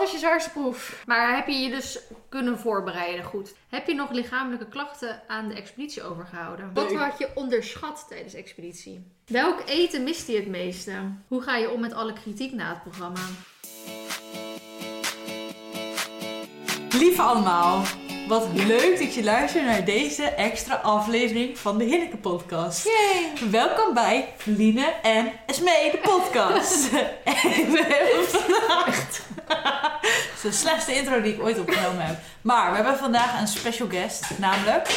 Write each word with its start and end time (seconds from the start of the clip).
was 0.00 0.12
je 0.12 0.18
zwaarste 0.18 0.50
proef? 0.50 1.02
Maar 1.06 1.36
heb 1.36 1.46
je 1.46 1.54
je 1.54 1.70
dus 1.70 1.98
kunnen 2.28 2.58
voorbereiden 2.58 3.24
goed? 3.24 3.54
Heb 3.68 3.86
je 3.86 3.94
nog 3.94 4.10
lichamelijke 4.10 4.68
klachten 4.68 5.22
aan 5.26 5.48
de 5.48 5.54
expeditie 5.54 6.02
overgehouden? 6.02 6.70
Wat 6.74 6.92
had 6.92 7.18
je 7.18 7.28
onderschat 7.34 8.06
tijdens 8.08 8.32
de 8.32 8.38
expeditie? 8.38 9.06
Welk 9.26 9.62
eten 9.66 10.02
miste 10.02 10.32
je 10.32 10.38
het 10.38 10.48
meeste? 10.48 10.92
Hoe 11.28 11.42
ga 11.42 11.56
je 11.56 11.70
om 11.70 11.80
met 11.80 11.92
alle 11.92 12.12
kritiek 12.12 12.52
na 12.52 12.68
het 12.68 12.82
programma? 12.82 13.20
Lieve 16.90 17.22
allemaal, 17.22 17.82
wat 18.30 18.48
leuk 18.52 18.98
dat 18.98 19.14
je 19.14 19.24
luistert 19.24 19.64
naar 19.64 19.84
deze 19.84 20.24
extra 20.24 20.74
aflevering 20.74 21.58
van 21.58 21.78
de 21.78 21.84
Hinneke 21.84 22.16
podcast. 22.16 22.84
Yay! 22.84 23.50
Welkom 23.50 23.94
bij 23.94 24.28
Line 24.44 24.92
en 25.02 25.32
Esmee, 25.46 25.90
de 25.90 25.98
podcast. 25.98 26.92
en 27.24 27.70
we 27.72 27.84
hebben 27.88 28.28
vandaag... 28.28 28.96
Het 30.00 30.30
is 30.34 30.40
de 30.42 30.52
slechtste 30.52 30.94
intro 30.94 31.20
die 31.20 31.34
ik 31.34 31.42
ooit 31.42 31.58
opgenomen 31.58 32.06
heb. 32.06 32.16
Maar 32.40 32.70
we 32.70 32.76
hebben 32.76 32.96
vandaag 32.96 33.40
een 33.40 33.48
special 33.48 33.88
guest, 33.88 34.24
namelijk... 34.38 34.88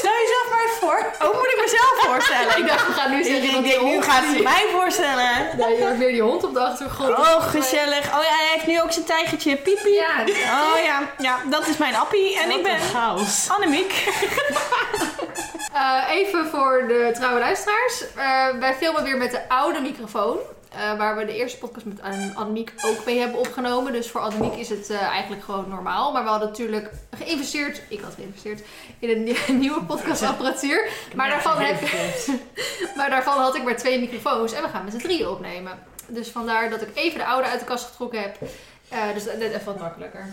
Stel 0.00 0.12
jezelf 0.22 0.46
maar 0.50 0.62
eens 0.62 0.78
voor. 0.80 1.12
Oh, 1.28 1.34
moet 1.34 1.46
ik 1.54 1.58
mezelf 1.60 1.94
voorstellen? 2.06 2.58
Ik 2.58 2.66
dacht, 2.68 2.86
we 2.86 2.92
gaan 2.92 3.10
nu 3.10 3.18
Ik 3.18 3.24
zeggen 3.24 3.52
dat 3.52 3.62
denk, 3.62 3.80
nu 3.82 3.88
hond- 3.90 4.04
gaat 4.04 4.24
ze 4.36 4.42
mij 4.42 4.66
voorstellen. 4.72 5.30
Ja, 5.58 5.68
je 5.68 5.76
hoort 5.80 5.98
weer 5.98 6.12
die 6.12 6.22
hond 6.22 6.44
op 6.44 6.54
de 6.54 6.60
achtergrond. 6.60 7.18
Oh, 7.18 7.42
gezellig. 7.48 7.98
Oh 8.06 8.22
ja, 8.22 8.34
hij 8.36 8.48
heeft 8.54 8.66
nu 8.66 8.80
ook 8.82 8.92
zijn 8.92 9.04
tijgertje 9.04 9.56
Pipi. 9.56 9.92
Ja, 9.92 10.10
Oh 10.72 10.84
ja, 10.84 11.00
ja, 11.18 11.36
dat 11.50 11.66
is 11.66 11.76
mijn 11.76 11.96
appie. 11.96 12.38
En 12.40 12.50
ik 12.50 12.62
ben 12.62 12.78
chaos. 12.94 13.46
Annemiek. 13.48 14.08
Eh, 15.72 16.02
even 16.10 16.46
voor 16.50 16.84
de 16.88 17.10
trouwe 17.14 17.38
luisteraars. 17.40 18.02
Eh, 18.16 18.46
wij 18.60 18.74
filmen 18.74 19.02
weer 19.04 19.16
met 19.16 19.30
de 19.30 19.48
oude 19.48 19.80
microfoon. 19.80 20.38
Eh, 20.72 20.98
waar 20.98 21.16
we 21.16 21.24
de 21.24 21.36
eerste 21.36 21.58
podcast 21.58 21.86
met 21.86 22.02
Anne- 22.02 22.32
Annemiek 22.34 22.72
ook 22.84 23.04
mee 23.04 23.18
hebben 23.18 23.38
opgenomen. 23.38 23.92
Dus 23.92 24.10
voor 24.10 24.20
Annemiek 24.20 24.54
is 24.54 24.68
het 24.68 24.90
eh, 24.90 25.02
eigenlijk 25.02 25.44
gewoon 25.44 25.68
normaal. 25.68 26.12
Maar 26.12 26.22
we 26.22 26.28
hadden 26.28 26.48
natuurlijk 26.48 26.90
geïnvesteerd. 27.18 27.82
Ik 27.88 28.00
had 28.00 28.14
geïnvesteerd 28.14 28.62
in 28.98 29.10
een 29.10 29.22
nie- 29.24 29.52
nieuwe 29.64 29.82
podcastapparatuur. 29.84 30.88
Maar 31.14 31.28
daarvan, 31.28 31.58
heb, 31.58 31.80
maar 32.96 33.10
daarvan 33.10 33.38
had 33.38 33.54
ik 33.56 33.64
maar 33.64 33.76
twee 33.76 34.00
microfoons. 34.00 34.52
En 34.52 34.62
we 34.62 34.68
gaan 34.68 34.84
met 34.84 34.92
z'n 34.92 34.98
drieën 34.98 35.28
opnemen. 35.28 35.78
Dus 36.06 36.28
vandaar 36.28 36.70
dat 36.70 36.82
ik 36.82 36.88
even 36.94 37.18
de 37.18 37.24
oude 37.26 37.48
uit 37.48 37.60
de 37.60 37.66
kast 37.66 37.86
getrokken 37.86 38.20
heb. 38.20 38.36
Eh, 38.88 38.98
dus 39.14 39.24
is 39.26 39.32
even 39.38 39.64
wat 39.64 39.78
makkelijker. 39.80 40.26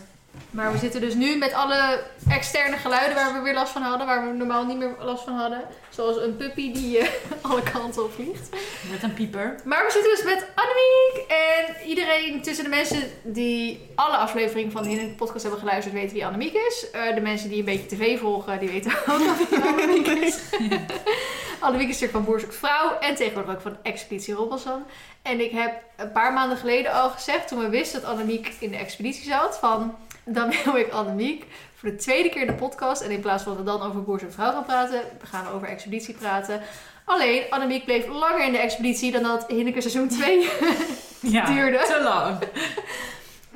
Maar 0.52 0.72
we 0.72 0.78
zitten 0.78 1.02
dus 1.02 1.14
nu 1.14 1.38
met 1.38 1.54
alle 1.54 2.04
externe 2.30 2.78
geluiden 2.78 3.16
waar 3.16 3.34
we 3.34 3.40
weer 3.40 3.54
last 3.54 3.72
van 3.72 3.82
hadden. 3.82 4.08
Waar 4.08 4.28
we 4.28 4.34
normaal 4.34 4.66
niet 4.66 4.78
meer 4.78 4.96
last 5.00 5.24
van 5.24 5.34
hadden. 5.34 5.62
Zoals 5.90 6.18
een 6.18 6.38
puppy 6.38 6.74
die 6.74 6.98
eh, 6.98 7.08
alle 7.52 7.64
kanten 7.64 8.04
op 8.04 8.14
vliegt. 8.14 8.50
Met 8.92 9.04
een 9.04 9.14
pieper. 9.14 9.56
Maar 9.64 9.86
we 9.86 9.92
zitten 9.92 10.12
dus 10.16 10.24
met 10.24 10.48
Annemiek. 10.56 11.32
En 11.32 11.88
iedereen 11.88 12.42
tussen 12.42 12.64
de 12.64 12.70
mensen 12.70 13.02
die 13.24 13.90
alle 13.96 14.18
afleveringen 14.18 14.72
van 14.72 14.84
de 14.84 14.90
Hinneke 14.90 15.16
podcast 15.16 15.42
hebben 15.42 15.60
geluisterd 15.60 15.96
weten 15.96 16.14
wie 16.14 16.26
Annemiek 16.26 16.54
is. 16.54 16.90
Eh, 16.92 17.16
de 17.16 17.22
mensen 17.22 17.50
die 17.50 17.60
een 17.60 17.66
beetje 17.66 17.96
tv 17.96 18.20
volgen, 18.20 18.60
die 18.60 18.70
weten 18.70 18.92
ook 19.10 19.50
wie 19.50 19.60
Annemiek 19.60 20.08
is. 20.28 20.40
Annemiek 21.60 21.90
is 21.90 21.94
natuurlijk 21.94 22.12
van 22.12 22.26
Boer 22.26 22.40
zoekt 22.40 22.56
Vrouw 22.56 22.98
en 23.00 23.16
tegenwoordig 23.16 23.54
ook 23.54 23.62
van 23.62 23.78
Expeditie 23.84 24.34
Robinson. 24.34 24.84
En 25.22 25.40
ik 25.40 25.52
heb 25.52 25.84
een 25.96 26.12
paar 26.12 26.34
maanden 26.34 26.58
geleden 26.58 26.94
al 26.94 27.10
gezegd, 27.10 27.48
toen 27.48 27.60
we 27.60 27.70
wisten 27.70 28.02
dat 28.02 28.10
Annemiek 28.10 28.54
in 28.60 28.72
de 28.72 28.78
expeditie 28.78 29.24
zat, 29.24 29.58
van 29.58 29.96
dan 30.26 30.54
wil 30.64 30.76
ik 30.76 30.92
Annemiek 30.92 31.46
voor 31.76 31.90
de 31.90 31.96
tweede 31.96 32.30
keer 32.30 32.42
in 32.42 32.48
de 32.48 32.54
podcast. 32.54 33.02
En 33.02 33.12
in 33.12 33.20
plaats 33.22 33.44
van 33.44 33.56
dat 33.56 33.64
we 33.64 33.72
dan 33.80 33.88
over 33.90 34.04
Boer 34.04 34.20
zoekt 34.20 34.34
Vrouw 34.34 34.52
gaan 34.52 34.66
praten, 34.66 35.02
gaan 35.24 35.46
we 35.46 35.52
over 35.52 35.68
expeditie 35.68 36.14
praten. 36.14 36.62
Alleen, 37.06 37.44
Annemiek 37.50 37.86
bleef 37.86 38.08
langer 38.08 38.46
in 38.46 38.52
de 38.52 38.58
expeditie 38.58 39.12
dan 39.12 39.24
dat 39.24 39.46
Hinneke 39.48 39.82
seizoen 39.82 40.08
2 40.08 40.50
Ja, 41.36 41.46
duurde. 41.46 41.78
te 41.78 42.02
lang. 42.04 42.38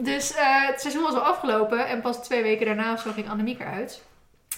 Dus 0.02 0.34
eh, 0.34 0.68
het 0.68 0.82
seizoen 0.82 1.04
was 1.04 1.14
al 1.14 1.20
afgelopen 1.20 1.88
en 1.88 2.02
pas 2.02 2.24
twee 2.24 2.42
weken 2.44 2.66
daarna 2.66 2.98
zo 2.98 3.12
ging 3.12 3.30
Annemiek 3.30 3.60
eruit. 3.60 4.02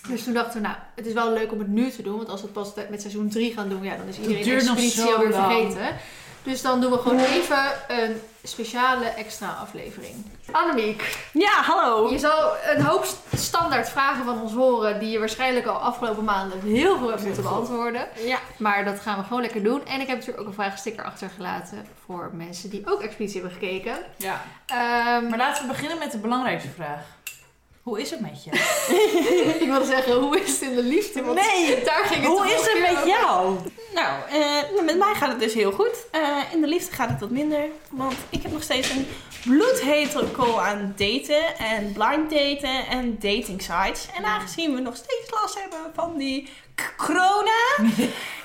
Dus 0.07 0.23
toen 0.23 0.33
dachten 0.33 0.61
we, 0.61 0.67
nou, 0.67 0.79
het 0.95 1.05
is 1.05 1.13
wel 1.13 1.33
leuk 1.33 1.51
om 1.51 1.59
het 1.59 1.67
nu 1.67 1.89
te 1.89 2.01
doen. 2.01 2.17
Want 2.17 2.29
als 2.29 2.41
we 2.41 2.45
het 2.45 2.55
pas 2.55 2.73
met 2.89 3.01
seizoen 3.01 3.29
3 3.29 3.53
gaan 3.53 3.69
doen, 3.69 3.83
ja, 3.83 3.95
dan 3.95 4.07
is 4.07 4.19
iedereen 4.19 4.44
de 4.44 4.51
expeditie 4.53 5.03
alweer 5.03 5.33
vergeten. 5.33 5.95
Dus 6.44 6.62
dan 6.62 6.81
doen 6.81 6.91
we 6.91 6.97
gewoon 6.97 7.19
even 7.19 7.57
een 7.88 8.22
speciale 8.44 9.06
extra 9.06 9.57
aflevering. 9.62 10.25
Annemiek, 10.52 11.18
Ja, 11.34 11.52
hallo. 11.62 12.09
je 12.12 12.19
zal 12.19 12.52
een 12.75 12.81
hoop 12.81 13.06
standaard 13.35 13.90
vragen 13.90 14.25
van 14.25 14.41
ons 14.41 14.53
horen... 14.53 15.00
die 15.00 15.09
je 15.09 15.19
waarschijnlijk 15.19 15.66
al 15.66 15.75
afgelopen 15.75 16.24
maanden 16.24 16.62
heel 16.62 16.97
veel 16.97 17.09
hebt 17.09 17.24
moeten 17.25 17.44
beantwoorden. 17.44 18.07
Ja. 18.25 18.38
Maar 18.57 18.85
dat 18.85 19.00
gaan 19.00 19.18
we 19.18 19.24
gewoon 19.24 19.41
lekker 19.41 19.63
doen. 19.63 19.85
En 19.85 20.01
ik 20.01 20.07
heb 20.07 20.16
natuurlijk 20.18 20.40
ook 20.40 20.47
een 20.47 20.53
vragensticker 20.53 21.03
achtergelaten... 21.03 21.85
voor 22.06 22.30
mensen 22.34 22.69
die 22.69 22.84
ook 22.85 23.01
expeditie 23.01 23.41
hebben 23.41 23.59
gekeken. 23.59 23.97
Ja. 24.18 24.41
Ehm, 24.66 25.30
Maar 25.30 25.38
laten 25.38 25.62
we 25.62 25.68
beginnen 25.74 25.97
met 25.97 26.12
de 26.12 26.18
belangrijkste 26.18 26.69
vraag. 26.69 27.00
Hoe 27.84 28.02
is 28.02 28.09
het 28.09 28.19
met 28.19 28.44
je? 28.44 28.52
Ik 29.62 29.68
wilde 29.68 29.86
zeggen, 29.86 30.14
hoe 30.16 30.40
is 30.40 30.52
het 30.52 30.62
in 30.69 30.75
de 30.75 30.84
liefde? 30.84 31.22
Want 31.24 31.40
Nee, 31.40 31.84
daar 31.84 32.06
ging 32.06 32.24
het 32.24 32.31
hoe 32.31 32.46
is 32.47 32.62
het 32.72 32.80
met 32.81 32.92
over. 32.97 33.08
jou? 33.08 33.58
Nou, 33.94 34.30
eh, 34.30 34.84
met 34.86 34.97
mij 34.97 35.14
gaat 35.14 35.30
het 35.30 35.40
dus 35.40 35.53
heel 35.53 35.72
goed. 35.72 36.08
Eh, 36.12 36.38
in 36.53 36.62
de 36.62 36.68
liefde 36.68 36.92
gaat 36.96 37.09
het 37.09 37.19
wat 37.19 37.30
minder. 37.30 37.66
Want 37.90 38.14
ik 38.30 38.42
heb 38.42 38.52
nog 38.52 38.64
steeds 38.64 38.90
een 38.90 39.08
bloedhekel 39.44 40.62
aan 40.62 40.94
daten 40.97 41.58
en 41.58 41.92
blind 41.94 42.30
daten 42.31 42.88
en 42.90 43.16
dating 43.19 43.62
sites. 43.62 44.08
En 44.18 44.24
aangezien 44.25 44.75
we 44.75 44.81
nog 44.81 44.96
steeds 44.96 45.31
last 45.42 45.59
hebben 45.59 45.80
van 45.94 46.18
die 46.18 46.50
corona, 46.97 47.61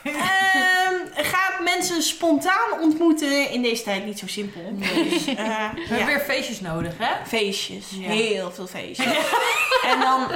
ehm, 0.02 0.94
gaat 1.14 1.60
mensen 1.64 2.02
spontaan 2.02 2.80
ontmoeten 2.80 3.50
in 3.50 3.62
deze 3.62 3.82
tijd 3.82 4.04
niet 4.04 4.18
zo 4.18 4.26
simpel. 4.26 4.62
Dus, 4.72 5.26
eh, 5.26 5.34
We 5.72 5.84
hebben 5.88 6.06
weer 6.06 6.20
feestjes 6.20 6.60
nodig, 6.60 6.92
hè? 6.98 7.26
Feestjes, 7.26 7.86
Ja. 7.90 8.08
heel 8.08 8.50
veel 8.50 8.66
feestjes. 8.66 9.14
en 9.90 10.00
dan, 10.00 10.26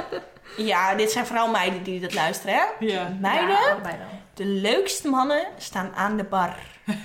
ja, 0.57 0.95
dit 0.95 1.11
zijn 1.11 1.25
vooral 1.25 1.47
meiden 1.47 1.83
die 1.83 1.99
dat 1.99 2.13
luisteren, 2.13 2.55
hè? 2.55 2.63
Ja. 2.85 3.17
Meiden, 3.19 3.57
de 4.33 4.45
leukste 4.45 5.07
mannen 5.07 5.47
staan 5.57 5.91
aan 5.95 6.17
de 6.17 6.23
bar. 6.23 6.55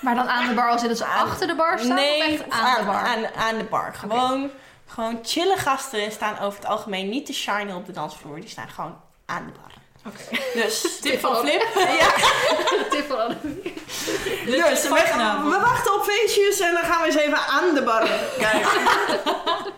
Maar 0.00 0.14
dan 0.14 0.28
aan 0.28 0.48
de 0.48 0.54
bar 0.54 0.70
als 0.70 0.82
in 0.82 0.88
dat 0.88 0.96
ze 0.96 1.04
achter 1.06 1.46
de 1.46 1.54
bar 1.54 1.78
staan? 1.78 1.94
nee, 1.94 2.22
of 2.22 2.40
echt 2.40 2.50
aan, 2.50 2.78
de 2.78 2.84
bar? 2.84 2.94
Aan, 2.94 3.26
aan 3.34 3.58
de 3.58 3.64
bar. 3.64 3.94
Gewoon, 3.94 4.50
gewoon 4.86 5.18
chille 5.22 5.56
gasten 5.56 6.12
staan 6.12 6.38
over 6.38 6.58
het 6.58 6.68
algemeen 6.68 7.08
niet 7.08 7.26
te 7.26 7.32
shinen 7.32 7.76
op 7.76 7.86
de 7.86 7.92
dansvloer. 7.92 8.40
Die 8.40 8.48
staan 8.48 8.68
gewoon 8.68 9.00
aan 9.26 9.46
de 9.46 9.52
bar. 9.52 9.72
Oké. 10.06 10.42
Dus, 10.54 10.98
Tip 11.00 11.20
van 11.20 11.36
Flip. 11.36 11.66
ja, 11.74 12.12
Tip 12.90 13.04
van 13.08 13.18
Annemiek. 13.18 13.74
dus 14.44 14.82
we, 14.82 14.88
we 15.44 15.58
wachten 15.60 15.94
op 15.94 16.04
feestjes 16.04 16.60
en 16.60 16.72
dan 16.74 16.82
gaan 16.82 17.00
we 17.00 17.06
eens 17.06 17.16
even 17.16 17.38
aan 17.38 17.74
de 17.74 17.82
bar 17.82 18.08
kijken. 18.38 18.70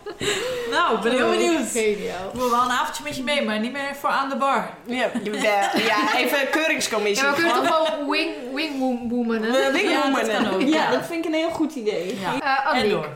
Nou, 0.70 0.94
ik 0.96 1.00
ben 1.00 1.12
heel 1.12 1.30
benieuwd. 1.30 1.70
Geniaal. 1.70 2.28
Ik 2.32 2.34
wil 2.34 2.50
wel 2.50 2.62
een 2.62 2.70
avondje 2.70 3.02
met 3.02 3.16
je 3.16 3.22
mee, 3.22 3.44
maar 3.44 3.58
niet 3.58 3.72
meer 3.72 3.94
voor 4.00 4.08
aan 4.10 4.28
de 4.28 4.36
bar. 4.36 4.70
Ja, 4.86 5.10
ja, 5.22 5.70
ja, 5.74 6.14
even 6.16 6.50
keuringscommissie. 6.50 7.24
Ja, 7.26 7.30
we 7.30 7.36
kunnen 7.36 7.54
Gewoon. 7.64 7.68
toch 7.86 7.96
wel 7.96 8.10
wing, 8.10 8.34
wing 8.54 8.78
woom- 8.78 9.08
woman, 9.08 9.42
hè? 9.42 9.50
We 9.50 9.70
wingwoemanen. 9.72 10.26
Ja, 10.26 10.32
dat 10.40 10.42
kan 10.50 10.54
ook, 10.54 10.60
Ja, 10.60 10.66
ja. 10.82 10.90
dat 10.90 11.06
vind 11.06 11.24
ik 11.24 11.30
een 11.32 11.38
heel 11.38 11.50
goed 11.50 11.74
idee. 11.74 12.18
Ja. 12.40 12.82
Door. 12.82 13.08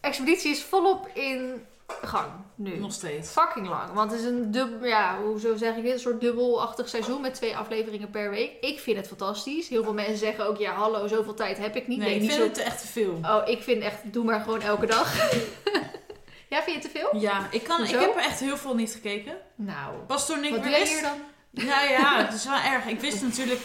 expeditie 0.00 0.50
is 0.50 0.62
volop 0.68 1.08
in 1.14 1.66
gang 2.02 2.26
nu. 2.54 2.78
Nog 2.78 2.92
steeds. 2.92 3.30
Fucking 3.30 3.68
lang. 3.68 3.92
Want 3.92 4.10
het 4.10 4.20
is 4.20 4.26
een 4.26 4.50
dubbel, 4.50 4.88
ja, 4.88 5.18
hoezo 5.22 5.56
zeg 5.56 5.76
ik 5.76 5.82
dit? 5.82 5.92
Een 5.92 5.98
soort 6.00 6.20
dubbelachtig 6.20 6.88
seizoen 6.88 7.20
met 7.20 7.34
twee 7.34 7.56
afleveringen 7.56 8.10
per 8.10 8.30
week. 8.30 8.50
Ik 8.60 8.78
vind 8.78 8.96
het 8.96 9.06
fantastisch. 9.08 9.68
Heel 9.68 9.82
veel 9.84 9.92
mensen 9.94 10.16
zeggen 10.16 10.46
ook, 10.46 10.56
ja 10.58 10.72
hallo, 10.74 11.06
zoveel 11.06 11.34
tijd 11.34 11.58
heb 11.58 11.76
ik 11.76 11.86
niet. 11.88 11.98
Nee, 11.98 12.14
ik 12.14 12.20
niet 12.20 12.30
vind 12.32 12.42
zo... 12.42 12.48
het 12.48 12.58
echt 12.58 12.80
te 12.80 12.86
veel. 12.86 13.18
Oh, 13.22 13.42
ik 13.48 13.62
vind 13.62 13.82
echt, 13.82 14.12
doe 14.12 14.24
maar 14.24 14.40
gewoon 14.40 14.60
elke 14.60 14.86
dag. 14.86 15.14
ja, 16.52 16.62
vind 16.62 16.66
je 16.66 16.72
het 16.72 16.82
te 16.82 16.98
veel? 16.98 17.20
Ja, 17.20 17.48
ik, 17.50 17.62
kan, 17.64 17.84
ik 17.84 17.90
heb 17.90 18.16
echt 18.16 18.40
heel 18.40 18.56
veel 18.56 18.74
niet 18.74 18.92
gekeken. 18.92 19.36
Nou, 19.54 19.94
Pas 20.06 20.26
toen 20.26 20.44
ik 20.44 20.50
wat 20.50 20.60
weer 20.62 20.70
wist... 20.78 20.92
hier 20.92 21.02
dan? 21.02 21.18
Nou 21.50 21.88
ja, 21.90 22.24
het 22.24 22.34
is 22.34 22.44
wel 22.44 22.58
erg. 22.72 22.86
Ik 22.86 23.00
wist 23.00 23.22
natuurlijk 23.22 23.60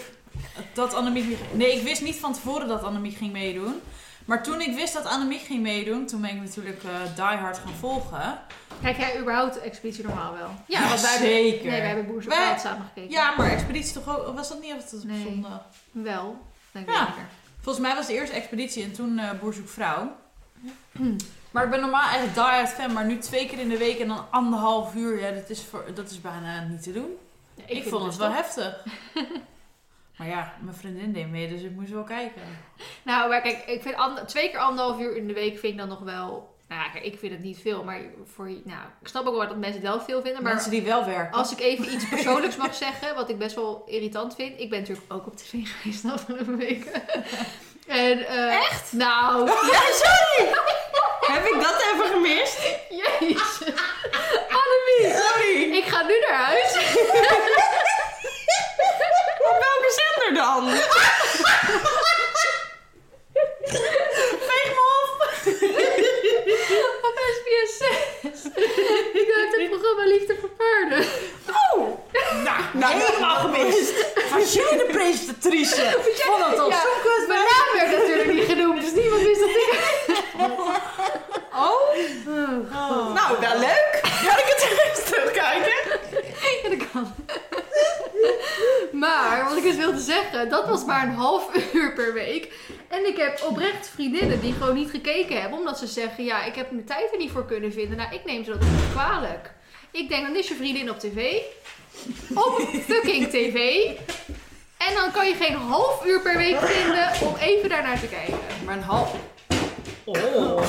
dat 0.73 0.93
Annemiek... 0.93 1.27
niet- 1.27 1.53
Nee, 1.53 1.75
ik 1.75 1.83
wist 1.83 2.01
niet 2.01 2.15
van 2.15 2.33
tevoren 2.33 2.67
dat 2.67 2.83
Annemiek 2.83 3.17
ging 3.17 3.31
meedoen. 3.31 3.81
Maar 4.25 4.43
toen 4.43 4.61
ik 4.61 4.75
wist 4.75 4.93
dat 4.93 5.05
Annemiek 5.05 5.41
ging 5.41 5.61
meedoen, 5.61 6.05
toen 6.05 6.21
ben 6.21 6.29
ik 6.29 6.41
natuurlijk 6.41 6.83
eh 6.83 7.15
Die 7.15 7.37
Hard 7.37 7.57
gaan 7.57 7.73
volgen. 7.79 8.39
Kijk 8.81 8.97
jij 8.97 9.19
überhaupt 9.19 9.53
de 9.53 9.59
expeditie 9.59 10.05
normaal 10.05 10.33
wel? 10.33 10.49
Ja, 10.67 10.87
want 10.87 11.01
wij 11.01 11.11
hebben- 11.11 11.27
zeker. 11.29 11.65
Nee, 11.71 11.79
wij 11.79 11.87
hebben 11.87 12.07
Boers 12.07 12.25
op 12.25 12.31
Wij- 12.31 12.57
samen 12.59 12.85
gekeken. 12.87 13.11
Ja, 13.11 13.35
maar 13.37 13.49
Expeditie 13.51 13.93
toch 13.93 14.17
ook... 14.19 14.35
Was 14.35 14.49
dat 14.49 14.61
niet 14.61 14.73
altijd 14.73 14.93
op 14.93 15.03
Nee. 15.09 15.23
zondag? 15.23 15.61
Wel, 15.91 16.37
denk 16.71 16.87
ik 16.87 16.93
Ja. 16.95 17.05
zeker. 17.05 17.25
Volgens 17.61 17.85
mij 17.85 17.95
was 17.95 18.07
de 18.07 18.13
eerste 18.13 18.35
expeditie 18.35 18.83
en 18.83 18.91
toen 18.93 19.19
eh 19.19 19.29
Boer 19.41 19.53
zoekt 19.53 19.71
vrouw. 19.71 20.15
Maar 21.51 21.63
ik 21.63 21.69
ben 21.69 21.81
normaal 21.81 22.09
echt 22.09 22.33
die 22.33 22.43
hard 22.43 22.69
fan, 22.69 22.93
maar 22.93 23.05
nu 23.05 23.17
twee 23.17 23.47
keer 23.47 23.59
in 23.59 23.69
de 23.69 23.77
week 23.77 23.99
en 23.99 24.07
dan 24.07 24.25
anderhalf 24.31 24.95
uur, 24.95 25.19
ja, 25.19 25.31
dat 25.31 25.49
is, 25.49 25.61
voor, 25.69 25.85
dat 25.93 26.09
is 26.09 26.21
bijna 26.21 26.61
niet 26.63 26.83
te 26.83 26.93
doen. 26.93 27.17
Ja, 27.55 27.63
Ik, 27.67 27.83
vond 27.87 27.93
het 27.93 28.05
best 28.05 28.17
wel 28.17 28.27
top. 28.27 28.37
heftig. 28.37 28.83
Maar 30.17 30.27
ja, 30.27 30.53
mijn 30.61 30.75
vriendin 30.75 31.13
deed 31.13 31.29
mee, 31.29 31.49
dus 31.49 31.61
ik 31.61 31.71
moest 31.71 31.91
wel 31.91 32.03
kijken. 32.03 32.41
Nou, 33.03 33.29
maar 33.29 33.41
kijk, 33.41 33.63
ik 33.65 33.81
vind 33.81 33.95
ander, 33.95 34.25
twee 34.25 34.49
keer 34.49 34.59
anderhalf 34.59 34.99
uur 34.99 35.15
in 35.17 35.27
de 35.27 35.33
week 35.33 35.59
vind 35.59 35.73
ik 35.73 35.79
dan 35.79 35.87
nog 35.87 35.99
wel... 35.99 36.53
Nou 36.67 36.81
ja, 36.81 37.01
ik 37.01 37.19
vind 37.19 37.31
het 37.31 37.41
niet 37.41 37.59
veel, 37.61 37.83
maar 37.83 37.99
voor, 38.33 38.45
nou, 38.45 38.81
ik 39.01 39.07
snap 39.07 39.25
ook 39.25 39.35
wel 39.35 39.47
dat 39.47 39.57
mensen 39.57 39.81
het 39.81 39.89
wel 39.89 40.01
veel 40.01 40.21
vinden. 40.21 40.43
Maar 40.43 40.53
mensen 40.53 40.71
die 40.71 40.81
wel 40.81 41.05
werken. 41.05 41.37
Als 41.37 41.51
ik 41.51 41.59
even 41.59 41.93
iets 41.93 42.09
persoonlijks 42.09 42.55
mag 42.55 42.75
zeggen, 42.85 43.15
wat 43.15 43.29
ik 43.29 43.37
best 43.37 43.55
wel 43.55 43.83
irritant 43.85 44.35
vind. 44.35 44.59
Ik 44.59 44.69
ben 44.69 44.79
natuurlijk 44.79 45.13
ook 45.13 45.27
op 45.27 45.37
tv 45.37 45.51
geweest 45.63 46.01
de 46.01 46.11
afgelopen 46.11 46.57
weken. 46.57 47.03
Uh, 47.87 48.55
Echt? 48.55 48.93
Nou. 48.93 49.41
Oh, 49.41 49.69
ja, 49.71 49.81
sorry! 49.91 50.53
Heb 51.33 51.45
ik 51.45 51.61
dat 51.61 51.85
even 51.93 52.05
gemist? 52.05 52.59
Jezus. 52.89 53.61
Annemie. 54.59 55.21
Sorry. 55.23 55.71
Ik 55.71 55.83
ga 55.83 56.01
nu 56.01 56.13
naar 56.27 56.45
huis. 56.45 56.74
Suzanne. 60.45 60.71
Me 64.47 64.59
op. 64.93 65.17
op 67.01 67.19
SBS 67.35 67.77
6. 67.77 68.45
Ik 69.13 69.27
maak 69.35 69.55
het 69.55 69.69
programma 69.69 70.03
Liefde 70.05 70.35
voor 70.39 70.49
Paarden. 70.49 71.05
Oh. 71.49 71.97
Nou, 72.43 72.61
nou 72.73 72.93
helemaal 72.93 73.35
gemist. 73.35 73.93
Was 74.31 74.53
jij 74.53 74.77
de 74.77 74.89
presentatrice. 74.91 75.97
Vond 76.17 76.39
dat 76.39 76.55
toch 76.55 76.73
zo 76.73 76.89
kut. 77.03 77.27
Mijn 77.27 77.39
naam 77.39 77.67
werd 77.73 77.91
natuurlijk 78.01 78.33
niet 78.33 78.45
genoemd. 78.45 78.81
Dus 78.81 78.91
niemand 78.91 79.21
wist 79.21 79.39
dat 79.39 79.49
ik... 79.49 79.73
Oh? 81.57 81.95
oh. 82.71 83.13
Nou, 83.13 83.39
wel 83.39 83.59
leuk. 83.59 83.99
Kan 84.01 84.37
ik 84.37 84.45
het 84.47 84.67
even 84.71 85.05
terugkijken? 85.05 85.73
Ja, 86.63 86.69
dat 86.69 86.89
kan. 86.91 87.15
Maar, 88.91 89.43
wat 89.43 89.57
ik 89.57 89.63
dus 89.63 89.75
wilde 89.75 89.99
zeggen, 89.99 90.49
dat 90.49 90.67
was 90.67 90.85
maar 90.85 91.07
een 91.07 91.13
half 91.13 91.49
uur 91.73 91.93
per 91.93 92.13
week. 92.13 92.53
En 92.87 93.07
ik 93.07 93.17
heb 93.17 93.43
oprecht 93.43 93.89
vriendinnen 93.93 94.41
die 94.41 94.53
gewoon 94.53 94.75
niet 94.75 94.89
gekeken 94.89 95.41
hebben, 95.41 95.59
omdat 95.59 95.79
ze 95.79 95.87
zeggen, 95.87 96.23
ja, 96.23 96.43
ik 96.43 96.55
heb 96.55 96.71
mijn 96.71 96.85
tijd 96.85 97.11
er 97.11 97.17
niet 97.17 97.31
voor 97.31 97.45
kunnen 97.45 97.73
vinden. 97.73 97.97
Nou, 97.97 98.15
ik 98.15 98.25
neem 98.25 98.43
ze 98.43 98.51
dat 98.51 98.59
niet 98.59 98.91
kwalijk. 98.91 99.53
Ik 99.91 100.09
denk, 100.09 100.25
dan 100.25 100.35
is 100.35 100.47
je 100.47 100.55
vriendin 100.55 100.89
op 100.89 100.99
tv. 100.99 101.41
Op 102.33 102.69
fucking 102.89 103.27
tv. 103.27 103.85
En 104.77 104.93
dan 104.93 105.11
kan 105.11 105.27
je 105.27 105.35
geen 105.35 105.55
half 105.55 106.05
uur 106.05 106.21
per 106.21 106.37
week 106.37 106.59
vinden 106.59 107.11
om 107.21 107.35
even 107.35 107.69
daarnaar 107.69 107.99
te 107.99 108.07
kijken. 108.07 108.39
Maar 108.65 108.77
een 108.77 108.83
half. 108.83 109.15
Oh. 110.03 110.61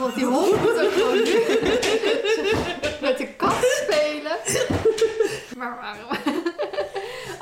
God, 0.00 0.14
die 0.14 0.24
hond 0.24 0.60
moet 0.60 0.80
ook 0.80 0.92
gewoon 0.92 1.16
met 3.06 3.18
de 3.18 3.26
kat 3.36 3.54
spelen. 3.82 4.36
Maar 5.56 5.78
waarom? 5.80 6.18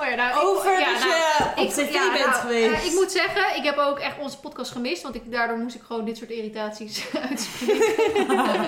Oh 0.01 0.07
ja, 0.07 0.15
nou, 0.15 0.31
ik- 0.31 0.43
Over 0.49 0.81
ja, 0.81 0.93
dat 0.93 0.99
nou, 1.01 1.13
je 1.13 1.45
op 1.57 1.65
ik, 1.67 1.71
tv 1.71 1.93
ja, 1.93 2.13
bent 2.13 2.25
nou, 2.27 2.33
geweest. 2.41 2.73
eh, 2.81 2.87
ik 2.87 2.93
moet 2.93 3.13
zeggen, 3.13 3.57
ik 3.57 3.65
heb 3.65 3.77
ook 3.79 3.99
echt 3.99 4.19
onze 4.21 4.39
podcast 4.39 4.71
gemist, 4.73 5.03
want 5.03 5.15
ik, 5.15 5.23
daardoor 5.25 5.57
moest 5.57 5.75
ik 5.75 5.83
gewoon 5.87 6.05
dit 6.05 6.17
soort 6.17 6.31
irritaties 6.31 7.05
uitspreken. 7.31 8.27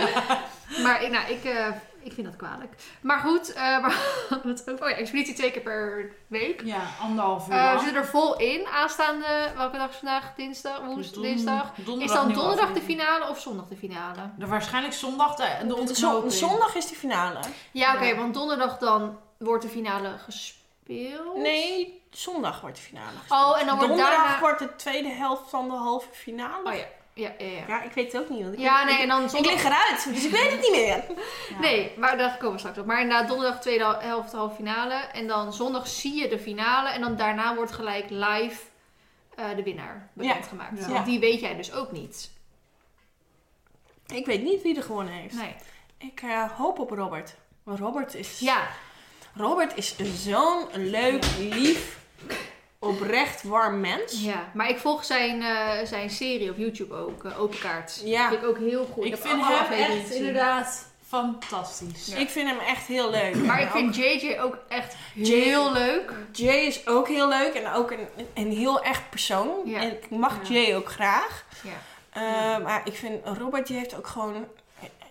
maar 0.85 1.03
ik, 1.03 1.11
nou, 1.11 1.31
ik, 1.31 1.45
eh, 1.45 1.67
ik 2.03 2.13
vind 2.13 2.27
dat 2.27 2.37
kwalijk. 2.37 2.75
Maar 3.01 3.19
goed, 3.19 3.53
eh, 3.53 3.63
maar, 3.81 3.97
wat 4.45 4.71
ook, 4.71 4.83
oh 4.83 4.89
ja, 4.89 4.97
expeditie 4.97 5.35
twee 5.35 5.51
keer 5.51 5.63
per 5.63 6.13
week. 6.27 6.63
Ja, 6.65 6.81
anderhalf 7.01 7.49
uur 7.49 7.55
Eh, 7.55 7.73
we 7.73 7.79
zitten 7.79 7.97
er 8.03 8.07
vol 8.09 8.37
in 8.39 8.67
aanstaande, 8.67 9.53
welke 9.57 9.77
dag 9.77 9.91
is 9.91 9.97
vandaag? 9.97 10.35
Dinsdag, 10.37 10.81
woensdag, 10.81 11.13
Don- 11.15 11.23
dinsdag. 11.23 11.73
Is 11.77 11.85
donderdag 11.85 12.17
dan 12.17 12.27
nieuwe 12.27 12.43
donderdag 12.43 12.73
de 12.75 12.81
finale 12.83 13.29
of 13.29 13.41
zondag 13.41 13.69
de 13.69 13.77
finale? 13.77 14.31
De 14.39 14.47
waarschijnlijk 14.47 14.95
zondag 14.95 15.35
de, 15.35 15.67
de 15.67 15.77
ontknoping. 15.77 16.33
zondag 16.33 16.75
is 16.75 16.87
die 16.87 16.97
finale. 16.97 17.39
Ja, 17.73 17.95
oké, 17.95 18.05
Ja. 18.05 18.17
want 18.17 18.35
donderdag 18.35 18.79
dan 18.79 19.19
wordt 19.39 19.63
de 19.63 19.71
finale 19.71 20.19
gespeeld. 20.19 21.37
Nee, 21.37 22.03
zondag 22.11 22.61
wordt 22.61 22.77
de 22.77 22.83
finale 22.83 23.17
gespeeld. 23.19 23.43
Oh, 23.55 23.61
en 23.61 23.67
dan 23.67 23.77
wordt 23.77 23.89
Donderdag 23.93 24.23
daarna... 24.25 24.41
wordt 24.41 24.59
de 24.59 24.77
tweede 24.77 25.09
helft 25.09 25.51
van 25.51 25.69
de 25.69 25.75
halve 25.75 26.09
finale. 26.13 26.69
Oh 26.69 26.75
ja, 26.75 26.85
ja, 27.15 27.33
ja. 27.39 27.47
ja. 27.47 27.65
Ja, 27.69 27.83
ik 27.83 27.93
weet 27.93 28.13
het 28.13 28.23
ook 28.23 28.29
niet. 28.29 28.43
Want 28.43 28.55
ik, 28.55 28.61
Ja, 28.61 28.81
ik- 28.83 28.89
nee, 28.89 29.03
en 29.03 29.09
dan 29.09 29.25
ik 29.25 29.45
lig 29.45 29.65
eruit, 29.65 30.05
dus 30.15 30.25
ik 30.25 30.31
weet 30.31 30.51
het 30.51 30.61
niet 30.61 30.71
meer. 30.71 31.05
Nee, 31.67 31.93
maar 31.99 32.19
daar 32.19 32.37
komen 32.37 32.53
we 32.53 32.59
straks 32.59 32.79
op. 32.79 32.87
Maar 32.87 33.01
inderdaad, 33.01 33.29
donderdag 33.29 33.61
tweede 33.61 33.85
hel- 33.85 34.01
helft, 34.01 34.33
halve 34.33 34.55
finale. 34.55 34.95
En 34.95 35.27
dan 35.27 35.53
zondag 35.53 35.89
zie 35.89 36.15
je 36.23 36.29
de 36.29 36.39
finale. 36.39 36.89
En 36.89 37.01
dan 37.01 37.17
daarna 37.17 37.55
wordt 37.55 37.73
gelijk 37.73 38.11
live 38.11 38.61
eh, 39.35 39.45
de 39.57 39.63
winnaar 39.63 40.09
bekendgemaakt. 40.13 40.87
Want 40.87 41.05
die 41.07 41.19
weet 41.19 41.41
jij 41.41 41.57
dus 41.57 41.73
ook 41.73 41.93
niet. 41.93 42.31
Ik 44.07 44.27
weet 44.27 44.43
niet 44.43 44.63
wie 44.63 44.77
er 44.77 44.83
gewonnen 44.83 45.15
heeft. 45.15 45.35
Nee. 45.35 45.55
Ik 45.99 46.21
eh, 46.23 46.51
hoop 46.51 46.79
op 46.79 46.91
Robert. 46.91 47.35
Want 47.63 47.79
Robert 47.79 48.15
is, 48.15 48.39
Ja, 48.39 48.69
Robert 49.35 49.77
is 49.77 49.97
zo'n 50.25 50.67
leuk, 50.75 51.25
lief, 51.39 51.99
oprecht 52.85 53.43
warm 53.43 53.81
mens. 53.81 54.23
ja, 54.25 54.51
maar 54.55 54.69
ik 54.69 54.79
volg 54.79 55.05
zijn, 55.05 55.43
eh, 55.43 55.87
zijn 55.87 56.11
serie 56.11 56.51
op 56.51 56.57
YouTube 56.57 56.95
ook, 56.95 57.25
eh, 57.25 57.41
Open 57.41 57.59
Kaart. 57.59 58.01
Ja. 58.05 58.29
Vind 58.29 58.43
ik 58.43 58.49
ook 58.49 58.59
heel 58.59 58.85
goed. 58.93 59.05
Ik 59.05 59.11
heb 59.11 59.21
vind 59.27 59.45
hem 59.47 59.73
echt 59.73 60.11
inderdaad 60.11 60.89
fantastisch. 61.09 62.07
Ja. 62.07 62.17
Ik 62.17 62.29
vind 62.29 62.49
hem 62.49 62.59
echt 62.59 62.87
heel 62.87 63.11
leuk. 63.11 63.35
Maar 63.35 63.59
En 63.59 63.67
ik 63.67 63.71
vind 63.73 63.97
JJ 63.97 64.39
ook 64.41 64.59
echt 64.69 64.97
Jay- 65.15 65.41
heel 65.41 65.73
leuk. 65.73 66.13
Jay 66.33 66.57
is 66.67 66.87
ook 66.87 67.09
heel 67.09 67.29
leuk 67.29 67.55
en 67.55 67.73
ook 67.73 67.91
een, 67.91 68.09
een 68.35 68.51
heel 68.53 68.81
echt 68.83 69.11
persoon. 69.11 69.51
Ja. 69.65 69.81
En 69.81 69.91
ik 69.91 70.11
mag 70.11 70.49
Ja. 70.49 70.55
Jay 70.55 70.77
ook 70.77 70.89
graag. 70.91 71.45
Ja. 71.63 71.71
Eh, 72.11 72.65
maar 72.65 72.81
ik 72.85 72.95
vind 72.95 73.27
Robert, 73.39 73.67
die 73.67 73.77
heeft 73.77 73.97
ook 73.97 74.07
gewoon... 74.07 74.47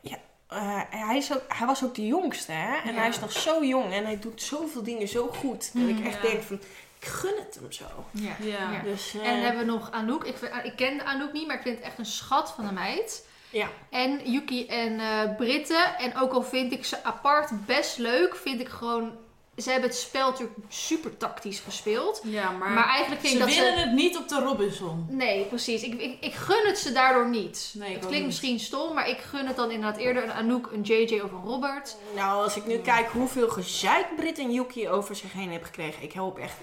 Ja, 0.01 0.18
eh, 0.48 0.81
hij, 0.89 1.18
is 1.18 1.33
ook, 1.33 1.42
hij 1.48 1.68
was 1.68 1.83
ook 1.83 1.95
de 1.95 2.06
jongste, 2.07 2.51
hè? 2.51 2.75
En 2.77 2.94
Ja. 2.94 3.00
hij 3.00 3.10
is 3.10 3.19
nog 3.19 3.31
zo 3.31 3.63
jong 3.63 3.94
en 3.94 4.06
hij 4.06 4.19
doet 4.19 4.42
zoveel 4.42 4.83
dingen 4.83 5.07
zo 5.07 5.27
goed. 5.27 5.71
Dat 5.74 5.89
ik 5.89 6.06
echt 6.06 6.21
Ja. 6.21 6.30
denk 6.30 6.42
van, 6.44 6.60
ik 7.00 7.07
gun 7.07 7.34
het 7.46 7.56
hem 7.62 7.72
zo. 7.72 7.86
Ja. 8.12 8.36
Ja. 8.42 8.81
Dus, 8.84 9.13
eh, 9.13 9.28
En 9.28 9.34
dan 9.34 9.44
hebben 9.44 9.66
we 9.66 9.72
nog 9.72 9.92
Anouk. 9.92 10.24
Ik, 10.24 10.38
vind- 10.38 10.51
ik 10.63 10.75
ken 10.75 11.06
Anouk 11.06 11.34
niet, 11.34 11.48
maar 11.48 11.56
ik 11.56 11.62
vind 11.62 11.75
het 11.78 11.86
echt 11.86 11.98
een 11.98 12.06
schat 12.06 12.51
van 12.56 12.66
een 12.68 12.74
meid. 12.74 13.28
Ja. 13.50 13.68
En 13.90 14.31
Yuki 14.31 14.68
en 14.68 15.00
eh 15.00 15.36
Britten. 15.38 15.98
En 15.98 16.18
ook 16.18 16.31
al 16.34 16.44
vind 16.44 16.72
ik 16.72 16.86
ze 16.86 17.04
apart 17.04 17.66
best 17.66 17.98
leuk, 17.98 18.36
vind 18.36 18.60
ik 18.60 18.68
gewoon... 18.69 19.12
Ze 19.57 19.72
hebben 19.72 19.90
het 19.90 19.98
spel 20.00 20.30
natuurlijk 20.30 20.57
super 20.68 21.18
tactisch 21.18 21.60
gespeeld. 21.60 22.22
Ja, 22.24 22.51
maar, 22.51 22.69
Maar 22.69 22.88
eigenlijk 22.88 23.22
vind 23.22 23.31
ze 23.34 23.40
ik 23.40 23.45
dat 23.45 23.56
winnen 23.56 23.74
ze... 23.80 23.86
het 23.86 23.95
niet 23.95 24.18
op 24.18 24.28
de 24.28 24.40
Robinson. 24.40 25.06
Nee, 25.10 25.45
precies. 25.45 25.84
Ik, 25.84 26.02
ik, 26.02 26.18
ik 26.24 26.34
gun 26.34 26.68
het 26.68 26.78
ze 26.80 26.92
daardoor 26.92 27.30
niet. 27.30 27.72
Nee, 27.75 27.90
het 27.90 27.98
klinkt 28.00 28.16
niet. 28.18 28.25
misschien 28.25 28.60
stom, 28.60 28.94
maar 28.94 29.10
ik 29.10 29.18
gun 29.18 29.48
het 29.48 29.56
dan 29.56 29.72
inderdaad 29.72 30.00
eerder 30.00 30.24
een 30.24 30.31
Anouk, 30.31 30.69
een 30.74 30.81
JJ 30.81 31.19
of 31.19 31.31
een 31.31 31.44
Robert. 31.44 31.95
Nou, 32.16 32.44
als 32.44 32.56
ik 32.56 32.66
nu 32.66 32.78
kijk 32.78 33.07
hoeveel 33.10 33.50
gezeik 33.50 34.16
Brit 34.16 34.38
en 34.40 34.52
Yuki 34.52 34.90
over 34.90 35.16
zich 35.16 35.34
heen 35.34 35.50
hebben 35.50 35.68
gekregen. 35.68 36.04
Ik 36.04 36.13
hoop 36.13 36.38
echt... 36.38 36.56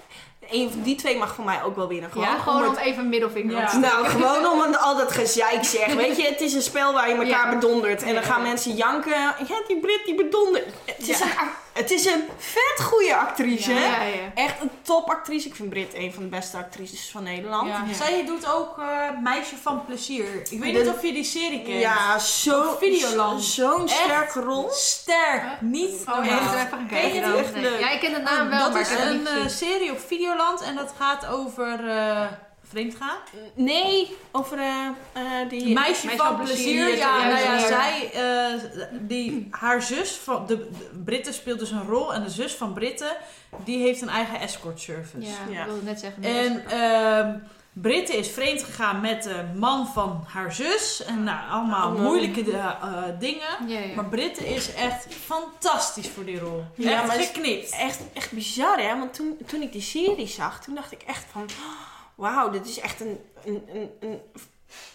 Een 0.49 0.69
van 0.71 0.81
die 0.81 0.95
twee 0.95 1.17
mag 1.17 1.35
voor 1.35 1.45
mij 1.45 1.63
ook 1.63 1.75
wel 1.75 1.87
winnen. 1.87 2.11
Gewoon 2.11 2.27
ja, 2.27 2.37
gewoon 2.37 2.61
om 2.61 2.67
om 2.67 2.75
het- 2.75 2.83
even 2.83 3.03
een 3.03 3.09
middelvinger 3.09 3.51
Ja. 3.57 3.77
Nou, 3.77 4.05
gewoon 4.05 4.47
om 4.47 4.61
een, 4.61 4.77
al 4.77 4.97
dat 4.97 5.11
gezeik 5.11 5.63
zeg. 5.65 5.93
Weet 5.93 6.17
je, 6.17 6.23
het 6.23 6.41
is 6.41 6.53
een 6.53 6.61
spel 6.61 6.93
waar 6.93 7.09
je 7.09 7.15
elkaar 7.15 7.49
Ja. 7.51 7.55
bedondert. 7.59 8.03
En 8.03 8.13
dan 8.13 8.23
gaan 8.23 8.41
mensen 8.41 8.73
janken. 8.75 9.11
Ja, 9.47 9.61
die 9.67 9.79
Brit 9.79 10.01
die 10.05 10.15
bedondert. 10.15 10.65
Het 10.85 11.07
is, 11.09 11.19
een, 11.19 11.27
het 11.77 11.91
is 11.91 12.05
een 12.05 12.23
vet 12.37 12.85
goede 12.85 13.15
actrice. 13.15 13.73
Ja, 13.73 13.79
ja, 13.79 14.01
ja. 14.03 14.31
Echt 14.35 14.61
een 14.61 14.69
topactrice. 14.81 15.47
Ik 15.47 15.55
vind 15.55 15.69
Brit 15.69 15.93
een 15.93 16.13
van 16.13 16.23
de 16.23 16.29
beste 16.29 16.57
actrices 16.57 17.09
van 17.11 17.23
Nederland. 17.23 17.67
Ja. 17.67 17.83
Ja. 17.87 17.93
Zij 17.93 18.25
doet 18.25 18.51
ook 18.53 18.77
eh, 18.79 18.85
Meisje 19.23 19.55
van 19.61 19.85
Plezier. 19.85 20.25
Ik 20.49 20.59
weet 20.59 20.73
De- 20.73 20.79
niet 20.79 20.89
of 20.89 21.01
je 21.01 21.13
die 21.13 21.23
serie 21.23 21.61
kent. 21.63 21.79
Ja, 21.79 22.19
zo, 22.19 22.61
Op 22.71 22.77
Videoland. 22.79 23.43
Zo'n 23.43 23.89
sterke 23.89 24.39
rol. 24.39 24.69
Sterk. 24.71 25.43
Niet 25.61 25.91
Oh, 26.09 26.25
ja, 26.25 26.33
normaal. 26.35 26.67
Ken 26.69 26.79
je 26.79 26.85
kijken 27.11 27.31
die 27.31 27.41
echt 27.43 27.53
leuk? 27.55 27.79
Ja, 27.79 27.89
ik 27.89 27.99
ken 27.99 28.13
de 28.13 28.19
naam 28.19 28.49
wel, 28.49 28.59
dat 28.59 28.71
maar 28.71 28.81
is 28.81 28.89
een 28.99 29.27
eh, 29.27 29.47
serie 29.47 29.91
op 29.91 29.99
Videoland 30.07 30.61
en 30.61 30.75
dat 30.75 30.93
gaat 30.97 31.25
over 31.27 31.79
eh 32.67 32.73
vreemdgaan. 32.73 33.17
Nee, 33.53 34.15
over 34.31 34.57
eh, 34.57 34.87
eh, 35.13 35.49
die... 35.49 35.73
Meisje, 35.73 36.05
Meisje 36.05 36.07
van 36.07 36.17
van 36.17 36.45
plezier, 36.45 36.83
plezier, 36.83 36.97
ja, 36.97 37.17
ja, 37.17 37.27
nou 37.27 37.39
ja, 37.39 37.67
zij, 37.67 38.11
eh, 38.13 38.61
die, 38.91 39.47
haar 39.51 39.81
zus 39.81 40.11
van, 40.11 40.45
de, 40.45 40.57
de 40.57 41.01
Britten 41.05 41.33
speelt 41.33 41.59
dus 41.59 41.71
een 41.71 41.87
rol 41.87 42.13
en 42.13 42.23
de 42.23 42.29
zus 42.29 42.53
van 42.53 42.73
Britten, 42.73 43.17
die 43.63 43.81
heeft 43.81 44.01
een 44.01 44.09
eigen 44.09 44.39
escort 44.39 44.79
service. 44.81 45.29
Ja, 45.29 45.51
Ja. 45.51 45.59
ik 45.59 45.65
wilde 45.65 45.83
net 45.83 45.99
zeggen. 45.99 46.23
En 46.23 46.65
ehm 46.69 47.39
Britten 47.81 48.17
is 48.17 48.29
vreemd 48.29 48.63
gegaan 48.63 49.01
met 49.01 49.23
de 49.23 49.43
man 49.55 49.87
van 49.87 50.23
haar 50.27 50.53
zus 50.53 51.03
en 51.03 51.23
nou, 51.23 51.49
allemaal 51.49 51.91
moeilijke 51.91 52.43
dingen. 53.19 53.67
ja, 53.67 53.79
ja. 53.79 53.95
Maar 53.95 54.05
Britten 54.05 54.45
is 54.45 54.73
echt 54.73 55.07
fantastisch 55.25 56.09
voor 56.09 56.25
die 56.25 56.39
rol. 56.39 56.63
Ja, 56.75 56.91
echt 56.91 57.05
maar 57.05 57.15
het 57.15 57.25
is 57.25 57.31
geknipt. 57.31 57.69
echt, 57.69 57.99
echt 58.13 58.31
bizar, 58.31 58.79
hè? 58.79 58.97
Want 58.97 59.13
toen, 59.13 59.37
toen 59.45 59.61
ik 59.61 59.71
die 59.71 59.81
serie 59.81 60.27
zag, 60.27 60.63
toen 60.63 60.75
dacht 60.75 60.91
ik 60.91 61.01
echt 61.01 61.25
van... 61.31 61.45
Wauw, 62.17 62.49
dit 62.49 62.67
is 62.67 62.79
echt 62.79 63.01
een, 63.01 63.19
een, 63.45 63.63
een, 63.73 63.91
een... 63.99 64.21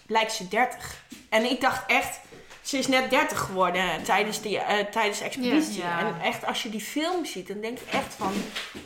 Lijkt 0.07 0.33
ze 0.33 0.49
30. 0.49 1.05
En 1.29 1.45
ik 1.51 1.61
dacht 1.61 1.91
echt... 1.91 2.21
Ze 2.63 2.79
is 2.79 2.87
net 2.87 3.11
30 3.11 3.39
geworden 3.39 4.03
tijdens, 4.03 4.41
die, 4.41 4.59
eh, 4.59 4.87
tijdens 4.91 5.19
de 5.19 5.25
expeditie. 5.25 5.83
En 5.83 6.15
echt, 6.23 6.47
als 6.47 6.63
je 6.63 6.71
die 6.71 6.81
film 6.81 7.25
ziet, 7.25 7.49
dan 7.49 7.61
denk 7.61 7.79
je 7.79 7.85
echt 7.91 8.15
van... 8.19 8.33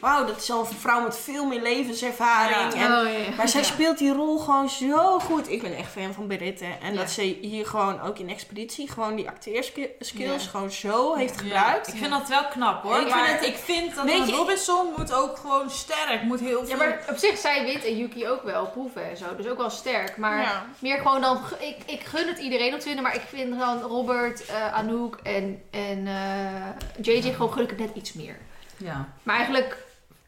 Wauw, 0.01 0.27
dat 0.27 0.41
is 0.41 0.51
al 0.51 0.61
een 0.61 0.77
vrouw 0.79 1.01
met 1.03 1.19
veel 1.19 1.45
meer 1.47 1.61
levenservaring. 1.63 2.75
Ja. 2.75 2.81
En, 3.01 3.07
Oh, 3.31 3.37
maar 3.37 3.49
zij 3.49 3.61
Ja. 3.61 3.67
speelt 3.67 3.99
die 3.99 4.13
rol 4.13 4.39
gewoon 4.39 4.69
zo 4.69 5.19
goed. 5.19 5.51
Ik 5.51 5.63
ben 5.63 5.77
echt 5.77 5.91
fan 5.91 6.13
van 6.15 6.27
Beritte. 6.27 6.65
En 6.83 6.93
Ja. 6.93 6.99
dat 6.99 7.11
ze 7.11 7.23
hier 7.41 7.67
gewoon 7.67 8.01
ook 8.01 8.19
in 8.19 8.29
expeditie... 8.31 8.89
gewoon 8.91 9.17
die 9.17 9.29
acteerskills 9.29 10.13
Ja. 10.15 10.39
gewoon 10.51 10.71
zo 10.71 11.15
heeft 11.15 11.35
Ja, 11.35 11.41
gebruikt. 11.41 11.89
ik 11.89 11.95
vind 11.97 12.11
dat 12.11 12.29
wel 12.29 12.45
knap 12.49 12.83
hoor. 12.83 13.01
Ik 13.01 13.09
maar 13.09 13.27
vind 13.27 13.39
het- 13.41 13.49
ik 13.49 13.57
vind 13.57 13.95
dat 13.95 14.05
Weet 14.05 14.19
een 14.19 14.27
je- 14.27 14.33
Robinson 14.33 14.87
moet 14.97 15.13
ook 15.13 15.37
gewoon 15.37 15.71
sterk, 15.71 16.23
moet 16.23 16.41
heel 16.41 16.59
veel... 16.59 16.69
Ja, 16.69 16.77
maar 16.77 17.01
op 17.11 17.17
zich, 17.17 17.39
zij 17.39 17.65
wint 17.65 17.85
en 17.85 17.97
Yuki 17.97 18.29
ook 18.29 18.43
wel 18.43 18.67
proeven 18.67 19.11
en 19.11 19.17
zo. 19.17 19.25
Dus 19.37 19.47
ook 19.47 19.59
wel 19.59 19.71
sterk. 19.71 20.17
Maar 20.17 20.41
Ja. 20.43 20.67
meer 20.79 20.97
gewoon 20.97 21.21
dan... 21.21 21.41
Ik, 21.59 21.77
ik 21.87 22.01
gun 22.05 22.27
het 22.29 22.39
iedereen 22.39 22.73
om 22.73 22.79
te 22.79 22.85
winnen. 22.85 23.03
Maar 23.05 23.15
ik 23.15 23.23
vind 23.29 23.55
dan 23.67 23.81
Robert, 23.83 24.47
eh, 24.47 24.73
Anouk 24.73 25.19
en, 25.23 25.63
en 25.71 26.07
eh, 26.07 27.03
JJ 27.03 27.33
gewoon 27.33 27.53
gun 27.53 27.63
ik 27.63 27.71
het 27.71 27.79
net 27.79 27.95
iets 27.95 28.13
meer. 28.13 28.37
Ja. 28.77 29.09
Maar 29.23 29.37
eigenlijk 29.37 29.85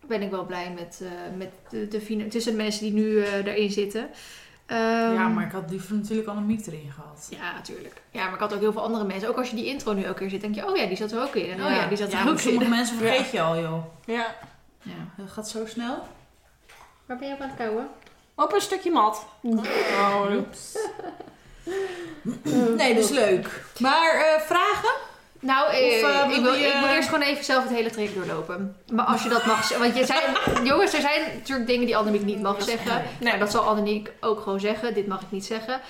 ben 0.07 0.23
ik 0.23 0.31
wel 0.31 0.45
blij 0.45 0.71
met, 0.71 1.01
eh, 1.03 1.37
met 1.37 1.51
de, 1.71 1.89
de 1.89 2.27
tussen 2.29 2.53
de 2.53 2.63
mensen 2.63 2.83
die 2.83 2.93
nu 2.93 3.23
eh 3.23 3.45
daarin 3.45 3.71
zitten. 3.71 4.09
Ehm, 4.67 5.13
ja, 5.13 5.29
maar 5.29 5.47
ik 5.47 5.53
had 5.53 5.71
liever 5.71 5.95
natuurlijk 5.95 6.29
Annemiek 6.29 6.67
erin 6.67 6.93
gehad. 6.95 7.27
Ja, 7.31 7.53
natuurlijk. 7.53 8.03
Ja, 8.11 8.25
maar 8.25 8.35
ik 8.35 8.41
had 8.41 8.55
ook 8.55 8.61
heel 8.61 8.73
veel 8.73 8.83
andere 8.83 9.05
mensen. 9.05 9.29
Ook 9.29 9.39
als 9.39 9.51
je 9.51 9.57
die 9.57 9.67
intro 9.67 9.93
nu 9.93 10.03
elke 10.03 10.19
keer 10.19 10.31
zit, 10.31 10.41
denk 10.41 10.55
je, 10.55 10.69
oh 10.69 10.77
ja, 10.77 10.87
die 10.87 10.97
zat 10.97 11.13
er 11.13 11.23
ook 11.23 11.35
in. 11.35 11.51
En 11.51 11.65
oh 11.65 11.71
ja, 11.71 11.87
die 11.87 11.97
zat 11.97 12.13
er 12.13 12.19
maar 12.19 12.33
ook 12.33 12.39
sommige 12.39 12.65
in. 12.65 12.71
mensen 12.71 12.97
vergeet 12.97 13.31
je 13.31 13.41
al 13.41 13.61
joh. 13.61 13.85
Ja. 14.05 14.35
Ja, 14.83 14.95
dat 15.17 15.31
gaat 15.31 15.49
zo 15.49 15.67
snel. 15.67 16.07
Waar 17.07 17.17
ben 17.17 17.29
je 17.29 17.35
op 17.35 17.41
aan 17.41 17.49
het 17.49 17.57
kouwen? 17.57 17.89
Op 18.35 18.53
een 18.53 18.61
stukje 18.61 18.91
mat. 18.91 19.27
Oh, 19.43 20.31
Nee, 22.77 22.95
dus 22.95 23.09
leuk. 23.09 23.63
Maar 23.79 24.15
eh, 24.15 24.41
vragen? 24.41 24.91
Nou, 25.41 25.71
eh, 25.73 26.05
Of, 26.05 26.11
eh, 26.11 26.37
ik, 26.37 26.43
wil, 26.43 26.53
je- 26.55 26.67
ik 26.67 26.81
wil 26.81 26.89
eerst 26.89 27.09
gewoon 27.09 27.23
even 27.25 27.45
zelf 27.45 27.63
het 27.63 27.73
hele 27.73 27.91
traject 27.91 28.15
doorlopen. 28.15 28.77
Maar 28.93 29.05
als 29.05 29.23
je 29.23 29.29
dat 29.29 29.47
mag 29.47 29.65
zeggen. 29.65 29.81
Want 29.87 29.97
je 29.99 30.05
zei, 30.07 30.21
jongens, 30.69 30.93
er 30.95 31.01
zijn 31.01 31.21
natuurlijk 31.35 31.67
dingen 31.69 31.87
die 31.87 31.97
Annemiek 31.97 32.23
niet 32.25 32.43
mag 32.43 32.63
zeggen. 32.63 33.05
Nee. 33.21 33.31
Maar 33.31 33.39
dat 33.39 33.51
zal 33.51 33.63
Annemiek 33.63 34.11
ook 34.21 34.41
gewoon 34.41 34.61
zeggen. 34.61 34.95
Dit 34.95 35.07
mag 35.07 35.21
ik 35.21 35.31
niet 35.31 35.45
zeggen. 35.47 35.81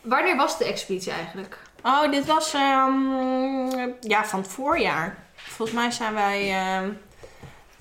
Wanneer 0.00 0.36
was 0.36 0.58
de 0.58 0.64
expeditie 0.64 1.12
eigenlijk? 1.12 1.58
Oh, 1.82 2.10
dit 2.10 2.26
was 2.26 2.54
ehm, 2.54 3.90
ja, 4.00 4.24
van 4.24 4.40
het 4.40 4.48
voorjaar. 4.50 5.18
Volgens 5.34 5.78
mij 5.78 5.90
zijn 5.90 6.14
wij 6.14 6.50
ehm, 6.50 6.88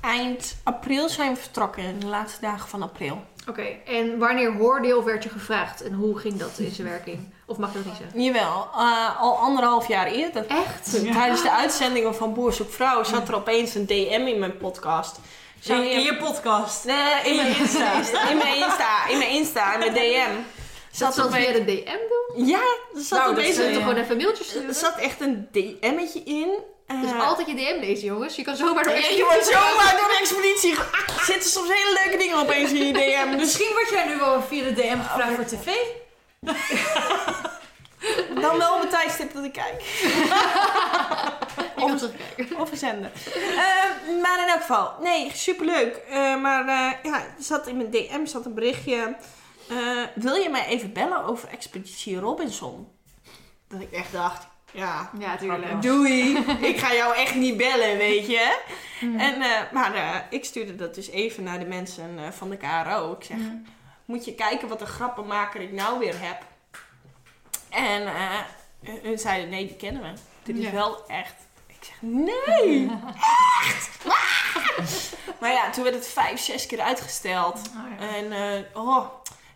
eind 0.01 0.58
april 0.63 1.10
zijn 1.10 1.34
we 1.34 1.39
vertrokken. 1.39 2.00
De 2.00 2.06
laatste 2.06 2.42
dagen 2.42 2.70
van 2.70 2.82
april. 2.82 3.25
Oké, 3.50 3.66
en 3.86 4.18
wanneer 4.18 4.51
hoorde 4.54 4.88
je 4.88 4.98
of 4.98 5.04
werd 5.04 5.24
je 5.24 5.30
gevraagd? 5.30 5.82
En 5.84 5.94
hoe 5.94 6.20
ging 6.20 6.38
dat 6.38 6.58
in 6.58 6.72
zijn 6.72 6.88
werking? 6.88 7.34
Of 7.50 7.58
mag 7.58 7.72
je 7.72 7.77
dat 7.77 7.86
niet 7.86 7.96
zeggen? 7.98 8.22
Jawel, 8.24 8.68
eh, 8.75 9.22
al 9.22 9.38
anderhalf 9.38 9.88
jaar 9.88 10.08
eerder. 10.08 10.46
Echt? 10.48 11.12
Tijdens 11.13 11.42
de 11.42 11.51
uitzendingen 11.51 12.16
van 12.16 12.34
Boer 12.34 12.54
zoekt 12.54 12.75
Vrouw 12.75 13.04
zat 13.04 13.27
er 13.27 13.36
opeens 13.36 13.75
een 13.75 13.86
DM 13.86 14.24
in 14.27 14.39
mijn 14.39 14.58
podcast. 14.58 15.20
Zou 15.60 15.80
In, 15.86 15.92
in 15.92 16.01
je 16.01 16.16
podcast. 16.18 16.86
Nee, 16.86 17.22
in 17.24 17.36
mijn 17.36 17.58
Insta. 17.60 17.92
In 18.30 18.38
mijn 18.38 18.56
Insta, 18.58 19.08
in 19.08 19.18
mijn 19.18 19.30
Insta, 19.30 19.74
in 19.74 19.80
mijn 19.80 19.94
DM. 19.94 20.32
Zat 20.92 21.13
Zat 21.13 21.16
dat 21.16 21.34
er 21.34 21.39
opeens... 21.39 21.66
de 21.66 21.66
DM 21.66 21.98
doen? 22.36 22.48
Ja, 22.48 22.60
er 22.96 23.01
zat 23.01 23.20
Nou, 23.20 23.32
opeens 23.32 23.56
Ze 23.56 23.62
is, 23.62 23.68
een... 23.68 23.74
ja. 23.74 23.80
gewoon 23.80 23.96
even 23.96 24.18
mailtjes 24.18 24.48
sturen. 24.48 24.68
Er 24.68 24.74
zat 24.74 24.98
echt 24.98 25.22
een 25.22 25.48
DM'tje 25.51 26.22
in. 26.24 26.50
Eh, 26.88 27.01
Dus 27.01 27.12
altijd 27.22 27.48
je 27.48 27.56
DM 27.56 27.80
lezen, 27.80 28.06
jongens. 28.06 28.36
Je 28.36 28.44
kan 28.44 28.56
zomaar 28.56 28.84
door 28.84 28.94
Ja, 28.94 29.00
je 29.00 29.04
expeditie 29.06 29.25
wordt 29.25 29.46
zomaar 29.46 29.98
door 30.00 30.08
de 30.08 30.18
expeditie. 30.20 30.75
zitten 31.32 31.50
soms 31.50 31.68
hele 31.70 32.00
leuke 32.04 32.18
dingen 32.18 32.38
opeens 32.38 32.72
in 32.72 32.86
je 32.88 32.94
DM. 32.94 33.32
Dus 33.32 33.39
Misschien 33.39 33.70
word 33.74 33.89
jij 33.89 34.06
nu 34.08 34.18
wel 34.18 34.42
via 34.42 34.63
de 34.63 34.74
DM 34.74 35.00
gevraagd 35.01 35.36
voor 35.36 35.46
tv. 35.46 35.70
dan 38.41 38.58
wel 38.58 38.75
op 38.75 38.84
een 38.84 38.89
tijdstip 38.89 39.34
dat 39.34 39.44
ik 39.44 39.53
kijk. 39.53 39.84
Kan 41.75 41.98
terugkijken. 41.98 42.60
Of 42.60 42.70
verzenden. 42.70 43.12
Eh, 43.36 44.22
maar 44.22 44.41
in 44.41 44.48
elk 44.48 44.60
geval, 44.62 44.94
nee, 45.01 45.32
superleuk. 45.34 45.96
Eh, 46.10 46.41
maar 46.41 46.62
eh, 46.67 46.91
ja, 47.12 47.20
er 47.22 47.34
zat 47.39 47.67
in 47.67 47.77
mijn 47.77 47.91
DM 47.91 48.25
zat 48.25 48.46
een 48.46 48.53
berichtje. 48.53 49.15
eh, 49.70 49.77
wil 50.15 50.36
je 50.36 50.50
mij 50.50 50.65
even 50.65 50.94
bellen 50.94 51.24
over 51.25 51.50
Expeditie 51.50 52.20
Robinson? 52.20 52.88
Dat 53.67 53.82
ik 53.82 53.91
echt 53.91 54.12
dacht, 54.12 54.48
ja, 54.72 55.10
Ja, 55.20 55.38
tuurlijk. 55.38 55.82
doei. 55.82 56.38
ik 56.72 56.79
ga 56.79 56.94
jou 56.94 57.15
echt 57.15 57.36
niet 57.36 57.58
bellen, 57.58 57.98
weet 57.98 58.27
je. 58.27 58.60
En, 59.01 59.41
eh, 59.41 59.72
maar 59.72 60.27
ik 60.29 60.46
stuurde 60.46 60.75
dat 60.75 60.96
dus 60.96 61.10
even 61.10 61.44
naar 61.44 61.60
de 61.60 61.65
mensen 61.65 62.34
van 62.34 62.50
de 62.50 62.58
KRO. 62.58 63.12
Ik 63.20 63.24
zeg, 63.25 63.38
moet 64.08 64.26
je 64.26 64.36
kijken 64.36 64.68
wat 64.68 64.82
een 64.82 64.88
grappenmaker 64.88 65.62
ik 65.62 65.72
nou 65.72 66.00
weer 66.00 66.16
heb. 66.22 66.42
En 67.70 68.08
eh, 68.08 68.40
hun- 69.04 69.20
zeiden, 69.20 69.50
nee, 69.50 69.68
die 69.68 69.76
kennen 69.76 70.02
we. 70.02 70.14
Dit 70.44 70.58
is 70.58 70.64
Ja. 70.66 70.72
wel 70.72 71.08
echt. 71.08 71.34
Ik 71.68 71.78
zeg, 71.84 71.96
nee, 72.02 72.90
echt. 73.70 74.00
maar 75.40 75.52
ja, 75.52 75.70
toen 75.70 75.84
werd 75.84 75.96
het 75.96 76.08
vijf, 76.08 76.40
zes 76.40 76.66
keer 76.66 76.82
uitgesteld. 76.82 77.56
Oh, 77.68 78.00
ja. 78.00 78.16
En 78.16 78.32
eh, 78.32 78.64
oh, 78.74 79.06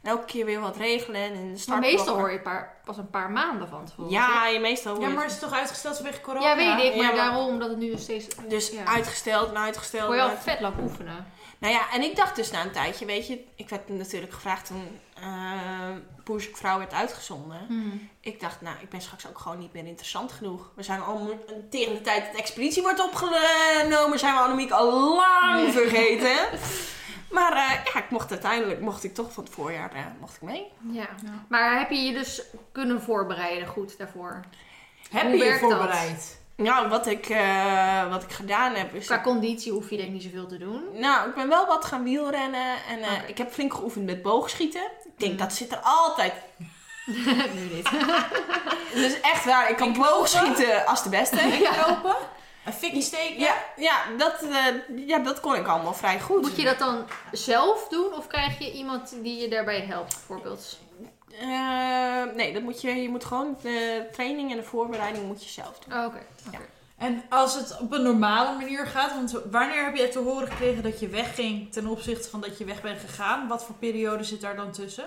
en 0.02 0.10
elke 0.10 0.26
keer 0.26 0.46
weer 0.46 0.60
wat 0.60 0.78
regelen. 0.78 1.22
En 1.22 1.54
de 1.54 1.64
Maar 1.68 1.80
meestal 1.80 2.16
hoor 2.18 2.32
je 2.32 2.40
paar, 2.40 2.76
pas 2.86 2.98
een 2.98 3.10
paar 3.10 3.32
maanden 3.32 3.68
van 3.68 3.86
tevoren. 3.86 4.12
Ja, 4.12 4.48
je 4.48 4.60
meestal 4.60 4.92
hoor 4.94 5.02
Ja, 5.02 5.08
je 5.08 5.14
maar 5.14 5.24
het. 5.24 5.34
het 5.34 5.42
is 5.44 5.48
toch 5.50 5.58
uitgesteld 5.60 5.96
vanwege 5.96 6.22
corona? 6.22 6.50
Ja, 6.50 6.56
weet 6.56 6.84
ik, 6.84 6.96
maar 6.96 7.06
Ja, 7.06 7.12
maar- 7.12 7.16
daarom 7.16 7.60
dat 7.60 7.70
het 7.70 7.78
nu 7.78 7.92
dus 7.92 8.02
steeds... 8.02 8.28
Dus 8.48 8.70
Ja. 8.70 8.86
uitgesteld 8.86 9.50
en 9.50 9.58
uitgesteld. 9.58 10.04
Voor 10.06 10.12
en 10.14 10.20
jou 10.20 10.30
uit- 10.30 10.40
vet 10.44 10.60
lang 10.60 10.74
oefenen. 10.82 11.26
Nou 11.60 11.74
ja, 11.74 11.82
en 11.94 12.02
ik 12.02 12.16
dacht 12.16 12.36
dus 12.36 12.52
na 12.52 12.62
een 12.62 12.72
tijdje, 12.72 13.06
weet 13.06 13.28
je, 13.28 13.44
ik 13.56 13.70
werd 13.70 13.90
natuurlijk 13.90 14.34
gevraagd 14.34 14.66
toen 14.68 15.00
uh, 15.20 15.90
Boerzoek 16.24 16.58
Vrouw 16.58 16.78
werd 16.78 16.94
uitgezonden. 16.94 18.10
Ik 18.22 18.40
dacht, 18.40 18.62
nou, 18.62 18.76
ik 18.82 18.90
ben 18.90 19.02
straks 19.02 19.28
ook 19.28 19.38
gewoon 19.40 19.60
niet 19.60 19.74
meer 19.74 19.86
interessant 19.86 20.32
genoeg. 20.32 20.72
We 20.76 20.84
zijn 20.84 21.02
al 21.02 21.40
tegen 21.70 21.94
de 21.94 22.02
tijd 22.02 22.24
dat 22.24 22.32
de 22.32 22.38
expeditie 22.38 22.82
wordt 22.82 23.00
opgenomen, 23.06 24.20
zijn 24.20 24.34
we 24.34 24.40
Annemiek 24.40 24.72
al 24.72 25.16
lang 25.16 25.72
vergeten. 25.72 26.36
Maar 27.32 27.52
eh, 27.52 27.86
ja, 27.94 28.00
ik 28.00 28.10
mocht 28.10 28.32
uiteindelijk, 28.32 28.80
mocht 28.80 29.04
ik 29.04 29.14
toch 29.14 29.32
van 29.34 29.44
het 29.44 29.54
voorjaar, 29.54 29.92
eh, 29.94 30.02
mocht 30.20 30.36
ik 30.36 30.42
mee. 30.42 30.72
Ja. 30.92 31.08
Maar 31.48 31.80
heb 31.80 31.90
je 31.90 31.98
je 31.98 32.14
dus 32.14 32.42
kunnen 32.72 33.02
voorbereiden 33.02 33.68
goed 33.68 33.98
daarvoor? 33.98 34.40
Heb 35.10 35.22
Hoe 35.22 35.38
je 35.38 35.44
je 35.44 35.50
dat? 35.50 35.60
voorbereid? 35.60 36.40
Nou, 36.56 36.90
wat 36.90 37.08
ik, 37.08 37.30
eh, 37.30 38.10
wat 38.10 38.24
ik 38.24 38.32
gedaan 38.32 38.74
heb 38.74 38.94
is... 38.94 39.06
Qua 39.06 39.22
conditie 39.22 39.72
hoef 39.72 39.90
je 39.90 39.96
denk 39.96 40.08
ik 40.08 40.14
niet 40.14 40.24
zoveel 40.24 40.48
te 40.48 40.58
doen. 40.58 40.84
Nou, 40.94 41.30
ik 41.30 41.36
ben 41.36 41.48
wel 41.50 41.66
wat 41.66 41.86
gaan 41.86 42.04
wielrennen 42.04 42.76
en 42.90 43.00
eh, 43.02 43.30
ik 43.30 43.38
heb 43.38 43.52
flink 43.52 43.74
geoefend 43.74 44.06
met 44.06 44.22
boogschieten. 44.22 44.82
Ik 45.04 45.12
denk, 45.20 45.32
Mm. 45.32 45.38
dat 45.38 45.54
zit 45.54 45.72
er 45.72 45.80
altijd 45.84 46.34
nu 47.56 47.70
niet. 47.74 47.90
Dus 48.94 49.22
echt 49.22 49.46
waar, 49.46 49.70
ik 49.70 49.78
kan 49.78 49.94
boogschieten 49.94 50.86
als 50.86 51.04
de 51.04 51.10
beste. 51.10 51.36
Lopen? 51.88 52.16
Een 52.66 52.74
fikkie 52.74 53.02
steken? 53.02 53.40
Ja, 53.40 53.56
ja, 53.76 54.02
dat, 54.18 54.42
eh, 54.42 55.08
ja, 55.08 55.20
dat 55.20 55.40
kon 55.40 55.56
ik 55.56 55.68
allemaal 55.68 55.94
vrij 55.94 56.20
goed. 56.20 56.42
Moet 56.42 56.56
je 56.56 56.64
dat 56.64 56.80
dan 56.80 57.06
zelf 57.32 57.88
doen 57.88 58.14
of 58.14 58.28
krijg 58.28 58.60
je 58.60 58.72
iemand 58.72 59.14
die 59.22 59.42
je 59.42 59.50
daarbij 59.50 59.82
helpt, 59.82 60.14
bijvoorbeeld? 60.14 60.80
Eh, 61.40 62.24
nee, 62.36 62.54
dat 62.54 62.62
moet 62.62 62.82
je, 62.82 62.90
je 63.02 63.10
moet 63.10 63.26
gewoon 63.26 63.58
de 63.62 64.08
training 64.12 64.52
en 64.52 64.58
de 64.58 64.64
voorbereiding 64.64 65.28
moet 65.28 65.44
je 65.44 65.50
zelf 65.50 65.80
doen. 65.80 66.00
Oh, 66.00 66.06
Oké. 66.06 66.22
oké. 66.48 66.60
En 66.98 67.24
als 67.30 67.54
het 67.56 67.78
op 67.80 67.92
een 67.94 68.04
normale 68.04 68.58
manier 68.58 68.86
gaat, 68.88 69.14
want 69.14 69.32
wanneer 69.52 69.84
heb 69.84 69.96
je 69.96 70.08
te 70.08 70.20
horen 70.20 70.48
gekregen 70.48 70.84
dat 70.84 71.00
je 71.00 71.08
wegging 71.08 71.72
ten 71.72 71.88
opzichte 71.88 72.30
van 72.30 72.42
dat 72.42 72.58
je 72.58 72.66
weg 72.66 72.82
bent 72.82 73.00
gegaan? 73.00 73.48
Wat 73.48 73.64
voor 73.64 73.76
periode 73.76 74.24
zit 74.24 74.42
daar 74.42 74.56
dan 74.56 74.72
tussen? 74.72 75.06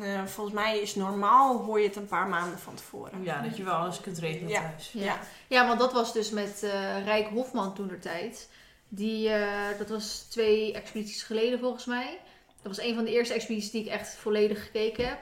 Eh, 0.00 0.24
volgens 0.24 0.54
mij 0.56 0.78
is 0.78 0.94
normaal, 0.94 1.56
hoor 1.62 1.80
je 1.80 1.86
het 1.86 1.96
een 1.96 2.06
paar 2.06 2.26
maanden 2.28 2.58
van 2.58 2.74
tevoren. 2.74 3.22
Ja, 3.22 3.42
dat 3.42 3.56
je 3.56 3.62
wel 3.62 3.74
alles 3.74 4.00
kunt 4.00 4.18
regelen 4.18 4.48
Ja. 4.48 4.60
thuis. 4.60 4.90
Ja. 4.92 5.04
Ja. 5.04 5.18
ja, 5.48 5.66
want 5.66 5.78
dat 5.78 5.92
was 5.92 6.12
dus 6.12 6.30
met 6.30 6.62
eh 6.62 7.04
Rijk 7.04 7.28
Hofman 7.28 7.74
toen 7.74 7.88
der 7.88 8.00
tijd. 8.00 8.48
Die, 8.88 9.28
eh, 9.28 9.78
dat 9.78 9.88
was 9.88 10.26
twee 10.30 10.72
expedities 10.72 11.22
geleden 11.22 11.58
volgens 11.58 11.84
mij. 11.84 12.18
Dat 12.62 12.76
was 12.76 12.84
een 12.86 12.94
van 12.94 13.04
de 13.04 13.10
eerste 13.12 13.34
expedities 13.34 13.70
die 13.70 13.84
ik 13.84 13.90
echt 13.90 14.14
volledig 14.14 14.64
gekeken 14.64 15.08
heb. 15.08 15.18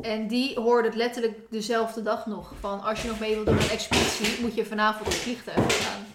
En 0.00 0.26
die 0.28 0.58
hoorde 0.60 0.88
het 0.88 0.96
letterlijk 0.96 1.38
dezelfde 1.50 2.02
dag 2.02 2.26
nog. 2.26 2.52
Van 2.60 2.82
als 2.82 3.02
je 3.02 3.08
nog 3.08 3.18
mee 3.18 3.34
wilt 3.34 3.46
doen 3.46 3.56
aan 3.58 3.62
een 3.62 3.70
expeditie, 3.70 4.40
moet 4.40 4.54
je 4.54 4.64
vanavond 4.66 5.06
op 5.06 5.12
vliegtuig 5.12 5.86
gaan. 5.86 6.06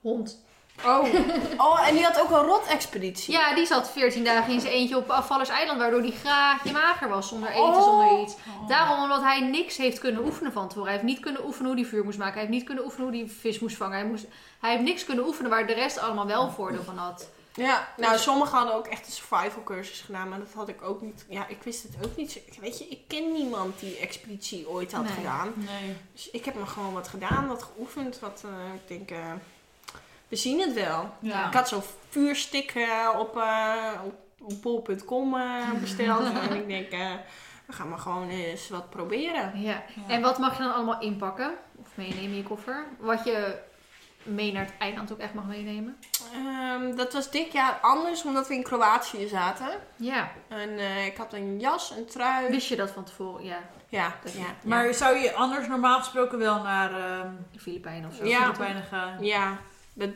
Hond. 0.00 0.44
Oh. 0.84 1.04
oh, 1.56 1.88
en 1.88 1.94
die 1.94 2.04
had 2.04 2.20
ook 2.20 2.30
een 2.30 2.42
rot-expeditie. 2.46 3.32
Ja, 3.32 3.54
die 3.54 3.66
zat 3.66 3.90
14 3.90 4.24
dagen 4.24 4.52
in 4.52 4.60
zijn 4.60 4.72
eentje 4.72 4.96
op 4.96 5.10
Afvallers 5.10 5.48
Eiland, 5.48 5.78
waardoor 5.78 6.02
die 6.02 6.12
graagje 6.12 6.72
mager 6.72 7.08
was 7.08 7.28
zonder 7.28 7.48
eten, 7.50 7.62
Oh. 7.62 7.82
zonder 7.82 8.20
iets. 8.22 8.34
Daarom 8.68 9.02
omdat 9.02 9.22
hij 9.22 9.40
niks 9.40 9.76
heeft 9.76 9.98
kunnen 9.98 10.24
oefenen 10.24 10.52
van 10.52 10.68
tevoren. 10.68 10.90
Hij 10.90 11.00
heeft 11.00 11.12
niet 11.14 11.20
kunnen 11.24 11.44
oefenen 11.44 11.70
hoe 11.70 11.80
hij 11.80 11.88
vuur 11.90 12.04
moest 12.04 12.18
maken. 12.18 12.32
Hij 12.34 12.42
heeft 12.42 12.54
niet 12.54 12.64
kunnen 12.64 12.84
oefenen 12.84 13.08
hoe 13.08 13.16
hij 13.18 13.28
vis 13.28 13.58
moest 13.58 13.76
vangen. 13.76 13.98
Hij, 13.98 14.06
moest, 14.06 14.24
hij 14.60 14.70
heeft 14.70 14.82
niks 14.82 15.04
kunnen 15.04 15.26
oefenen 15.26 15.50
waar 15.50 15.66
de 15.66 15.72
rest 15.74 15.98
allemaal 15.98 16.26
wel 16.26 16.50
voordeel 16.50 16.82
van 16.82 16.96
had. 16.98 17.28
Ja, 17.54 17.88
nou, 17.96 18.12
Dus- 18.12 18.22
sommigen 18.22 18.56
hadden 18.56 18.74
ook 18.74 18.86
echt 18.86 19.06
een 19.06 19.12
survival 19.12 19.62
cursus 19.64 20.00
gedaan, 20.00 20.28
maar 20.28 20.38
dat 20.38 20.48
had 20.54 20.68
ik 20.68 20.82
ook 20.82 21.00
niet. 21.02 21.24
Ja, 21.28 21.46
ik 21.48 21.62
wist 21.62 21.82
het 21.82 21.92
ook 22.04 22.16
niet. 22.16 22.40
Weet 22.60 22.78
je, 22.78 22.88
ik 22.88 23.00
ken 23.08 23.32
niemand 23.32 23.80
die 23.80 23.96
expeditie 23.98 24.68
ooit 24.68 24.92
had 24.92 25.02
Nee. 25.04 25.12
gedaan. 25.12 25.52
Nee. 25.56 25.96
Dus 26.12 26.30
ik 26.30 26.44
heb 26.44 26.54
me 26.54 26.66
gewoon 26.66 26.92
wat 26.92 27.08
gedaan, 27.08 27.46
wat 27.48 27.62
geoefend, 27.62 28.18
wat 28.18 28.42
eh, 28.44 28.74
ik 28.74 28.88
denk, 28.88 29.10
eh, 29.10 29.32
we 30.36 30.42
zien 30.42 30.60
het 30.60 30.72
wel. 30.72 31.10
Ja. 31.20 31.46
Ik 31.46 31.54
had 31.54 31.68
zo'n 31.68 31.82
vuurstik 32.08 32.70
eh, 32.74 33.08
op, 33.18 33.36
eh, 33.36 33.92
op, 34.04 34.14
op 34.40 34.62
bol.com 34.62 35.34
eh, 35.36 35.70
besteld 35.80 36.24
en 36.48 36.56
ik 36.56 36.68
denk, 36.68 36.90
eh, 36.90 37.10
we 37.66 37.72
gaan 37.72 37.88
maar 37.88 37.98
gewoon 37.98 38.28
eens 38.28 38.68
wat 38.68 38.90
proberen. 38.90 39.60
Ja. 39.60 39.82
En 40.08 40.20
wat 40.20 40.38
mag 40.38 40.56
je 40.56 40.62
dan 40.62 40.74
allemaal 40.74 41.00
inpakken? 41.00 41.54
Of 41.76 41.86
meenemen 41.94 42.22
in 42.22 42.36
je 42.36 42.42
koffer? 42.42 42.84
Wat 42.98 43.24
je 43.24 43.58
mee 44.22 44.52
naar 44.52 44.64
het 44.64 44.74
eiland 44.78 45.12
ook 45.12 45.18
echt 45.18 45.34
mag 45.34 45.44
meenemen? 45.46 45.96
Ehm, 46.32 46.96
dat 46.96 47.12
was 47.12 47.30
dit 47.30 47.52
jaar 47.52 47.78
anders, 47.80 48.24
omdat 48.24 48.48
we 48.48 48.54
in 48.54 48.62
Kroatië 48.62 49.28
zaten. 49.28 49.68
Ja. 49.96 50.30
En 50.48 50.78
eh, 50.78 51.06
ik 51.06 51.16
had 51.16 51.32
een 51.32 51.60
jas, 51.60 51.90
een 51.90 52.06
trui. 52.06 52.48
Wist 52.50 52.68
je 52.68 52.76
dat 52.76 52.90
van 52.90 53.04
tevoren? 53.04 53.44
Ja. 53.44 53.58
Ja, 53.88 54.14
Dat- 54.22 54.32
ja, 54.32 54.38
ja. 54.38 54.46
Maar 54.64 54.94
zou 54.94 55.16
je 55.16 55.34
anders 55.34 55.66
normaal 55.68 55.98
gesproken 55.98 56.38
wel 56.38 56.62
naar 56.62 56.90
ehm 56.92 57.30
De 57.52 57.58
Filipijnen 57.58 58.08
of 58.10 58.16
zo. 58.16 58.24
Ja. 58.26 58.40
Filipijnen 58.42 58.82
gaan? 58.82 59.24
Ja, 59.24 59.56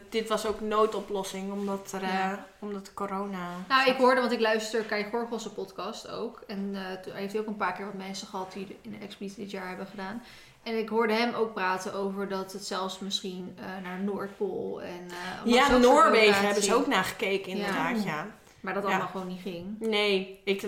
dit 0.08 0.28
was 0.28 0.46
ook 0.46 0.60
noodoplossing, 0.60 1.52
omdat, 1.52 1.92
er, 1.92 2.02
eh, 2.02 2.08
Ja. 2.08 2.46
omdat 2.58 2.94
corona... 2.94 3.48
Nou, 3.68 3.90
ik 3.90 3.96
hoorde, 3.96 4.20
want 4.20 4.32
ik 4.32 4.40
luister 4.40 4.82
Kai 4.82 5.04
Gorgels 5.10 5.48
podcast 5.52 6.08
ook. 6.08 6.42
En 6.46 6.70
eh, 6.74 6.92
toen 7.02 7.12
heeft 7.12 7.32
hij 7.32 7.40
ook 7.40 7.46
een 7.48 7.56
paar 7.56 7.72
keer 7.72 7.84
wat 7.84 7.94
mensen 7.94 8.26
gehad 8.26 8.52
die 8.52 8.76
in 8.82 8.90
de 8.90 8.98
expeditie 9.04 9.42
dit 9.42 9.50
jaar 9.50 9.68
hebben 9.68 9.86
gedaan. 9.86 10.22
En 10.62 10.78
ik 10.78 10.88
hoorde 10.88 11.12
hem 11.12 11.34
ook 11.34 11.54
praten 11.54 11.94
over 11.94 12.28
dat 12.28 12.52
het 12.52 12.64
zelfs 12.64 12.98
misschien 12.98 13.56
eh, 13.58 13.64
naar 13.82 13.98
Noordpool 14.00 14.82
en... 14.82 15.08
Ja, 15.44 15.76
Noorwegen 15.76 16.44
hebben 16.44 16.62
ze 16.62 16.74
ook 16.74 16.86
naar 16.86 17.04
gekeken, 17.04 17.52
inderdaad, 17.52 18.02
ja. 18.04 18.26
Maar 18.60 18.74
dat 18.74 18.82
Ja. 18.82 18.88
allemaal 18.88 19.08
gewoon 19.08 19.26
niet 19.26 19.40
ging. 19.40 19.76
Nee, 19.78 20.40
ik, 20.44 20.66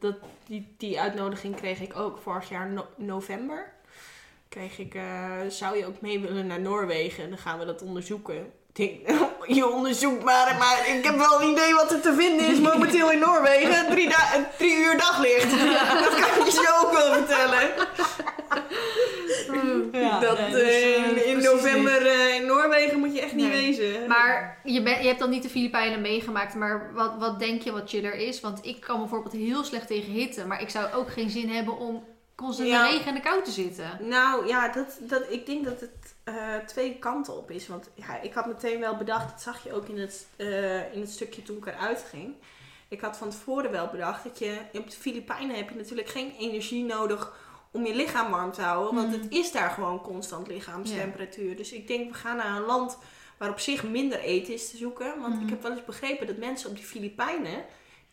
dat, 0.00 0.14
die, 0.46 0.74
die 0.78 1.00
uitnodiging 1.00 1.56
kreeg 1.56 1.80
ik 1.80 1.96
ook 1.96 2.18
vorig 2.22 2.48
jaar 2.48 2.70
no- 2.70 2.86
november. 2.96 3.72
Kreeg 4.54 4.78
ik, 4.78 4.94
eh, 4.94 5.02
zou 5.48 5.76
je 5.76 5.86
ook 5.86 6.00
mee 6.00 6.20
willen 6.20 6.46
naar 6.46 6.60
Noorwegen? 6.60 7.28
Dan 7.28 7.38
gaan 7.38 7.58
we 7.58 7.64
dat 7.64 7.82
onderzoeken. 7.82 8.36
Ik 8.74 9.06
denk, 9.06 9.18
je 9.58 9.68
onderzoekt 9.68 10.24
maar, 10.24 10.56
maar 10.58 10.96
ik 10.96 11.04
heb 11.04 11.16
wel 11.16 11.40
een 11.42 11.50
idee 11.50 11.74
wat 11.74 11.92
er 11.92 12.00
te 12.00 12.14
vinden 12.14 12.46
is 12.46 12.58
momenteel 12.58 13.10
in 13.10 13.18
Noorwegen. 13.18 13.90
Drie, 13.90 14.08
da- 14.08 14.50
drie 14.58 14.76
uur 14.76 14.96
daglicht. 14.98 15.50
Dat 16.04 16.14
kan 16.20 16.38
ik 16.40 16.44
je 16.44 16.50
zo 16.50 16.86
ook 16.86 16.92
wel 16.92 17.12
vertellen. 17.12 17.70
Ja, 19.92 20.20
dat 20.20 20.38
nee, 20.38 21.14
dus, 21.14 21.22
in 21.22 21.42
november 21.42 22.06
eh, 22.06 22.34
in 22.34 22.46
Noorwegen 22.46 22.98
moet 22.98 23.14
je 23.14 23.20
echt 23.20 23.34
niet 23.34 23.48
Nee. 23.48 23.62
wezen. 23.76 24.08
Maar 24.08 24.60
je, 24.64 24.82
bent 24.82 25.00
je 25.00 25.06
hebt 25.06 25.18
dan 25.18 25.30
niet 25.30 25.42
de 25.42 25.48
Filipijnen 25.48 26.00
meegemaakt, 26.00 26.54
maar 26.54 26.90
wat, 26.94 27.12
wat 27.18 27.38
denk 27.38 27.62
je 27.62 27.72
wat 27.72 27.88
chiller 27.88 28.14
is? 28.14 28.40
Want 28.40 28.58
ik 28.66 28.80
kan 28.80 28.98
bijvoorbeeld 28.98 29.34
heel 29.34 29.64
slecht 29.64 29.86
tegen 29.86 30.12
hitte, 30.12 30.46
maar 30.46 30.60
ik 30.60 30.68
zou 30.70 30.92
ook 30.94 31.12
geen 31.12 31.30
zin 31.30 31.48
hebben 31.48 31.78
om 31.78 32.04
constant 32.34 32.68
in 32.68 32.74
Ja. 32.74 32.82
de 32.84 32.90
regen 32.90 33.06
en 33.08 33.14
de 33.14 33.20
kou 33.20 33.42
te 33.44 33.50
zitten. 33.50 33.98
Nou 34.00 34.46
ja, 34.46 34.68
dat, 34.68 34.98
dat, 35.00 35.22
ik 35.28 35.46
denk 35.46 35.64
dat 35.64 35.80
het 35.80 36.14
eh, 36.24 36.34
twee 36.66 36.98
kanten 36.98 37.36
op 37.36 37.50
is. 37.50 37.66
Want 37.68 37.90
ja, 37.94 38.20
ik 38.20 38.32
had 38.34 38.46
meteen 38.46 38.80
wel 38.80 38.96
bedacht, 38.96 39.30
dat 39.30 39.42
zag 39.42 39.64
je 39.64 39.72
ook 39.72 39.88
in 39.88 39.98
het, 39.98 40.26
eh, 40.36 40.92
in 40.94 41.00
het 41.00 41.10
stukje 41.10 41.42
toen 41.42 41.56
ik 41.56 41.66
eruit 41.66 42.04
ging. 42.10 42.34
Ik 42.88 43.00
had 43.00 43.16
van 43.16 43.30
tevoren 43.30 43.70
wel 43.70 43.86
bedacht 43.88 44.24
dat 44.24 44.38
je 44.38 44.56
op 44.72 44.90
de 44.90 44.96
Filipijnen 44.96 45.56
heb 45.56 45.68
je 45.70 45.76
natuurlijk 45.76 46.08
geen 46.08 46.34
energie 46.38 46.84
nodig 46.84 47.32
om 47.70 47.86
je 47.86 47.94
lichaam 47.94 48.30
warm 48.30 48.52
te 48.52 48.60
houden. 48.62 48.94
Want 48.94 49.10
Mhm. 49.10 49.20
het 49.22 49.32
is 49.32 49.52
daar 49.52 49.70
gewoon 49.70 50.00
constant 50.00 50.46
lichaamstemperatuur. 50.46 51.56
Dus 51.56 51.72
ik 51.72 51.88
denk, 51.88 52.10
we 52.12 52.18
gaan 52.18 52.36
naar 52.36 52.56
een 52.56 52.62
land 52.66 52.98
waar 53.38 53.50
op 53.50 53.58
zich 53.60 53.82
minder 53.84 54.18
eten 54.18 54.54
is 54.54 54.70
te 54.70 54.76
zoeken. 54.76 55.20
Want 55.20 55.34
Mhm. 55.34 55.42
ik 55.44 55.50
heb 55.50 55.62
wel 55.62 55.70
eens 55.72 55.84
begrepen 55.84 56.26
dat 56.26 56.36
mensen 56.36 56.70
op 56.70 56.76
die 56.76 56.84
Filipijnen, 56.84 57.64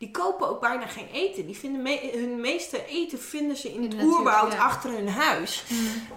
die 0.02 0.12
kopen 0.12 0.50
ook 0.50 0.60
bijna 0.60 0.86
geen 0.88 1.08
eten. 1.14 1.46
Die 1.46 1.58
vinden 1.58 1.82
me- 1.82 2.10
hun 2.14 2.42
meeste 2.42 2.86
eten 2.86 3.20
vinden 3.20 3.58
ze 3.58 3.74
in 3.74 3.84
In 3.84 3.98
het 3.98 4.04
oerwoud 4.08 4.54
ja. 4.54 4.60
achter 4.60 4.90
hun 4.90 5.10
huis. 5.10 5.64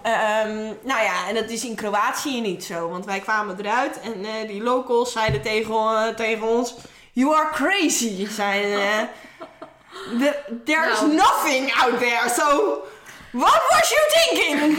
Ehm, 0.01 0.63
nou 0.83 1.03
ja, 1.03 1.27
en 1.27 1.35
dat 1.35 1.49
is 1.49 1.65
in 1.65 1.75
Kroatië 1.75 2.41
niet 2.41 2.63
zo. 2.63 2.89
Want 2.89 3.05
wij 3.05 3.19
kwamen 3.19 3.59
eruit 3.59 3.99
en 3.99 4.25
eh, 4.25 4.47
die 4.47 4.61
locals 4.63 5.11
zeiden 5.11 5.41
tegen, 5.41 5.75
eh, 5.75 6.07
tegen 6.15 6.47
ons... 6.47 6.75
You 7.11 7.35
are 7.35 7.49
crazy, 7.51 8.27
zeiden 8.27 8.71
ze. 8.79 9.07
"There- 10.19 10.61
There 10.65 10.91
is 10.91 10.99
Nou. 10.99 11.13
nothing 11.13 11.73
out 11.73 11.99
there, 11.99 12.29
so... 12.29 12.77
What 13.37 13.61
was 13.69 13.89
you 13.89 14.01
thinking? 14.09 14.77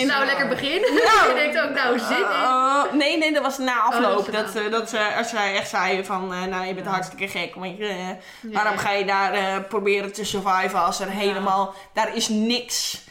In- 0.00 0.06
nou, 0.06 0.24
lekker 0.26 0.48
begin. 0.48 0.80
Nou. 0.80 1.28
je 1.28 1.34
denkt 1.34 1.58
ook, 1.60 1.70
nou, 1.74 1.98
zin 1.98 2.16
in. 2.16 2.22
Uh, 2.22 2.92
nee, 2.92 3.18
nee, 3.18 3.32
dat 3.32 3.42
was 3.42 3.58
na 3.58 3.80
afloop. 3.80 4.18
Oh, 4.18 4.32
dat 4.32 4.52
dat, 4.52 4.56
eh, 4.64 4.70
dat, 4.70 4.88
ze, 4.90 5.14
als 5.16 5.28
zij 5.28 5.56
echt 5.56 5.68
zeiden 5.68 6.04
van, 6.06 6.32
eh, 6.32 6.42
nou, 6.42 6.66
je 6.66 6.74
bent 6.74 6.86
Ja. 6.86 6.92
hartstikke 6.92 7.28
gek. 7.28 7.54
Want 7.54 7.78
je, 7.78 7.86
eh, 7.86 8.08
Ja. 8.08 8.16
waarom 8.52 8.78
ga 8.78 8.90
je 8.90 9.04
daar 9.04 9.32
eh, 9.32 9.56
proberen 9.68 10.12
te 10.12 10.24
surviven 10.24 10.80
als 10.84 11.00
er 11.00 11.10
helemaal, 11.10 11.74
daar 11.94 12.14
is 12.16 12.28
niks. 12.28 13.04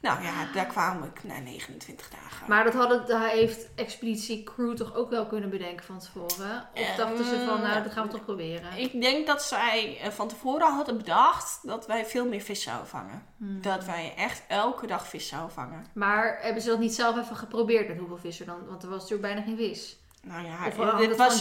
Nou 0.00 0.22
ja, 0.22 0.30
daar 0.54 0.66
kwam 0.66 1.02
ik 1.02 1.24
na 1.24 1.38
29 1.38 2.08
dagen. 2.08 2.21
Maar 2.48 2.64
dat 2.64 2.74
hadden, 2.74 3.28
heeft 3.28 3.74
Expeditie 3.74 4.42
Crew 4.42 4.74
toch 4.76 4.94
ook 4.94 5.10
wel 5.10 5.26
kunnen 5.26 5.50
bedenken 5.50 5.84
van 5.84 5.98
tevoren? 5.98 6.68
Of 6.74 6.80
Ehm, 6.80 6.96
dachten 6.96 7.24
ze 7.24 7.44
van, 7.48 7.60
nou, 7.60 7.82
dat 7.82 7.92
gaan 7.92 8.06
we 8.06 8.12
toch 8.12 8.24
proberen? 8.24 8.76
Ik 8.76 9.00
denk 9.00 9.26
dat 9.26 9.42
zij 9.42 9.98
eh, 10.02 10.10
van 10.10 10.28
tevoren 10.28 10.72
hadden 10.72 10.96
bedacht 10.96 11.60
dat 11.62 11.86
wij 11.86 12.06
veel 12.06 12.28
meer 12.28 12.40
vis 12.40 12.62
zouden 12.62 12.86
vangen. 12.88 13.26
Hmm. 13.36 13.62
Dat 13.62 13.84
wij 13.84 14.12
echt 14.16 14.42
elke 14.48 14.86
dag 14.86 15.08
vis 15.08 15.28
zouden 15.28 15.52
vangen. 15.52 15.86
Maar 15.94 16.38
hebben 16.40 16.62
ze 16.62 16.68
dat 16.68 16.78
niet 16.78 16.94
zelf 16.94 17.18
even 17.18 17.36
geprobeerd 17.36 17.88
met 17.88 17.98
hoeveel 17.98 18.18
vis 18.18 18.40
er 18.40 18.46
dan? 18.46 18.66
Want 18.68 18.82
er 18.82 18.88
was 18.88 19.00
natuurlijk 19.00 19.34
bijna 19.34 19.42
geen 19.42 19.56
vis. 19.56 20.00
Nou 20.26 20.44
ja, 20.44 20.56
Of 20.66 20.98
dit, 20.98 21.16
was, 21.16 21.38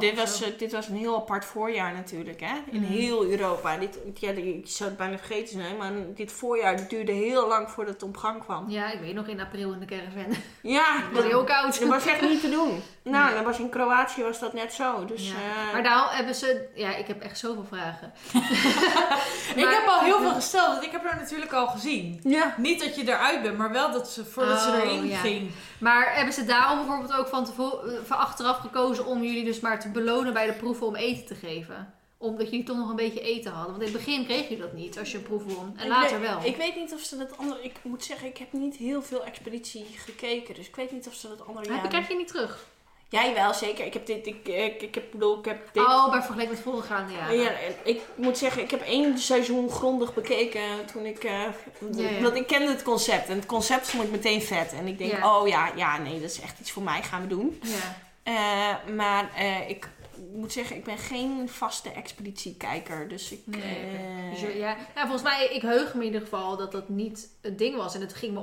dit, 0.00 0.16
was, 0.16 0.42
dit 0.58 0.72
was 0.72 0.88
een 0.88 0.96
heel 0.96 1.16
apart 1.16 1.44
voorjaar 1.44 1.92
natuurlijk, 1.92 2.40
hè? 2.40 2.54
In 2.70 2.80
Mm. 2.80 2.84
heel 2.86 3.24
Europa. 3.26 3.76
Dit, 3.76 3.98
ja, 4.14 4.30
ik 4.30 4.66
zou 4.68 4.88
het 4.88 4.98
bijna 4.98 5.16
vergeten 5.18 5.60
zijn, 5.62 5.76
maar 5.76 5.90
dit 6.14 6.32
voorjaar 6.32 6.88
duurde 6.88 7.12
heel 7.12 7.48
lang 7.48 7.70
voordat 7.70 7.94
het 7.94 8.02
op 8.02 8.16
gang 8.16 8.44
kwam. 8.44 8.70
Ja, 8.70 8.92
ik 8.92 9.00
weet 9.00 9.14
nog 9.14 9.26
in 9.26 9.40
april 9.40 9.72
in 9.72 9.78
de 9.80 9.86
caravan. 9.86 10.34
Ja, 10.62 10.94
Het 10.96 11.04
was 11.12 11.22
dat, 11.22 11.30
heel 11.30 11.44
koud. 11.44 11.80
dat 11.80 11.88
was 11.88 12.06
echt 12.06 12.20
niet 12.20 12.40
te 12.40 12.50
doen. 12.50 12.82
Nou, 13.02 13.24
Nee. 13.26 13.34
dat 13.34 13.44
was 13.44 13.58
in 13.58 13.68
Kroatië 13.68 14.22
was 14.22 14.38
dat 14.38 14.52
net 14.52 14.72
zo. 14.72 15.04
Dus, 15.04 15.28
Ja. 15.28 15.34
eh, 15.66 15.72
Maar 15.72 15.82
daar 15.82 16.16
hebben 16.16 16.34
ze... 16.34 16.68
Ja, 16.74 16.96
ik 16.96 17.06
heb 17.06 17.22
echt 17.22 17.38
zoveel 17.38 17.64
vragen. 17.68 18.12
Ik 19.56 19.68
heb 19.68 19.86
al 19.86 20.00
heel 20.00 20.20
veel 20.20 20.34
gesteld, 20.34 20.66
want 20.68 20.82
ik 20.84 20.90
heb 20.90 21.04
er 21.04 21.16
natuurlijk 21.16 21.52
al 21.52 21.66
gezien. 21.66 22.20
ja. 22.24 22.54
Niet 22.56 22.80
dat 22.80 22.96
je 22.96 23.02
eruit 23.02 23.42
bent, 23.42 23.58
maar 23.58 23.72
wel 23.72 23.92
dat 23.92 24.10
ze, 24.10 24.24
voordat 24.24 24.60
ze 24.60 24.68
Oh, 24.68 24.74
erin 24.74 25.10
ging. 25.16 25.50
Maar 25.80 26.14
hebben 26.14 26.34
ze 26.34 26.44
daarom 26.44 26.78
bijvoorbeeld 26.78 27.12
ook 27.18 27.26
van, 27.28 27.44
tevoren, 27.44 28.06
van 28.06 28.18
achteraf 28.18 28.58
gekozen 28.58 29.06
om 29.06 29.22
jullie 29.22 29.44
dus 29.44 29.60
maar 29.60 29.80
te 29.80 29.88
belonen 29.88 30.32
bij 30.32 30.46
de 30.46 30.52
proeven 30.52 30.86
om 30.86 30.94
eten 30.96 31.26
te 31.26 31.34
geven? 31.34 31.94
Omdat 32.18 32.50
jullie 32.50 32.64
toch 32.64 32.76
nog 32.76 32.88
een 32.90 32.96
beetje 32.96 33.20
eten 33.20 33.52
hadden. 33.52 33.70
Want 33.70 33.86
in 33.86 33.92
het 33.94 34.04
begin 34.04 34.24
kreeg 34.24 34.48
je 34.48 34.56
dat 34.58 34.72
niet 34.72 34.98
als 34.98 35.10
je 35.12 35.16
een 35.18 35.22
proef 35.22 35.44
won. 35.44 35.72
En 35.76 35.84
Ik 35.84 35.90
later 35.90 36.20
weet- 36.20 36.30
wel. 36.30 36.44
Ik 36.44 36.56
weet 36.56 36.76
niet 36.76 36.92
of 36.92 37.00
ze 37.00 37.16
dat 37.16 37.38
andere... 37.38 37.62
Ik 37.64 37.74
moet 37.82 38.04
zeggen, 38.04 38.28
ik 38.28 38.38
heb 38.38 38.52
niet 38.52 38.76
heel 38.76 39.02
veel 39.02 39.24
expeditie 39.24 39.86
gekeken. 39.96 40.54
Dus 40.54 40.66
ik 40.68 40.76
weet 40.76 40.92
niet 40.92 41.06
of 41.06 41.14
ze 41.14 41.28
dat 41.28 41.46
andere 41.46 41.66
Hij 41.66 41.74
jaren... 41.74 41.90
krijg 41.90 42.08
je 42.08 42.16
niet 42.16 42.28
terug. 42.28 42.66
Jij 43.10 43.34
wel, 43.34 43.54
zeker. 43.54 43.86
Ik 43.86 43.92
heb 43.92 44.06
dit... 44.06 44.26
Ik, 44.26 44.48
ik, 44.48 44.82
ik 44.82 44.94
heb, 44.94 45.04
bedoel, 45.10 45.38
ik 45.38 45.44
heb 45.44 45.68
dit... 45.72 45.82
Oh, 45.82 46.10
bij 46.10 46.20
vergelijking 46.22 46.50
met 46.56 46.64
voorgaande 46.64 47.12
jaren. 47.12 47.36
Ja, 47.38 47.50
ik 47.82 48.00
moet 48.14 48.38
zeggen, 48.38 48.62
ik 48.62 48.70
heb 48.70 48.80
één 48.82 49.18
seizoen 49.18 49.70
grondig 49.70 50.14
bekeken 50.14 50.60
toen 50.92 51.04
ik... 51.06 51.24
eh, 51.24 51.30
Ja, 51.30 52.08
ja. 52.10 52.20
Want 52.22 52.34
ik 52.36 52.46
kende 52.46 52.68
het 52.72 52.82
concept. 52.82 53.28
En 53.28 53.36
het 53.36 53.46
concept 53.46 53.88
vond 53.88 54.02
ik 54.04 54.10
meteen 54.10 54.42
vet. 54.42 54.72
En 54.72 54.86
ik 54.86 54.98
denk, 54.98 55.10
Ja. 55.12 55.38
oh 55.40 55.48
ja, 55.48 55.70
ja, 55.76 55.98
nee, 55.98 56.20
dat 56.20 56.30
is 56.30 56.40
echt 56.40 56.60
iets 56.60 56.70
voor 56.70 56.82
mij. 56.82 57.02
Gaan 57.02 57.20
we 57.22 57.26
doen. 57.26 57.60
Ja. 57.62 57.98
Eh, 58.22 58.94
maar 58.94 59.30
eh, 59.36 59.68
ik 59.68 59.88
moet 60.32 60.52
zeggen, 60.52 60.76
ik 60.76 60.84
ben 60.84 60.98
geen 60.98 61.48
vaste 61.48 61.90
expeditiekijker. 61.90 63.08
Dus 63.08 63.32
ik... 63.32 63.40
Nee, 63.44 64.30
Dus 64.30 64.40
ja. 64.54 64.76
Nou, 64.94 65.08
volgens 65.08 65.22
mij, 65.22 65.46
ik 65.46 65.62
heug 65.62 65.94
me 65.94 66.00
in 66.00 66.06
ieder 66.06 66.20
geval 66.20 66.56
dat 66.56 66.72
dat 66.72 66.88
niet 66.88 67.28
het 67.42 67.58
ding 67.58 67.76
was. 67.76 67.94
En 67.94 68.00
het 68.00 68.14
ging 68.14 68.32
me 68.34 68.40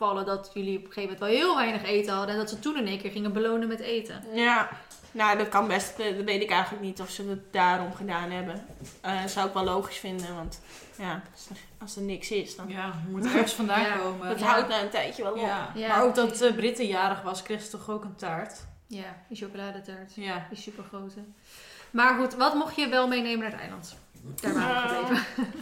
opvallen 0.00 0.26
dat 0.26 0.50
jullie 0.54 0.78
op 0.78 0.84
een 0.84 0.92
gegeven 0.92 1.02
moment 1.18 1.18
wel 1.20 1.28
heel 1.40 1.56
weinig 1.56 1.82
eten 1.82 2.14
hadden. 2.14 2.34
En 2.34 2.40
dat 2.40 2.50
ze 2.50 2.58
toen 2.58 2.76
in 2.76 2.86
één 2.86 2.98
keer 3.00 3.10
gingen 3.10 3.32
belonen 3.32 3.68
met 3.68 3.80
eten. 3.80 4.24
Ja, 4.34 4.68
nou 5.12 5.38
dat 5.38 5.48
kan 5.48 5.68
best. 5.68 5.98
Eh, 5.98 6.16
Dat 6.16 6.24
weet 6.24 6.42
ik 6.42 6.50
eigenlijk 6.50 6.82
niet 6.82 7.00
of 7.00 7.10
ze 7.10 7.28
het 7.28 7.52
daarom 7.52 7.94
gedaan 7.94 8.30
hebben. 8.30 8.66
Eh 9.00 9.24
zou 9.26 9.48
ik 9.48 9.54
wel 9.54 9.64
logisch 9.64 9.96
vinden, 9.98 10.34
want 10.34 10.60
ja, 10.98 11.22
als 11.32 11.46
er, 11.50 11.56
als 11.78 11.96
er 11.96 12.02
niks 12.02 12.30
is, 12.30 12.56
dan... 12.56 12.68
Ja, 12.68 12.92
moet 13.08 13.24
ergens 13.24 13.52
vandaan 13.52 13.80
Ja. 13.80 13.96
komen. 13.96 14.28
Dat 14.28 14.38
Ja. 14.38 14.46
houdt 14.46 14.68
na 14.68 14.80
een 14.82 14.90
tijdje 14.90 15.22
wel 15.22 15.32
op. 15.32 15.38
Ja. 15.38 15.70
Ja. 15.74 15.88
Maar 15.88 16.02
ook 16.02 16.14
dat 16.14 16.36
de 16.36 16.54
Britten 16.54 16.86
jarig 16.86 17.22
was, 17.22 17.42
kreeg 17.42 17.62
ze 17.62 17.70
toch 17.70 17.90
ook 17.90 18.04
een 18.04 18.16
taart? 18.16 18.64
Ja, 18.86 19.16
die 19.28 19.36
chocoladetaart. 19.36 20.14
Ja. 20.14 20.46
Die 20.50 20.58
super 20.58 20.84
grote. 20.88 21.20
Maar 21.90 22.14
goed, 22.18 22.34
wat 22.34 22.54
mocht 22.54 22.76
je 22.76 22.88
wel 22.88 23.08
meenemen 23.08 23.38
naar 23.38 23.50
het 23.50 23.60
eiland? 23.60 23.96
Daar 24.40 24.54
waren 24.54 24.82
we 25.08 25.16
gebleven. 25.16 25.52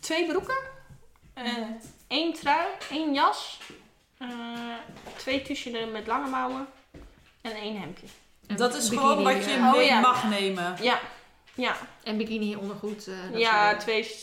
Twee 0.00 0.26
broeken, 0.26 0.56
eh, 1.34 1.44
één 2.08 2.32
trui, 2.32 2.66
één 2.90 3.14
jas, 3.14 3.58
eh, 4.18 4.28
twee 5.16 5.42
t-shirts 5.42 5.92
met 5.92 6.06
lange 6.06 6.28
mouwen 6.28 6.66
en 7.40 7.52
één 7.52 7.80
hemdje. 7.80 8.06
En 8.46 8.56
Dat 8.56 8.74
is 8.74 8.88
bikini, 8.88 9.08
gewoon 9.08 9.22
wat 9.24 9.44
je 9.44 9.50
Oh, 9.56 9.72
mee 9.72 9.86
ja. 9.86 10.00
mag 10.00 10.28
nemen. 10.28 10.76
Ja, 10.82 11.00
ja, 11.54 11.76
En 12.02 12.16
bikini 12.16 12.54
ondergoed. 12.56 13.06
eh, 13.08 13.14
dat 13.30 13.40
ja 13.40 13.76
twee, 13.76 14.14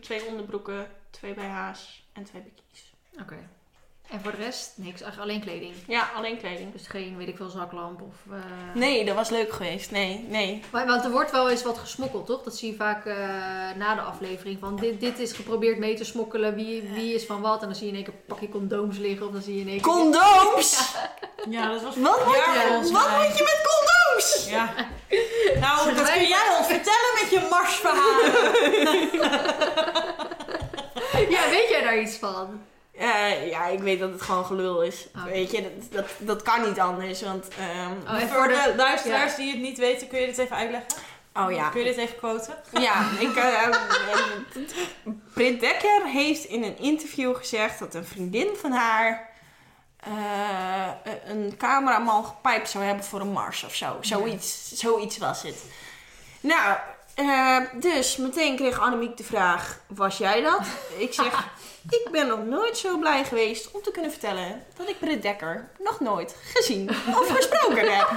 twee 0.00 0.24
onderbroeken, 0.24 0.90
twee 1.10 1.34
BH's 1.34 2.02
en 2.12 2.24
twee 2.24 2.42
bikinis. 2.42 2.92
Oké. 3.20 3.48
En 4.10 4.20
voor 4.22 4.30
de 4.30 4.36
rest 4.36 4.72
niks, 4.74 5.00
alleen 5.20 5.40
kleding. 5.40 5.74
Ja, 5.86 6.10
alleen 6.16 6.38
kleding. 6.38 6.72
Dus 6.72 6.86
geen, 6.86 7.16
weet 7.16 7.28
ik 7.28 7.36
veel, 7.36 7.48
zaklamp 7.48 8.00
of... 8.02 8.14
eh, 8.34 8.38
Nee, 8.74 9.04
dat 9.04 9.14
was 9.14 9.28
leuk 9.30 9.52
geweest. 9.52 9.90
Nee, 9.90 10.24
nee. 10.28 10.62
Maar, 10.72 10.86
want 10.86 11.04
er 11.04 11.10
wordt 11.10 11.30
wel 11.30 11.50
eens 11.50 11.62
wat 11.62 11.78
gesmokkeld, 11.78 12.26
toch? 12.26 12.42
Dat 12.42 12.56
zie 12.56 12.70
je 12.70 12.76
vaak 12.76 13.06
eh, 13.06 13.16
na 13.76 13.94
de 13.94 14.00
aflevering. 14.00 14.58
Van 14.60 14.76
dit, 14.76 15.00
dit 15.00 15.18
is 15.18 15.32
geprobeerd 15.32 15.78
mee 15.78 15.94
te 15.94 16.04
smokkelen. 16.04 16.54
Wie, 16.54 16.82
wie 16.94 17.14
is 17.14 17.24
van 17.26 17.40
wat? 17.40 17.60
En 17.60 17.66
dan 17.66 17.76
zie 17.76 17.84
je 17.86 17.90
in 17.92 17.96
één 17.96 18.04
keer 18.04 18.14
een 18.14 18.24
pakje 18.34 18.48
condooms 18.48 18.98
liggen. 18.98 19.26
Of 19.26 19.32
dan 19.32 19.42
zie 19.42 19.54
je 19.54 19.60
in 19.60 19.68
één 19.68 19.80
keer... 19.80 19.92
Condooms! 19.92 20.94
Ja, 21.50 21.68
dat 21.72 21.82
was 21.82 21.96
Wat 21.96 22.24
moet, 22.26 22.34
Ja, 22.34 22.52
je, 22.62 22.92
wat 22.92 23.10
moet 23.10 23.38
je 23.38 23.42
met 23.44 23.60
condooms? 23.70 24.46
Ja. 24.48 24.74
Nou, 25.60 25.94
dat 25.94 26.12
kun 26.12 26.26
jij 26.28 26.46
ons 26.58 26.66
vertellen 26.66 27.12
met 27.22 27.30
je 27.30 27.46
marsverhalen. 27.50 28.32
Ja, 31.30 31.48
weet 31.50 31.68
jij 31.68 31.82
daar 31.82 31.98
iets 32.00 32.16
van? 32.16 32.62
Eh, 32.98 33.48
ja, 33.50 33.66
ik 33.66 33.78
weet 33.80 33.98
dat 33.98 34.10
het 34.10 34.22
gewoon 34.22 34.44
gelul 34.44 34.82
is. 34.82 35.06
Oké. 35.18 35.30
Weet 35.30 35.50
je, 35.50 35.62
dat, 35.62 35.92
dat, 35.92 36.06
dat 36.18 36.42
kan 36.42 36.68
niet 36.68 36.80
anders. 36.80 37.22
Want, 37.22 37.48
Oh, 38.08 38.20
en 38.20 38.28
Voor 38.28 38.48
de 38.48 38.72
luisteraars 38.76 39.34
die 39.34 39.50
het 39.50 39.60
niet 39.60 39.78
weten, 39.78 40.08
kun 40.08 40.20
je 40.20 40.26
dit 40.26 40.38
even 40.38 40.56
uitleggen? 40.56 40.88
oh 41.34 41.52
ja. 41.52 41.68
Kun 41.68 41.80
je 41.80 41.86
dit 41.86 41.96
even 41.96 42.16
quoten? 42.16 42.54
Ja, 42.72 43.06
ik, 43.18 43.34
Britt 45.34 45.60
Dekker 45.60 46.06
heeft 46.06 46.44
in 46.44 46.62
een 46.62 46.78
interview 46.78 47.36
gezegd 47.36 47.78
dat 47.78 47.94
een 47.94 48.04
vriendin 48.04 48.56
van 48.56 48.72
haar 48.72 49.30
eh, 49.96 50.88
een 51.26 51.54
cameraman 51.58 52.24
gepijpt 52.24 52.70
zou 52.70 52.84
hebben 52.84 53.04
voor 53.04 53.20
een 53.20 53.32
mars 53.32 53.64
of 53.64 53.74
zo. 53.74 53.96
Zoiets, 54.00 54.72
zoiets 54.74 55.18
was 55.18 55.42
het. 55.42 55.64
Nou, 56.40 56.76
eh, 57.14 57.56
dus 57.74 58.16
meteen 58.16 58.56
kreeg 58.56 58.80
Annemiek 58.80 59.16
de 59.16 59.24
vraag, 59.24 59.80
was 59.86 60.18
jij 60.18 60.40
dat? 60.40 60.60
Ik 60.96 61.14
zeg, 61.14 61.48
ik 61.88 62.08
ben 62.12 62.26
nog 62.26 62.44
nooit 62.44 62.78
zo 62.78 62.98
blij 62.98 63.24
geweest 63.24 63.70
om 63.70 63.82
te 63.82 63.90
kunnen 63.90 64.10
vertellen 64.10 64.64
dat 64.76 64.88
ik 64.88 64.98
Britt 64.98 65.22
Dekker 65.22 65.68
nog 65.78 66.00
nooit 66.00 66.36
gezien 66.54 66.88
of 66.90 67.28
gesproken 67.28 67.96
heb. 67.96 68.08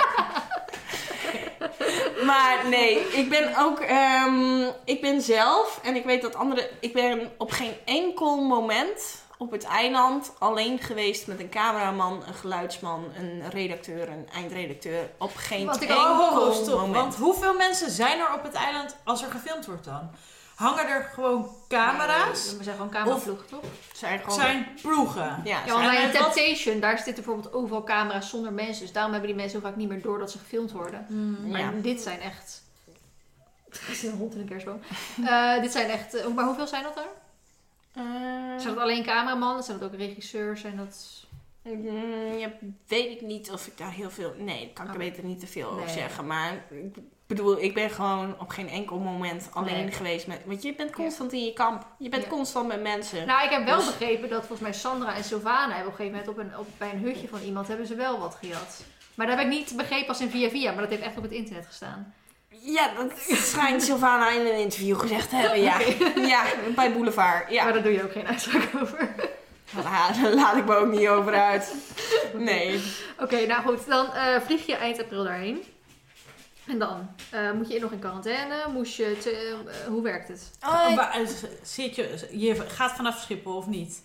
Maar 2.25 2.67
nee, 2.69 2.99
ik 2.99 3.29
ben 3.29 3.55
ook, 3.57 3.79
ehm, 3.79 4.61
ik 4.85 5.01
ben 5.01 5.21
zelf 5.21 5.79
en 5.83 5.95
ik 5.95 6.03
weet 6.05 6.21
dat 6.21 6.35
anderen, 6.35 6.67
ik 6.79 6.93
ben 6.93 7.31
op 7.37 7.51
geen 7.51 7.73
enkel 7.85 8.41
moment 8.41 9.25
op 9.37 9.51
het 9.51 9.63
eiland 9.63 10.31
alleen 10.39 10.79
geweest 10.79 11.27
met 11.27 11.39
een 11.39 11.49
cameraman, 11.49 12.23
een 12.27 12.33
geluidsman, 12.33 13.05
een 13.17 13.49
redacteur, 13.49 14.09
een 14.09 14.27
eindredacteur. 14.33 15.09
Op 15.17 15.31
geen 15.35 15.65
Want 15.65 15.81
ik- 15.81 15.89
enkel 15.89 16.03
Oh, 16.41 16.53
stop. 16.53 16.79
moment. 16.79 16.95
Want 16.95 17.15
hoeveel 17.15 17.53
mensen 17.53 17.91
zijn 17.91 18.19
er 18.19 18.33
op 18.33 18.43
het 18.43 18.53
eiland 18.53 18.95
als 19.03 19.21
er 19.23 19.31
gefilmd 19.31 19.65
wordt 19.65 19.85
dan? 19.85 20.09
Hangen 20.57 20.87
er 20.87 21.03
gewoon 21.03 21.49
camera's. 21.67 22.45
Nee, 22.47 22.57
we 22.57 22.63
zijn 22.63 22.75
gewoon 22.75 22.91
cameraploeg, 22.91 23.45
toch? 23.45 23.63
Zijn 23.93 24.19
gewoon... 24.19 24.33
zijn 24.39 24.67
ploegen. 24.81 25.21
Ja, 25.21 25.41
Ja, 25.43 25.63
zijn- 25.65 25.73
want 25.73 25.87
bij 25.91 26.03
wat- 26.21 26.33
Temptation, 26.33 26.79
daar 26.79 26.95
zitten 26.97 27.13
bijvoorbeeld 27.23 27.53
overal 27.53 27.83
camera's 27.83 28.29
zonder 28.29 28.53
mensen. 28.53 28.81
Dus 28.83 28.91
daarom 28.91 29.11
hebben 29.11 29.29
die 29.29 29.39
mensen 29.39 29.59
heel 29.59 29.69
vaak 29.69 29.77
niet 29.77 29.89
meer 29.89 30.01
door 30.01 30.19
dat 30.19 30.31
ze 30.31 30.37
gefilmd 30.37 30.71
worden. 30.71 31.05
Maar 31.51 31.59
Ja. 31.59 31.71
dit 31.81 32.01
zijn 32.01 32.19
echt... 32.19 32.63
Er 33.89 33.95
zit 33.95 34.11
een 34.11 34.17
hond 34.17 34.33
in 34.33 34.39
een 34.39 34.47
kerstboom. 34.47 34.79
Eh, 35.25 35.61
dit 35.61 35.71
zijn 35.71 35.89
echt... 35.89 36.13
eh, 36.13 36.27
maar 36.27 36.45
hoeveel 36.45 36.67
zijn 36.67 36.83
dat 36.83 36.97
er? 36.97 37.07
Eh, 37.93 38.03
Zijn 38.59 38.73
dat 38.73 38.77
alleen 38.83 39.03
cameramannen? 39.03 39.63
Zijn 39.63 39.79
dat 39.79 39.91
ook 39.91 39.97
regisseurs? 39.97 40.61
Zijn 40.61 40.77
dat... 40.77 41.25
Mm, 41.61 42.37
ja, 42.37 42.49
weet 42.87 43.11
ik 43.11 43.21
niet 43.21 43.51
of 43.51 43.67
ik 43.67 43.77
daar 43.77 43.91
heel 43.91 44.09
veel... 44.09 44.33
Nee, 44.37 44.71
kan 44.73 44.85
ik 44.85 44.91
er 44.93 44.97
Oh. 44.99 45.03
beter 45.05 45.23
niet 45.23 45.39
te 45.39 45.47
veel 45.47 45.69
over 45.69 45.85
Nee. 45.85 45.93
zeggen. 45.93 46.27
Maar 46.27 46.63
ik 47.27 47.35
bedoel, 47.35 47.61
ik 47.61 47.73
ben 47.73 47.89
gewoon 47.89 48.35
op 48.39 48.49
geen 48.49 48.69
enkel 48.69 48.97
moment 48.97 49.49
alleen 49.53 49.73
Nee. 49.85 49.91
geweest 49.91 50.27
met... 50.27 50.41
Want 50.45 50.61
je 50.63 50.73
bent 50.75 50.91
constant 50.91 51.33
in 51.33 51.43
je 51.45 51.53
kamp. 51.53 51.85
Je 51.97 52.09
bent 52.09 52.23
Ja. 52.23 52.29
constant 52.29 52.67
met 52.67 52.81
mensen. 52.81 53.27
Nou, 53.27 53.43
ik 53.43 53.49
heb 53.49 53.65
wel 53.65 53.77
Dus- 53.77 53.85
begrepen 53.85 54.29
dat 54.29 54.39
volgens 54.39 54.59
mij 54.59 54.73
Sandra 54.73 55.15
en 55.15 55.23
Sylvana 55.23 55.73
hebben 55.75 55.93
op 55.93 55.99
een 55.99 56.05
gegeven 56.05 56.11
moment 56.11 56.27
op 56.27 56.37
een, 56.37 56.59
op, 56.59 56.67
bij 56.77 56.89
een 56.93 56.99
hutje 56.99 57.27
van 57.27 57.39
iemand 57.41 57.67
hebben 57.67 57.87
ze 57.87 57.95
wel 57.95 58.19
wat 58.19 58.37
gejat. 58.41 58.83
Maar 59.15 59.27
dat 59.27 59.35
heb 59.37 59.45
ik 59.45 59.51
niet 59.51 59.73
begrepen 59.75 60.07
als 60.07 60.21
in 60.21 60.29
via 60.29 60.49
via, 60.49 60.71
maar 60.71 60.81
dat 60.81 60.89
heeft 60.89 61.01
echt 61.01 61.17
op 61.17 61.23
het 61.23 61.31
internet 61.31 61.65
gestaan. 61.65 62.13
Ja, 62.49 62.93
dat 62.93 63.11
schijnt 63.19 63.83
Sylvana 63.83 64.29
in 64.31 64.45
een 64.45 64.59
interview 64.59 64.99
gezegd 64.99 65.29
te 65.29 65.35
hebben, 65.35 65.61
ja. 65.61 65.79
Ja, 66.33 66.43
bij 66.75 66.91
Boulevard. 66.93 67.49
Ja, 67.51 67.63
Maar 67.63 67.73
daar 67.73 67.83
doe 67.83 67.91
je 67.93 68.03
ook 68.03 68.11
geen 68.11 68.27
uitspraak 68.27 68.69
over. 68.81 69.15
Nou, 69.73 70.21
daar 70.21 70.33
laat 70.33 70.55
ik 70.57 70.65
me 70.65 70.75
ook 70.75 70.91
niet 70.91 71.07
over 71.07 71.33
uit. 71.33 71.75
Nee. 72.33 72.81
Oké, 73.19 73.45
nou 73.45 73.61
goed, 73.63 73.87
dan 73.87 74.13
eh, 74.13 74.41
vlieg 74.45 74.65
je 74.65 74.75
eind 74.75 74.99
april 75.01 75.23
daarheen. 75.23 75.63
En 76.67 76.79
dan 76.79 77.09
eh, 77.29 77.51
moet 77.51 77.71
je 77.71 77.79
nog 77.79 77.91
in 77.91 77.99
quarantaine. 77.99 78.55
Moest 78.73 78.95
je 78.95 79.17
te- 79.21 79.57
eh, 79.67 79.87
hoe 79.87 80.01
werkt 80.01 80.27
het? 80.27 80.51
Oh, 80.65 80.95
maar, 80.95 81.11
eh, 81.11 81.27
zit 81.63 81.95
je, 81.95 82.27
je 82.31 82.55
gaat 82.67 82.91
vanaf 82.91 83.19
Schiphol 83.21 83.55
of 83.55 83.67
niet? 83.67 84.01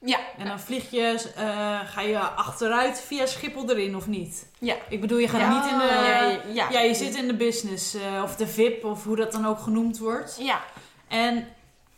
Ja. 0.00 0.18
En 0.38 0.46
dan 0.46 0.60
vlieg 0.60 0.90
je, 0.90 1.30
eh, 1.36 1.80
ga 1.84 2.00
je 2.00 2.18
achteruit 2.18 3.00
via 3.00 3.26
Schiphol 3.26 3.70
erin 3.70 3.96
of 3.96 4.06
niet? 4.06 4.46
Ja. 4.58 4.74
Ik 4.88 5.00
bedoel, 5.00 5.18
je 5.18 5.28
gaat 5.28 5.40
Ja. 5.40 5.54
niet 5.62 5.72
in 5.72 5.78
de... 5.78 5.84
Ja, 5.84 6.40
ja. 6.52 6.70
Ja, 6.70 6.80
je 6.80 6.94
zit 6.94 7.14
in 7.16 7.26
de 7.26 7.34
business 7.36 7.94
eh, 7.94 8.20
of 8.22 8.36
de 8.36 8.46
VIP 8.46 8.84
of 8.84 9.04
hoe 9.04 9.16
dat 9.16 9.32
dan 9.32 9.46
ook 9.46 9.58
genoemd 9.58 9.98
wordt. 9.98 10.36
Ja. 10.40 10.62
En 11.08 11.48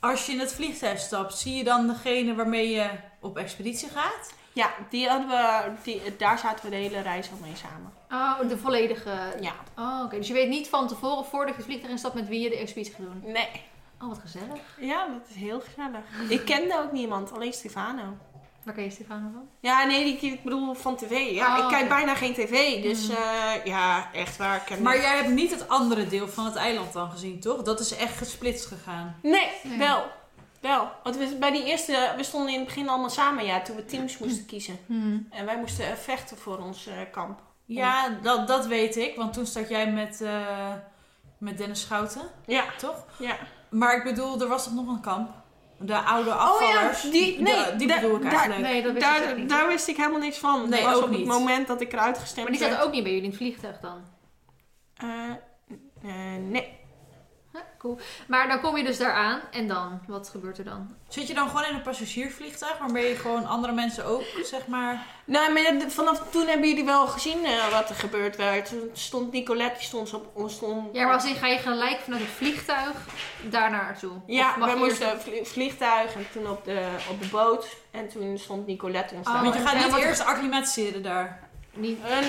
als 0.00 0.26
je 0.26 0.32
in 0.32 0.40
het 0.40 0.52
vliegtuig 0.52 0.98
stapt, 0.98 1.34
zie 1.38 1.54
je 1.56 1.64
dan 1.64 1.86
degene 1.86 2.34
waarmee 2.34 2.70
je 2.70 2.86
op 3.20 3.36
expeditie 3.38 3.88
gaat? 3.88 4.32
Ja, 4.56 4.70
die 4.90 5.08
hadden 5.08 5.28
we, 5.28 5.70
die, 5.82 6.02
daar 6.18 6.38
zaten 6.38 6.64
we 6.64 6.70
de 6.70 6.76
hele 6.76 7.00
reis 7.00 7.30
al 7.30 7.38
mee 7.42 7.52
samen. 7.56 7.92
Oh, 8.10 8.48
de 8.48 8.58
volledige... 8.58 9.10
Ja. 9.40 9.52
Oh, 9.78 10.02
oké. 10.04 10.16
Dus 10.16 10.28
je 10.28 10.32
weet 10.34 10.48
niet 10.48 10.68
van 10.68 10.88
tevoren, 10.88 11.24
voordat 11.24 11.48
je 11.48 11.54
het 11.56 11.64
vliegtuig 11.64 11.92
instapt, 11.92 12.14
met 12.14 12.28
wie 12.28 12.40
je 12.40 12.48
de 12.48 12.56
expeditie 12.58 12.94
gaat 12.94 13.02
doen. 13.04 13.22
Nee. 13.32 13.48
Oh, 14.02 14.08
wat 14.08 14.18
gezellig. 14.18 14.60
Ja, 14.80 15.06
dat 15.06 15.28
is 15.28 15.34
heel 15.34 15.60
gezellig. 15.60 16.30
Ik 16.30 16.44
kende 16.44 16.78
ook 16.78 16.92
niemand, 16.92 17.32
alleen 17.32 17.52
Stefano. 17.52 18.02
Waar 18.64 18.74
ken 18.74 18.84
je 18.84 18.90
Stefano 18.90 19.28
van? 19.32 19.48
Ja, 19.60 19.84
nee, 19.84 20.04
die, 20.20 20.32
ik 20.32 20.42
bedoel 20.42 20.74
van 20.74 20.96
tv. 20.96 21.30
Ja, 21.30 21.52
Oh, 21.58 21.62
ik 21.64 21.68
kijk 21.70 21.80
oké. 21.84 21.94
bijna 21.94 22.14
geen 22.14 22.32
tv, 22.34 22.82
dus 22.82 23.08
Mm. 23.08 23.14
eh, 23.14 23.64
ja, 23.64 24.08
echt 24.12 24.36
waar. 24.36 24.56
Ik 24.56 24.62
ken 24.64 24.82
Maar 24.82 24.96
jij 25.00 25.16
hebt 25.16 25.28
niet 25.28 25.50
het 25.50 25.68
andere 25.68 26.06
deel 26.06 26.28
van 26.28 26.44
het 26.44 26.54
eiland 26.56 26.92
dan 26.92 27.10
gezien, 27.10 27.40
toch? 27.40 27.62
Dat 27.62 27.80
is 27.80 27.96
echt 27.96 28.16
gesplitst 28.16 28.66
gegaan. 28.66 29.16
Nee, 29.22 29.48
Nee. 29.62 29.78
wel. 29.78 30.04
Wel. 30.66 30.88
Want 31.02 31.16
we, 31.16 31.37
bij 31.40 31.50
die 31.50 31.64
eerste, 31.64 32.12
we 32.16 32.22
stonden 32.22 32.52
in 32.52 32.59
het 32.59 32.66
begin 32.68 32.88
allemaal 32.88 33.11
samen, 33.11 33.44
ja, 33.44 33.61
toen 33.62 33.76
we 33.76 33.85
teams 33.85 34.18
moesten 34.18 34.46
kiezen. 34.46 34.79
En 35.31 35.44
wij 35.44 35.59
moesten 35.59 35.87
eh, 35.87 35.92
vechten 35.96 36.37
voor 36.38 36.59
ons 36.59 36.87
eh, 36.87 36.94
kamp. 37.12 37.40
Ja, 37.64 38.09
dat, 38.22 38.48
dat 38.48 38.66
weet 38.66 38.96
ik. 38.96 39.16
Want 39.16 39.33
toen 39.33 39.46
start 39.46 39.68
jij 39.68 39.90
met, 39.92 40.20
eh, 40.20 40.72
met 41.38 41.59
Dennis 41.59 41.81
Schouten, 41.81 42.22
Ja, 42.46 42.64
toch? 42.79 43.05
ja. 43.18 43.37
Maar 43.70 43.96
ik 43.96 44.05
bedoel, 44.05 44.40
er 44.40 44.48
was 44.48 44.64
toch 44.64 44.74
nog 44.74 44.88
een 44.88 45.00
kamp? 45.00 45.31
De 45.79 45.98
oude 45.98 46.31
Oh 46.31 46.37
afvallers. 46.40 47.02
ja, 47.02 47.11
die, 47.11 47.40
nee, 47.40 47.76
die 47.76 47.87
bedoel 47.94 48.16
ik 48.16 48.22
daar- 48.22 48.33
eigenlijk. 48.33 48.61
Nee, 48.61 48.83
dat 48.83 48.92
wist 48.92 49.07
ik 49.07 49.12
Daar, 49.24 49.37
niet. 49.37 49.48
daar 49.48 49.66
wist 49.66 49.88
ik 49.88 49.96
helemaal 49.96 50.20
niks 50.20 50.38
van. 50.38 50.68
Nee, 50.68 50.83
dat 50.83 50.88
was 50.90 50.94
ook 50.96 51.02
op 51.02 51.09
het 51.09 51.18
niet. 51.18 51.26
moment 51.29 51.66
dat 51.66 51.81
ik 51.81 51.92
eruit 51.92 52.18
gestemd 52.18 52.48
Maar 52.48 52.57
die 52.57 52.61
werd. 52.61 52.72
zaten 52.72 52.87
ook 52.88 52.92
niet 52.94 53.02
bij 53.02 53.12
jullie 53.12 53.26
in 53.26 53.31
het 53.35 53.42
vliegtuig 53.42 53.81
dan? 53.81 54.00
Eh, 54.96 55.09
eh, 56.02 56.40
nee. 56.40 56.79
Cool. 57.87 57.99
Maar 58.29 58.49
dan 58.49 58.61
kom 58.61 58.77
je 58.77 58.85
dus 58.85 58.99
daar 58.99 59.12
aan 59.12 59.40
en 59.51 59.68
dan? 59.68 60.01
Wat 60.07 60.29
gebeurt 60.29 60.59
er 60.59 60.64
dan? 60.64 60.94
Zit 61.09 61.27
je 61.27 61.35
dan 61.35 61.49
gewoon 61.49 61.64
in 61.64 61.75
een 61.75 61.83
passagiersvliegtuig, 61.83 62.79
waarmee 62.79 63.09
je 63.09 63.14
gewoon 63.16 63.46
andere 63.46 63.72
mensen 63.72 64.05
ook, 64.05 64.22
zeg 64.42 64.66
maar... 64.66 65.05
Nou, 65.25 65.53
maar 65.53 65.90
vanaf 65.90 66.22
toen 66.31 66.46
hebben 66.46 66.68
jullie 66.68 66.85
wel 66.85 67.07
gezien 67.07 67.44
eh, 67.44 67.68
wat 67.72 67.88
er 67.88 67.94
gebeurd 67.94 68.37
werd. 68.37 68.68
Toen 68.68 68.90
stond 68.92 69.33
Nicolette, 69.33 69.79
die 69.79 69.87
stond 69.87 70.14
op... 70.14 70.51
Stond, 70.51 70.88
Ja, 70.96 71.05
maar 71.05 71.14
als 71.14 71.25
in 71.25 71.35
ga 71.35 71.46
je 71.46 71.59
gelijk 71.59 71.99
vanuit 71.99 72.22
het 72.22 72.31
vliegtuig 72.31 72.96
daar 73.42 73.70
naartoe? 73.70 74.12
Ja, 74.27 74.55
eerst- 74.61 74.77
moesten 74.77 75.20
vlie- 75.20 75.44
vliegtuig 75.44 76.14
en 76.14 76.27
toen 76.33 76.51
op 76.51 76.64
de, 76.64 76.88
op 77.11 77.22
de 77.22 77.29
boot. 77.29 77.68
En 77.90 78.09
toen 78.09 78.38
stond 78.38 78.66
Nicolette 78.66 79.14
ons 79.14 79.27
Oh, 79.27 79.33
daar. 79.35 79.42
Want 79.42 79.55
je 79.55 79.61
gaat 79.61 79.85
niet 79.87 79.96
eerst 79.96 80.25
acclimatiseren 80.25 81.03
daar. 81.03 81.49
Niet. 81.72 81.99
En 82.05 82.25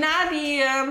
na 0.00 0.28
die, 0.30 0.62
ehm, 0.62 0.88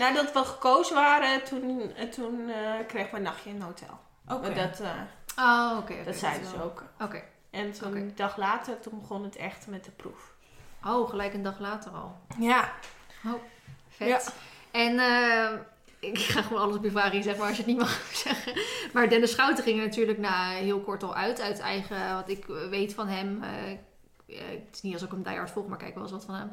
nadat 0.00 0.32
we 0.32 0.44
gekozen 0.44 0.94
waren, 0.94 1.44
toen, 1.44 1.92
eh, 1.96 2.08
toen 2.08 2.48
eh 2.48 2.86
kregen 2.86 3.10
we 3.10 3.16
een 3.16 3.22
nachtje 3.22 3.50
in 3.50 3.56
een 3.56 3.62
hotel. 3.62 3.98
Oké. 4.28 4.54
Dat, 4.54 4.80
eh, 4.80 4.90
Oh, 5.38 5.76
oké. 5.78 5.94
dat 6.04 6.16
zeiden 6.16 6.48
ze 6.48 6.62
ook. 6.62 6.82
Oké. 7.00 7.22
En 7.50 7.72
toen 7.72 7.96
een 7.96 8.12
dag 8.14 8.36
later, 8.36 8.80
toen 8.80 8.98
begon 9.00 9.22
het 9.24 9.36
echt 9.36 9.66
met 9.66 9.84
de 9.84 9.90
proef. 9.90 10.32
Oh, 10.86 11.08
gelijk 11.08 11.34
een 11.34 11.42
dag 11.42 11.58
later 11.58 11.92
al. 11.92 12.18
Ja. 12.38 12.72
Vet. 13.88 14.08
Ja. 14.08 14.20
En 14.70 14.92
ik 15.98 16.18
ga 16.18 16.42
gewoon 16.42 16.62
alles 16.62 16.80
bevragen, 16.80 17.22
zeg 17.22 17.36
maar, 17.36 17.46
als 17.46 17.56
je 17.56 17.62
het 17.62 17.70
niet 17.72 17.78
mag 17.80 18.00
zeggen. 18.26 18.52
Maar 18.92 19.08
Dennis 19.08 19.30
Schouten 19.30 19.64
ging 19.64 19.78
er 19.78 19.84
natuurlijk 19.86 20.18
na 20.18 20.50
heel 20.50 20.80
kort 20.80 21.02
al 21.02 21.14
uit. 21.14 21.40
Uit 21.40 21.58
eigen, 21.58 22.14
wat 22.14 22.28
ik 22.28 22.44
weet 22.46 22.94
van 22.94 23.08
hem. 23.08 23.42
het 24.26 24.68
is 24.72 24.82
niet 24.82 24.92
alsof 24.92 25.08
ik 25.08 25.14
hem 25.14 25.22
diehard 25.22 25.50
volg, 25.50 25.66
maar 25.66 25.78
kijk 25.78 25.94
wel 25.94 26.02
eens 26.02 26.12
wat 26.12 26.24
van 26.24 26.34
hem. 26.34 26.50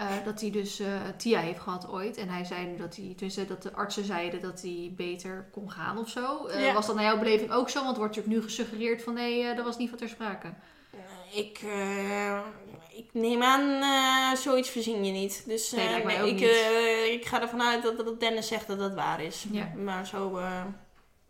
Eh, 0.00 0.06
dat 0.24 0.40
hij 0.40 0.50
dus 0.50 0.80
eh, 0.80 0.86
TIA 1.16 1.40
heeft 1.40 1.60
gehad 1.60 1.88
ooit. 1.88 2.16
En 2.16 2.28
hij 2.28 2.44
zei 2.44 2.66
nu 2.66 2.76
dat 2.76 2.96
hij, 2.96 3.12
dus, 3.16 3.36
eh, 3.36 3.48
dat 3.48 3.62
de 3.62 3.72
artsen 3.72 4.04
zeiden 4.04 4.40
dat 4.40 4.62
hij 4.62 4.92
beter 4.96 5.48
kon 5.52 5.70
gaan 5.70 5.98
of 5.98 6.08
zo. 6.08 6.46
Eh, 6.46 6.64
Ja. 6.64 6.72
Was 6.72 6.86
dat 6.86 6.94
naar 6.94 7.04
jouw 7.04 7.18
beleving 7.18 7.52
ook 7.52 7.68
zo? 7.70 7.84
Want 7.84 7.96
wordt 7.96 8.16
natuurlijk 8.16 8.42
nu 8.42 8.48
gesuggereerd 8.48 9.02
van 9.02 9.14
nee, 9.14 9.54
dat 9.54 9.64
was 9.64 9.76
niet 9.76 9.88
van 9.88 9.98
ter 9.98 10.08
sprake. 10.08 10.52
Ik, 11.34 11.60
ik 12.96 13.08
neem 13.12 13.42
aan, 13.42 14.36
zoiets 14.36 14.70
verzin 14.70 15.04
je 15.04 15.12
niet. 15.12 15.42
Dus 15.46 15.70
Nee, 15.70 16.02
ook 16.04 16.26
ik, 16.26 16.32
niet. 16.34 16.42
ik 17.10 17.26
ga 17.26 17.40
ervan 17.40 17.62
uit 17.62 17.82
dat, 17.82 17.96
dat 17.98 18.20
Dennis 18.20 18.46
zegt 18.48 18.66
dat 18.66 18.78
dat 18.78 18.94
waar 18.94 19.22
is. 19.22 19.46
Ja. 19.50 19.72
Maar 19.76 20.06
zo, 20.06 20.40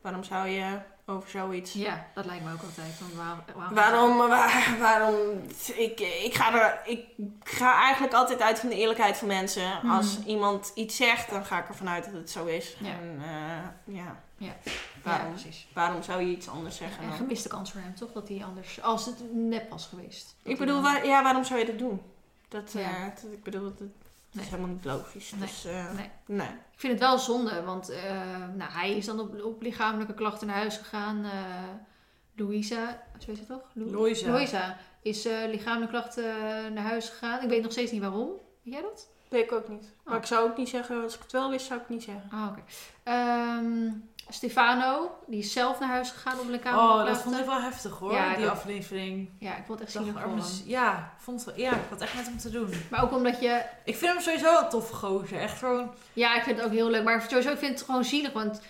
waarom 0.01 0.25
zou 0.25 0.49
je 0.49 0.79
over 1.11 1.31
zoiets... 1.31 1.73
Ja, 1.73 2.07
dat 2.15 2.25
lijkt 2.25 2.45
me 2.45 2.53
ook 2.53 2.63
altijd. 2.63 3.01
Waar- 3.17 3.37
waarom, 3.55 3.75
Waarom, 3.75 4.17
waar- 4.17 4.77
waarom, 4.81 5.15
ik, 5.77 6.01
ik, 6.01 6.35
ga 6.35 6.55
er, 6.55 6.81
ik 6.91 7.05
ga 7.45 7.81
eigenlijk 7.83 8.15
altijd 8.15 8.41
uit 8.41 8.59
van 8.59 8.69
de 8.69 8.75
eerlijkheid 8.77 9.17
van 9.19 9.29
mensen. 9.29 9.79
Mhm. 9.83 9.91
Als 9.91 10.19
iemand 10.27 10.73
iets 10.75 10.97
zegt, 10.97 11.31
dan 11.31 11.45
ga 11.45 11.59
ik 11.59 11.69
ervan 11.69 11.89
uit 11.89 12.05
dat 12.05 12.13
het 12.15 12.31
zo 12.31 12.45
is. 12.45 12.77
Ja. 12.79 12.89
En 12.91 13.19
eh, 13.23 13.95
ja, 13.97 14.23
Ja. 14.37 14.53
waarom, 15.03 15.33
Ja, 15.37 15.51
waarom 15.75 16.03
zou 16.03 16.21
je 16.23 16.37
iets 16.37 16.49
anders 16.49 16.77
zeggen 16.77 17.05
Een 17.05 17.13
gemiste 17.13 17.49
kans 17.49 17.73
voor 17.73 17.81
hem, 17.81 17.95
toch? 17.95 18.13
Dat 18.13 18.29
hij 18.29 18.45
anders... 18.45 18.83
Als 18.83 19.07
het 19.07 19.17
nep 19.33 19.71
was 19.71 19.87
geweest. 19.87 20.37
Ik 20.43 20.59
bedoel, 20.59 20.83
waar, 20.83 21.07
ja, 21.07 21.23
waarom 21.23 21.45
zou 21.45 21.59
je 21.61 21.67
dat 21.67 21.79
doen? 21.79 22.01
Dat, 22.49 22.75
eh, 22.75 22.87
dat- 23.15 23.33
ik 23.33 23.43
bedoel, 23.43 23.63
dat, 23.63 23.89
dat 24.33 24.35
Nee. 24.35 24.45
is 24.45 24.51
helemaal 24.51 24.75
niet 24.75 24.85
logisch. 24.85 25.31
Nee. 25.31 25.41
Dus, 25.41 25.65
eh, 25.65 25.93
Nee. 25.95 26.11
nee. 26.27 26.47
Ik 26.49 26.77
vind 26.87 26.93
het 26.93 27.03
wel 27.03 27.19
zonde, 27.19 27.63
want 27.63 27.89
eh, 27.89 28.03
nou, 28.57 28.71
hij 28.73 28.97
is 28.97 29.07
dan 29.07 29.21
op, 29.21 29.43
op 29.45 29.63
lichamelijke 29.63 30.15
klachten 30.15 30.47
naar 30.47 30.57
huis 30.57 30.77
gegaan. 30.77 31.25
eh 31.25 31.31
Louisa, 32.37 33.03
zo 33.19 33.31
is 33.31 33.39
het 33.39 33.49
toch? 33.49 33.63
Lou- 33.73 33.91
Louisa. 33.91 34.31
Louisa 34.31 34.77
is 35.03 35.25
lichamelijke 35.25 35.93
klachten 35.95 36.25
naar 36.73 36.85
huis 36.85 37.09
gegaan. 37.09 37.43
Ik 37.43 37.49
weet 37.49 37.63
nog 37.63 37.73
steeds 37.73 37.93
niet 37.93 38.01
waarom. 38.01 38.29
Weet 38.63 38.75
jij 38.75 38.83
dat? 38.83 39.09
Weet 39.29 39.45
ik 39.45 39.53
ook 39.53 39.69
niet. 39.69 39.93
Maar 40.05 40.15
Oh. 40.15 40.21
ik 40.21 40.27
zou 40.27 40.51
ook 40.51 40.57
niet 40.57 40.69
zeggen, 40.69 41.03
als 41.03 41.15
ik 41.15 41.23
het 41.23 41.33
wel 41.33 41.51
wist, 41.51 41.67
zou 41.67 41.81
ik 41.81 41.87
het 41.87 41.97
niet 41.97 42.05
zeggen. 42.05 42.31
Ah, 42.33 42.47
oké. 42.51 42.63
Ehm, 43.03 43.91
Stefano, 44.33 45.11
die 45.27 45.39
is 45.39 45.53
zelf 45.53 45.81
naar 45.81 45.89
huis 45.89 46.11
gegaan 46.11 46.39
op 46.41 46.49
lichamelijke 46.49 47.01
Oh, 47.01 47.07
dat 47.07 47.23
vond 47.23 47.39
ik 47.39 47.45
wel 47.45 47.61
heftig 47.61 47.99
hoor, 47.99 48.13
Ja, 48.13 48.35
die 48.35 48.45
dat- 48.45 48.53
aflevering. 48.53 49.31
Ja, 49.39 49.51
ik 49.57 49.63
vond 49.67 49.79
het 49.79 49.89
echt 49.89 49.97
zielig 50.05 50.23
arme 50.23 50.43
ja, 50.65 51.13
ik 51.17 51.23
vond 51.23 51.45
het, 51.45 51.57
ja, 51.57 51.71
ik 51.71 51.81
had 51.91 52.01
echt 52.01 52.15
met 52.15 52.27
hem 52.27 52.39
te 52.39 52.51
doen. 52.51 52.71
Maar 52.91 53.03
ook 53.03 53.13
omdat 53.13 53.41
je 53.41 53.63
Ik 53.85 53.97
vind 53.97 54.13
hem 54.13 54.21
sowieso 54.23 54.59
een 54.59 54.69
toffe 54.69 54.95
gozer. 54.95 55.39
Echt 55.39 55.59
gewoon... 55.59 55.91
Ja, 56.13 56.37
ik 56.37 56.43
vind 56.43 56.57
het 56.57 56.67
ook 56.67 56.73
heel 56.73 56.91
leuk. 56.91 57.05
Maar 57.05 57.23
sowieso, 57.29 57.51
ik 57.51 57.59
vind 57.59 57.75
het 57.79 57.83
gewoon 57.85 58.05
zielig. 58.05 58.33
Want 58.33 58.61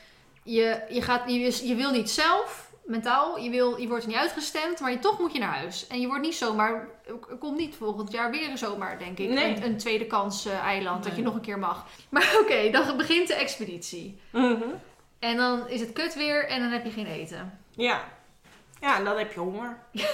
je, 0.42 0.80
je, 0.88 1.02
gaat, 1.02 1.22
je, 1.30 1.66
je 1.68 1.74
wil 1.74 1.90
niet 1.90 2.10
zelf, 2.10 2.70
mentaal. 2.84 3.38
Je, 3.38 3.50
wil, 3.50 3.80
je 3.80 3.88
wordt 3.88 4.06
niet 4.06 4.16
uitgestemd. 4.16 4.80
Maar 4.80 4.90
je, 4.90 4.98
toch 4.98 5.18
moet 5.18 5.32
je 5.32 5.38
naar 5.38 5.54
huis. 5.56 5.86
En 5.86 6.00
je 6.00 6.06
wordt 6.06 6.22
niet 6.22 6.34
zomaar... 6.36 6.88
Er 7.30 7.36
komt 7.36 7.58
niet 7.58 7.74
volgend 7.76 8.12
jaar 8.12 8.30
weer 8.30 8.58
zomaar, 8.58 8.98
denk 8.98 9.18
ik. 9.18 9.28
Nee. 9.28 9.56
Een, 9.56 9.64
een 9.64 9.76
tweede 9.76 10.06
kans 10.06 10.46
eh, 10.46 10.58
eiland. 10.60 11.04
Dat 11.04 11.16
je 11.16 11.22
nog 11.22 11.34
een 11.34 11.40
keer 11.40 11.58
mag. 11.58 11.86
Maar 12.08 12.36
oké, 12.42 12.70
dan 12.70 12.96
begint 12.96 13.28
de 13.28 13.34
expeditie. 13.34 14.20
En 15.20 15.36
dan 15.36 15.68
is 15.68 15.80
het 15.80 15.92
kut 15.92 16.14
weer. 16.14 16.48
En 16.48 16.60
dan 16.60 16.70
heb 16.70 16.84
je 16.84 16.90
geen 16.90 17.06
eten. 17.06 17.58
Ja. 17.70 18.00
Ja, 18.80 18.96
en 18.96 19.04
dan 19.04 19.18
heb 19.18 19.32
je 19.32 19.40
honger. 19.40 19.76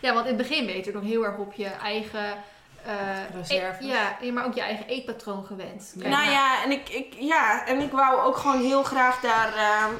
Ja, 0.00 0.12
want 0.14 0.26
in 0.26 0.34
het 0.38 0.48
begin 0.48 0.64
ben 0.64 0.72
je 0.74 0.78
natuurlijk 0.78 1.04
nog 1.04 1.14
heel 1.14 1.24
erg 1.24 1.36
op 1.36 1.52
je 1.52 1.66
eigen... 1.66 2.36
eh, 2.84 3.30
Reserves. 3.34 3.86
e- 3.86 3.88
ja, 3.88 4.32
maar 4.32 4.44
ook 4.44 4.54
je 4.54 4.60
eigen 4.60 4.86
eetpatroon 4.86 5.44
gewend. 5.44 5.94
Ja. 5.96 6.08
Nou 6.08 6.30
ja, 6.30 6.62
en 6.64 6.70
ik, 6.70 6.88
ik, 6.88 7.14
ja, 7.18 7.66
en 7.66 7.80
ik 7.80 7.90
wou 7.90 8.20
ook 8.20 8.36
gewoon 8.36 8.60
heel 8.60 8.82
graag 8.82 9.20
daar 9.20 9.54
ehm, 9.56 9.92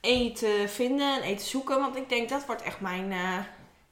eten 0.00 0.70
vinden 0.70 1.14
en 1.14 1.22
eten 1.22 1.46
zoeken. 1.46 1.80
Want 1.80 1.96
ik 1.96 2.08
denk 2.08 2.28
dat 2.28 2.46
wordt 2.46 2.62
echt 2.62 2.80
mijn, 2.80 3.12
eh, 3.12 3.38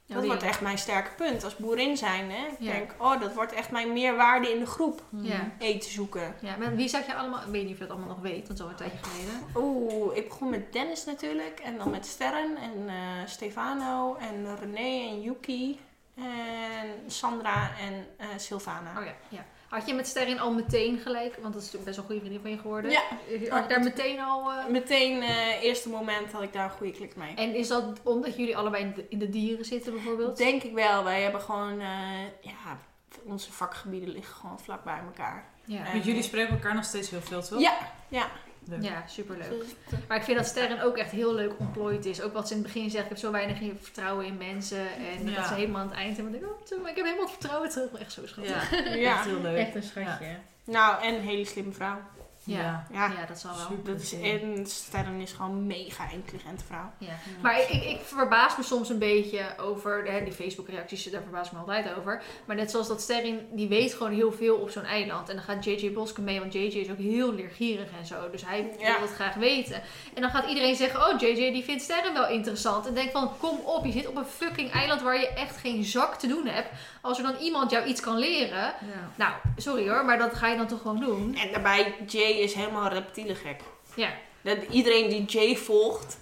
dat 0.07 0.25
wordt 0.25 0.43
echt 0.43 0.61
mijn 0.61 0.77
sterke 0.77 1.09
punt 1.15 1.43
als 1.43 1.55
boerin 1.55 1.97
zijn. 1.97 2.31
Hè? 2.31 2.45
Ik 2.47 2.55
Ja. 2.59 2.71
denk, 2.71 2.95
oh, 2.97 3.19
dat 3.19 3.33
wordt 3.33 3.53
echt 3.53 3.71
mijn 3.71 3.93
meerwaarde 3.93 4.51
in 4.51 4.59
de 4.59 4.65
groep. 4.65 5.03
Ja. 5.21 5.51
Eten 5.59 5.91
zoeken. 5.91 6.35
Ja, 6.41 6.55
met 6.57 6.75
wie 6.75 6.87
zat 6.87 7.05
je 7.05 7.15
allemaal? 7.15 7.39
Ik 7.39 7.47
weet 7.51 7.63
niet 7.63 7.71
of 7.73 7.77
je 7.79 7.85
dat 7.87 7.89
allemaal 7.97 8.15
nog 8.15 8.21
weet, 8.23 8.47
want 8.47 8.59
zo 8.59 8.67
een 8.67 8.75
tijdje 8.75 8.97
geleden. 9.01 9.41
Oeh, 9.55 10.17
ik 10.17 10.29
begon 10.29 10.49
met 10.49 10.73
Dennis 10.73 11.05
natuurlijk. 11.05 11.59
En 11.59 11.77
dan 11.77 11.89
met 11.89 12.05
Sterren 12.05 12.57
en 12.57 12.89
eh, 12.89 12.95
Stefano 13.25 14.15
en 14.15 14.57
René 14.59 15.09
en 15.09 15.21
Yuki. 15.21 15.79
En 16.15 16.87
Sandra 17.07 17.69
en 17.79 18.07
eh 18.17 18.27
Sylvana. 18.37 18.99
Oh 18.99 19.05
ja, 19.05 19.13
ja. 19.29 19.45
Had 19.75 19.87
je 19.87 19.93
met 19.93 20.07
Sterren 20.07 20.39
al 20.39 20.53
meteen 20.53 20.99
gelijk? 20.99 21.37
Want 21.41 21.53
dat 21.53 21.61
is 21.63 21.71
natuurlijk 21.71 21.83
best 21.85 21.95
wel 21.95 22.05
een 22.05 22.11
goede 22.11 22.19
vriendin 22.21 22.41
van 22.41 22.51
je 22.51 22.57
geworden. 22.57 22.91
Ja. 22.91 23.01
Had 23.49 23.63
je 23.63 23.69
daar 23.69 23.83
meteen 23.83 24.19
al... 24.19 24.51
eh, 24.51 24.67
Meteen, 24.67 25.21
eh 25.21 25.63
eerste 25.63 25.89
moment 25.89 26.31
had 26.31 26.41
ik 26.41 26.53
daar 26.53 26.63
een 26.63 26.69
goede 26.77 26.91
klik 26.93 27.15
mee. 27.15 27.35
En 27.35 27.55
is 27.55 27.67
dat 27.67 27.83
omdat 28.03 28.35
jullie 28.35 28.57
allebei 28.57 28.83
in 28.83 28.93
de, 28.95 29.05
in 29.09 29.19
de 29.19 29.29
dieren 29.29 29.65
zitten 29.65 29.93
bijvoorbeeld? 29.93 30.37
Denk 30.37 30.63
ik 30.63 30.73
wel. 30.73 31.03
Wij 31.03 31.21
hebben 31.21 31.41
gewoon, 31.41 31.79
eh, 31.79 32.21
ja, 32.41 32.79
onze 33.25 33.51
vakgebieden 33.51 34.09
liggen 34.09 34.35
gewoon 34.35 34.59
vlak 34.59 34.83
bij 34.83 34.99
elkaar. 35.05 35.45
Ja. 35.65 35.91
Want 35.91 36.05
jullie 36.05 36.21
spreken 36.23 36.53
elkaar 36.53 36.75
nog 36.75 36.83
steeds 36.85 37.09
heel 37.09 37.21
veel, 37.21 37.41
toch? 37.43 37.59
Ja, 37.59 37.77
ja. 38.07 38.27
Leuk. 38.67 38.83
ja, 38.83 39.03
superleuk. 39.07 39.49
Dus, 39.49 39.97
Maar 40.07 40.17
ik 40.17 40.23
vind 40.23 40.37
dat 40.37 40.47
Sterren 40.47 40.81
ook 40.81 40.97
echt 40.97 41.11
heel 41.11 41.33
leuk 41.33 41.51
ontplooid 41.59 42.05
is. 42.05 42.21
Ook 42.21 42.33
wat 42.33 42.47
ze 42.47 42.53
in 42.55 42.59
het 42.63 42.73
begin 42.73 42.89
zegt, 42.89 43.03
ik 43.03 43.09
heb 43.09 43.17
zo 43.17 43.31
weinig 43.31 43.57
vertrouwen 43.81 44.25
in 44.25 44.37
mensen. 44.37 44.87
En 45.19 45.29
Ja. 45.29 45.35
dat 45.35 45.47
ze 45.47 45.53
helemaal 45.53 45.81
aan 45.81 45.87
het 45.87 45.97
eind 45.97 46.15
hebben. 46.15 46.33
denk 46.33 46.43
ik, 46.45 46.49
oh, 46.79 46.87
ik 46.89 46.95
heb 46.95 47.05
helemaal 47.05 47.27
vertrouwen 47.27 47.69
terug. 47.69 47.91
Echt 47.93 48.11
zo 48.11 48.21
schattig. 48.25 48.71
Ja, 48.71 48.93
Ja. 49.05 49.15
echt 49.15 49.25
heel 49.25 49.41
leuk. 49.41 49.57
Echt 49.57 49.75
een 49.75 49.83
schatje. 49.83 50.35
Nou, 50.63 51.03
en 51.03 51.13
een 51.15 51.21
hele 51.21 51.45
slimme 51.45 51.71
vrouw. 51.71 51.97
Ja. 52.45 52.87
Ja. 52.91 53.05
Ja, 53.07 53.25
dat 53.27 53.39
zal 53.39 53.51
wel. 53.55 53.65
Super. 53.65 53.93
Dat 53.93 54.01
is, 54.01 54.13
en 54.13 54.67
Sterren 54.67 55.19
is 55.21 55.31
gewoon 55.31 55.51
een 55.51 55.67
mega 55.67 56.09
intelligente 56.11 56.63
vrouw. 56.65 56.91
Ja. 56.97 57.13
Maar 57.41 57.61
ik, 57.61 57.67
ik, 57.69 57.83
ik 57.83 57.99
verbaas 58.03 58.57
me 58.57 58.63
soms 58.63 58.89
een 58.89 58.99
beetje 58.99 59.45
over 59.57 60.11
hè, 60.11 60.23
die 60.23 60.33
Facebook-reacties, 60.33 61.03
daar 61.03 61.21
verbaas 61.21 61.47
ik 61.47 61.53
me 61.53 61.59
altijd 61.59 61.93
over. 61.97 62.21
Maar 62.45 62.55
net 62.55 62.71
zoals 62.71 62.87
dat 62.87 63.01
Sterren, 63.01 63.47
die 63.51 63.67
weet 63.67 63.93
gewoon 63.93 64.11
heel 64.13 64.31
veel 64.31 64.55
op 64.55 64.69
zo'n 64.69 64.83
eiland. 64.83 65.29
En 65.29 65.35
dan 65.35 65.43
gaat 65.43 65.65
JJ 65.65 65.93
Boske 65.93 66.21
mee, 66.21 66.39
want 66.39 66.53
JJ 66.53 66.59
is 66.61 66.89
ook 66.91 66.97
heel 66.97 67.33
leergierig 67.33 67.87
en 67.99 68.05
zo. 68.05 68.29
Dus 68.31 68.45
hij 68.45 68.71
Ja. 68.79 68.91
wil 68.99 69.07
het 69.07 69.15
graag 69.15 69.33
weten. 69.35 69.81
En 70.13 70.21
dan 70.21 70.29
gaat 70.31 70.47
iedereen 70.47 70.75
zeggen, 70.75 70.99
oh 70.99 71.19
JJ 71.19 71.51
die 71.51 71.63
vindt 71.63 71.83
Sterren 71.83 72.13
wel 72.13 72.27
interessant. 72.27 72.87
En 72.87 72.93
denk 72.93 73.11
van, 73.11 73.31
kom 73.39 73.59
op, 73.59 73.85
je 73.85 73.91
zit 73.91 74.07
op 74.07 74.15
een 74.15 74.25
fucking 74.25 74.71
eiland 74.71 75.01
waar 75.01 75.19
je 75.19 75.29
echt 75.33 75.57
geen 75.57 75.83
zak 75.83 76.15
te 76.15 76.27
doen 76.27 76.45
hebt. 76.47 76.69
Als 77.01 77.17
er 77.17 77.23
dan 77.23 77.35
iemand 77.41 77.71
jou 77.71 77.85
iets 77.85 78.01
kan 78.01 78.17
leren. 78.17 78.63
Ja. 78.63 78.73
Nou, 79.15 79.31
sorry 79.57 79.89
hoor, 79.89 80.05
maar 80.05 80.17
dat 80.17 80.33
ga 80.33 80.47
je 80.47 80.57
dan 80.57 80.67
toch 80.67 80.81
gewoon 80.81 80.99
doen. 80.99 81.35
En 81.35 81.51
daarbij, 81.51 81.95
Jay 82.07 82.33
is 82.39 82.53
helemaal 82.53 82.89
reptielengek. 82.89 83.61
Ja, 83.95 84.13
Dat 84.41 84.57
iedereen 84.69 85.09
die 85.09 85.25
Jay 85.25 85.55
volgt, 85.55 86.17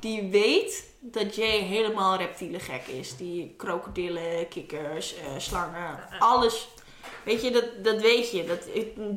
die 0.00 0.22
weet 0.30 0.84
dat 1.00 1.34
Jay 1.34 1.58
helemaal 1.58 2.16
reptielengek 2.16 2.86
is. 2.86 3.16
Die 3.16 3.54
krokodillen, 3.56 4.48
kikkers, 4.48 5.14
eh, 5.14 5.26
slangen, 5.38 5.98
alles. 6.18 6.68
Weet 7.24 7.42
je, 7.42 7.50
dat, 7.50 7.84
dat 7.84 8.00
weet 8.00 8.30
je. 8.30 8.44
Dat, 8.44 8.64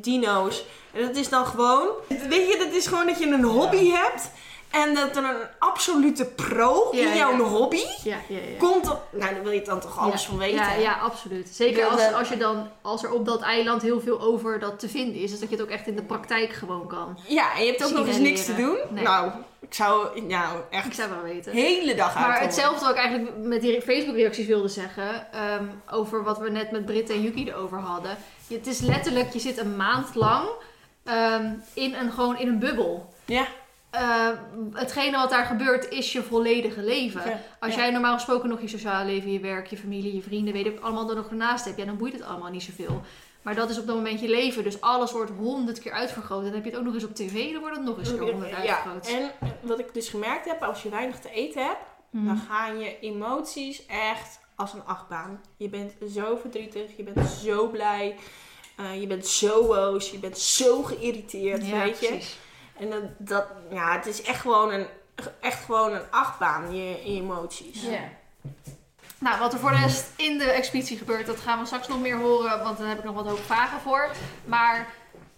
dino's. 0.04 0.64
En 0.92 1.02
dat 1.06 1.16
is 1.16 1.30
dan 1.30 1.46
gewoon... 1.46 1.88
Weet 2.08 2.52
je, 2.52 2.58
dat 2.58 2.74
is 2.74 2.88
gewoon 2.88 3.06
dat 3.06 3.20
je 3.20 3.26
een 3.26 3.44
hobby 3.44 3.90
hebt. 3.90 4.32
En 4.72 4.94
dat 4.94 5.16
er 5.18 5.24
een 5.24 5.48
absolute 5.60 6.26
pro 6.26 6.88
Ja, 6.92 7.10
in 7.12 7.18
jouw 7.18 7.32
ja. 7.32 7.38
hobby 7.38 7.82
ja, 8.04 8.18
ja. 8.28 8.38
ja. 8.38 8.58
komt. 8.58 8.90
Op, 8.92 9.02
nou, 9.12 9.34
dan 9.34 9.44
wil 9.44 9.52
je 9.52 9.62
dan 9.62 9.80
toch 9.80 9.98
alles 10.00 10.26
van 10.26 10.38
weten. 10.38 10.56
Ja, 10.58 10.74
ja, 10.74 10.94
absoluut. 10.94 11.50
Zeker 11.50 11.86
als, 11.86 12.02
eh, 12.02 12.18
als, 12.18 12.30
je 12.30 12.38
dan, 12.38 12.68
als 12.82 13.04
er 13.04 13.12
op 13.12 13.26
dat 13.26 13.42
eiland 13.42 13.82
heel 13.82 14.00
veel 14.02 14.22
over 14.22 14.60
dat 14.60 14.80
te 14.80 14.90
vinden 14.90 15.16
is. 15.22 15.32
Dus 15.32 15.40
dat 15.40 15.50
je 15.50 15.56
het 15.56 15.64
ook 15.66 15.72
echt 15.72 15.88
in 15.88 15.96
de 15.96 16.04
praktijk 16.04 16.54
gewoon 16.54 16.88
kan. 16.88 17.18
Ja, 17.28 17.56
en 17.56 17.64
je 17.64 17.70
hebt 17.70 17.84
ook 17.86 17.92
nog 17.98 18.08
eens 18.08 18.16
en 18.16 18.22
niks 18.22 18.46
te 18.46 18.56
doen. 18.56 18.78
Nee. 18.90 19.04
Nou, 19.04 19.32
ik 19.60 19.74
zou 19.74 20.22
nou 20.22 20.58
Ik 20.58 20.64
echt 20.70 20.96
zou 20.96 21.10
wel 21.10 21.22
weten. 21.22 21.52
hele 21.52 21.96
dag 21.96 22.16
uit 22.16 22.28
Maar 22.28 22.42
hetzelfde 22.42 22.86
wat 22.86 22.90
ik 22.96 23.02
eigenlijk 23.02 23.38
met 23.38 23.62
die 23.62 23.82
Facebook-reacties 23.82 24.48
wilde 24.48 24.68
zeggen. 24.68 25.32
ehm, 25.32 25.64
over 25.92 26.24
wat 26.24 26.38
we 26.40 26.50
net 26.50 26.72
met 26.72 26.86
Britt 26.86 27.10
en 27.10 27.22
Yuki 27.22 27.48
erover 27.50 27.78
hadden. 27.80 28.18
Je- 28.48 28.56
Het 28.56 28.68
is 28.68 28.80
letterlijk, 28.80 29.34
je 29.34 29.40
zit 29.40 29.58
een 29.58 29.76
maand 29.76 30.16
lang 30.16 30.48
ehm, 31.04 31.52
in, 31.74 31.94
een, 31.94 32.12
gewoon 32.12 32.38
in 32.38 32.48
een 32.48 32.60
bubbel. 32.60 33.14
Ja. 33.26 33.48
Eh, 33.90 34.30
hetgene 34.74 35.18
wat 35.18 35.30
daar 35.30 35.46
gebeurt 35.46 35.90
is 35.90 36.12
je 36.12 36.24
volledige 36.24 36.82
leven. 36.84 37.30
Ja, 37.30 37.40
Als 37.60 37.76
ja. 37.76 37.80
jij 37.82 37.92
normaal 37.92 38.14
gesproken 38.14 38.50
nog 38.50 38.62
je 38.62 38.68
sociale 38.68 39.06
leven, 39.12 39.32
je 39.32 39.40
werk, 39.40 39.68
je 39.68 39.78
familie, 39.78 40.16
je 40.16 40.22
vrienden, 40.22 40.54
weet 40.54 40.66
ik, 40.66 40.80
allemaal 40.80 41.10
er 41.10 41.16
nog 41.16 41.30
ernaast 41.30 41.66
hebt, 41.66 41.78
ja, 41.78 41.86
dan 41.86 41.98
boeit 41.98 42.14
het 42.14 42.22
allemaal 42.24 42.50
niet 42.52 42.64
zoveel. 42.64 43.02
Maar 43.42 43.56
dat 43.56 43.70
is 43.70 43.80
op 43.80 43.88
dat 43.88 43.96
moment 43.96 44.20
je 44.20 44.30
leven, 44.30 44.64
dus 44.64 44.82
alles 44.82 45.12
wordt 45.12 45.32
honderd 45.38 45.80
keer 45.80 45.92
uitvergroot. 45.92 46.40
En 46.40 46.46
dan 46.46 46.54
heb 46.54 46.64
je 46.64 46.70
het 46.70 46.80
ook 46.80 46.86
nog 46.86 46.94
eens 46.94 47.04
op 47.04 47.16
tv, 47.16 47.52
dan 47.52 47.62
wordt 47.62 47.76
het 47.76 47.86
nog 47.86 47.98
eens 47.98 48.10
keer 48.12 48.32
honderd 48.32 48.50
Ja, 48.52 48.58
uitvergroot. 48.58 49.08
en 49.08 49.32
wat 49.62 49.80
ik 49.80 49.94
dus 49.94 50.10
gemerkt 50.10 50.46
heb, 50.46 50.64
als 50.64 50.84
je 50.84 50.90
weinig 50.90 51.20
te 51.20 51.30
eten 51.32 51.64
hebt, 51.66 51.78
Mhm. 52.12 52.26
dan 52.26 52.38
gaan 52.50 52.80
je 52.80 53.00
emoties 53.00 53.86
echt 53.86 54.40
als 54.56 54.74
een 54.74 54.86
achtbaan. 54.86 55.42
Je 55.58 55.70
bent 55.70 55.94
zo 56.14 56.38
verdrietig, 56.42 56.98
je 56.98 57.04
bent 57.04 57.30
zo 57.30 57.68
blij, 57.68 58.16
eh, 58.78 59.00
je 59.02 59.08
bent 59.08 59.28
zo 59.28 59.68
boos, 59.68 60.10
je 60.12 60.18
bent 60.20 60.38
zo 60.38 60.84
geïrriteerd, 60.84 61.68
ja, 61.68 61.84
weet 61.84 62.00
je. 62.00 62.08
precies. 62.08 62.38
En 62.80 62.90
dat, 62.90 63.04
dat, 63.18 63.46
ja, 63.70 63.96
het 63.96 64.06
is 64.06 64.22
echt 64.22 64.42
gewoon 64.42 64.72
een, 64.72 64.88
echt 65.40 65.64
gewoon 65.64 65.94
een 65.94 66.12
achtbaan, 66.12 66.76
je, 66.76 66.84
je 66.84 67.04
emoties. 67.04 67.82
Ja. 67.82 68.00
Nou, 69.20 69.40
wat 69.40 69.54
er 69.54 69.60
voor 69.60 69.72
de 69.72 69.78
rest 69.78 70.10
in 70.16 70.38
de 70.38 70.52
expeditie 70.52 70.98
gebeurt, 70.98 71.26
dat 71.26 71.40
gaan 71.40 71.60
we 71.60 71.66
straks 71.66 71.88
nog 71.88 72.00
meer 72.00 72.18
horen, 72.18 72.64
want 72.64 72.78
daar 72.78 72.88
heb 72.88 72.98
ik 72.98 73.04
nog 73.04 73.16
wat 73.16 73.28
hoop 73.28 73.44
vragen 73.46 73.80
voor. 73.82 74.12
Maar 74.46 74.88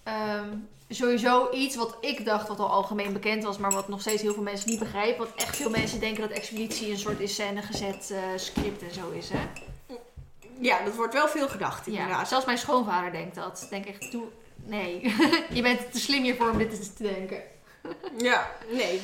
ehm, 0.03 0.47
sowieso 0.89 1.49
iets 1.51 1.75
wat 1.75 1.97
ik 2.01 2.25
dacht 2.25 2.47
wat 2.47 2.59
al 2.59 2.69
algemeen 2.69 3.13
bekend 3.13 3.43
was, 3.43 3.57
maar 3.57 3.71
wat 3.71 3.87
nog 3.87 4.01
steeds 4.01 4.21
heel 4.21 4.33
veel 4.33 4.43
mensen 4.43 4.69
niet 4.69 4.79
begrijpen. 4.79 5.17
Want 5.17 5.35
echt 5.35 5.55
veel 5.55 5.69
mensen 5.69 5.99
denken 5.99 6.21
dat 6.21 6.31
expeditie 6.31 6.91
een 6.91 6.97
soort 6.97 7.19
in 7.19 7.27
scène 7.27 7.61
gezet 7.61 8.11
eh, 8.11 8.19
script 8.35 8.81
en 8.81 8.93
zo 8.93 9.09
is, 9.09 9.29
hè? 9.29 9.39
Ja, 10.59 10.83
dat 10.83 10.95
wordt 10.95 11.13
wel 11.13 11.27
veel 11.27 11.49
gedacht 11.49 11.85
Ja, 11.85 12.25
zelfs 12.25 12.45
mijn 12.45 12.57
schoonvader 12.57 13.11
denkt 13.11 13.35
dat. 13.35 13.67
Denk 13.69 13.85
echt, 13.85 14.11
doe... 14.11 14.23
Nee, 14.65 15.01
je 15.53 15.61
bent 15.61 15.91
te 15.91 15.99
slim 15.99 16.23
hiervoor 16.23 16.49
om 16.49 16.57
dit 16.57 16.95
te 16.97 17.03
denken. 17.03 17.41
Ja, 18.17 18.51
nee, 18.71 19.01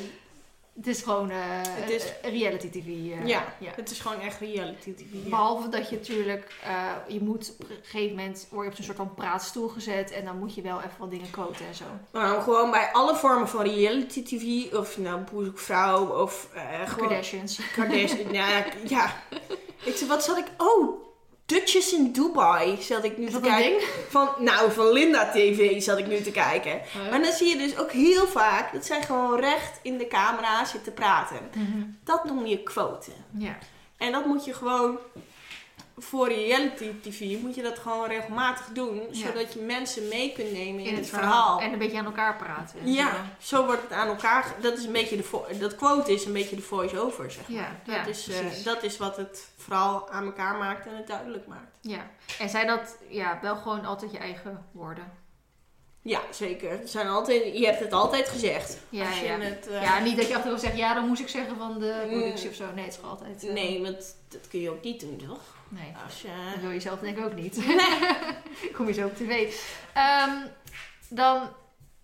Het 0.76 0.88
is 0.88 1.02
gewoon 1.02 1.30
eh, 1.30 1.38
Het 1.64 1.90
is- 1.90 2.14
reality 2.22 2.70
tv. 2.70 2.86
eh, 2.88 3.26
Ja. 3.28 3.56
ja. 3.60 3.72
het 3.76 3.92
is 3.92 4.00
gewoon 4.00 4.20
echt 4.20 4.40
reality 4.40 4.94
TV. 4.94 5.04
ja. 5.24 5.30
Behalve 5.30 5.70
dat 5.70 5.90
je 5.90 5.96
natuurlijk, 5.96 6.56
eh, 6.64 6.92
je 7.08 7.22
moet 7.22 7.56
op 7.60 7.70
een 7.70 7.76
gegeven 7.84 8.16
moment 8.16 8.48
word 8.50 8.64
je 8.66 8.70
op 8.70 8.76
zo'n 8.76 8.86
soort 8.86 8.98
van 8.98 9.14
praatstoel 9.14 9.68
gezet 9.68 10.12
en 10.12 10.26
dan 10.26 10.38
moet 10.40 10.56
je 10.56 10.62
wel 10.62 10.78
even 10.78 10.92
wat 11.00 11.10
dingen 11.10 11.30
quoten 11.30 11.66
en 11.68 11.76
zo. 11.76 11.84
Nou, 12.12 12.42
gewoon 12.42 12.72
bij 12.72 12.90
alle 12.92 13.16
vormen 13.16 13.48
van 13.50 13.62
reality 13.66 14.24
TV, 14.24 14.74
of 14.76 14.98
nou 14.98 15.22
boezekvrouw 15.32 16.22
of 16.22 16.50
gewoon 16.86 17.08
Kardashians. 17.08 17.60
Kardashian. 17.76 18.34
ja, 18.34 18.66
ja. 18.88 19.24
Ik 19.84 19.96
zei, 19.96 20.10
wat 20.10 20.24
zat 20.24 20.38
ik? 20.38 20.46
Oh, 20.58 21.06
Dutjes 21.48 21.94
in 21.94 22.12
Dubai 22.12 22.78
zat 22.82 23.04
ik 23.04 23.18
nu 23.18 23.26
Is 23.26 23.32
te 23.34 23.40
kijken. 23.40 23.70
ding? 23.70 23.82
Van, 24.10 24.30
nou, 24.40 24.72
van 24.72 24.92
Linda 24.92 25.32
TV 25.32 25.82
zat 25.82 25.98
ik 25.98 26.08
nu 26.08 26.22
te 26.22 26.32
kijken. 26.32 26.82
Maar 27.10 27.22
dan 27.22 27.32
zie 27.32 27.48
je 27.48 27.58
dus 27.58 27.78
ook 27.78 27.92
heel 27.92 28.28
vaak 28.28 28.74
dat 28.74 28.86
zij 28.86 29.04
gewoon 29.04 29.40
recht 29.40 29.80
in 29.82 29.98
de 29.98 30.08
camera 30.08 30.66
zitten 30.66 30.94
praten. 30.94 31.50
Mhm. 31.54 31.84
Dat 32.04 32.26
noem 32.26 32.46
je 32.46 32.64
quoten. 32.64 33.14
Ja. 33.38 33.58
En 33.98 34.12
dat 34.12 34.26
moet 34.26 34.46
je 34.46 34.54
gewoon 34.54 34.98
voor 36.00 36.28
reality 36.28 36.92
TV 37.02 37.38
moet 37.42 37.56
je 37.56 37.62
dat 37.62 37.80
gewoon 37.80 38.08
regelmatig 38.08 38.66
doen, 38.74 39.02
Ja. 39.12 39.28
zodat 39.28 39.54
je 39.54 39.60
mensen 39.60 40.08
mee 40.08 40.34
kunt 40.34 40.52
nemen 40.52 40.80
in, 40.84 40.86
In 40.90 40.96
het 40.96 41.10
verhaal. 41.10 41.62
En 41.62 41.74
een 41.74 41.80
beetje 41.80 41.98
aan 41.98 42.06
elkaar 42.06 42.36
praten. 42.36 42.80
en 42.80 42.94
Ja, 42.94 43.26
zo. 43.40 43.66
wordt 43.66 43.82
het 43.82 43.92
aan 43.92 44.08
elkaar. 44.08 44.56
Dat 44.62 44.78
is 44.78 44.84
een 44.86 44.92
beetje 44.92 45.18
de 45.18 45.58
dat 45.60 45.76
quote 45.76 46.14
is 46.14 46.26
een 46.26 46.34
beetje 46.34 46.56
de 46.56 46.62
voice-over, 46.62 47.32
zeg 47.32 47.48
maar. 47.50 47.58
Ja, 47.58 47.76
dat, 47.86 47.96
ja, 47.96 48.06
is, 48.06 48.28
eh, 48.28 48.64
dat 48.64 48.84
is 48.84 48.98
wat 48.98 49.18
het 49.18 49.48
vooral 49.58 50.10
aan 50.10 50.26
elkaar 50.26 50.58
maakt 50.58 50.86
en 50.88 50.96
het 50.96 51.08
duidelijk 51.08 51.48
maakt. 51.48 51.78
ja. 51.82 52.08
En 52.40 52.50
zijn 52.50 52.68
dat 52.68 52.98
ja, 53.10 53.40
wel 53.42 53.56
gewoon 53.56 53.86
altijd 53.86 54.12
je 54.12 54.18
eigen 54.18 54.66
woorden? 54.72 55.12
Ja, 56.02 56.22
zeker. 56.32 56.70
Er 56.72 56.88
zijn 56.88 57.08
altijd, 57.08 57.58
je 57.58 57.66
hebt 57.66 57.80
het 57.80 57.94
altijd 57.94 58.30
gezegd. 58.30 58.78
Ja, 58.90 59.10
ja. 59.24 59.40
Het, 59.40 59.68
eh, 59.68 59.82
Ja, 59.84 60.00
niet 60.00 60.18
dat 60.18 60.28
je 60.28 60.36
achteraf 60.36 60.60
zegt, 60.60 60.78
ja, 60.78 60.94
dan 60.94 61.08
moest 61.08 61.22
ik 61.22 61.28
zeggen 61.28 61.58
van 61.58 61.80
de 61.80 62.02
Mm. 62.04 62.10
productie 62.20 62.50
of 62.50 62.56
zo. 62.56 62.66
Nee, 62.76 62.84
het 62.84 62.94
is 62.94 63.00
gewoon 63.00 63.12
altijd... 63.18 63.44
eh, 63.44 63.54
Nee, 63.54 63.82
want 63.82 64.16
dat 64.30 64.48
kun 64.48 64.60
je 64.60 64.70
ook 64.70 64.84
niet 64.84 65.00
doen, 65.00 65.18
toch? 65.28 65.40
Nee. 65.70 65.94
Als 66.06 66.22
je... 66.22 66.52
Dat 66.54 66.62
wil 66.62 66.72
je 66.72 66.80
zelf 66.80 67.00
denk 67.00 67.18
ik 67.18 67.26
ook 67.26 67.36
niet. 67.36 67.66
Kom 68.76 68.88
je 68.88 68.94
zo 68.94 69.06
op 69.06 69.16
tv. 69.16 69.54
Ehm, 69.94 70.32
dan, 71.10 71.50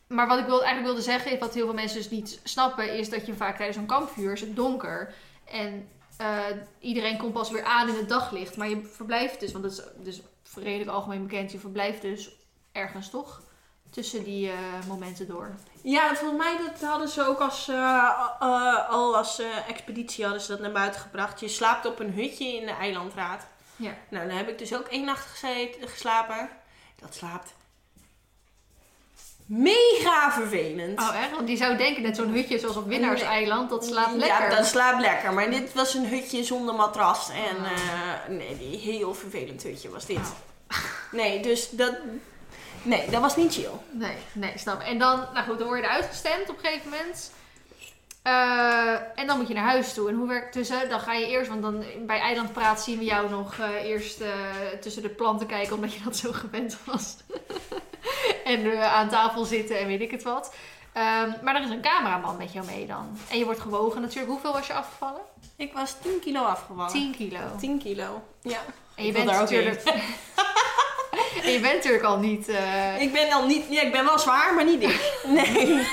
maar 0.08 0.28
wat 0.28 0.40
ik 0.40 0.46
wil, 0.46 0.58
eigenlijk 0.64 0.86
wilde 0.86 1.02
zeggen, 1.02 1.32
is 1.32 1.40
wat 1.40 1.54
heel 1.54 1.66
veel 1.66 1.74
mensen 1.74 1.98
dus 1.98 2.10
niet 2.10 2.40
snappen, 2.44 2.98
is 2.98 3.10
dat 3.10 3.26
je 3.26 3.34
vaak 3.34 3.56
tijdens 3.56 3.78
een 3.78 3.86
kampvuur 3.86 4.32
is 4.32 4.42
het 4.42 4.56
donker. 4.56 5.14
En 5.46 5.88
eh, 6.18 6.46
iedereen 6.80 7.18
komt 7.18 7.34
pas 7.34 7.52
weer 7.52 7.64
aan 7.64 7.90
in 7.90 7.96
het 7.96 8.10
daglicht. 8.10 8.58
Maar 8.58 8.70
je 8.70 8.82
verblijft 8.94 9.40
dus, 9.40 9.52
want 9.52 9.64
dat 9.64 9.72
is 9.72 9.84
dus 10.04 10.22
redelijk 10.56 10.90
algemeen 10.90 11.28
bekend, 11.28 11.52
je 11.52 11.60
verblijft 11.60 12.02
dus 12.02 12.36
ergens 12.72 13.10
toch? 13.10 13.42
Tussen 13.90 14.24
die 14.24 14.50
eh, 14.50 14.58
momenten 14.88 15.28
door. 15.28 15.56
Ja, 15.82 16.16
volgens 16.16 16.44
mij 16.44 16.58
dat 16.58 16.90
hadden 16.90 17.08
ze 17.10 17.28
ook 17.28 17.40
als, 17.40 17.68
eh, 17.68 18.90
al 18.90 19.18
als 19.18 19.42
expeditie 19.68 20.24
hadden 20.24 20.42
ze 20.42 20.52
dat 20.52 20.60
naar 20.60 20.72
buiten 20.72 21.02
gebracht. 21.02 21.40
Je 21.40 21.48
slaapt 21.48 21.86
op 21.86 22.00
een 22.00 22.14
hutje 22.14 22.56
in 22.56 22.66
de 22.66 22.72
eilandraad. 22.72 23.48
Ja. 23.84 23.94
Nou, 24.10 24.28
daar 24.28 24.38
heb 24.38 24.50
ik 24.50 24.58
dus 24.58 24.76
ook 24.76 24.88
één 24.88 25.06
nacht 25.06 25.26
gezeten, 25.26 25.88
geslapen. 25.88 26.50
Dat 27.00 27.16
slaapt 27.16 27.54
mega 29.46 30.32
vervelend. 30.32 31.00
Oh 31.00 31.16
echt? 31.16 31.32
Want 31.32 31.48
die 31.48 31.58
zou 31.58 31.78
denken 31.78 32.02
net 32.02 32.16
zo'n 32.16 32.34
hutje 32.34 32.60
zoals 32.60 32.76
op 32.76 32.88
Winnaarseiland, 32.88 33.70
dat 33.70 33.86
slaapt 33.86 34.16
lekker. 34.16 34.50
Ja, 34.50 34.56
dat 34.56 34.66
slaapt 34.66 35.02
lekker. 35.02 35.34
Maar 35.34 35.50
dit 35.50 35.74
was 35.74 35.94
een 35.94 36.06
hutje 36.06 36.44
zonder 36.44 36.76
matras. 36.76 37.30
En 37.30 37.66
eh, 37.66 38.38
nee, 38.38 38.58
die 38.58 38.78
heel 38.78 39.14
vervelend 39.14 39.64
hutje 39.64 39.90
was 39.90 40.06
dit. 40.06 40.18
Oh. 40.18 40.78
Nee, 41.12 41.42
dus 41.42 41.70
dat... 41.70 41.96
Nee, 42.82 43.10
dat 43.10 43.22
was 43.22 43.36
niet 43.36 43.54
chill. 43.54 43.70
Nee, 43.92 44.16
nee, 44.34 44.52
snap. 44.56 44.82
En 44.82 45.00
dan, 45.00 45.28
nou 45.34 45.46
goed, 45.46 45.58
dan 45.58 45.68
word 45.68 45.80
je 45.80 45.86
eruit 45.86 46.06
gestemd 46.06 46.50
op 46.50 46.58
een 46.58 46.64
gegeven 46.66 46.90
moment. 46.90 47.32
Eh, 48.24 48.94
en 49.16 49.28
dan 49.28 49.38
moet 49.38 49.48
je 49.48 49.54
naar 49.54 49.64
huis 49.64 49.94
toe. 49.94 50.10
En 50.10 50.16
hoe 50.16 50.28
werkt 50.28 50.44
het 50.44 50.54
tussen? 50.54 50.90
Dan 50.90 51.00
ga 51.00 51.14
je 51.14 51.28
eerst, 51.28 51.50
want 51.50 51.62
dan 51.62 51.84
bij 52.06 52.20
Eilandpraat 52.20 52.82
zien 52.82 52.98
we 52.98 53.04
jou 53.04 53.30
nog 53.30 53.58
eh, 53.60 53.84
eerst 53.90 54.22
eh, 54.22 54.30
tussen 54.82 55.02
de 55.02 55.10
planten 55.10 55.48
kijken, 55.48 55.76
omdat 55.76 55.94
je 55.94 56.00
dat 56.04 56.18
zo 56.18 56.32
gewend 56.32 56.78
was. 56.86 57.16
en 58.44 58.82
aan 58.92 59.10
tafel 59.10 59.46
zitten 59.46 59.80
en 59.80 59.88
weet 59.88 60.02
ik 60.02 60.12
het 60.12 60.24
wat. 60.24 60.56
Ehm, 60.94 61.32
maar 61.42 61.56
er 61.56 61.62
is 61.64 61.70
een 61.70 61.82
cameraman 61.82 62.38
met 62.38 62.54
jou 62.54 62.66
mee 62.66 62.86
dan. 62.86 63.18
En 63.30 63.38
je 63.38 63.46
wordt 63.46 63.60
gewogen 63.60 64.02
natuurlijk. 64.02 64.32
Hoeveel 64.32 64.52
was 64.54 64.68
je 64.68 64.74
afgevallen? 64.74 65.22
Ik 65.56 65.74
was 65.74 65.96
10 66.02 66.20
kilo 66.20 66.42
afgevallen. 66.44 66.92
10 66.92 67.16
kilo. 67.16 67.40
10 67.60 67.78
kilo. 67.80 68.22
Ja. 68.42 68.60
En 68.96 69.06
je 69.06 69.12
bent 69.12 69.26
daar 69.26 69.36
ook 69.36 69.42
natuurlijk. 69.50 69.84
en 71.44 71.52
je 71.52 71.60
bent 71.60 71.74
natuurlijk 71.74 72.04
al 72.04 72.18
niet. 72.18 72.48
eh, 72.48 73.02
Ik 73.02 73.12
ben 73.14 73.32
al 73.32 73.46
niet... 73.46 73.66
Ja, 73.70 73.82
ik 73.82 73.92
ben 73.92 74.06
wel 74.06 74.20
zwaar, 74.20 74.54
maar 74.54 74.66
niet 74.66 74.80
dik. 74.82 75.12
Nee. 75.28 75.86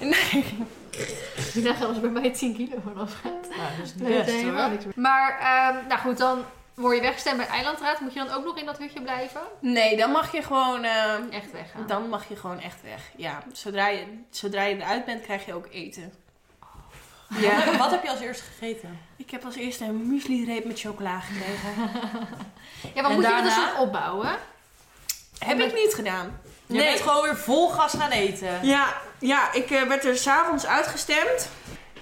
nee. 0.00 0.44
Ik 1.54 1.64
dacht 1.64 1.84
als 1.84 2.00
bij 2.00 2.10
mij 2.10 2.30
10 2.30 2.54
kilo 2.56 2.76
vanaf 2.86 3.12
gaat. 3.22 3.46
Ja, 3.56 3.68
dat 3.76 3.86
is 3.86 3.94
niet 3.94 4.02
Nee, 4.08 4.16
dat 4.16 4.24
best 4.24 4.36
is 4.36 4.42
helemaal 4.42 4.62
hoor. 4.62 4.70
niks 4.70 4.84
meer. 4.84 4.94
Maar, 4.96 5.38
ehm, 5.38 5.86
nou 5.88 6.00
goed, 6.00 6.18
dan 6.18 6.44
word 6.74 6.96
je 6.96 7.02
weggestemd 7.02 7.36
bij 7.36 7.46
Eilandraad. 7.46 8.00
Moet 8.00 8.12
je 8.12 8.24
dan 8.24 8.30
ook 8.36 8.44
nog 8.44 8.58
in 8.58 8.66
dat 8.66 8.78
hutje 8.78 9.02
blijven? 9.02 9.40
Nee, 9.60 9.96
dan 9.96 10.10
mag 10.10 10.32
je 10.32 10.42
gewoon... 10.42 10.84
eh, 10.84 11.14
Echt 11.30 11.52
weggaan. 11.52 11.86
dan 11.86 12.08
mag 12.08 12.28
je 12.28 12.36
gewoon 12.36 12.60
echt 12.60 12.82
weg. 12.82 13.02
Ja, 13.16 13.42
zodra 13.52 13.88
je, 13.88 14.04
zodra 14.30 14.62
je 14.62 14.74
eruit 14.76 15.04
bent, 15.04 15.22
krijg 15.22 15.46
je 15.46 15.54
ook 15.54 15.66
eten. 15.70 16.12
Ja. 17.38 17.76
Wat 17.78 17.90
heb 17.90 18.02
je 18.02 18.10
als 18.10 18.20
eerste 18.20 18.42
gegeten? 18.44 18.98
Ik 19.16 19.30
heb 19.30 19.44
als 19.44 19.54
eerste 19.56 19.84
een 19.84 20.06
muesli-reep 20.06 20.64
met 20.64 20.80
chocola 20.80 21.20
gekregen. 21.20 21.72
Ja, 22.94 23.02
maar 23.02 23.10
En 23.10 23.16
moet 23.16 23.24
je 23.24 23.30
dat 23.30 23.42
dus 23.44 23.54
daarna? 23.54 23.72
dan 23.72 23.80
opbouwen? 23.82 24.36
heb 25.38 25.58
ik 25.58 25.74
niet 25.74 25.94
gedaan. 25.94 26.40
Je 26.66 26.76
bent 26.76 27.00
gewoon 27.00 27.22
weer 27.22 27.36
vol 27.36 27.68
gas 27.68 27.94
gaan 27.94 28.10
eten. 28.10 28.58
Ja, 28.66 28.94
ja 29.20 29.52
ik 29.52 29.70
eh, 29.70 29.82
werd 29.82 30.04
er 30.04 30.16
s'avonds 30.16 30.66
uitgestemd. 30.66 31.48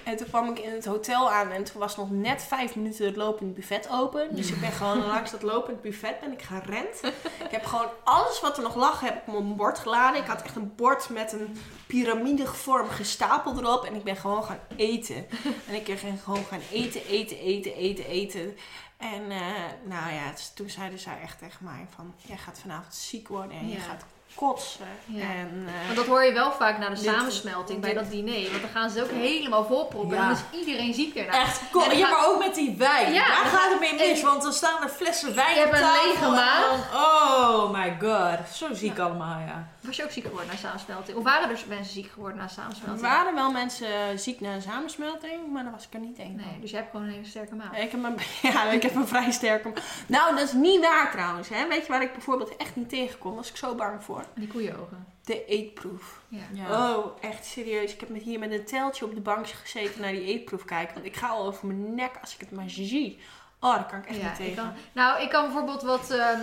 En 0.03 0.17
toen 0.17 0.27
kwam 0.27 0.49
ik 0.49 0.59
in 0.59 0.71
het 0.71 0.85
hotel 0.85 1.31
aan 1.31 1.51
en 1.51 1.63
toen 1.63 1.79
was 1.79 1.97
nog 1.97 2.11
net 2.11 2.43
vijf 2.43 2.75
minuten 2.75 3.05
het 3.05 3.15
lopend 3.15 3.53
buffet 3.53 3.87
open. 3.91 4.35
Dus 4.35 4.51
ik 4.51 4.59
ben 4.59 4.71
gewoon 4.71 5.05
langs 5.13 5.31
dat 5.31 5.41
lopend 5.41 5.81
buffet 5.81 6.19
ben 6.19 6.31
ik 6.31 6.41
gerend. 6.41 7.03
Ik 7.45 7.51
heb 7.51 7.65
gewoon 7.65 7.89
alles 8.03 8.41
wat 8.41 8.57
er 8.57 8.63
nog 8.63 8.75
lag, 8.75 8.99
heb 8.99 9.15
ik 9.15 9.33
op 9.33 9.43
mijn 9.43 9.55
bord 9.55 9.79
geladen. 9.79 10.21
Ik 10.21 10.27
had 10.27 10.41
echt 10.41 10.55
een 10.55 10.75
bord 10.75 11.09
met 11.09 11.31
een 11.33 11.57
piramidevorm 11.87 12.89
gestapeld 12.89 13.57
erop. 13.57 13.83
En 13.83 13.95
ik 13.95 14.03
ben 14.03 14.15
gewoon 14.15 14.43
gaan 14.43 14.59
eten. 14.75 15.27
En 15.67 15.73
ik 15.75 16.01
ben 16.01 16.17
gewoon 16.23 16.45
gaan 16.45 16.61
eten, 16.71 17.05
eten, 17.05 17.37
eten, 17.37 17.75
eten, 17.75 18.05
eten. 18.05 18.57
En 18.97 19.31
eh, 19.31 19.39
nou 19.83 20.13
ja, 20.13 20.33
toen 20.53 20.69
zeiden 20.69 20.99
zij 20.99 21.21
echt 21.21 21.39
tegen 21.39 21.65
mij 21.65 21.87
van... 21.95 22.13
Jij 22.17 22.37
gaat 22.37 22.59
vanavond 22.59 22.95
ziek 22.95 23.27
worden 23.27 23.57
en 23.57 23.69
je 23.69 23.79
gaat 23.79 24.03
kotsen. 24.35 24.85
Ja. 25.05 25.21
En, 25.23 25.63
eh, 25.67 25.73
Want 25.85 25.95
dat 25.95 26.05
hoor 26.05 26.23
je 26.23 26.33
wel 26.33 26.51
vaak 26.51 26.77
na 26.77 26.89
de 26.89 26.95
samensmelting 26.95 27.79
bij 27.81 27.93
dat 27.93 28.09
diner. 28.11 28.49
Want 28.49 28.61
dan 28.61 28.69
gaan 28.73 28.89
ze 28.89 29.03
ook 29.03 29.09
helemaal 29.11 29.65
volproppen. 29.65 30.15
Ja. 30.17 30.21
En 30.23 30.27
dan 30.27 30.37
is 30.51 30.59
iedereen 30.59 30.93
ziek 30.93 31.15
erna. 31.15 31.31
Echt, 31.41 31.61
ja, 31.73 31.81
gaat- 31.81 31.99
maar 32.11 32.27
ook 32.27 32.39
met 32.39 32.55
die 32.55 32.75
wijn. 32.77 33.13
Ja, 33.13 33.27
Daar 33.27 33.45
gaat 33.45 33.69
het 33.71 33.79
mee 33.79 34.09
mis, 34.09 34.21
want 34.21 34.41
dan 34.41 34.53
staan 34.53 34.81
er 34.83 34.89
flessen 34.89 35.35
wijn 35.35 35.55
Je 35.55 35.65
op 35.65 35.71
hebt 35.71 35.83
een 35.83 35.87
tafel 35.87 36.07
lege 36.07 36.29
maag. 36.29 36.93
oh 36.93 37.71
my 37.71 37.97
god, 38.01 38.49
zo 38.55 38.67
ziek 38.73 38.99
allemaal, 38.99 39.39
ja. 39.39 39.67
Was 39.89 39.97
je 39.97 40.03
ook 40.03 40.11
ziek 40.11 40.23
geworden 40.25 40.47
na 40.49 40.55
samensmelting? 40.55 41.17
Of 41.17 41.23
waren 41.23 41.49
er 41.49 41.59
mensen 41.67 41.93
ziek 41.93 42.11
geworden 42.11 42.37
na 42.37 42.43
Er 42.43 42.49
samensmelting? 42.49 43.01
waren 43.01 43.33
wel 43.35 43.51
mensen 43.51 44.19
ziek 44.19 44.39
na 44.39 44.53
een 44.53 44.61
samensmelting, 44.61 45.51
maar 45.51 45.63
daar 45.63 45.71
was 45.71 45.85
ik 45.85 45.93
er 45.93 45.99
niet 45.99 46.17
één 46.17 46.39
van. 46.39 46.49
Nee, 46.51 46.59
dus 46.59 46.69
je 46.69 46.75
hebt 46.75 46.89
gewoon 46.91 47.05
een 47.05 47.11
hele 47.11 47.25
sterke 47.25 47.55
maag. 47.55 47.77
Ik 47.77 47.91
heb, 47.91 48.03
een, 48.03 48.17
ja, 48.51 48.63
ik 48.71 48.83
heb 48.83 48.95
een 48.95 49.07
vrij 49.07 49.31
sterke... 49.31 49.73
Nou, 50.07 50.35
dat 50.35 50.43
is 50.47 50.53
niet 50.53 50.79
waar 50.81 51.11
trouwens. 51.11 51.49
Hè. 51.49 51.67
Weet 51.67 51.85
je 51.85 51.91
waar 51.91 52.01
ik 52.01 52.11
bijvoorbeeld 52.13 52.55
echt 52.57 52.75
niet 52.75 52.89
tegenkom? 52.89 53.35
Was 53.35 53.49
ik 53.49 53.55
zo 53.55 53.75
bang 53.75 54.03
voor? 54.03 54.25
Die 54.35 54.47
koeienogen. 54.47 55.05
De 55.23 55.45
eetproef. 55.45 56.19
Ja. 56.27 56.41
ja. 56.53 56.95
Oh, 56.95 57.05
echt 57.21 57.45
serieus. 57.45 57.93
Ik 57.93 57.99
heb 57.99 58.09
met 58.09 58.21
hier 58.21 58.39
met 58.39 58.51
een 58.51 58.65
teltje 58.65 59.05
op 59.05 59.13
de 59.15 59.21
bank 59.21 59.47
gezeten 59.47 60.01
naar 60.01 60.11
die 60.11 60.23
eetproef 60.25 60.65
kijken. 60.65 60.93
Want 60.93 61.05
ik 61.05 61.15
ga 61.15 61.27
al 61.27 61.45
over 61.45 61.67
mijn 61.67 61.95
nek 61.95 62.11
als 62.21 62.33
ik 62.33 62.39
het 62.39 62.51
maar 62.51 62.69
zie. 62.69 63.19
Oh, 63.59 63.73
daar 63.75 63.85
kan 63.89 63.99
ik 63.99 64.05
echt 64.05 64.17
Ja, 64.17 64.29
niet 64.29 64.39
ik 64.39 64.45
tegen. 64.45 64.55
kan, 64.63 64.73
nou, 64.91 65.21
ik 65.21 65.29
kan 65.29 65.43
bijvoorbeeld 65.45 65.81
wat. 65.81 66.11
ehm, 66.11 66.39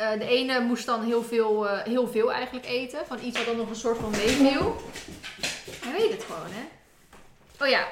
eh, 0.00 0.18
de 0.18 0.26
ene 0.26 0.60
moest 0.60 0.86
dan 0.86 1.02
heel 1.02 1.22
veel, 1.22 1.68
eh, 1.68 1.82
heel 1.84 2.08
veel 2.08 2.32
eigenlijk 2.32 2.66
eten. 2.66 3.06
Van 3.06 3.18
iets 3.24 3.36
wat 3.36 3.46
dan 3.46 3.56
nog 3.56 3.68
een 3.68 3.76
soort 3.76 3.98
van 3.98 4.10
meeviel. 4.10 4.76
Hij 5.84 5.92
weet 5.92 6.10
het 6.12 6.24
gewoon, 6.24 6.50
hè? 6.50 6.62
Oh 7.62 7.68
ja, 7.68 7.86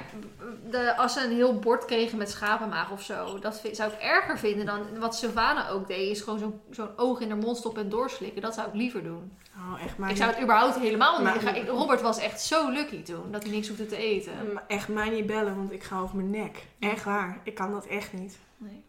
de, 0.69 0.95
als 0.97 1.13
ze 1.13 1.23
een 1.23 1.35
heel 1.35 1.59
bord 1.59 1.85
kregen 1.85 2.17
met 2.17 2.29
schapenmaag 2.29 2.91
of 2.91 3.01
zo. 3.01 3.39
Dat 3.39 3.59
vind- 3.59 3.75
zou 3.75 3.91
ik 3.91 3.99
erger 3.99 4.37
vinden 4.39 4.65
dan 4.65 4.99
wat 4.99 5.15
Sylvana 5.15 5.69
ook 5.69 5.87
deed. 5.87 6.09
Is 6.11 6.21
gewoon 6.21 6.61
zo'n 6.71 6.89
oog 6.97 7.19
in 7.19 7.29
haar 7.29 7.37
mond 7.37 7.57
stoppen 7.57 7.83
en 7.83 7.89
doorslikken. 7.89 8.41
Dat 8.41 8.53
zou 8.53 8.67
ik 8.67 8.73
liever 8.73 9.03
doen. 9.03 9.31
Oh, 9.57 9.83
echt 9.83 9.97
maar 9.97 10.09
ik 10.09 10.17
zou 10.17 10.29
het 10.31 10.41
überhaupt 10.41 10.79
helemaal 10.79 11.13
niet... 11.15 11.23
Maar- 11.23 11.35
ik 11.35 11.41
ga- 11.41 11.53
ik- 11.53 11.67
Robert 11.67 12.01
was 12.01 12.17
echt 12.17 12.41
zo 12.41 12.69
lucky 12.69 13.01
toen. 13.03 13.31
Dat 13.31 13.43
hij 13.43 13.51
niks 13.51 13.67
hoefde 13.67 13.85
te 13.85 13.97
eten. 13.97 14.33
Echt 14.67 14.87
mij 14.87 15.09
niet 15.09 15.25
bellen, 15.25 15.55
want 15.55 15.71
ik 15.71 15.83
ga 15.83 15.99
over 15.99 16.15
mijn 16.15 16.29
nek. 16.29 16.65
Echt 16.79 17.03
waar. 17.03 17.39
Ik 17.43 17.55
kan 17.55 17.71
dat 17.71 17.85
echt 17.85 18.13
niet. 18.13 18.37
Nee. 18.57 18.83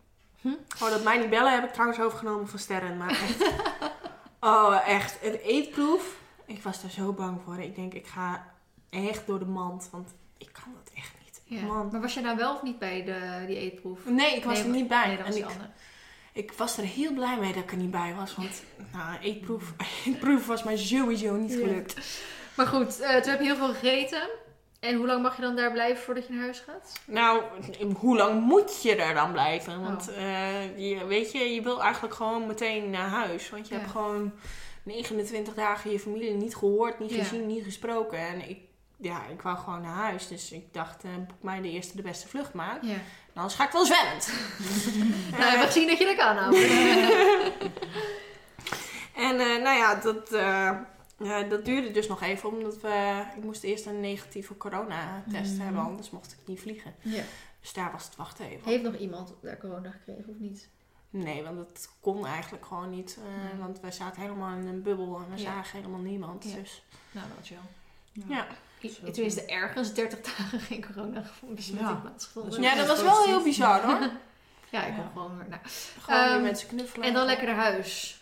Oh, 0.82 0.90
dat 0.90 1.02
mij 1.04 1.18
niet 1.18 1.30
bellen 1.30 1.52
heb 1.52 1.64
ik 1.64 1.72
trouwens 1.72 2.00
overgenomen 2.00 2.48
van 2.48 2.58
Sterren. 2.58 2.96
Maar 2.96 3.10
echt. 3.10 3.42
oh, 4.40 4.88
echt. 4.88 5.18
Een 5.22 5.34
eetproef. 5.34 6.16
Ik 6.46 6.62
was 6.62 6.82
daar 6.82 6.90
zo 6.90 7.12
bang 7.12 7.40
voor. 7.44 7.58
Ik 7.58 7.74
denk, 7.74 7.94
ik 7.94 8.06
ga 8.06 8.46
echt 8.90 9.26
door 9.26 9.38
de 9.38 9.44
mand. 9.44 9.88
Want 9.92 10.14
ik 10.38 10.48
kan 10.52 10.72
dat 10.84 10.92
echt 10.94 11.12
niet. 11.24 11.40
Ja. 11.44 11.66
Man. 11.66 11.88
Maar 11.92 12.00
was 12.00 12.14
je 12.14 12.20
nou 12.20 12.36
wel 12.36 12.54
of 12.54 12.62
niet 12.62 12.78
bij 12.78 13.04
de, 13.04 13.44
die 13.46 13.56
eetproef? 13.56 13.98
Nee, 14.04 14.36
ik 14.36 14.44
was 14.44 14.54
Nee, 14.58 14.64
er 14.66 14.70
niet 14.70 14.88
bij. 14.88 15.06
Nee, 15.06 15.16
dat 15.16 15.26
was 15.26 15.34
en 15.36 15.40
ik, 15.42 15.48
andere. 15.48 15.68
ik 16.32 16.52
was 16.52 16.76
er 16.78 16.84
heel 16.84 17.12
blij 17.12 17.36
mee 17.38 17.52
dat 17.52 17.62
ik 17.62 17.70
er 17.70 17.76
niet 17.76 17.90
bij 17.90 18.14
was. 18.14 18.34
Want 18.36 18.62
nou, 18.92 19.18
eetproef, 19.20 19.72
eetproef 20.06 20.46
was 20.46 20.62
mij 20.62 20.76
sowieso 20.76 21.34
niet 21.36 21.52
Ja. 21.52 21.58
gelukt. 21.58 21.96
Maar 22.54 22.66
goed, 22.66 23.00
eh, 23.00 23.16
toen 23.16 23.30
heb 23.30 23.38
je 23.40 23.46
heel 23.46 23.56
veel 23.56 23.72
gegeten. 23.74 24.28
En 24.80 24.94
hoe 24.96 25.06
lang 25.06 25.22
mag 25.22 25.36
je 25.36 25.42
dan 25.42 25.56
daar 25.56 25.72
blijven 25.72 26.02
voordat 26.04 26.26
je 26.26 26.32
naar 26.32 26.42
huis 26.42 26.58
gaat? 26.66 26.92
Nou, 27.04 27.42
hoe 27.96 28.16
lang 28.16 28.40
moet 28.40 28.82
je 28.82 28.94
er 28.96 29.14
dan 29.14 29.32
blijven? 29.32 29.82
Want 29.82 30.08
Oh. 30.10 30.16
eh, 30.16 30.78
je, 30.90 31.06
weet 31.06 31.32
je, 31.32 31.38
je 31.38 31.62
wil 31.62 31.82
eigenlijk 31.82 32.14
gewoon 32.14 32.46
meteen 32.46 32.90
naar 32.90 33.08
huis. 33.08 33.50
Want 33.50 33.68
je 33.68 33.74
Ja. 33.74 33.80
hebt 33.80 33.92
gewoon 33.92 34.32
29 34.82 35.54
dagen 35.54 35.90
je 35.90 35.98
familie 36.00 36.30
niet 36.32 36.56
gehoord, 36.56 36.98
niet 36.98 37.10
Ja. 37.10 37.22
gezien, 37.22 37.46
niet 37.46 37.64
gesproken. 37.64 38.18
En 38.18 38.48
ik, 38.48 38.58
ja, 38.96 39.20
ik 39.32 39.42
wou 39.42 39.56
gewoon 39.58 39.80
naar 39.82 39.94
huis. 39.96 40.28
Dus 40.28 40.52
ik 40.52 40.72
dacht, 40.74 41.04
eh, 41.04 41.10
boek 41.28 41.42
mij 41.42 41.60
de 41.60 41.70
eerste 41.70 41.96
de 41.96 42.02
beste 42.02 42.28
vlucht 42.28 42.54
maar. 42.54 42.78
Ja. 42.82 42.96
Anders 43.34 43.54
ga 43.54 43.64
ik 43.64 43.72
wel 43.72 43.84
zwemmend. 43.86 44.32
Nou, 45.30 45.42
we 45.42 45.48
hebben 45.48 45.66
gezien 45.66 45.86
dat 45.88 45.98
je 45.98 46.04
dat 46.04 46.16
kan 46.16 46.34
namelijk. 46.34 46.68
En 49.16 49.40
eh, 49.40 49.62
nou 49.62 49.76
ja, 49.78 49.94
dat, 49.94 50.32
ja, 51.22 51.42
dat 51.42 51.64
duurde 51.64 51.90
dus 51.90 52.08
nog 52.08 52.22
even. 52.22 52.48
Omdat 52.48 52.80
we, 52.80 53.24
ik 53.36 53.42
moest 53.44 53.62
eerst 53.62 53.86
een 53.86 54.00
negatieve 54.00 54.56
coronatest 54.56 55.52
Mhm. 55.54 55.62
hebben. 55.64 55.82
Anders 55.82 56.10
mocht 56.10 56.32
ik 56.32 56.38
niet 56.44 56.60
vliegen. 56.60 56.94
ja. 57.02 57.22
Dus 57.60 57.72
daar 57.72 57.92
was 57.92 58.04
het 58.04 58.16
wachten 58.16 58.46
even. 58.46 58.68
Heeft 58.70 58.82
nog 58.82 58.96
iemand 58.96 59.32
daar 59.42 59.58
corona 59.58 59.90
gekregen 59.90 60.28
of 60.28 60.38
niet? 60.38 60.68
Nee, 61.10 61.42
want 61.42 61.56
dat 61.56 61.88
kon 62.00 62.26
eigenlijk 62.26 62.66
gewoon 62.66 62.90
niet. 62.90 63.18
eh, 63.18 63.50
Nee. 63.52 63.60
Want 63.60 63.80
wij 63.80 63.92
zaten 63.92 64.22
helemaal 64.22 64.56
in 64.58 64.66
een 64.66 64.82
bubbel 64.82 65.16
en 65.16 65.24
we 65.34 65.36
Ja. 65.42 65.52
zagen 65.52 65.78
helemaal 65.78 66.00
niemand. 66.00 66.44
Ja. 66.44 66.54
Dus 66.54 66.82
Nou, 67.10 67.26
dat 67.28 67.36
was 67.38 67.48
wel. 67.50 67.58
ja. 68.36 68.46
I- 68.82 69.10
Tenminste, 69.12 69.44
ergens 69.44 69.94
30 69.94 70.20
dagen 70.20 70.60
geen 70.60 70.84
corona 70.86 71.22
besmetting 71.40 71.90
Ja. 71.90 71.94
plaatsgevonden. 71.94 72.50
Dat 72.50 72.60
ja, 72.62 72.70
is 72.72 72.78
dat 72.78 72.86
was 72.86 73.02
wel 73.02 73.24
heel 73.24 73.42
bizar 73.42 73.82
hoor. 73.82 74.10
Ja, 74.70 74.84
ik 74.84 74.94
kon 74.94 75.02
Ja. 75.04 75.10
gewoon 75.12 75.36
weer. 75.38 75.48
Nou. 75.48 75.60
Gewoon 76.00 76.28
weer 76.30 76.40
met 76.40 76.58
z'n 76.58 76.66
knuffelen. 76.66 77.06
En 77.06 77.12
dan 77.14 77.26
lekker 77.26 77.46
naar 77.46 77.56
huis. 77.56 78.19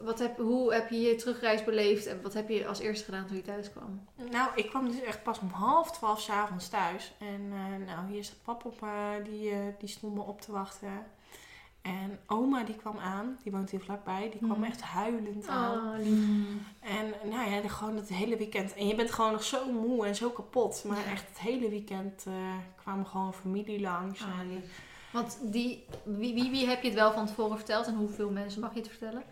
Wat 0.00 0.18
heb, 0.18 0.36
hoe 0.38 0.72
heb 0.74 0.90
je 0.90 1.00
je 1.00 1.14
terugreis 1.14 1.64
beleefd 1.64 2.06
en 2.06 2.22
wat 2.22 2.32
heb 2.34 2.48
je 2.48 2.66
als 2.66 2.78
eerste 2.78 3.04
gedaan 3.04 3.26
toen 3.26 3.36
je 3.36 3.42
thuis 3.42 3.70
kwam? 3.70 4.00
Nou, 4.30 4.50
ik 4.54 4.68
kwam 4.68 4.88
dus 4.88 5.00
echt 5.00 5.22
pas 5.22 5.38
om 5.38 5.48
half 5.48 5.90
twaalf 5.92 6.20
s'avonds 6.20 6.68
thuis. 6.68 7.12
En 7.18 7.52
eh, 7.52 7.86
nou, 7.94 8.10
hier 8.10 8.24
staat 8.24 8.42
pap 8.44 8.64
op, 8.64 8.86
die, 9.24 9.50
eh, 9.50 9.58
die 9.78 9.88
stond 9.88 10.14
me 10.14 10.20
op 10.22 10.40
te 10.40 10.52
wachten. 10.52 11.06
En 11.82 12.18
oma 12.26 12.64
die 12.64 12.74
kwam 12.76 12.98
aan, 12.98 13.38
die 13.42 13.52
woont 13.52 13.70
hier 13.70 13.80
vlakbij, 13.80 14.28
die 14.30 14.38
kwam 14.38 14.58
Mhm. 14.58 14.64
echt 14.64 14.80
huilend 14.82 15.46
aan. 15.48 15.76
Oh, 15.94 15.98
lief. 16.04 16.26
En 16.80 17.30
nou 17.30 17.50
ja, 17.50 17.68
gewoon 17.68 17.96
het 17.96 18.08
hele 18.08 18.36
weekend. 18.36 18.74
En 18.74 18.86
je 18.86 18.94
bent 18.94 19.12
gewoon 19.12 19.32
nog 19.32 19.44
zo 19.44 19.72
moe 19.72 20.06
en 20.06 20.14
zo 20.14 20.30
kapot. 20.30 20.84
Maar 20.86 20.98
Ja. 20.98 21.04
echt 21.10 21.28
het 21.28 21.38
hele 21.38 21.68
weekend 21.68 22.24
eh 22.26 22.32
kwam 22.82 23.04
gewoon 23.06 23.34
familie 23.34 23.80
langs. 23.80 24.20
En, 24.20 24.48
lief. 24.48 24.84
Want 25.12 25.38
die, 25.42 25.84
wie, 26.04 26.34
wie, 26.34 26.50
wie 26.50 26.66
heb 26.66 26.80
je 26.82 26.88
het 26.88 26.96
wel 26.98 27.12
van 27.12 27.26
tevoren 27.26 27.56
verteld 27.56 27.86
en 27.86 27.94
hoeveel 27.94 28.30
mensen 28.30 28.60
mag 28.60 28.72
je 28.74 28.78
het 28.80 28.88
vertellen? 28.88 29.22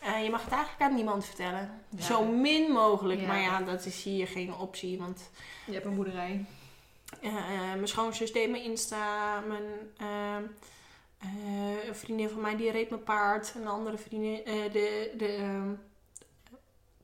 Eh, 0.00 0.24
je 0.24 0.30
mag 0.30 0.44
het 0.44 0.52
eigenlijk 0.52 0.82
aan 0.82 0.94
niemand 0.94 1.24
vertellen. 1.24 1.82
Ja. 1.88 2.02
Zo 2.02 2.24
min 2.24 2.70
mogelijk. 2.70 3.20
Ja. 3.20 3.26
Maar 3.26 3.40
ja, 3.40 3.60
dat 3.60 3.84
is 3.84 4.02
hier 4.02 4.26
geen 4.26 4.54
optie. 4.54 4.98
Want 4.98 5.30
Je 5.66 5.72
hebt 5.72 5.84
een 5.84 5.94
boerderij. 5.94 6.44
eh, 7.20 7.28
eh, 7.36 7.60
mijn 7.74 7.88
schoonzus 7.88 8.32
deed 8.32 8.50
mijn 8.50 8.62
Insta. 8.62 9.40
Mijn 9.40 9.62
ehm, 9.96 10.42
eh, 11.18 11.86
een 11.88 11.94
vriendin 11.96 12.28
van 12.28 12.40
mij 12.40 12.56
die 12.56 12.70
reed 12.70 12.90
mijn 12.90 13.02
paard. 13.02 13.52
Een 13.56 13.66
andere 13.68 13.98
vriendin, 13.98 14.40
de, 14.72 15.12
de, 15.16 15.26
ehm, 15.34 15.70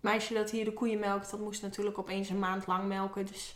meisje 0.01 0.34
dat 0.34 0.51
hier 0.51 0.64
de 0.64 0.72
koeien 0.72 0.99
melkt, 0.99 1.30
dat 1.30 1.40
moest 1.40 1.62
natuurlijk 1.62 1.99
opeens 1.99 2.28
een 2.28 2.38
maand 2.38 2.66
lang 2.66 2.84
melken. 2.88 3.26
Dus 3.26 3.55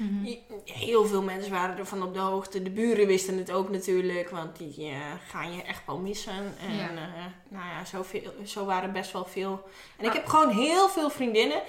Mhm. 0.00 0.34
heel 0.64 1.04
veel 1.06 1.22
mensen 1.22 1.52
waren 1.52 1.78
ervan 1.78 2.02
op 2.02 2.14
de 2.14 2.20
hoogte. 2.20 2.62
De 2.62 2.70
buren 2.70 3.06
wisten 3.06 3.38
het 3.38 3.52
ook 3.52 3.70
natuurlijk, 3.70 4.30
want 4.30 4.56
die 4.58 4.88
eh, 4.88 4.96
gaan 5.28 5.52
je 5.52 5.62
echt 5.62 5.82
wel 5.86 5.98
missen. 5.98 6.32
En 6.68 6.76
Ja. 6.76 6.88
eh, 6.88 7.24
nou 7.48 7.64
ja, 7.64 7.84
zo, 7.84 8.02
veel, 8.02 8.32
zo 8.44 8.64
waren 8.64 8.92
best 8.92 9.12
wel 9.12 9.24
veel. 9.24 9.68
En 9.96 10.04
ik 10.06 10.12
heb 10.12 10.26
gewoon 10.26 10.48
heel 10.50 10.88
veel 10.88 11.10
vriendinnen. 11.10 11.62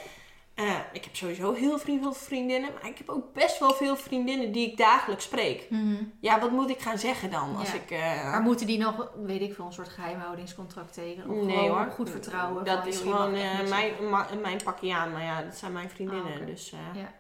Eh, 0.56 0.76
ik 0.94 1.04
heb 1.04 1.16
sowieso 1.16 1.54
heel 1.54 1.80
veel 1.80 2.14
vriendinnen, 2.14 2.70
maar 2.74 2.90
ik 2.90 2.98
heb 2.98 3.10
ook 3.10 3.34
best 3.34 3.60
wel 3.60 3.74
veel 3.74 3.96
vriendinnen 3.96 4.52
die 4.52 4.72
ik 4.72 4.78
dagelijks 4.78 5.24
spreek. 5.24 5.66
Mhm. 5.70 5.96
Ja, 6.20 6.40
wat 6.40 6.52
moet 6.52 6.70
ik 6.70 6.80
gaan 6.80 6.98
zeggen 6.98 7.32
dan? 7.32 7.56
Als 7.58 7.68
Ja. 7.72 7.76
ik, 7.76 7.92
eh, 7.92 8.32
Maar 8.32 8.42
moeten 8.42 8.66
die 8.68 8.78
nog, 8.78 9.12
weet 9.26 9.42
ik 9.42 9.54
veel, 9.54 9.66
een 9.66 9.74
soort 9.74 9.90
geheimhoudingscontract 9.90 10.94
tekenen? 10.94 11.30
Of 11.30 11.46
Nee 11.46 11.70
hoor. 11.70 11.92
goed 11.94 12.10
vertrouwen? 12.10 12.66
Dat 12.66 12.78
van, 12.80 12.88
is 12.88 13.02
joh, 13.02 13.16
gewoon 13.16 13.32
mijn, 13.70 13.94
mijn 14.42 14.64
pakje 14.64 14.94
aan. 14.96 15.12
Maar 15.12 15.24
ja, 15.24 15.42
dat 15.44 15.56
zijn 15.58 15.72
mijn 15.72 15.90
vriendinnen. 15.90 16.26
Ah, 16.34 16.36
oké. 16.36 16.46
Dus 16.46 16.74
Ja. 16.94 17.14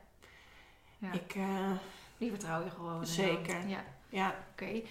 Ja. 1.02 1.12
ik, 1.14 1.34
eh, 1.36 1.72
Die 2.18 2.30
vertrouw 2.30 2.64
je 2.64 2.70
gewoon. 2.70 3.00
en 3.02 3.08
Zeker. 3.08 3.54
dan- 3.60 3.70
Ja, 3.70 3.84
ja. 4.10 4.36
oké. 4.52 4.82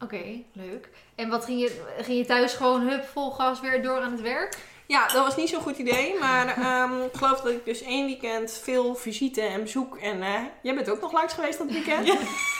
Oké, 0.00 0.22
leuk. 0.52 0.88
En 1.14 1.28
wat 1.28 1.44
ging 1.44 1.60
je, 1.60 1.94
ging 2.00 2.18
je 2.18 2.24
thuis 2.26 2.54
gewoon 2.54 2.88
hup 2.88 3.04
vol 3.04 3.30
gas 3.30 3.60
weer 3.60 3.82
door 3.82 4.00
aan 4.00 4.12
het 4.12 4.20
werk? 4.20 4.58
ja, 4.86 5.06
dat 5.06 5.24
was 5.24 5.36
niet 5.36 5.48
zo'n 5.48 5.60
goed 5.62 5.78
idee. 5.78 6.18
Maar 6.18 6.46
ehm, 6.56 7.02
ik 7.02 7.14
geloof 7.16 7.40
dat 7.40 7.52
ik 7.52 7.64
dus 7.64 7.82
één 7.82 8.06
weekend 8.06 8.52
veel 8.52 8.94
visite 8.94 9.40
en 9.40 9.62
bezoek. 9.62 9.96
En 9.96 10.22
eh, 10.22 10.40
jij 10.62 10.74
bent 10.74 10.90
ook 10.90 11.00
nog 11.00 11.12
langs 11.12 11.32
geweest 11.34 11.58
dat 11.58 11.70
weekend. 11.70 12.06
Ja. 12.06 12.16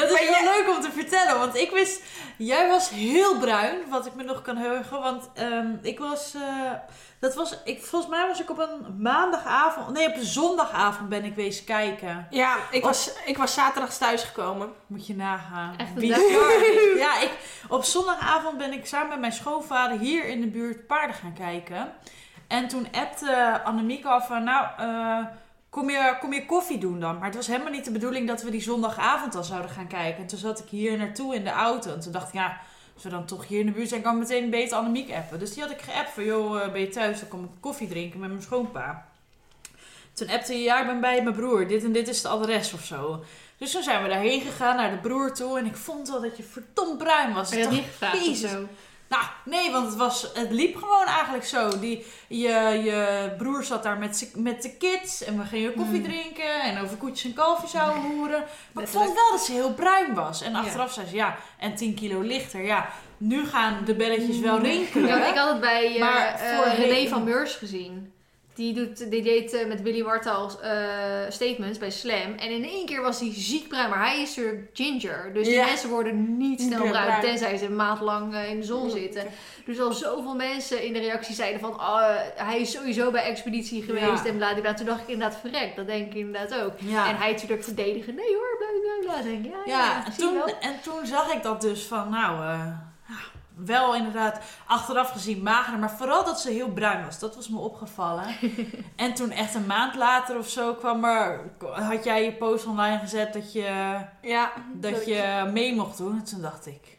Dat 0.00 0.10
is 0.10 0.18
heel 0.18 0.44
leuk 0.44 0.76
om 0.76 0.80
te 0.80 0.90
vertellen, 0.92 1.38
want 1.38 1.56
ik 1.56 1.70
wist, 1.70 2.02
jij 2.36 2.68
was 2.68 2.90
heel 2.90 3.38
bruin, 3.38 3.78
wat 3.88 4.06
ik 4.06 4.14
me 4.14 4.22
nog 4.22 4.42
kan 4.42 4.56
heugen. 4.56 5.00
Want 5.00 5.30
ehm, 5.34 5.68
ik 5.82 5.98
was, 5.98 6.34
eh, 6.34 6.72
dat 7.18 7.34
was, 7.34 7.56
ik, 7.64 7.82
volgens 7.82 8.10
mij 8.10 8.26
was 8.26 8.40
ik 8.40 8.50
op 8.50 8.58
een 8.58 9.02
maandagavond, 9.02 9.90
nee 9.90 10.08
op 10.08 10.16
een 10.16 10.24
zondagavond 10.24 11.08
ben 11.08 11.24
ik 11.24 11.34
wezen 11.34 11.64
kijken. 11.64 12.26
Ja, 12.30 12.56
ik 12.70 12.82
was, 12.82 13.10
ik 13.24 13.36
was 13.36 13.54
zaterdags 13.54 13.98
thuisgekomen. 13.98 14.72
Moet 14.86 15.06
je 15.06 15.16
nagaan. 15.16 15.74
Echt 15.76 15.90
een. 15.96 16.08
Ja, 16.98 17.20
ik, 17.20 17.30
op 17.68 17.84
zondagavond 17.84 18.58
ben 18.58 18.72
ik 18.72 18.86
samen 18.86 19.08
met 19.08 19.20
mijn 19.20 19.32
schoonvader 19.32 19.98
hier 19.98 20.24
in 20.24 20.40
de 20.40 20.46
buurt 20.46 20.86
paarden 20.86 21.16
gaan 21.16 21.34
kijken. 21.34 21.92
En 22.48 22.68
toen 22.68 22.88
appte 22.92 23.60
Annemiek 23.64 24.04
al 24.04 24.20
van, 24.20 24.44
nou, 24.44 24.66
eh, 24.78 25.26
kom, 25.70 25.90
je, 25.90 26.16
kom 26.20 26.32
je 26.32 26.46
koffie 26.46 26.78
doen 26.78 27.00
dan? 27.00 27.18
Maar 27.18 27.26
het 27.26 27.34
was 27.34 27.46
helemaal 27.46 27.72
niet 27.72 27.84
de 27.84 27.90
bedoeling 27.90 28.28
dat 28.28 28.42
we 28.42 28.50
die 28.50 28.60
zondagavond 28.60 29.34
al 29.34 29.44
zouden 29.44 29.70
gaan 29.70 29.86
kijken. 29.86 30.22
En 30.22 30.26
toen 30.26 30.38
zat 30.38 30.58
ik 30.58 30.68
hier 30.68 30.98
naartoe 30.98 31.34
in 31.34 31.44
de 31.44 31.50
auto. 31.50 31.92
En 31.92 32.00
toen 32.00 32.12
dacht 32.12 32.28
ik, 32.28 32.34
ja, 32.34 32.60
als 32.94 33.02
we 33.02 33.10
dan 33.10 33.24
toch 33.26 33.48
hier 33.48 33.60
in 33.60 33.66
de 33.66 33.72
buurt 33.72 33.88
zijn, 33.88 34.02
kan 34.02 34.12
ik 34.12 34.20
meteen 34.20 34.50
beter 34.50 34.76
Annemiek 34.76 35.12
appen. 35.12 35.38
Dus 35.38 35.54
die 35.54 35.62
had 35.62 35.72
ik 35.72 35.80
geappt 35.80 36.10
van, 36.10 36.24
joh, 36.24 36.62
eh, 36.62 36.72
ben 36.72 36.80
je 36.80 36.88
thuis? 36.88 37.20
Dan 37.20 37.28
kom 37.28 37.44
ik 37.44 37.50
koffie 37.60 37.88
drinken 37.88 38.20
met 38.20 38.28
mijn 38.28 38.42
schoonpa. 38.42 39.08
Toen 40.12 40.28
appte 40.28 40.52
hij, 40.52 40.62
ja, 40.62 40.80
ik 40.80 40.86
ben 40.86 41.00
bij 41.00 41.22
mijn 41.22 41.34
broer. 41.34 41.68
Dit 41.68 41.84
en 41.84 41.92
dit 41.92 42.08
is 42.08 42.16
het 42.16 42.26
adres 42.26 42.72
of 42.72 42.84
zo. 42.84 43.24
Dus 43.56 43.72
toen 43.72 43.82
zijn 43.82 44.02
we 44.02 44.08
daarheen 44.08 44.40
gegaan, 44.40 44.76
naar 44.76 44.90
de 44.90 44.96
broer 44.96 45.34
toe. 45.34 45.58
En 45.58 45.66
ik 45.66 45.76
vond 45.76 46.08
wel 46.08 46.20
dat 46.20 46.36
je 46.36 46.42
verdomd 46.42 46.98
bruin 46.98 47.32
was. 47.32 47.50
Maar 47.50 47.58
je 47.58 47.64
had 47.64 47.74
niet 47.74 47.84
gevraagd 47.84 48.36
zo? 48.36 48.66
Nou, 49.10 49.22
nee, 49.44 49.70
want 49.70 49.86
het, 49.86 49.96
was, 49.96 50.26
het 50.34 50.50
liep 50.50 50.76
gewoon 50.76 51.06
eigenlijk 51.06 51.44
zo. 51.44 51.78
Die, 51.78 52.06
je, 52.28 52.48
je 52.84 53.30
broer 53.38 53.64
zat 53.64 53.82
daar 53.82 53.98
met, 53.98 54.30
met 54.36 54.62
de 54.62 54.76
kids 54.76 55.24
en 55.24 55.38
we 55.38 55.44
gingen 55.44 55.74
koffie 55.74 56.00
Hmm. 56.00 56.08
drinken 56.08 56.60
en 56.62 56.80
over 56.82 56.96
koetjes 56.96 57.24
en 57.24 57.34
kalfjes 57.34 57.70
zouden 57.70 58.02
hoeren. 58.02 58.44
Maar 58.72 58.82
ik 58.84 58.88
vond 58.88 59.14
wel 59.14 59.30
dat 59.30 59.40
ze 59.40 59.52
heel 59.52 59.74
bruin 59.74 60.14
was. 60.14 60.42
En 60.42 60.52
Ja. 60.52 60.58
achteraf 60.58 60.92
zei 60.92 61.06
ze, 61.06 61.14
ja, 61.14 61.36
en 61.58 61.74
10 61.74 61.94
kilo 61.94 62.20
lichter. 62.20 62.60
Ja, 62.64 62.88
nu 63.16 63.46
gaan 63.46 63.84
de 63.84 63.94
belletjes 63.94 64.38
wel 64.38 64.58
rinkelen. 64.60 65.08
Ja, 65.08 65.26
ik 65.26 65.34
had 65.36 65.48
het 65.50 65.60
bij 65.60 65.96
Maar 65.98 66.40
René 66.76 66.92
René- 66.92 67.08
van 67.08 67.24
Meurs 67.24 67.54
gezien. 67.54 68.12
Die, 68.54 68.74
doet, 68.74 69.10
die 69.10 69.22
deed 69.22 69.52
eh, 69.52 69.66
met 69.66 69.82
Willy 69.82 70.02
Wartaal 70.02 70.60
eh, 70.60 70.72
statements 71.28 71.78
bij 71.78 71.90
Slam. 71.90 72.34
En 72.38 72.50
in 72.50 72.64
één 72.64 72.86
keer 72.86 73.02
was 73.02 73.20
hij 73.20 73.30
ziek 73.34 73.68
bruin. 73.68 73.90
Maar 73.90 74.06
hij 74.06 74.22
is 74.22 74.36
er 74.38 74.68
ginger. 74.72 75.30
Dus 75.34 75.46
die 75.46 75.60
mensen 75.60 75.88
worden 75.88 76.36
niet 76.36 76.60
snel 76.60 76.78
bruin. 76.88 77.04
bruin. 77.06 77.20
Tenzij 77.20 77.56
ze 77.56 77.64
een 77.64 77.76
maand 77.76 78.00
lang 78.00 78.34
eh, 78.34 78.50
in 78.50 78.60
de 78.60 78.66
zon 78.66 78.90
zitten. 78.90 79.24
Dus 79.64 79.80
al 79.80 79.92
zoveel 79.92 80.34
mensen 80.34 80.82
in 80.84 80.92
de 80.92 80.98
reactie 80.98 81.34
zeiden 81.34 81.60
van... 81.60 81.70
Oh, 81.74 82.16
hij 82.36 82.60
is 82.60 82.70
sowieso 82.70 83.10
bij 83.10 83.22
Expeditie 83.22 83.82
geweest 83.82 84.24
Ja. 84.24 84.30
en 84.30 84.36
bladibla. 84.36 84.74
Toen 84.74 84.86
dacht 84.86 85.00
ik 85.00 85.08
inderdaad 85.08 85.40
verrekt. 85.40 85.76
Dat 85.76 85.86
denk 85.86 86.06
ik 86.06 86.14
inderdaad 86.14 86.60
ook. 86.62 86.72
Ja. 86.78 87.08
En 87.08 87.16
hij 87.16 87.32
natuurlijk 87.32 87.64
verdedigen. 87.64 88.14
Nee 88.14 88.34
hoor, 88.34 88.56
bladibla. 88.58 89.30
Denk 89.30 89.44
ik, 89.44 89.52
ja, 89.52 89.60
ja, 89.64 89.84
Ja, 89.84 90.04
en 90.06 90.12
toen, 90.16 90.42
en 90.60 90.80
toen 90.82 91.06
zag 91.06 91.32
ik 91.34 91.42
dat 91.42 91.60
dus 91.60 91.82
van, 91.86 92.10
nou, 92.10 92.58
wel 93.64 93.94
inderdaad 93.94 94.40
achteraf 94.66 95.10
gezien 95.10 95.42
mager, 95.42 95.78
maar 95.78 95.90
vooral 95.96 96.24
dat 96.24 96.40
ze 96.40 96.50
heel 96.50 96.68
bruin 96.68 97.04
was. 97.04 97.18
Dat 97.18 97.34
was 97.36 97.48
me 97.48 97.58
opgevallen. 97.58 98.26
en 98.96 99.14
toen 99.14 99.30
echt 99.30 99.54
een 99.54 99.66
maand 99.66 99.94
later 99.94 100.38
of 100.38 100.48
zo 100.48 100.74
kwam 100.74 101.04
er, 101.04 101.50
had 101.72 102.04
jij 102.04 102.24
je 102.24 102.32
post 102.32 102.66
online 102.66 102.98
gezet 102.98 103.32
dat 103.32 103.52
je, 103.52 104.00
Ja, 104.22 104.52
dat 104.74 105.06
je 105.06 105.50
mee 105.52 105.74
mocht 105.74 105.98
doen. 105.98 106.16
En 106.16 106.24
toen 106.24 106.40
dacht 106.40 106.66
ik. 106.66 106.98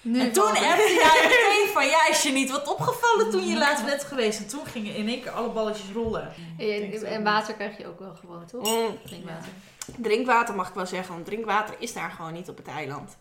Nu 0.00 0.20
en 0.20 0.32
toen 0.32 0.48
appte 0.48 0.98
jij 1.04 1.28
meteen 1.28 1.72
van, 1.72 1.86
ja, 1.86 2.08
is 2.08 2.22
je 2.22 2.32
niet 2.32 2.50
wat 2.50 2.68
opgevallen 2.72 3.30
toen 3.30 3.46
je 3.46 3.58
laatst 3.58 3.84
bent 3.84 4.04
geweest? 4.04 4.38
En 4.38 4.48
toen 4.48 4.66
gingen 4.66 4.94
in 4.94 5.08
één 5.08 5.20
keer 5.20 5.30
alle 5.30 5.50
balletjes 5.50 5.90
rollen. 5.94 6.32
En, 6.58 7.06
en 7.06 7.22
water 7.22 7.54
krijg 7.54 7.78
je 7.78 7.86
ook 7.86 7.98
wel 7.98 8.14
gewoon, 8.14 8.46
toch? 8.46 8.62
Mm, 8.62 8.98
Drinkwater. 9.04 9.48
drinkwater 9.96 10.54
mag 10.54 10.68
ik 10.68 10.74
wel 10.74 10.86
zeggen, 10.86 11.14
want 11.14 11.26
drinkwater 11.26 11.74
is 11.78 11.92
daar 11.92 12.10
gewoon 12.10 12.32
niet 12.32 12.48
op 12.48 12.56
het 12.56 12.66
eiland. 12.66 13.16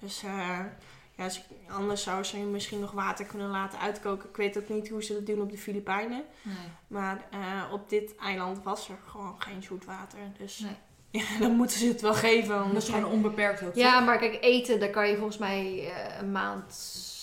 Dus 0.00 0.22
eh, 0.22 0.58
ja, 1.24 1.74
anders 1.74 2.02
zou 2.02 2.24
ze 2.24 2.36
misschien 2.36 2.80
nog 2.80 2.90
water 2.90 3.24
kunnen 3.24 3.48
laten 3.48 3.78
uitkoken. 3.78 4.28
Ik 4.28 4.36
weet 4.36 4.58
ook 4.58 4.68
niet 4.68 4.88
hoe 4.88 5.02
ze 5.04 5.12
dat 5.12 5.26
doen 5.26 5.40
op 5.40 5.50
de 5.50 5.58
Filipijnen. 5.58 6.22
Nee. 6.42 6.54
Maar 6.86 7.24
eh, 7.30 7.72
op 7.72 7.88
dit 7.88 8.16
eiland 8.16 8.62
was 8.62 8.88
er 8.88 8.96
gewoon 9.06 9.34
geen 9.38 9.62
zoet 9.62 9.84
water. 9.84 10.18
Dus 10.38 10.58
Nee. 10.58 10.76
ja, 11.22 11.38
dan 11.38 11.52
moeten 11.52 11.78
ze 11.78 11.86
het 11.86 12.00
wel 12.00 12.14
geven. 12.14 12.72
Dat 12.72 12.82
is 12.82 12.88
gewoon 12.88 13.04
onbeperkt 13.10 13.62
ook. 13.62 13.74
Ja, 13.74 14.00
maar 14.00 14.18
kijk, 14.18 14.38
eten, 14.40 14.80
daar 14.80 14.90
kan 14.90 15.08
je 15.08 15.16
volgens 15.16 15.38
mij 15.38 15.88
eh, 15.88 16.18
een 16.20 16.32
maand 16.32 16.74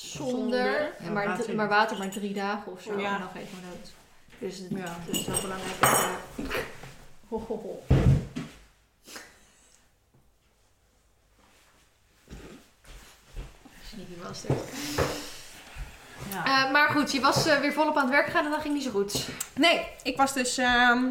zonder. 0.01 0.93
Maar, 1.13 1.25
water 1.27 1.55
maar 1.55 1.67
water 1.67 1.97
maar 1.97 2.09
drie 2.09 2.33
dagen 2.33 2.71
of 2.71 2.81
zo. 2.81 2.99
Ja. 2.99 3.13
En 3.13 3.19
dan 3.19 3.29
geef 3.33 3.49
je 3.49 3.55
dood. 3.69 3.91
Dus 4.39 4.57
het 4.57 4.69
Ja. 4.69 4.97
het 5.05 5.15
is 5.15 5.25
wel 5.25 5.41
belangrijk. 5.41 5.79
dat 5.79 5.89
je- 6.35 6.63
Ho, 7.29 7.39
ho, 7.47 7.61
ho. 7.61 7.95
Sneaky 13.97 14.21
bastard. 14.23 14.59
Ja. 16.31 16.45
Eh, 16.65 16.71
maar 16.71 16.89
goed, 16.89 17.11
je 17.11 17.21
was 17.21 17.45
eh, 17.45 17.59
weer 17.59 17.73
volop 17.73 17.95
aan 17.97 18.01
het 18.03 18.11
werk 18.11 18.25
gegaan 18.25 18.45
en 18.45 18.51
dat 18.51 18.61
ging 18.61 18.73
niet 18.73 18.83
zo 18.83 18.91
goed. 18.91 19.27
Nee, 19.55 19.87
ik 20.03 20.17
was 20.17 20.33
dus. 20.33 20.57
ehm, 20.57 21.05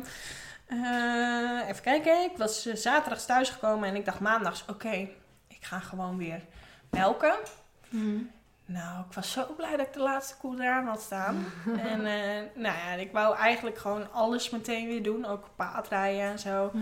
eh, 0.66 1.68
even 1.68 1.82
kijken. 1.82 2.22
Ik 2.22 2.36
was 2.36 2.62
zaterdags 2.62 3.26
thuisgekomen 3.26 3.88
en 3.88 3.94
ik 3.94 4.04
dacht 4.04 4.20
maandags: 4.20 4.64
oké, 4.68 5.08
ik 5.48 5.58
ga 5.60 5.78
gewoon 5.78 6.16
weer 6.16 6.40
melken. 6.90 7.34
Nou, 8.68 9.00
ik 9.08 9.14
was 9.14 9.32
zo 9.32 9.46
blij 9.56 9.76
dat 9.76 9.86
ik 9.86 9.92
de 9.92 10.00
laatste 10.00 10.34
koe 10.36 10.62
eraan 10.62 10.86
had 10.86 11.00
staan. 11.02 11.52
en 11.90 12.02
nou 12.54 12.76
ja, 12.76 12.92
ik 12.98 13.12
wou 13.12 13.36
eigenlijk 13.36 13.78
gewoon 13.78 14.12
alles 14.12 14.50
meteen 14.50 14.86
weer 14.86 15.02
doen. 15.02 15.26
Ook 15.26 15.44
paardrijden 15.56 16.22
en 16.22 16.38
zo. 16.38 16.72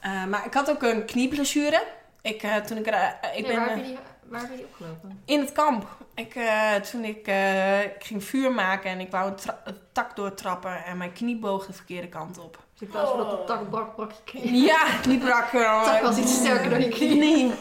Eh, 0.00 0.24
maar 0.24 0.46
ik 0.46 0.54
had 0.54 0.70
ook 0.70 0.82
een 0.82 1.04
knieblessure. 1.04 1.82
Ik, 2.22 2.40
toen 2.40 2.76
ik, 2.76 2.86
ik 2.86 2.94
Nee, 3.32 3.42
ben 3.42 3.56
waar, 3.56 3.68
heb 3.68 3.76
je 3.76 3.82
die, 3.82 3.98
waar 4.30 4.40
heb 4.40 4.58
je 4.58 4.64
opgelopen? 4.64 5.22
in 5.24 5.40
het 5.40 5.52
kamp. 5.52 5.86
Ik, 6.14 6.34
eh, 6.34 6.74
toen 6.74 7.04
ik, 7.04 7.26
eh, 7.26 7.82
ik 7.82 8.04
ging 8.04 8.24
vuur 8.24 8.52
maken 8.52 8.90
en 8.90 9.00
ik 9.00 9.10
wou 9.10 9.32
een, 9.64 9.76
tak 9.92 10.16
doortrappen 10.16 10.84
en 10.84 10.96
mijn 10.96 11.12
knie 11.12 11.36
boog 11.38 11.66
de 11.66 11.72
verkeerde 11.72 12.08
kant 12.08 12.38
op. 12.38 12.58
Dus 12.72 12.80
in 12.82 12.88
plaats 12.88 13.10
van 13.10 13.18
dat 13.18 13.30
de 13.30 13.44
tak 13.46 13.70
brak, 13.70 13.94
brak 13.94 14.12
je 14.12 14.22
knie. 14.24 14.64
Ja, 14.64 14.86
die 15.02 15.18
brak. 15.18 15.50
De 15.50 15.58
tak 15.84 16.02
was 16.02 16.16
iets 16.18 16.34
sterker 16.34 16.70
dan 16.70 16.80
je 16.80 16.88
knie. 16.88 17.14
Nee. 17.16 17.52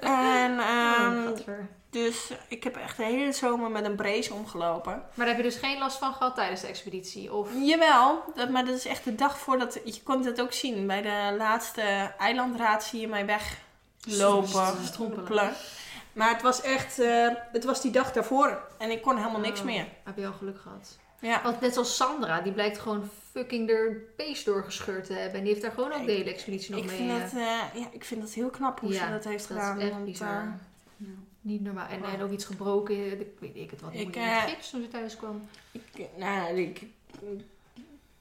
En 0.00 0.58
Oh, 0.60 0.66
ehm, 0.66 1.26
gadver. 1.26 1.68
dus 1.90 2.30
ik 2.48 2.64
heb 2.64 2.76
echt 2.76 2.96
de 2.96 3.04
hele 3.04 3.32
zomer 3.32 3.70
met 3.70 3.84
een 3.84 3.96
brace 3.96 4.34
omgelopen. 4.34 4.92
Maar 4.92 5.26
daar 5.26 5.26
heb 5.26 5.36
je 5.36 5.42
dus 5.42 5.56
geen 5.56 5.78
last 5.78 5.98
van 5.98 6.12
gehad 6.14 6.34
tijdens 6.34 6.60
de 6.60 6.66
expeditie? 6.66 7.32
Of... 7.32 7.48
Jawel, 7.62 8.22
dat, 8.34 8.48
maar 8.50 8.64
dat 8.64 8.74
is 8.76 8.86
echt 8.86 9.04
de 9.04 9.14
dag 9.14 9.38
voordat... 9.38 9.80
Je 9.84 10.02
kon 10.02 10.24
het 10.24 10.40
ook 10.40 10.52
zien. 10.52 10.86
Bij 10.86 11.02
de 11.02 11.34
laatste 11.38 12.12
eilandraad 12.18 12.84
zie 12.84 13.00
je 13.00 13.08
mij 13.08 13.26
weglopen. 13.26 14.84
Strompelen. 14.84 15.52
Maar 16.14 16.28
het 16.32 16.42
was 16.42 16.60
echt... 16.60 16.98
eh, 16.98 17.28
het 17.52 17.64
was 17.64 17.80
die 17.82 17.90
dag 17.92 18.12
daarvoor. 18.12 18.62
En 18.78 18.90
ik 18.90 19.02
kon 19.02 19.16
helemaal 19.16 19.40
niks 19.40 19.58
Oh, 19.60 19.66
meer. 19.66 19.86
Heb 20.04 20.16
je 20.16 20.26
al 20.26 20.32
geluk 20.32 20.58
gehad? 20.60 20.96
Ja. 21.20 21.42
Want 21.42 21.60
net 21.60 21.72
zoals 21.72 21.96
Sandra, 21.96 22.40
die 22.40 22.52
blijkt 22.52 22.78
gewoon 22.78 23.10
fucking 23.32 23.70
er 23.70 23.92
pees 24.16 24.44
doorgescheurd 24.44 25.06
te 25.06 25.12
hebben. 25.12 25.34
En 25.34 25.40
die 25.44 25.48
heeft 25.48 25.62
daar 25.62 25.72
gewoon 25.72 25.92
ook 25.92 26.06
de 26.06 26.12
hele 26.12 26.30
expeditie 26.32 26.70
nog 26.74 26.80
Ik 26.80 26.86
mee. 26.86 26.96
vind, 26.96 27.10
eh, 27.10 27.20
dat, 27.20 27.32
eh, 27.32 27.80
ja, 27.80 27.86
ik 27.92 28.04
vind 28.04 28.20
dat 28.20 28.30
heel 28.30 28.50
knap 28.50 28.80
hoe 28.80 28.92
ze 28.94 29.08
dat 29.10 29.24
heeft 29.24 29.48
dat 29.48 29.56
gedaan. 29.58 29.76
is 29.78 29.82
echt 29.84 29.92
want, 29.92 30.04
bizar. 30.04 30.28
Ja, 30.28 30.56
Niet 31.40 31.62
normaal. 31.62 31.86
En, 31.88 32.04
en 32.04 32.22
ook 32.22 32.30
iets 32.30 32.44
gebroken. 32.44 33.20
Ik 33.20 33.26
weet 33.38 33.56
ik 33.56 33.70
het 33.70 33.80
wat. 33.80 33.90
Ik, 33.94 34.16
eh, 34.16 34.42
gips 34.42 34.70
toen 34.70 34.82
ze 34.82 34.88
thuis 34.88 35.16
kwam. 35.16 35.48
ik, 35.72 36.06
nou, 36.16 36.58
ik, 36.60 36.82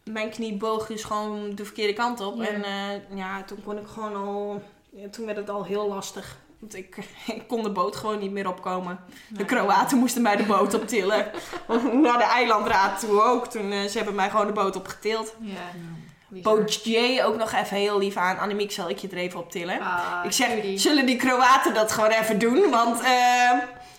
mijn 0.03 0.29
knie 0.29 0.57
boog 0.57 0.87
dus 0.87 1.03
gewoon 1.03 1.55
de 1.55 1.65
verkeerde 1.65 1.93
kant 1.93 2.19
op. 2.19 2.35
Ja. 2.35 2.47
En 2.47 3.17
ja, 3.17 3.43
toen 3.43 3.63
kon 3.63 3.77
ik 3.77 3.87
gewoon 3.87 4.15
al... 4.15 4.63
toen 5.11 5.25
werd 5.25 5.37
het 5.37 5.49
al 5.49 5.65
heel 5.65 5.87
lastig. 5.87 6.37
Want 6.63 6.75
ik, 6.75 6.97
ik 7.35 7.47
kon 7.47 7.63
de 7.63 7.71
boot 7.71 7.95
gewoon 7.95 8.19
niet 8.19 8.31
meer 8.31 8.47
opkomen. 8.47 8.99
De 9.27 9.45
Kroaten 9.45 9.97
moesten 9.97 10.21
mij 10.21 10.35
de 10.35 10.43
boot 10.43 10.73
optillen. 10.73 11.31
Naar 12.03 12.17
de 12.17 12.23
eilandraad 12.23 12.99
toe 12.99 13.21
ook. 13.21 13.47
Toen 13.47 13.71
eh, 13.71 13.83
ze 13.83 13.97
hebben 13.97 14.15
mij 14.15 14.29
gewoon 14.29 14.47
de 14.47 14.53
boot 14.53 14.75
opgetild. 14.75 15.35
Ja. 15.39 16.41
Boot 16.41 16.83
J 16.83 17.21
ook 17.23 17.37
nog 17.37 17.51
even 17.51 17.77
heel 17.77 17.99
lief 17.99 18.17
aan. 18.17 18.37
Annemiek, 18.37 18.71
zal 18.71 18.89
ik 18.89 18.97
je 18.97 19.07
er 19.07 19.17
even 19.17 19.39
optillen? 19.39 19.79
Ah, 19.79 20.25
ik 20.25 20.31
zeg, 20.31 20.49
zullen 20.75 21.05
die 21.05 21.15
Kroaten 21.15 21.73
dat 21.73 21.91
gewoon 21.91 22.09
even 22.09 22.39
doen? 22.39 22.69
Want 22.69 22.99
eh, 22.99 23.51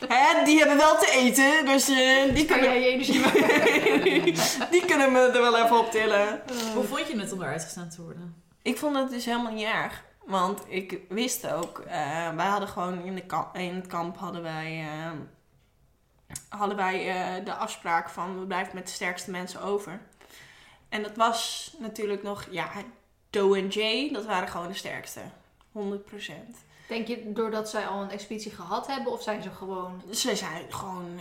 hè, 0.09 0.45
die 0.45 0.59
hebben 0.59 0.77
wel 0.77 0.99
te 0.99 1.11
eten. 1.11 1.67
Dus 1.67 1.89
eh, 1.89 2.35
die, 2.35 2.45
Kan 2.45 2.59
kunnen, 2.59 2.81
jij 2.81 2.81
je 2.81 2.87
energie 2.87 3.21
maken? 3.21 4.23
die 4.75 4.85
kunnen 4.87 5.13
me 5.13 5.19
er 5.19 5.43
wel 5.43 5.59
even 5.59 5.79
optillen. 5.79 6.43
Hoe 6.75 6.85
vond 6.85 7.09
je 7.09 7.19
het 7.19 7.33
om 7.33 7.43
eruit 7.43 7.63
gestaan 7.63 7.89
te 7.89 8.03
worden? 8.03 8.43
Ik 8.63 8.79
vond 8.79 8.97
het 8.97 9.11
dus 9.11 9.25
helemaal 9.25 9.53
niet 9.53 9.67
erg. 9.67 10.03
Want 10.27 10.65
ik 10.69 11.01
wist 11.09 11.51
ook, 11.51 11.79
eh, 11.79 12.35
wij 12.35 12.47
hadden 12.47 12.69
gewoon 12.69 13.03
in, 13.03 13.15
de 13.15 13.27
kamp, 13.27 13.57
in 13.57 13.75
het 13.75 13.87
kamp 13.87 14.17
hadden 14.17 14.43
wij, 14.43 14.81
eh, 14.81 15.11
hadden 16.49 16.77
wij 16.77 17.09
eh, 17.09 17.45
de 17.45 17.55
afspraak 17.55 18.09
van 18.09 18.39
we 18.39 18.47
blijven 18.47 18.75
met 18.75 18.87
de 18.87 18.93
sterkste 18.93 19.31
mensen 19.31 19.63
over. 19.63 20.01
En 20.89 21.03
dat 21.03 21.17
was 21.17 21.71
natuurlijk 21.79 22.23
nog, 22.23 22.47
ja, 22.51 22.71
Doe 23.31 23.59
en 23.59 23.69
Jay, 23.69 24.13
dat 24.13 24.25
waren 24.25 24.49
gewoon 24.49 24.69
de 24.69 24.75
sterkste. 24.75 25.21
100%. 25.73 26.57
Denk 26.89 27.07
je 27.07 27.33
doordat 27.33 27.71
zij 27.71 27.87
al 27.87 28.03
een 28.03 28.11
expeditie 28.11 28.53
gehad 28.53 28.87
hebben 28.87 29.13
of 29.13 29.23
zijn 29.23 29.43
ze 29.43 29.51
gewoon... 29.51 30.03
Ze 30.11 30.37
zijn 30.37 30.73
gewoon. 30.73 31.21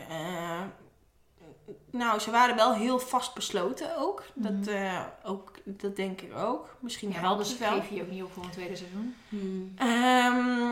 Nou, 1.91 2.19
ze 2.19 2.31
waren 2.31 2.55
wel 2.55 2.73
heel 2.73 2.99
vastbesloten 2.99 3.97
ook. 3.97 4.23
Mhm. 4.33 4.53
Dat, 4.63 4.67
eh, 4.73 5.01
ook. 5.23 5.51
dat 5.65 5.95
denk 5.95 6.21
ik 6.21 6.35
ook. 6.37 6.75
Misschien 6.79 7.11
Ja, 7.11 7.21
anders 7.21 7.49
het 7.49 7.59
wel. 7.59 7.71
geef 7.71 7.89
je 7.89 8.01
ook 8.01 8.09
niet 8.09 8.23
op 8.23 8.31
voor 8.33 8.43
een 8.43 8.49
tweede 8.49 8.75
seizoen. 8.75 9.15
Ehm, 9.77 10.71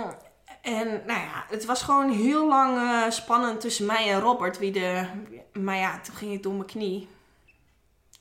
en 0.62 0.88
nou 1.06 1.20
ja, 1.20 1.46
het 1.50 1.66
was 1.66 1.82
gewoon 1.82 2.10
heel 2.12 2.48
lang 2.48 2.78
eh, 2.78 3.10
spannend 3.10 3.62
tussen 3.62 3.86
mij 3.86 4.12
en 4.14 4.20
Robert. 4.20 4.60
Wie 4.60 4.72
de, 4.72 5.06
maar 5.54 5.76
ja, 5.78 6.00
toen 6.00 6.16
ging 6.16 6.34
het 6.34 6.44
door 6.44 6.54
mijn 6.54 6.66
knie. 6.66 7.08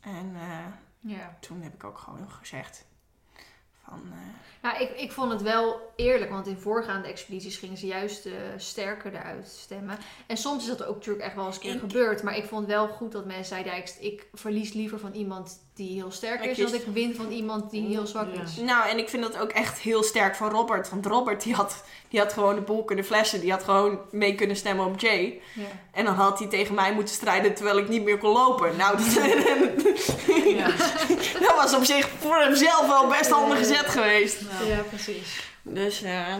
En 0.01 0.33
eh, 0.35 0.67
Ja. 1.17 1.37
toen 1.41 1.61
heb 1.63 1.75
ik 1.75 1.85
ook 1.85 1.99
gewoon 1.99 2.31
gezegd: 2.31 2.87
van. 3.91 4.01
eh, 4.13 4.19
Nou, 4.63 4.83
ik, 4.83 4.91
ik 4.91 5.13
vond 5.13 5.33
het 5.33 5.43
wel 5.43 5.93
eerlijk, 5.97 6.31
want 6.31 6.47
in 6.47 6.57
voorgaande 6.59 7.09
expedities 7.09 7.57
gingen 7.57 7.77
ze 7.77 7.87
juist 7.87 8.23
de 8.23 8.53
sterker 8.57 9.15
eruit 9.15 9.49
stemmen. 9.49 9.99
En 10.27 10.37
soms 10.37 10.63
is 10.63 10.69
dat 10.77 10.85
ook 10.85 10.95
natuurlijk 10.95 11.25
echt 11.25 11.35
wel 11.35 11.47
eens 11.47 11.55
een 11.57 11.61
keer 11.63 11.75
Ik- 11.75 11.81
gebeurd. 11.81 12.23
Maar 12.23 12.37
ik 12.37 12.45
vond 12.45 12.67
wel 12.67 12.89
goed 12.89 13.13
dat 13.13 13.25
mensen 13.27 13.45
zeiden, 13.45 13.73
ja, 13.73 13.79
ik, 13.79 13.97
ik 14.01 14.29
verlies 14.33 14.73
liever 14.73 14.99
van 14.99 15.13
iemand 15.13 15.59
die 15.87 15.95
heel 16.01 16.11
sterk 16.11 16.45
is, 16.45 16.59
Ik 16.59 16.65
dan 16.65 16.75
ik 16.75 16.87
win 16.93 17.15
van 17.15 17.31
iemand 17.31 17.71
die 17.71 17.87
heel 17.89 18.07
zwak 18.07 18.27
Ja. 18.35 18.43
is. 18.43 18.57
Nou, 18.57 18.89
en 18.89 18.99
ik 18.99 19.09
vind 19.09 19.23
dat 19.23 19.39
ook 19.39 19.51
echt 19.51 19.79
heel 19.79 20.03
sterk 20.03 20.35
van 20.35 20.51
Robert. 20.51 20.91
Want 20.91 21.07
Robert 21.07 21.43
die 21.43 21.55
had, 21.55 21.85
die 22.09 22.21
had 22.21 22.33
gewoon 22.33 22.55
de 22.55 22.61
boel 22.61 22.85
kunnen 22.85 23.05
flessen. 23.05 23.41
Die 23.41 23.51
had 23.51 23.65
gewoon 23.65 23.99
mee 24.11 24.35
kunnen 24.35 24.57
stemmen 24.57 24.87
op 24.87 25.01
Jay. 25.01 25.41
Ja. 25.55 25.63
En 25.93 26.05
dan 26.05 26.15
had 26.15 26.39
hij 26.39 26.49
tegen 26.49 26.75
mij 26.75 26.93
moeten 26.93 27.15
strijden 27.15 27.55
terwijl 27.55 27.79
ik 27.79 27.89
niet 27.89 28.03
meer 28.05 28.19
kon 28.19 28.33
lopen. 28.33 28.77
Nou, 28.77 28.97
dat, 28.97 29.15
Ja. 30.61 30.67
dat 31.47 31.55
was 31.57 31.75
op 31.75 31.85
zich 31.85 32.09
voor 32.19 32.37
hemzelf 32.37 32.87
wel 32.87 33.07
best 33.07 33.31
handig 33.31 33.59
gezet 33.59 33.87
geweest. 33.89 34.41
Ja, 34.69 34.83
precies. 34.89 35.49
Dus 35.63 36.03
eh, 36.03 36.35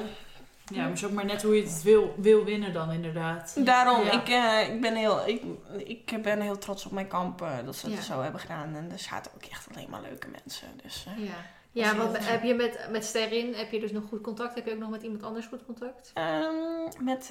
ja, 0.71 0.83
maar 0.83 0.93
is 0.93 1.05
ook 1.05 1.11
maar 1.13 1.25
net 1.25 1.43
hoe 1.43 1.57
je 1.57 1.63
het 1.63 1.83
wil, 1.83 2.15
wil 2.17 2.45
winnen 2.45 2.73
dan 2.73 2.91
inderdaad. 2.91 3.67
daarom, 3.67 4.05
Ja. 4.05 4.11
ik, 4.13 4.29
eh, 4.29 4.75
ik, 4.75 4.81
ben 4.81 4.95
heel, 4.95 5.27
ik, 5.27 5.43
ik 5.77 6.23
ben 6.23 6.41
heel 6.41 6.59
trots 6.59 6.87
op 6.87 6.93
mijn 6.93 7.09
kamp 7.09 7.43
eh, 7.43 7.57
dat 7.65 7.77
ze 7.77 7.87
het 7.87 7.95
Ja. 7.97 8.03
zo 8.03 8.21
hebben 8.21 8.41
gedaan. 8.41 8.75
En 8.77 8.89
er 8.93 8.99
zaten 8.99 9.33
ook 9.35 9.45
echt 9.45 9.67
alleen 9.75 9.91
maar 9.91 10.01
leuke 10.01 10.29
mensen. 10.29 10.69
Dus, 10.83 11.07
eh. 11.17 11.25
Ja, 11.25 11.35
ja 11.73 11.97
want 11.97 12.29
heb 12.29 12.43
je 12.43 12.55
met, 12.55 12.87
met 12.91 13.05
Sterrin, 13.05 13.55
heb 13.55 13.71
je 13.71 13.81
dus 13.81 13.93
nog 13.93 14.05
goed 14.09 14.21
contact? 14.21 14.55
Heb 14.55 14.67
je 14.67 14.73
ook 14.73 14.79
nog 14.79 14.91
met 14.91 15.03
iemand 15.03 15.23
anders 15.23 15.47
goed 15.47 15.65
contact? 15.67 16.11
Ehm, 16.15 17.05
met 17.05 17.31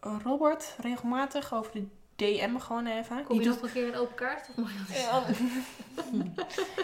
Robert 0.00 0.74
regelmatig 0.80 1.54
over 1.54 1.72
de 1.72 1.86
DM 2.16 2.58
gewoon 2.58 2.86
even. 2.86 3.24
Kom 3.24 3.36
je 3.36 3.42
Die 3.42 3.48
nog 3.48 3.62
een 3.62 3.72
keer 3.72 3.86
een 3.86 3.96
open 3.96 4.14
kaart? 4.14 4.48
Of 4.48 4.56
mag 4.56 4.70
je 4.72 4.78
dat 4.88 4.96
Ja. 4.96 5.22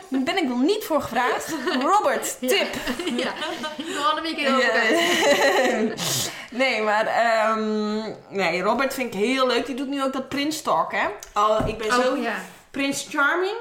Daar 0.08 0.22
ben 0.22 0.36
ik 0.36 0.48
nog 0.48 0.62
niet 0.62 0.84
voor 0.84 1.02
gevraagd. 1.02 1.54
Robert, 1.80 2.38
tip. 2.48 2.74
Ja, 3.16 3.32
nog 3.76 4.24
in 4.24 4.34
de 4.34 4.48
open 4.48 4.72
kaart. 4.72 6.30
nee, 6.62 6.82
maar 6.82 7.06
ehm, 7.06 8.14
nee, 8.28 8.62
Robert 8.62 8.94
vind 8.94 9.14
ik 9.14 9.20
heel 9.20 9.46
leuk. 9.46 9.66
Die 9.66 9.74
doet 9.74 9.88
nu 9.88 10.02
ook 10.02 10.12
dat 10.12 10.28
Prince 10.28 10.62
Talk, 10.62 10.92
hè? 10.92 11.06
Oh, 11.34 11.60
ik 11.66 11.78
ben 11.78 11.92
zo... 11.92 12.12
Oh, 12.12 12.22
ja. 12.22 12.34
Prince 12.70 13.10
Charming. 13.10 13.56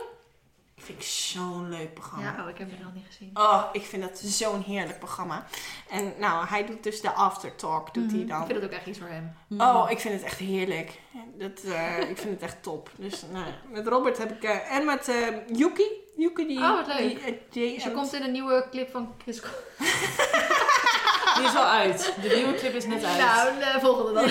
Vind 0.83 0.99
ik 0.99 1.05
zo'n 1.05 1.69
leuk 1.69 1.93
programma. 1.93 2.33
Ja, 2.37 2.43
oh, 2.43 2.49
ik 2.49 2.57
heb 2.57 2.69
het 2.71 2.79
nog 2.83 2.93
niet 2.93 3.05
gezien. 3.07 3.29
Oh, 3.33 3.63
ik 3.71 3.85
vind 3.85 4.01
dat 4.01 4.19
zo'n 4.19 4.61
heerlijk 4.61 4.99
programma. 4.99 5.45
En 5.89 6.13
nou, 6.19 6.47
hij 6.47 6.65
doet 6.65 6.83
dus 6.83 7.01
de 7.01 7.11
aftertalk, 7.11 7.93
doet 7.93 8.11
hij 8.11 8.19
Mhm. 8.19 8.27
dan. 8.27 8.39
Ik 8.39 8.45
vind 8.47 8.61
het 8.61 8.69
ook 8.71 8.77
echt 8.77 8.85
iets 8.85 8.99
voor 8.99 9.07
hem. 9.07 9.35
Oh, 9.57 9.85
ik 9.89 9.99
vind 9.99 10.13
het 10.13 10.23
echt 10.23 10.37
heerlijk. 10.39 10.99
Dat, 11.37 11.59
eh, 11.65 11.99
ik 12.09 12.17
vind 12.17 12.29
het 12.33 12.41
echt 12.41 12.63
top. 12.63 12.89
Dus 12.95 13.23
nou, 13.31 13.45
met 13.71 13.87
Robert 13.87 14.17
heb 14.17 14.31
ik... 14.31 14.43
eh, 14.43 14.71
en 14.75 14.85
met 14.85 15.07
eh, 15.07 15.27
Yuki. 15.57 15.83
Yuki 16.17 16.47
die... 16.47 16.57
Oh, 16.59 16.75
wat 16.75 16.87
leuk. 16.87 16.97
Die, 17.23 17.39
die- 17.49 17.73
Dus 17.75 17.83
je 17.83 17.91
komt 17.91 18.13
in 18.13 18.21
een 18.23 18.31
nieuwe 18.31 18.65
clip 18.71 18.91
van 18.91 19.13
Chris 19.21 19.41
Die 21.35 21.43
is 21.49 21.55
al 21.55 21.65
uit. 21.65 22.13
De 22.21 22.31
nieuwe 22.35 22.55
clip 22.55 22.73
is 22.73 22.85
net 22.85 23.03
uit. 23.03 23.17
Nou, 23.17 23.59
de 23.59 23.77
volgende 23.81 24.13
dan. 24.13 24.29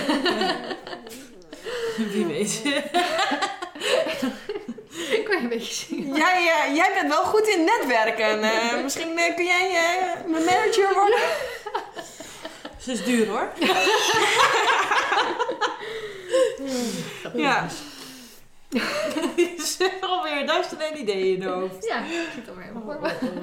Wie 2.13 2.27
weet. 2.27 2.63
ik 5.19 5.25
kan 5.25 5.37
je 5.37 5.43
een 5.43 5.49
beetje 5.49 5.75
zien. 5.87 6.15
Jij, 6.15 6.71
jij 6.75 6.91
bent 6.95 7.09
wel 7.09 7.25
goed 7.25 7.47
in 7.49 7.65
netwerken. 7.65 8.43
Eh, 8.43 8.83
misschien 8.83 9.19
eh, 9.19 9.35
kun 9.35 9.45
jij 9.45 9.69
eh, 9.77 10.25
mijn 10.27 10.45
manager 10.45 10.95
worden? 10.95 11.19
Ze 12.83 12.93
is 12.93 13.05
duur 13.05 13.29
hoor. 13.29 13.49
Ja. 17.35 17.69
Ze 19.59 19.77
hebben 19.91 20.09
alweer 20.09 20.47
duizend 20.47 20.81
en 20.81 20.99
ideeën 21.01 21.35
in 21.35 21.41
de 21.41 21.47
hoofd. 21.49 21.85
Ja, 21.87 21.99
ik 21.99 22.29
zit 22.35 22.49
alweer 22.49 22.65
helemaal 22.65 22.83
voor 22.83 23.01
me. 23.01 23.41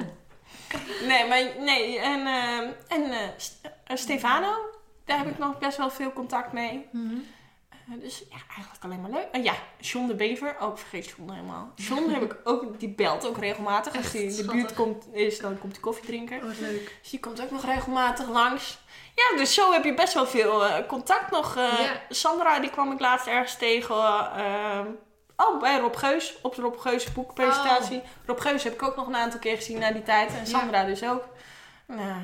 Nee, 1.08 1.28
maar 1.28 1.43
nee. 1.60 1.99
En, 1.99 2.28
eh, 2.28 2.58
en 2.97 3.34
St- 3.38 3.62
Stefano, 3.93 4.55
daar 5.05 5.18
heb 5.18 5.28
ik 5.28 5.38
nog 5.38 5.58
best 5.58 5.78
wel 5.78 5.89
veel 5.89 6.14
contact 6.14 6.51
mee. 6.53 6.88
Mhm. 6.91 7.16
Dus 7.95 8.19
ja, 8.29 8.38
eigenlijk 8.55 8.83
alleen 8.83 9.01
maar 9.01 9.09
leuk. 9.09 9.27
En 9.31 9.43
ja, 9.43 9.53
John 9.79 10.07
de 10.07 10.15
Bever. 10.15 10.55
Oh, 10.59 10.71
ik 10.71 10.77
vergeet 10.77 11.13
John 11.17 11.31
helemaal. 11.31 11.71
John 11.75 12.09
heb 12.09 12.21
ik 12.21 12.35
ook, 12.43 12.79
die 12.79 12.89
belt 12.89 13.27
ook 13.27 13.38
regelmatig. 13.38 13.95
Als 13.95 14.11
hij 14.11 14.21
in 14.21 14.27
de 14.27 14.33
Schattig. 14.33 14.53
buurt 14.53 14.73
komt, 14.73 15.07
is, 15.11 15.39
dan 15.39 15.59
komt 15.59 15.71
hij 15.71 15.81
koffie 15.81 16.05
drinken. 16.05 16.38
Oh, 16.38 16.43
wat 16.43 16.59
leuk. 16.59 16.97
Dus 17.01 17.09
die 17.09 17.19
komt 17.19 17.41
ook 17.41 17.51
nog 17.51 17.65
regelmatig 17.65 18.29
langs. 18.29 18.79
Ja, 19.15 19.38
dus 19.38 19.53
zo 19.53 19.71
heb 19.71 19.83
je 19.83 19.93
best 19.93 20.13
wel 20.13 20.27
veel 20.27 20.65
eh, 20.65 20.88
contact 20.88 21.31
nog. 21.31 21.55
eh. 21.55 21.79
Ja. 21.79 22.01
Sandra, 22.09 22.59
die 22.59 22.69
kwam 22.69 22.91
ik 22.91 22.99
laatst 22.99 23.27
ergens 23.27 23.57
tegen. 23.57 23.95
eh, 23.95 24.79
oh, 25.35 25.59
bij 25.59 25.79
Rob 25.79 25.95
Geus. 25.95 26.38
Op 26.41 26.55
de 26.55 26.61
Rob 26.61 26.79
Geus 26.79 27.13
boekpresentatie. 27.13 28.01
Rob 28.25 28.39
Geus 28.39 28.63
heb 28.63 28.73
ik 28.73 28.83
ook 28.83 28.95
nog 28.95 29.07
een 29.07 29.15
aantal 29.15 29.39
keer 29.39 29.55
gezien 29.55 29.79
na 29.79 29.91
die 29.91 30.03
tijd. 30.03 30.29
En 30.29 30.38
Ja. 30.39 30.45
Sandra 30.45 30.83
dus 30.83 31.03
ook. 31.03 31.23
Nou, 31.88 32.21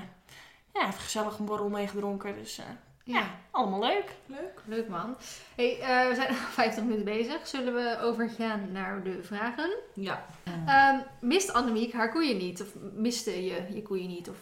ja, 0.73 0.81
even 0.81 0.93
gezellig 0.99 1.37
een 1.37 1.45
borrel 1.45 1.69
meegedronken. 1.69 2.35
Dus 2.35 2.57
eh, 2.57 2.65
Ja, 3.03 3.19
ja, 3.19 3.25
allemaal 3.51 3.79
leuk. 3.79 4.05
leuk. 4.25 4.61
Leuk 4.65 4.87
man. 4.87 5.15
Hey, 5.55 5.79
eh, 5.79 6.07
we 6.07 6.15
zijn 6.15 6.27
al 6.29 6.35
50 6.63 6.83
minuten 6.83 7.05
bezig. 7.05 7.47
Zullen 7.47 7.73
we 7.73 7.97
overgaan 8.01 8.71
naar 8.71 9.03
de 9.03 9.23
vragen? 9.23 9.69
Ja. 9.93 10.25
Ehm, 10.65 10.99
mist 11.19 11.53
Annemiek 11.53 11.93
haar 11.93 12.11
koeien 12.11 12.37
niet? 12.37 12.61
Of 12.61 12.67
miste 12.93 13.45
je 13.45 13.65
je 13.73 13.81
koeien 13.81 14.07
niet? 14.07 14.29
Of... 14.29 14.35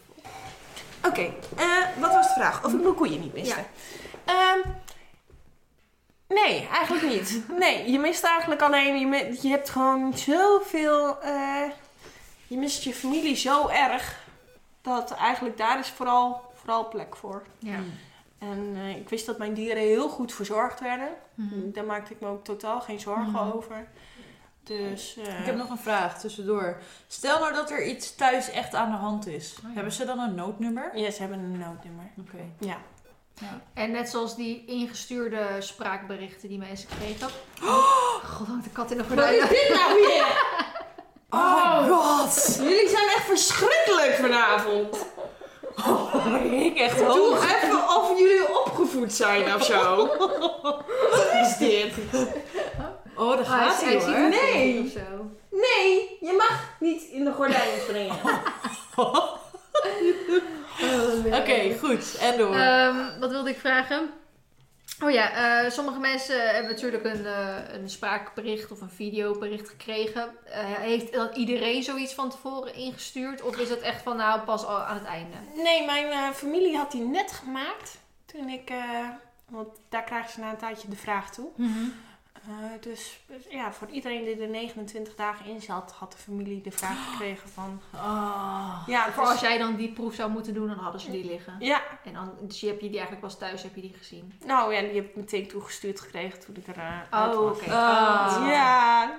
Oké, 1.06 1.34
eh, 1.58 2.00
wat 2.00 2.14
was 2.14 2.28
de 2.28 2.34
vraag? 2.34 2.66
Of 2.66 2.74
ik 2.74 2.82
mijn 2.82 2.96
koeien 2.96 3.20
niet 3.20 3.34
miste? 3.34 3.64
Ehm, 4.26 4.60
nee, 6.28 6.68
eigenlijk 6.68 7.06
niet. 7.06 7.44
Nee, 7.58 7.92
je 7.92 8.00
mist 8.00 8.24
eigenlijk 8.24 8.62
alleen... 8.62 9.00
Je, 9.00 9.38
je 9.42 9.50
hebt 9.50 9.70
gewoon 9.70 10.18
zoveel... 10.18 11.22
eh, 11.22 11.70
je 12.48 12.58
mist 12.58 12.84
je 12.84 12.94
familie 12.94 13.36
zo 13.36 13.68
erg... 13.68 14.20
dat 14.82 15.12
eigenlijk 15.12 15.58
daar 15.58 15.80
is 15.80 15.90
vooral, 15.90 16.42
vooral 16.54 16.88
plek 16.88 17.16
voor. 17.16 17.44
Ja. 17.60 17.80
En 18.42 18.72
eh, 18.76 18.96
ik 18.98 19.10
wist 19.10 19.26
dat 19.26 19.38
mijn 19.38 19.54
dieren 19.54 19.82
heel 19.84 20.10
goed 20.10 20.34
verzorgd 20.34 20.80
werden. 20.80 21.10
Mhm. 21.36 21.72
Daar 21.72 21.86
maakte 21.86 22.14
ik 22.14 22.20
me 22.20 22.28
ook 22.28 22.44
totaal 22.44 22.82
geen 22.82 23.00
zorgen 23.00 23.32
Mhm. 23.32 23.52
over. 23.52 23.88
Dus... 24.64 25.18
eh, 25.18 25.40
Ik 25.40 25.46
heb 25.46 25.56
nog 25.56 25.70
een 25.70 25.78
vraag 25.78 26.20
tussendoor. 26.20 26.78
Stel 27.08 27.40
nou 27.40 27.54
dat 27.54 27.72
er 27.72 27.86
iets 27.86 28.16
thuis 28.16 28.50
echt 28.50 28.76
aan 28.76 28.92
de 28.92 28.98
hand 28.98 29.28
is. 29.28 29.56
Oh 29.58 29.68
ja. 29.70 29.74
Hebben 29.76 29.94
ze 29.94 30.06
dan 30.06 30.20
een 30.20 30.36
noodnummer? 30.36 30.98
Ja, 30.98 31.12
ze 31.12 31.20
hebben 31.22 31.40
een 31.40 31.58
noodnummer. 31.60 32.06
Oké. 32.20 32.44
Ja. 32.60 32.78
Ja. 33.34 33.62
En 33.74 33.92
net 33.92 34.10
zoals 34.10 34.36
die 34.36 34.66
ingestuurde 34.66 35.46
spraakberichten 35.60 36.50
die 36.50 36.58
mensen 36.58 36.90
kregen. 37.00 37.28
God, 38.24 38.48
hangt 38.48 38.64
de 38.64 38.70
kat 38.70 38.92
in 38.92 38.98
de 38.98 39.04
Wat 39.04 39.12
gordijnen. 39.12 39.44
is 39.44 39.50
dit 39.50 39.70
nou 39.74 39.94
weer? 39.96 40.26
Oh 41.34 41.82
my 41.82 41.90
god. 41.90 42.56
Jullie 42.58 42.90
zijn 42.90 43.08
echt 43.08 43.26
verschrikkelijk 43.26 44.14
vanavond. 44.14 45.06
Ik 46.52 46.78
echt 46.78 46.98
Doe 46.98 47.06
hoog. 47.08 47.46
even 47.46 47.88
of 47.98 48.18
jullie 48.20 48.60
opgevoed 48.66 49.14
zijn 49.14 49.56
of 49.56 49.64
zo. 49.64 50.08
Wat 51.12 51.28
is 51.42 51.58
dit? 51.58 51.94
Oh, 53.16 53.30
daar 53.38 53.46
Ah, 53.46 53.60
hij, 53.60 53.68
gaat 53.68 53.82
hij 53.84 54.00
ziet 54.00 54.16
hoor. 54.16 54.30
Nee. 54.30 54.74
niet. 54.82 54.96
Nee, 55.52 56.18
je 56.20 56.34
mag 56.38 56.70
niet 56.80 57.02
in 57.02 57.26
de 57.26 57.32
gordijnen 57.34 57.82
springen. 57.82 58.16
Oké, 61.40 61.78
goed. 61.80 62.18
En 62.22 62.38
door. 62.38 62.56
Ehm, 62.56 62.96
wat 63.20 63.30
wilde 63.32 63.50
ik 63.50 63.60
vragen? 63.60 64.10
Oh 65.04 65.12
ja, 65.12 65.32
eh, 65.32 65.72
sommige 65.72 66.00
mensen 66.00 66.54
hebben 66.54 66.72
natuurlijk 66.72 67.04
een, 67.04 67.26
eh, 67.26 67.74
een 67.74 67.90
spraakbericht 67.90 68.72
of 68.72 68.82
een 68.82 68.90
videobericht 68.90 69.70
gekregen. 69.70 70.30
Eh, 70.46 70.60
heeft 70.64 71.14
dan 71.14 71.30
iedereen 71.34 71.84
zoiets 71.84 72.14
van 72.14 72.30
tevoren 72.30 72.76
ingestuurd? 72.76 73.42
Of 73.42 73.58
is 73.58 73.70
dat 73.70 73.80
echt 73.80 74.02
van 74.04 74.18
nou 74.18 74.40
pas 74.40 74.66
al 74.66 74.80
aan 74.80 74.98
het 74.98 75.06
einde? 75.06 75.38
Nee, 75.56 75.86
mijn 75.86 76.34
familie 76.34 76.78
had 76.78 76.92
die 76.92 77.02
net 77.02 77.32
gemaakt. 77.32 77.98
Toen 78.26 78.50
ik... 78.50 78.72
want 79.50 79.68
daar 79.90 80.04
krijgen 80.04 80.32
ze 80.32 80.40
na 80.40 80.50
een 80.50 80.58
tijdje 80.58 80.88
de 80.88 80.96
vraag 80.96 81.32
toe. 81.32 81.50
Eh, 81.58 81.66
dus 82.80 83.20
dus 83.28 83.44
ja, 83.50 83.74
voor 83.74 83.88
iedereen 83.90 84.24
die 84.24 84.42
er 84.42 84.48
29 84.48 85.16
dagen 85.16 85.46
in 85.46 85.62
zat, 85.62 85.92
had 86.00 86.12
de 86.12 86.18
familie 86.18 86.62
de 86.62 86.72
vraag 86.72 86.98
gekregen 87.12 87.50
van... 87.50 87.82
Oh. 87.96 88.84
Ja, 88.88 89.12
Voor 89.12 89.24
dus- 89.24 89.32
als 89.32 89.42
jij 89.42 89.58
dan 89.58 89.76
die 89.76 89.92
proef 89.92 90.14
zou 90.14 90.32
moeten 90.32 90.54
doen, 90.54 90.68
dan 90.68 90.78
hadden 90.78 91.02
ze 91.02 91.12
die 91.12 91.26
liggen. 91.26 91.56
Ja, 91.60 91.82
En 92.04 92.14
dan, 92.14 92.32
dus 92.42 92.60
je 92.60 92.68
hebt 92.68 92.82
je 92.82 92.88
die 92.90 92.98
eigenlijk 93.00 93.28
pas 93.28 93.38
thuis 93.38 93.64
heb 93.64 93.76
je 93.76 93.82
die 93.82 93.96
gezien. 93.98 94.34
nou 94.46 94.74
ja, 94.74 94.82
die 94.82 94.96
heb 94.96 95.06
ik 95.10 95.16
meteen 95.16 95.48
toegestuurd 95.48 96.00
gekregen 96.00 96.40
toen 96.40 96.56
ik 96.56 96.68
er 96.68 96.78
eh, 96.78 96.90
Oh, 97.12 97.20
uit 97.20 97.36
was. 97.36 97.58
oké. 97.58 97.72
Ah. 97.72 98.36
Ja, 98.48 99.12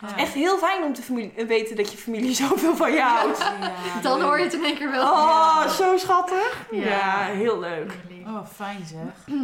Ja. 0.00 0.16
echt 0.16 0.32
heel 0.32 0.58
fijn 0.58 0.82
om 0.82 0.92
te 0.92 1.02
familie- 1.02 1.46
weten 1.46 1.76
dat 1.76 1.92
je 1.92 1.98
familie 1.98 2.34
zoveel 2.44 2.76
van 2.76 2.92
je 2.92 3.00
houdt. 3.00 3.38
Ja, 3.38 4.00
Dan 4.02 4.20
hoor 4.22 4.38
je 4.38 4.44
het 4.44 4.52
in 4.54 4.64
één 4.64 4.76
keer 4.76 4.90
wel. 4.90 5.12
Oh, 5.12 5.68
zo 5.68 5.96
schattig. 5.96 6.66
Ja. 6.70 6.80
Ja, 6.84 7.24
heel 7.24 7.58
leuk. 7.60 7.92
Oh, 8.26 8.46
fijn 8.46 8.86
zeg. 8.86 9.36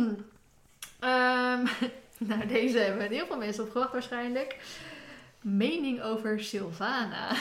Ehm, 1.00 1.66
nou, 2.28 2.46
deze 2.46 2.78
hebben 2.78 3.08
heel 3.10 3.26
veel 3.26 3.36
mensen 3.36 3.64
opgewacht 3.64 3.92
waarschijnlijk. 3.92 4.56
Mening 5.40 6.02
over 6.02 6.40
Sylvana. 6.40 7.32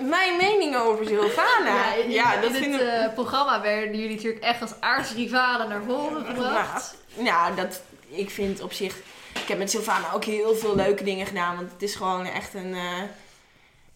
Mijn 0.00 0.36
mening 0.36 0.76
over 0.76 1.06
Sylvana. 1.06 1.94
in, 1.94 2.10
Ja, 2.10 2.34
in 2.34 2.40
dat 2.40 2.50
het 2.50 2.58
vind 2.58 2.74
ik... 2.74 2.80
eh, 2.80 3.12
programma 3.14 3.60
werden 3.60 3.98
jullie 3.98 4.14
natuurlijk 4.16 4.44
echt 4.44 4.62
als 4.62 4.80
aardsrivalen 4.80 5.68
naar 5.68 5.82
voren 5.82 6.24
gebracht. 6.26 6.96
Nou, 7.16 7.54
dat, 7.56 7.82
ik 8.08 8.30
vind 8.30 8.60
op 8.62 8.72
zich... 8.72 8.96
Ik 9.34 9.48
heb 9.48 9.58
met 9.58 9.70
Sylvana 9.70 10.12
ook 10.12 10.24
heel 10.24 10.54
veel 10.56 10.76
leuke 10.76 11.04
dingen 11.04 11.26
gedaan. 11.26 11.56
Want 11.56 11.72
het 11.72 11.82
is 11.82 11.94
gewoon 11.94 12.24
echt 12.26 12.54
een, 12.54 12.74
eh, 12.74 13.02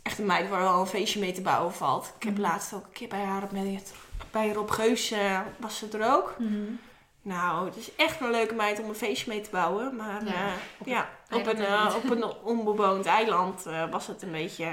echt 0.02 0.18
een 0.18 0.26
meid 0.26 0.48
waar 0.48 0.60
wel 0.60 0.80
een 0.80 0.86
feestje 0.86 1.20
mee 1.20 1.32
te 1.32 1.40
bouwen 1.42 1.74
valt. 1.74 2.12
Ik 2.18 2.22
heb 2.22 2.32
Mhm. 2.32 2.42
laatst 2.42 2.72
ook 2.72 2.84
een 2.84 2.92
keer 2.92 3.08
bij 3.08 3.22
haar 3.24 3.42
op 3.42 3.52
met, 3.52 3.92
bij 4.30 4.52
Rob 4.52 4.70
Geus 4.70 5.10
eh, 5.10 5.40
was 5.56 5.78
ze 5.78 5.86
er 5.98 6.12
ook. 6.14 6.34
Mhm. 6.38 6.54
Nou, 7.24 7.66
het 7.66 7.76
is 7.76 7.90
echt 7.96 8.20
een 8.20 8.30
leuke 8.30 8.54
meid 8.54 8.80
om 8.80 8.88
een 8.88 8.94
feestje 8.94 9.28
mee 9.28 9.40
te 9.40 9.50
bouwen. 9.50 9.96
Maar 9.96 10.24
Ja, 10.24 10.32
ja, 10.32 10.54
op 10.78 10.86
ja, 10.86 11.08
op, 11.30 11.46
eiland 11.46 11.58
een, 11.58 11.64
eh, 11.64 11.94
op 11.96 12.10
een 12.10 12.24
onbewoond 12.58 13.06
eiland 13.06 13.66
eh, 13.66 13.82
was 13.90 14.06
het 14.06 14.22
een 14.22 14.32
beetje... 14.32 14.66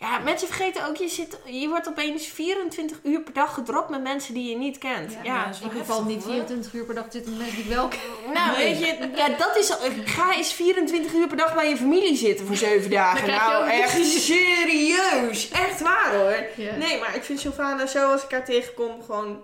Ja, 0.00 0.18
mensen 0.18 0.48
vergeten 0.48 0.86
ook, 0.86 0.96
je, 0.96 1.08
zit, 1.08 1.38
je 1.44 1.68
wordt 1.68 1.88
opeens 1.88 2.26
24 2.26 2.98
uur 3.02 3.20
per 3.20 3.32
dag 3.32 3.54
gedropt 3.54 3.88
met 3.88 4.02
mensen 4.02 4.34
die 4.34 4.50
je 4.50 4.56
niet 4.56 4.78
kent. 4.78 5.16
Ja, 5.22 5.44
wel 5.60 5.70
Ik 5.70 5.78
geval 5.78 6.04
niet 6.04 6.22
hoor. 6.22 6.32
24 6.32 6.74
uur 6.74 6.84
per 6.84 6.94
dag 6.94 7.04
zitten 7.10 7.32
met 7.32 7.40
mensen 7.40 7.56
die 7.62 7.70
ik 7.70 7.76
wel 7.76 7.88
ken. 7.88 7.98
Nou, 8.34 8.56
Nee. 8.56 8.74
weet 8.74 8.86
je, 8.86 9.10
ja, 9.16 9.28
dat 9.28 9.56
is 9.56 9.72
ga 10.04 10.34
eens 10.34 10.52
24 10.52 11.12
uur 11.12 11.26
per 11.26 11.36
dag 11.36 11.54
bij 11.54 11.68
je 11.68 11.76
familie 11.76 12.16
zitten 12.16 12.46
voor 12.46 12.56
7 12.56 12.90
dagen. 12.90 13.28
Nou, 13.28 13.68
echt 13.68 14.04
serieus. 14.06 15.50
Echt 15.50 15.80
waar 15.80 16.14
hoor. 16.14 16.46
Ja. 16.56 16.76
Nee, 16.76 16.98
maar 16.98 17.14
ik 17.14 17.22
vind 17.24 17.40
Sylvana 17.40 17.86
zo 17.86 18.12
als 18.12 18.24
ik 18.24 18.30
haar 18.30 18.44
tegenkom 18.44 19.02
gewoon 19.06 19.40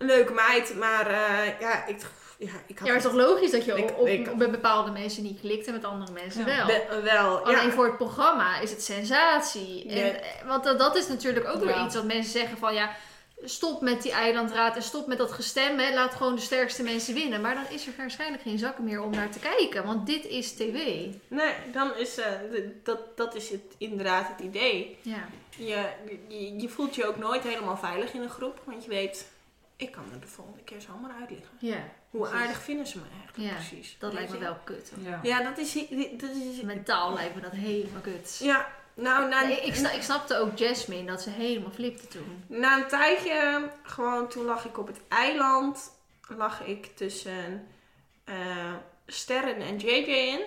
een 0.00 0.06
leuke 0.06 0.32
meid. 0.32 0.74
Maar 0.76 1.06
eh, 1.06 1.60
ja, 1.60 1.86
ik, 1.86 1.96
ja, 2.38 2.50
ik 2.66 2.78
had 2.78 2.86
Ja, 2.88 2.92
maar 2.92 3.02
het 3.02 3.04
is 3.04 3.10
toch 3.10 3.20
logisch 3.28 3.50
dat 3.50 3.64
je 3.64 3.72
Ik- 3.76 4.28
op, 4.30 4.36
met 4.36 4.50
bepaalde 4.50 4.90
mensen 4.90 5.22
niet 5.22 5.40
klikt 5.40 5.66
en 5.66 5.72
met 5.72 5.84
andere 5.84 6.12
mensen 6.12 6.46
Ja. 6.46 6.56
wel. 6.56 6.66
Be- 6.66 7.00
wel. 7.02 7.38
Alleen 7.44 7.66
ja. 7.66 7.70
voor 7.70 7.84
het 7.86 7.96
programma 7.96 8.60
is 8.60 8.70
het 8.70 8.82
sensatie. 8.82 9.88
En, 9.88 10.22
eh, 10.22 10.46
Want 10.46 10.64
dat, 10.64 10.78
dat 10.78 10.96
is 10.96 11.08
natuurlijk 11.08 11.46
ook 11.48 11.64
weer 11.64 11.84
iets 11.84 11.94
wat 11.94 12.04
mensen 12.04 12.32
zeggen 12.32 12.58
van 12.58 12.74
ja, 12.74 12.90
stop 13.44 13.80
met 13.80 14.02
die 14.02 14.12
eilandraad 14.12 14.76
en 14.76 14.82
stop 14.82 15.06
met 15.06 15.18
dat 15.18 15.32
gestem. 15.32 15.78
Hè. 15.78 15.94
Laat 15.94 16.14
gewoon 16.14 16.34
de 16.34 16.40
sterkste 16.40 16.82
mensen 16.82 17.14
winnen. 17.14 17.40
Maar 17.40 17.54
dan 17.54 17.64
is 17.70 17.86
er 17.86 17.92
waarschijnlijk 17.96 18.42
geen 18.42 18.58
zak 18.58 18.78
meer 18.78 19.02
om 19.02 19.10
naar 19.10 19.30
te 19.30 19.38
kijken. 19.38 19.84
Want 19.86 20.06
dit 20.06 20.24
is 20.26 20.52
tv. 20.52 21.06
Nee, 21.28 21.54
dan 21.72 21.96
is 21.96 22.18
eh, 22.18 22.26
dat, 22.82 23.16
dat 23.16 23.34
is 23.34 23.50
het, 23.50 23.60
inderdaad 23.78 24.28
het 24.28 24.40
idee. 24.40 24.98
Ja. 25.02 25.28
Je, 25.56 25.84
je, 26.28 26.60
je 26.60 26.68
voelt 26.68 26.94
je 26.94 27.06
ook 27.06 27.16
nooit 27.18 27.42
helemaal 27.42 27.76
veilig 27.76 28.12
in 28.12 28.22
een 28.22 28.30
groep. 28.30 28.60
Want 28.64 28.84
je 28.84 28.90
weet, 28.90 29.26
ik 29.80 29.92
kan 29.92 30.04
er 30.12 30.20
de 30.20 30.26
volgende 30.26 30.62
keer 30.62 30.80
zomaar 30.80 31.10
uitliggen. 31.20 31.48
ja, 31.58 31.76
Hoe 32.10 32.20
Precies. 32.20 32.40
aardig 32.40 32.62
vinden 32.62 32.86
ze 32.86 32.98
me 32.98 33.04
eigenlijk 33.18 33.48
Ja, 33.50 33.54
precies? 33.54 33.96
dat 33.98 34.12
lijkt 34.12 34.30
me 34.30 34.36
je? 34.38 34.42
wel 34.42 34.56
kut. 34.64 34.92
Ja. 35.02 35.20
Ja, 35.22 35.42
dat 35.42 35.58
is... 35.58 35.72
Dat 36.16 36.30
is 36.30 36.60
Mentaal 36.62 37.14
lijkt 37.14 37.34
me 37.34 37.40
dat 37.40 37.52
helemaal 37.52 38.00
kut. 38.00 38.38
ja, 38.42 38.68
nou, 38.94 39.28
na, 39.28 39.42
Nee, 39.44 39.60
ik, 39.60 39.74
sna- 39.74 39.90
ik 39.92 40.02
snapte 40.02 40.36
ook 40.36 40.58
Jasmine 40.58 41.04
dat 41.06 41.22
ze 41.22 41.30
helemaal 41.30 41.70
flipte 41.70 42.06
toen. 42.08 42.44
na 42.46 42.76
een 42.82 42.88
tijdje, 42.88 43.70
gewoon 43.82 44.28
toen 44.28 44.44
lag 44.44 44.64
ik 44.64 44.78
op 44.78 44.86
het 44.86 45.00
eiland, 45.08 45.90
lag 46.36 46.62
ik 46.66 46.86
tussen 46.96 47.66
eh, 48.24 48.74
Sterren 49.06 49.56
en 49.56 49.76
JJ 49.78 49.88
in. 50.10 50.40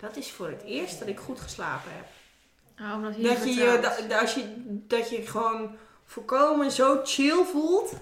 Dat 0.00 0.16
is 0.16 0.30
voor 0.30 0.48
het 0.48 0.62
eerst 0.62 0.98
dat 0.98 1.08
ik 1.08 1.18
goed 1.18 1.40
geslapen 1.40 1.90
heb. 1.94 2.06
Oh, 2.80 2.94
omdat 2.94 3.16
je 3.16 3.22
Dat 3.22 3.44
je, 3.44 3.50
je, 3.54 3.78
dat, 3.82 4.04
dat 4.08 4.20
als 4.20 4.34
je, 4.34 4.54
dat 4.66 5.10
je 5.10 5.26
gewoon 5.26 5.76
volkomen 6.04 6.70
zo 6.70 7.00
chill 7.04 7.44
voelt. 7.44 7.92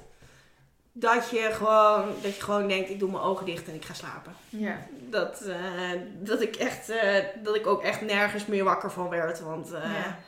Dat 1.00 1.30
je, 1.30 1.48
gewoon, 1.52 2.08
dat 2.22 2.34
je 2.34 2.42
gewoon 2.42 2.68
denkt, 2.68 2.90
ik 2.90 2.98
doe 2.98 3.10
mijn 3.10 3.22
ogen 3.22 3.46
dicht 3.46 3.68
en 3.68 3.74
ik 3.74 3.84
ga 3.84 3.94
slapen. 3.94 4.34
Ja. 4.48 4.86
Dat, 4.90 5.40
eh, 5.40 5.90
dat, 6.18 6.40
ik 6.40 6.56
echt, 6.56 6.88
eh, 6.88 7.24
dat 7.42 7.54
ik 7.54 7.66
ook 7.66 7.82
echt 7.82 8.00
nergens 8.00 8.46
meer 8.46 8.64
wakker 8.64 8.90
van 8.90 9.08
werd. 9.08 9.40
Want, 9.40 9.72
eh, 9.72 9.82
Ja. 9.82 10.18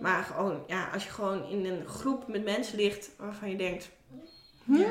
Maar 0.00 0.22
gewoon, 0.22 0.64
ja, 0.66 0.88
als 0.92 1.04
je 1.04 1.10
gewoon 1.10 1.44
in 1.48 1.64
een 1.64 1.88
groep 1.88 2.28
met 2.28 2.44
mensen 2.44 2.76
ligt 2.76 3.10
waarvan 3.16 3.50
je 3.50 3.56
denkt... 3.56 3.90
hm? 4.64 4.74
Ja. 4.76 4.90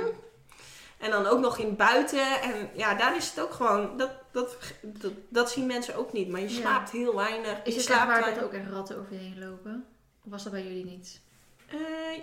En 0.97 1.11
dan 1.11 1.25
ook 1.25 1.39
nog 1.39 1.57
in 1.57 1.75
buiten. 1.75 2.41
En 2.41 2.69
ja, 2.73 2.93
daar 2.95 3.15
is 3.15 3.29
het 3.29 3.39
ook 3.39 3.51
gewoon... 3.51 3.97
Dat, 3.97 4.11
dat, 4.31 4.57
dat, 4.81 5.11
dat 5.29 5.51
zien 5.51 5.65
mensen 5.65 5.95
ook 5.95 6.13
niet. 6.13 6.29
Maar 6.29 6.41
je 6.41 6.49
slaapt 6.49 6.91
heel 6.91 7.15
weinig. 7.15 7.57
Is 7.63 7.73
je 7.73 7.79
het 7.79 7.81
slaapt 7.81 8.07
waar 8.07 8.33
dat 8.33 8.43
ook 8.43 8.53
echt 8.53 8.69
ratten 8.69 8.99
over 8.99 9.13
je 9.13 9.19
heen 9.19 9.39
lopen? 9.39 9.85
Of 10.25 10.31
was 10.31 10.43
dat 10.43 10.51
bij 10.51 10.63
jullie 10.63 10.85
niet? 10.85 11.21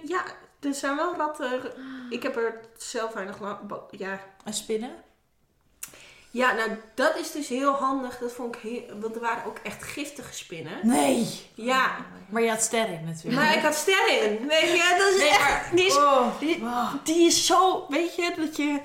Ja, 0.04 0.24
er 0.60 0.74
zijn 0.74 0.96
wel 0.96 1.14
ratten. 1.16 1.60
Ik 2.10 2.22
heb 2.22 2.36
er 2.36 2.60
zelf 2.76 3.12
weinig 3.12 3.40
lang... 3.40 3.58
Ja. 3.90 4.20
En 4.44 4.54
spinnen? 4.54 4.90
ja, 6.30 6.52
nou 6.52 6.70
dat 6.94 7.16
is 7.16 7.32
dus 7.32 7.48
heel 7.48 7.72
handig. 7.72 8.18
Dat 8.18 8.32
vond 8.32 8.54
ik 8.56 8.60
heel... 8.62 8.98
Want 9.00 9.14
er 9.14 9.20
waren 9.20 9.44
ook 9.44 9.58
echt 9.62 9.82
giftige 9.82 10.32
spinnen. 10.34 10.72
Nee. 10.82 11.26
Ja, 11.54 11.96
Maar 12.28 12.42
je 12.42 12.48
had 12.50 12.62
sterren 12.62 13.04
natuurlijk. 13.04 13.34
maar 13.44 13.56
ik 13.56 13.62
had 13.62 13.74
sterren. 13.74 14.46
Weet 14.46 14.60
je, 14.60 14.94
dat 14.98 15.08
is 15.14 15.18
Nee, 15.18 15.28
echt... 15.28 15.40
maar- 15.40 15.70
Die 15.74 15.86
is, 15.86 15.96
Oh. 15.96 16.38
die, 16.40 16.60
Oh. 16.62 16.94
die 17.04 17.26
is 17.26 17.46
zo... 17.46 17.86
Weet 17.88 18.14
je, 18.16 18.34
dat 18.36 18.56
je... 18.56 18.80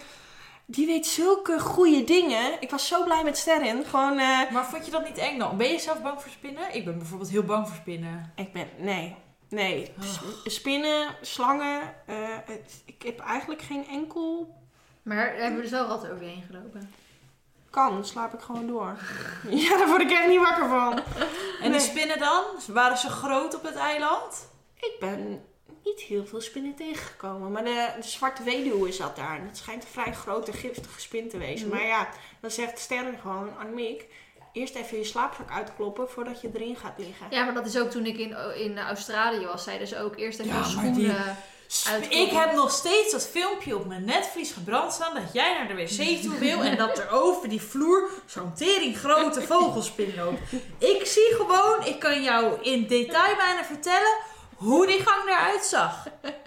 Die 0.65 0.86
weet 0.88 1.07
zulke 1.07 1.59
goede 1.59 2.03
dingen. 2.03 2.61
Ik 2.61 2.69
was 2.69 2.88
zo 2.88 3.03
blij 3.03 3.24
met 3.24 3.38
sterren. 3.38 3.86
Gewoon... 3.86 4.19
eh, 4.19 4.51
Maar 4.51 4.65
vond 4.65 4.86
je 4.86 4.91
dat 4.91 5.03
niet 5.03 5.17
eng 5.17 5.39
dan? 5.39 5.57
Ben 5.57 5.67
je 5.72 5.80
zelf 5.80 6.01
bang 6.01 6.22
voor 6.22 6.32
spinnen? 6.32 6.76
Ik 6.76 6.86
ben 6.86 6.97
bijvoorbeeld 6.97 7.30
heel 7.30 7.43
bang 7.43 7.67
voor 7.67 7.76
spinnen. 7.76 8.34
Ik 8.36 8.53
ben... 8.53 8.67
Nee. 8.78 9.15
Nee. 9.52 9.91
Oh. 9.99 10.06
Spinnen, 10.45 11.16
slangen. 11.22 11.82
eh, 12.06 12.16
het- 12.45 12.82
ik 12.86 13.02
heb 13.02 13.20
eigenlijk 13.20 13.62
geen 13.62 13.88
enkel... 13.88 14.56
Maar 15.02 15.34
hebben 15.36 15.56
we 15.56 15.62
dus 15.62 15.72
wel 15.72 15.88
ratten 15.88 16.12
over 16.12 16.24
je 16.24 16.30
heen 16.30 16.43
gelopen? 16.52 16.93
Kan, 17.70 17.93
dan 17.93 18.06
slaap 18.06 18.34
ik 18.34 18.39
gewoon 18.39 18.68
door. 18.68 18.97
ja, 19.49 19.78
daar 19.78 19.88
word 19.88 20.02
ik 20.02 20.12
echt 20.12 20.28
niet 20.28 20.39
wakker 20.39 20.68
van. 20.70 20.93
En 20.97 21.04
Nee. 21.62 21.72
de 21.72 21.80
spinnen 21.80 22.20
dan? 22.20 22.43
Waren 22.68 22.97
ze 22.97 23.10
groot 23.10 23.56
op 23.56 23.64
het 23.64 23.76
eiland? 23.76 24.49
Ik 24.76 24.95
ben 24.99 25.43
niet 25.84 25.99
heel 25.99 26.26
veel 26.26 26.41
spinnen 26.41 26.76
tegengekomen. 26.76 27.52
Maar 27.52 27.64
de, 27.64 27.89
de 28.02 28.08
zwarte 28.08 28.43
weduwe 28.43 28.91
zat 28.91 29.16
daar. 29.16 29.38
En 29.39 29.45
dat 29.47 29.58
schijnt 29.58 29.84
een 29.84 29.89
vrij 29.89 30.14
grote 30.14 30.54
giftige 30.54 31.02
spin 31.02 31.30
te 31.30 31.38
wezen. 31.38 31.68
Mhm. 31.68 31.78
Maar 31.78 31.86
ja, 31.86 32.10
dan 32.39 32.52
zegt 32.52 32.80
Sterren 32.80 33.18
gewoon, 33.22 33.58
Annemiek... 33.60 34.06
Eerst 34.54 34.76
even 34.76 34.97
je 34.97 35.04
slaapzak 35.04 35.52
uitkloppen 35.52 36.10
voordat 36.10 36.41
je 36.41 36.49
erin 36.54 36.76
gaat 36.76 36.93
liggen. 36.97 37.28
Ja, 37.30 37.43
maar 37.43 37.54
dat 37.54 37.66
is 37.66 37.78
ook 37.78 37.89
toen 37.91 38.06
ik 38.06 38.18
in, 38.18 38.36
in 38.56 38.80
Australië 38.80 39.45
was. 39.45 39.64
Zeiden 39.64 39.88
ze 39.88 39.99
ook 40.02 40.18
eerst 40.18 40.39
even 40.39 40.52
Ja, 40.52 40.58
je 40.58 40.62
maar 40.64 40.70
schoenen... 40.72 40.93
die- 40.93 41.12
Uitkomen. 41.91 42.18
Ik 42.26 42.32
heb 42.32 42.54
nog 42.54 42.72
steeds 42.72 43.12
dat 43.12 43.28
filmpje 43.28 43.76
op 43.76 43.86
mijn 43.86 44.06
netvlies 44.06 44.52
gebrand 44.52 44.93
staan 44.93 45.14
dat 45.14 45.24
jij 45.34 45.54
naar 45.58 45.68
de 45.68 45.74
wc 45.84 46.22
toe 46.22 46.38
wil 46.39 46.64
en 46.64 46.78
dat 46.78 46.97
er 46.97 47.10
over 47.12 47.49
die 47.49 47.62
vloer 47.62 48.10
zo'n 48.26 48.54
tering 48.54 48.97
grote 48.97 49.41
vogelspin 49.41 50.14
loopt. 50.18 50.39
Ik 50.78 51.06
zie 51.06 51.34
gewoon, 51.38 51.86
ik 51.86 51.99
kan 51.99 52.24
jou 52.24 52.62
in 52.62 52.88
detail 52.88 53.36
bijna 53.36 53.64
vertellen 53.64 54.18
hoe 54.56 54.88
die 54.88 54.99
gang 55.06 55.30
eruit 55.30 55.64
zag. 55.66 56.04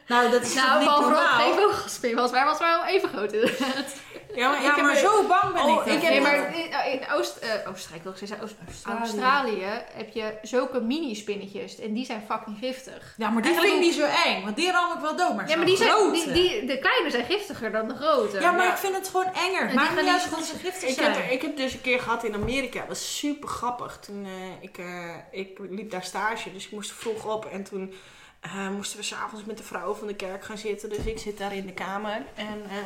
Nou, 0.07 0.31
dat 0.31 0.43
is 0.43 0.55
Nou, 0.55 0.79
niet 0.79 0.89
normaal. 0.89 1.39
geen 1.41 1.55
vogelspin 1.55 2.15
was, 2.15 2.31
maar 2.31 2.41
hij 2.41 2.49
was 2.49 2.59
wel 2.59 2.85
even 2.85 3.09
groot 3.09 3.33
inderdaad. 3.33 3.95
Ja, 4.35 4.49
maar, 4.51 4.63
Ja, 4.63 4.69
ik 4.71 4.75
heb 4.77 4.85
maar 4.85 4.97
zo 4.97 5.27
bang 5.27 5.53
ben 5.53 5.63
Oh, 5.65 5.87
ik. 5.87 6.03
Nee, 6.03 6.21
maar 6.21 6.57
in, 6.57 6.93
in 6.93 7.11
Oost, 7.13 7.37
eh, 7.37 7.69
Oostenrijk 7.71 8.03
wil 8.03 8.13
ik 8.13 8.19
zeggen, 8.19 8.41
Oost- 8.43 8.55
Australië. 8.69 9.01
Australië 9.01 9.83
heb 9.95 10.09
je 10.13 10.35
zulke 10.43 10.81
mini-spinnetjes 10.81 11.79
en 11.79 11.93
die 11.93 12.05
zijn 12.05 12.23
fucking 12.31 12.57
giftig. 12.61 13.15
Ja, 13.17 13.31
maar 13.31 13.43
die 13.43 13.53
vind 13.55 13.73
ik 13.75 13.79
niet 13.81 13.95
zo 13.95 14.07
eng, 14.25 14.45
want 14.45 14.57
die 14.57 14.71
ram 14.71 14.93
ik 14.93 15.01
wel 15.01 15.17
dood. 15.17 15.37
Maar 15.37 15.49
Ja, 15.49 15.57
maar 15.57 15.67
die 15.67 15.77
zijn, 15.77 15.91
grote. 15.91 16.13
die, 16.13 16.33
die, 16.33 16.65
de 16.67 16.79
kleine 16.79 17.11
zijn 17.11 17.25
giftiger 17.25 17.73
dan 17.73 17.89
de 17.89 17.95
grote. 17.95 18.41
Ja, 18.41 18.51
maar 18.51 18.67
Ja. 18.67 18.73
ik 18.73 18.79
vind 18.79 18.95
het 18.97 19.09
gewoon 19.09 19.27
enger. 19.35 19.69
Gaan 19.71 20.05
niet 20.05 20.21
zo 20.21 20.31
dat 20.37 20.45
ze 20.45 20.57
giftig 20.59 20.89
Ik 20.89 20.95
zijn. 20.95 21.13
heb, 21.13 21.25
er- 21.25 21.31
ik 21.31 21.43
heb 21.43 21.57
dus 21.57 21.73
een 21.73 21.81
keer 21.81 22.01
gehad 22.01 22.25
in 22.25 22.35
Amerika. 22.35 22.79
Dat 22.79 22.89
was 22.89 23.19
super 23.19 23.49
grappig. 23.49 23.99
Toen, 23.99 24.25
eh, 24.25 24.31
ik, 24.61 24.79
eh, 24.79 25.15
ik 25.31 25.59
liep 25.71 25.91
daar 25.91 26.05
stage, 26.05 26.53
dus 26.53 26.65
ik 26.67 26.71
moest 26.73 26.93
vroeg 26.93 27.33
op. 27.35 27.45
En 27.47 27.65
toen 27.65 27.95
eh, 28.41 28.69
moesten 28.69 28.99
we 28.99 29.05
s'avonds 29.05 29.45
met 29.45 29.57
de 29.57 29.63
vrouw 29.63 29.95
van 29.95 30.07
de 30.07 30.15
kerk 30.15 30.45
gaan 30.45 30.59
zitten. 30.59 30.89
Dus 30.89 30.99
ik 31.05 31.19
zit 31.19 31.39
daar 31.39 31.55
in 31.55 31.67
de 31.67 31.73
kamer. 31.73 32.23
En 32.35 32.63
eh, 32.69 32.77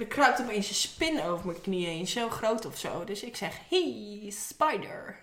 er 0.00 0.06
kruipt 0.06 0.40
opeens 0.40 0.68
een 0.68 0.74
spin 0.74 1.22
over 1.22 1.46
mijn 1.46 1.60
knieën 1.60 1.88
heen. 1.88 2.06
Zo 2.06 2.28
groot 2.28 2.66
of 2.66 2.78
zo. 2.78 3.04
Dus 3.04 3.22
ik 3.22 3.36
zeg, 3.36 3.52
hey, 3.68 4.32
spider. 4.46 5.18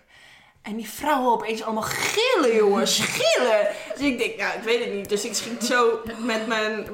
En 0.61 0.75
die 0.75 0.89
vrouwen 0.89 1.31
opeens 1.31 1.63
allemaal 1.63 1.87
gillen, 1.87 2.55
jongens. 2.55 2.99
Gillen. 2.99 3.67
Dus 3.93 4.05
ik 4.05 4.17
denk, 4.17 4.37
nou, 4.37 4.57
ik 4.57 4.63
weet 4.63 4.79
het 4.83 4.93
niet. 4.93 5.09
Dus 5.09 5.25
ik 5.25 5.33
schiet 5.33 5.63
zo 5.63 5.99
met 6.17 6.47
mijn, 6.47 6.87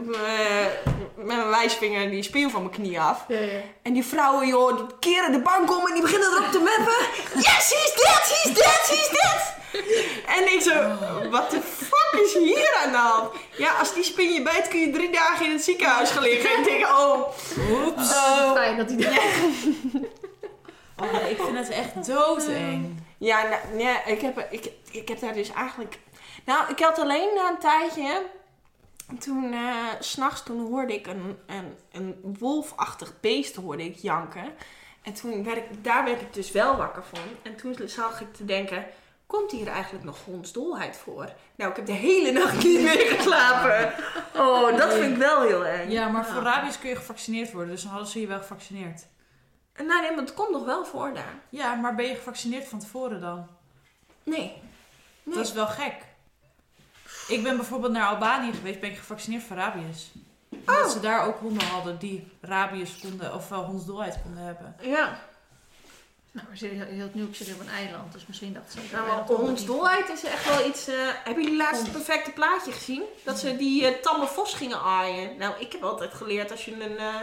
met 1.15 1.37
mijn 1.37 1.49
wijsvinger 1.49 2.09
die 2.09 2.23
spin 2.23 2.49
van 2.49 2.61
mijn 2.61 2.73
knie 2.73 2.99
af. 2.99 3.25
Ja, 3.27 3.39
ja. 3.39 3.61
En 3.81 3.93
die 3.93 4.05
vrouwen, 4.05 4.47
joh, 4.47 4.77
die 4.77 4.85
keren 4.99 5.31
de 5.31 5.41
bank 5.41 5.71
om 5.71 5.87
en 5.87 5.93
die 5.93 6.01
beginnen 6.01 6.31
erop 6.31 6.51
te 6.51 6.59
meppen. 6.59 7.07
Yes, 7.35 7.73
he's 7.73 7.93
dead, 7.95 8.41
he's 8.41 8.53
dead, 8.53 8.97
he's 8.97 9.09
dead. 9.09 9.61
En 10.37 10.53
ik 10.53 10.61
zo, 10.61 10.97
wat 11.29 11.51
de 11.51 11.61
fuck 11.61 12.21
is 12.23 12.33
hier 12.33 12.81
aan 12.83 12.91
de 12.91 12.97
hand? 12.97 13.33
Ja, 13.57 13.73
als 13.73 13.93
die 13.93 14.03
spin 14.03 14.33
je 14.33 14.41
bijt, 14.41 14.67
kun 14.67 14.79
je 14.79 14.89
drie 14.89 15.11
dagen 15.11 15.45
in 15.45 15.51
het 15.51 15.63
ziekenhuis 15.63 16.09
gaan 16.09 16.23
liggen. 16.23 16.49
En 16.49 16.59
ik 16.59 16.65
denk, 16.65 16.83
oh, 16.85 17.27
Oeps. 17.71 18.11
oh. 18.11 18.53
Fijn 18.53 18.77
dat 18.77 18.89
hij 18.89 18.97
daar 18.97 19.21
Oh, 20.97 21.11
nee, 21.11 21.31
ik 21.31 21.41
vind 21.41 21.57
het 21.57 21.69
echt 21.69 22.05
doodeng. 22.05 23.03
Ja, 23.17 23.41
nou, 23.47 23.61
nee, 23.73 23.97
ik, 24.05 24.21
heb, 24.21 24.47
ik, 24.49 24.71
ik 24.91 25.07
heb 25.07 25.19
daar 25.19 25.33
dus 25.33 25.51
eigenlijk... 25.51 25.99
Nou, 26.45 26.69
ik 26.71 26.79
had 26.79 26.99
alleen 26.99 27.29
na 27.35 27.49
een 27.49 27.59
tijdje... 27.59 28.21
Toen, 29.19 29.53
eh, 29.53 29.87
s 29.99 30.11
s'nachts, 30.11 30.43
toen 30.43 30.67
hoorde 30.71 30.93
ik 30.93 31.07
een, 31.07 31.37
een, 31.47 31.77
een 31.91 32.35
wolfachtig 32.39 33.19
beest 33.19 33.55
hoorde 33.55 33.83
ik 33.83 33.97
janken. 33.97 34.53
En 35.01 35.13
toen 35.13 35.43
werd 35.43 35.57
ik, 35.57 35.83
daar 35.83 36.03
werd 36.03 36.21
ik 36.21 36.33
dus 36.33 36.51
wel 36.51 36.75
wakker 36.75 37.03
van. 37.03 37.19
En 37.41 37.55
toen 37.55 37.75
zag 37.85 38.21
ik 38.21 38.33
te 38.33 38.45
denken, 38.45 38.85
komt 39.27 39.51
hier 39.51 39.67
eigenlijk 39.67 40.03
nog 40.05 40.17
hondsdolheid 40.25 40.97
voor? 40.97 41.33
Nou, 41.55 41.69
ik 41.69 41.75
heb 41.75 41.85
de 41.85 41.91
hele 41.91 42.31
nacht 42.31 42.63
niet 42.63 42.81
meer 42.81 42.97
geslapen. 43.15 43.93
Oh, 44.35 44.77
dat 44.77 44.93
vind 44.93 45.11
ik 45.11 45.17
wel 45.17 45.41
heel 45.41 45.65
eng. 45.65 45.89
Ja, 45.89 46.07
maar 46.07 46.25
voor 46.25 46.41
rabies 46.41 46.79
kun 46.79 46.89
je 46.89 46.95
gevaccineerd 46.95 47.51
worden, 47.51 47.71
dus 47.71 47.81
dan 47.81 47.91
hadden 47.91 48.09
ze 48.09 48.19
je 48.19 48.27
wel 48.27 48.37
gevaccineerd. 48.37 49.05
Nou, 49.75 50.01
nee, 50.01 50.11
maar 50.11 50.23
het 50.23 50.33
komt 50.33 50.51
nog 50.51 50.65
wel 50.65 50.85
voor 50.85 51.13
daar. 51.13 51.33
Ja, 51.49 51.73
maar 51.73 51.95
ben 51.95 52.05
je 52.05 52.15
gevaccineerd 52.15 52.67
van 52.67 52.79
tevoren 52.79 53.21
dan? 53.21 53.47
Nee. 54.23 54.61
Nee. 55.23 55.35
Dat 55.35 55.45
is 55.45 55.53
wel 55.53 55.67
gek. 55.67 55.95
Ik 57.27 57.43
ben 57.43 57.55
bijvoorbeeld 57.55 57.91
naar 57.91 58.07
Albanië 58.07 58.53
geweest, 58.53 58.79
ben 58.79 58.89
ik 58.89 58.97
gevaccineerd 58.97 59.43
voor 59.43 59.55
rabies. 59.55 60.11
Omdat 60.49 60.85
Oh. 60.85 60.91
ze 60.91 60.99
daar 60.99 61.25
ook 61.27 61.39
honden 61.39 61.67
hadden 61.67 61.99
die 61.99 62.27
rabies 62.41 62.97
konden, 63.01 63.33
of 63.33 63.49
wel 63.49 63.63
hondsdolheid 63.63 64.17
konden 64.23 64.43
hebben. 64.43 64.75
Ja. 64.81 65.19
Nou, 66.33 66.47
we 66.51 66.57
zitten 66.57 66.77
heel, 66.77 66.95
heel 66.95 67.09
nieuw, 67.13 67.27
ik 67.27 67.35
zit 67.35 67.53
op 67.53 67.59
een 67.59 67.67
eiland, 67.69 68.13
dus 68.13 68.25
misschien 68.27 68.53
dacht 68.53 68.71
ze... 68.71 68.77
Nou, 68.91 69.07
maar 69.07 69.37
hondsdolheid 69.37 70.09
is 70.09 70.23
echt 70.23 70.45
wel 70.57 70.67
iets... 70.67 70.87
eh, 70.87 70.95
hebben 71.23 71.43
jullie 71.43 71.57
laatst 71.57 71.81
het 71.81 71.91
perfecte 71.91 72.31
plaatje 72.31 72.71
gezien? 72.71 73.03
Dat 73.23 73.39
ze 73.39 73.57
die 73.57 73.85
eh, 73.85 74.01
tamme 74.01 74.27
vos 74.27 74.53
gingen 74.53 74.79
aaien. 74.81 75.37
Nou, 75.37 75.53
ik 75.59 75.71
heb 75.71 75.83
altijd 75.83 76.13
geleerd 76.13 76.51
als 76.51 76.65
je 76.65 76.71
een... 76.83 76.97
eh, 76.97 77.15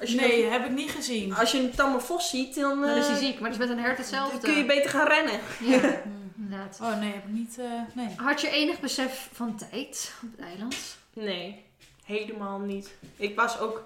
als 0.00 0.10
je 0.10 0.16
Nee, 0.20 0.44
heb 0.44 0.64
ik 0.64 0.70
niet 0.70 0.90
gezien. 0.90 1.34
als 1.34 1.52
je 1.52 1.58
een 1.58 1.74
tamme 1.74 2.00
vos 2.00 2.30
ziet, 2.30 2.54
dan, 2.54 2.80
Dan 2.80 2.90
is 2.96 3.06
hij 3.06 3.16
ziek, 3.16 3.40
maar 3.40 3.50
dat 3.50 3.60
is 3.60 3.66
met 3.66 3.76
een 3.76 3.82
hert 3.84 3.96
dan 3.96 4.04
hetzelfde. 4.06 4.38
kun 4.38 4.56
je 4.56 4.64
beter 4.64 4.90
gaan 4.90 5.06
rennen. 5.06 5.40
Ja, 5.60 5.80
inderdaad. 6.38 6.78
Oh 6.82 6.98
nee, 6.98 7.12
heb 7.12 7.24
ik 7.24 7.32
niet. 7.32 7.58
eh, 7.58 7.66
nee. 7.92 8.08
Had 8.16 8.40
je 8.40 8.48
enig 8.50 8.80
besef 8.80 9.28
van 9.32 9.56
tijd 9.70 10.12
op 10.22 10.28
het 10.36 10.46
eiland? 10.46 10.76
Nee, 11.12 11.64
helemaal 12.04 12.58
niet. 12.58 12.94
Ik 13.16 13.36
was 13.36 13.58
ook... 13.58 13.84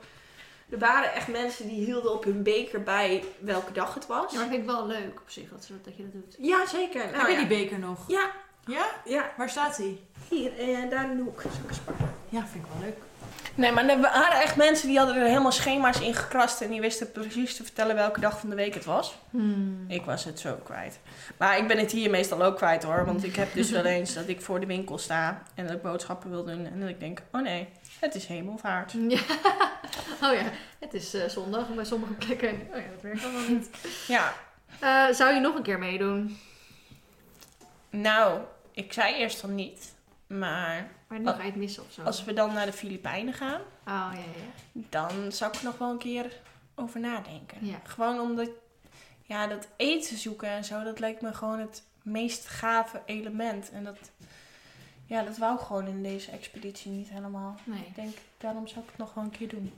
Er 0.70 0.78
waren 0.78 1.12
echt 1.12 1.28
mensen 1.28 1.68
die 1.68 1.84
hielden 1.84 2.12
op 2.12 2.24
hun 2.24 2.42
beker 2.42 2.82
bij 2.82 3.24
welke 3.40 3.72
dag 3.72 3.94
het 3.94 4.06
was. 4.06 4.32
Ja, 4.32 4.38
maar 4.38 4.48
dat 4.48 4.48
vind 4.56 4.68
ik 4.68 4.74
wel 4.76 4.86
leuk 4.86 5.20
op 5.20 5.30
zich, 5.30 5.48
dat, 5.50 5.64
ze- 5.64 5.72
dat 5.84 5.96
je 5.96 6.02
dat 6.02 6.12
doet. 6.12 6.36
Ja, 6.38 6.66
zeker. 6.66 7.04
Nou, 7.04 7.16
heb 7.16 7.26
je 7.26 7.32
ja. 7.32 7.38
die 7.38 7.46
beker 7.58 7.78
nog? 7.78 7.98
Ja, 8.08 8.30
Ja? 8.66 8.86
ja. 9.04 9.30
Waar 9.36 9.48
staat 9.50 9.76
die? 9.76 10.04
Hier, 10.28 10.58
eh, 10.58 10.90
daar 10.90 11.10
in 11.10 11.16
de 11.16 11.22
hoek. 11.22 11.42
Ja, 12.28 12.46
vind 12.46 12.64
ik 12.64 12.70
wel 12.72 12.82
leuk. 12.88 12.96
Nee, 13.54 13.72
maar 13.72 13.88
er 13.88 14.00
waren 14.00 14.40
echt 14.40 14.56
mensen 14.56 14.88
die 14.88 14.98
hadden 14.98 15.16
er 15.16 15.26
helemaal 15.26 15.52
schema's 15.52 16.00
in 16.00 16.14
gekrast 16.14 16.60
en 16.60 16.70
die 16.70 16.80
wisten 16.80 17.12
precies 17.12 17.56
te 17.56 17.64
vertellen 17.64 17.94
welke 17.96 18.20
dag 18.20 18.38
van 18.40 18.48
de 18.48 18.54
week 18.54 18.74
het 18.74 18.84
was. 18.84 19.18
Ik 19.88 20.04
was 20.04 20.24
het 20.24 20.40
zo 20.40 20.58
kwijt. 20.64 20.98
Maar 21.36 21.58
ik 21.58 21.68
ben 21.68 21.78
het 21.78 21.92
hier 21.92 22.10
meestal 22.10 22.42
ook 22.42 22.56
kwijt 22.56 22.82
hoor, 22.82 23.04
want 23.04 23.24
ik 23.24 23.36
heb 23.36 23.54
dus 23.54 23.70
wel 23.78 23.84
eens 23.84 24.14
dat 24.14 24.28
ik 24.28 24.40
voor 24.42 24.60
de 24.60 24.66
winkel 24.66 24.98
sta 24.98 25.42
en 25.54 25.66
dat 25.66 25.76
ik 25.76 25.82
boodschappen 25.82 26.30
wil 26.30 26.44
doen 26.44 26.66
en 26.66 26.80
dat 26.80 26.88
ik 26.88 27.00
denk, 27.00 27.22
oh 27.32 27.42
nee, 27.42 27.68
het 28.00 28.14
is 28.14 28.26
hemelvaart. 28.26 28.92
Ja. 29.08 29.20
Oh 30.28 30.34
ja, 30.34 30.50
het 30.78 30.94
is 30.94 31.14
eh, 31.14 31.28
zondag 31.28 31.74
bij 31.74 31.84
sommige 31.84 32.12
plekken. 32.12 32.50
Oh 32.70 32.76
ja, 32.76 32.90
dat 32.92 33.02
werkt 33.02 33.24
allemaal 33.24 33.48
niet. 33.48 33.68
Ja, 34.06 34.32
Eh, 34.80 35.08
zou 35.10 35.34
je 35.34 35.40
nog 35.40 35.54
een 35.54 35.62
keer 35.62 35.78
meedoen? 35.78 36.38
nou, 37.90 38.40
ik 38.72 38.92
zei 38.92 39.14
eerst 39.14 39.40
dan 39.40 39.54
niet, 39.54 39.94
maar 40.26 40.88
Maar 41.08 41.18
nu 41.18 41.24
Wat? 41.24 41.34
ga 41.34 41.40
je 41.42 41.46
het 41.50 41.56
missen 41.58 41.82
of 41.84 41.92
zo. 41.92 42.02
als 42.02 42.24
we 42.24 42.32
dan 42.32 42.52
naar 42.52 42.66
de 42.66 42.72
Filipijnen 42.72 43.34
gaan, 43.34 43.60
Oh 43.60 44.10
ja, 44.12 44.18
ja. 44.18 44.82
dan 44.90 45.32
zou 45.32 45.52
ik 45.52 45.58
er 45.58 45.64
nog 45.64 45.78
wel 45.78 45.90
een 45.90 45.98
keer 45.98 46.32
over 46.74 47.00
nadenken. 47.00 47.66
Ja. 47.66 47.80
Gewoon 47.82 48.20
omdat, 48.20 48.50
ja, 49.22 49.46
dat 49.46 49.68
eten 49.76 50.16
zoeken 50.18 50.48
en 50.48 50.64
zo, 50.64 50.82
dat 50.84 50.98
lijkt 50.98 51.20
me 51.22 51.34
gewoon 51.34 51.58
het 51.58 51.82
meest 52.02 52.46
gave 52.48 53.02
element. 53.06 53.70
En 53.70 53.84
dat, 53.84 53.98
ja, 55.08 55.22
dat 55.22 55.38
wou 55.38 55.54
ik 55.54 55.60
gewoon 55.60 55.86
in 55.86 56.02
deze 56.02 56.30
expeditie 56.30 56.90
niet 56.90 57.08
helemaal. 57.08 57.56
Nee. 57.64 57.84
Ik 57.86 57.94
denk, 57.94 58.16
daarom 58.38 58.66
zou 58.66 58.80
ik 58.80 58.90
het 58.90 58.98
nog 58.98 59.14
wel 59.14 59.24
een 59.24 59.30
keer 59.30 59.48
doen. 59.48 59.72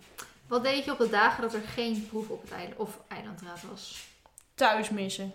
Wat 0.47 0.63
deed 0.63 0.85
je 0.85 0.93
op 0.93 0.99
de 0.99 1.09
dagen 1.09 1.43
dat 1.43 1.55
er 1.55 1.61
geen 1.61 2.07
proef 2.09 2.29
op 2.29 2.43
het 2.43 2.51
eiland 2.53 2.79
of 2.79 2.99
eilandraad 3.09 3.63
was? 3.71 4.09
Thuis 4.55 4.91
missen. 4.91 5.33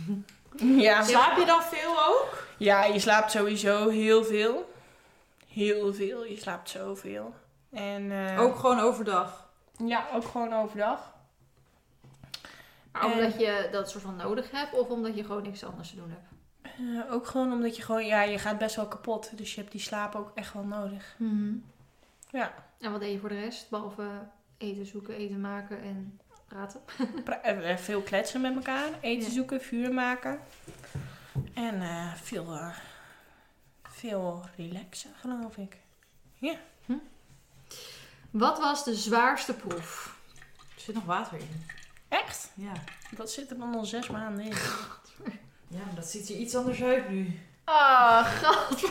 ja. 0.86 1.02
Slaap 1.02 1.38
je 1.38 1.44
dan 1.44 1.62
veel 1.62 1.90
ook? 2.08 2.46
ja, 2.58 2.84
je 2.84 2.98
slaapt 2.98 3.30
sowieso 3.30 3.88
heel 3.88 4.24
veel. 4.24 4.72
Heel 5.48 5.94
veel. 5.94 6.24
Je 6.24 6.36
slaapt 6.36 6.70
zoveel. 6.70 7.34
En, 7.70 8.10
eh, 8.12 8.40
Ook 8.40 8.56
gewoon 8.58 8.80
overdag. 8.80 9.48
Ja, 9.86 10.06
ook 10.14 10.24
gewoon 10.24 10.52
overdag. 10.54 11.12
Maar 12.92 13.02
En- 13.02 13.12
omdat 13.12 13.40
je 13.40 13.68
dat 13.72 13.90
soort 13.90 14.02
van 14.04 14.16
nodig 14.16 14.50
hebt 14.50 14.72
of 14.72 14.88
omdat 14.88 15.16
je 15.16 15.24
gewoon 15.24 15.42
niks 15.42 15.64
anders 15.64 15.90
te 15.90 15.96
doen 15.96 16.10
hebt? 16.10 16.26
Eh, 16.78 17.12
ook 17.12 17.26
gewoon 17.26 17.52
omdat 17.52 17.76
je 17.76 17.82
gewoon, 17.82 18.06
ja, 18.06 18.22
je 18.22 18.38
gaat 18.38 18.58
best 18.58 18.76
wel 18.76 18.88
kapot. 18.88 19.36
Dus 19.38 19.54
je 19.54 19.60
hebt 19.60 19.72
die 19.72 19.80
slaap 19.80 20.14
ook 20.14 20.30
echt 20.34 20.52
wel 20.52 20.64
nodig. 20.64 21.16
Ja. 22.30 22.54
En 22.80 22.90
wat 22.92 23.00
deed 23.00 23.12
je 23.12 23.18
voor 23.18 23.28
de 23.28 23.40
rest? 23.40 23.70
Behalve 23.70 24.08
eten 24.58 24.86
zoeken, 24.86 25.14
eten 25.14 25.40
maken 25.40 25.80
en 25.82 26.20
praten? 26.46 26.80
Pra- 27.24 27.40
eh, 27.42 27.76
veel 27.76 28.02
kletsen 28.02 28.40
met 28.40 28.54
elkaar. 28.54 28.88
Eten 29.00 29.26
Ja. 29.28 29.32
zoeken, 29.34 29.60
vuur 29.60 29.94
maken. 29.94 30.40
En 31.54 31.82
eh, 31.82 32.14
veel, 32.14 32.52
eh, 32.52 32.76
veel 33.82 34.44
relaxen, 34.56 35.10
geloof 35.20 35.56
ik. 35.56 35.76
Wat 38.30 38.58
was 38.58 38.84
de 38.84 38.94
zwaarste 38.94 39.54
proef? 39.54 40.16
Er 40.74 40.80
zit 40.80 40.94
nog 40.94 41.04
water 41.04 41.38
in. 41.40 41.66
Echt? 42.08 42.50
Ja. 42.54 42.72
Dat 43.16 43.30
zit 43.30 43.50
er 43.50 43.58
dan 43.58 43.74
al 43.74 43.84
zes 43.84 44.08
maanden 44.08 44.44
in. 44.44 44.52
Ja, 45.68 45.78
maar 45.84 45.94
dat 45.94 46.06
ziet 46.06 46.28
er 46.28 46.34
iets 46.36 46.54
anders 46.54 46.82
uit 46.82 47.08
nu. 47.08 47.38
Ah, 47.64 48.26
god. 48.42 48.90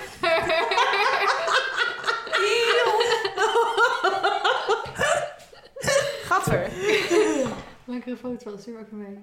Gadver. 6.26 6.72
Lekkere 7.86 8.18
foto, 8.24 8.58
stuur 8.58 8.80
ook 8.80 8.92
mee. 8.92 9.20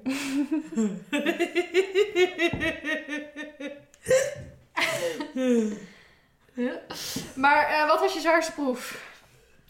Ja. 6.53 6.81
Maar 7.35 7.67
eh, 7.67 7.87
wat 7.87 8.01
was 8.01 8.13
je 8.13 8.21
zwaarste 8.21 8.53
proef? 8.53 9.13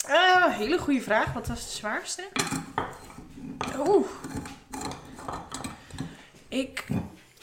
Eh, 0.06 0.56
hele 0.56 0.78
goede 0.78 1.00
vraag. 1.00 1.32
Wat 1.32 1.46
was 1.46 1.64
de 1.64 1.76
zwaarste? 1.76 2.28
Oeh. 3.86 4.06
Ik... 6.48 6.84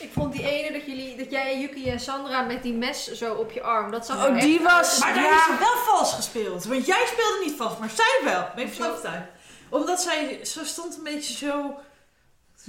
Ik 0.01 0.09
vond 0.13 0.33
die 0.33 0.49
ene 0.51 0.71
dat, 0.71 0.85
jullie, 0.85 1.17
dat 1.17 1.31
jij, 1.31 1.59
Yuki 1.59 1.89
en 1.89 1.99
Sandra 1.99 2.41
met 2.41 2.63
die 2.63 2.73
mes 2.73 3.11
zo 3.11 3.33
op 3.33 3.51
je 3.51 3.61
arm. 3.61 3.91
Dat 3.91 4.05
zag 4.05 4.23
er 4.23 4.29
Oh, 4.29 4.35
echt 4.35 4.45
die 4.45 4.59
was... 4.59 4.99
Maar 4.99 5.13
daar 5.13 5.23
ja. 5.23 5.35
is 5.37 5.43
ze 5.43 5.57
wel 5.59 5.83
vals 5.95 6.13
gespeeld. 6.13 6.65
Want 6.65 6.85
jij 6.85 7.03
speelde 7.05 7.41
niet 7.45 7.55
vals, 7.57 7.77
maar 7.77 7.89
zij 7.89 8.19
wel. 8.23 8.47
Ben 8.55 8.65
je 8.65 8.71
van 8.73 8.87
overtuigd? 8.87 9.27
Omdat 9.69 10.01
zij, 10.01 10.39
ze 10.45 10.65
stond 10.65 10.97
een 10.97 11.03
beetje 11.03 11.33
zo, 11.37 11.75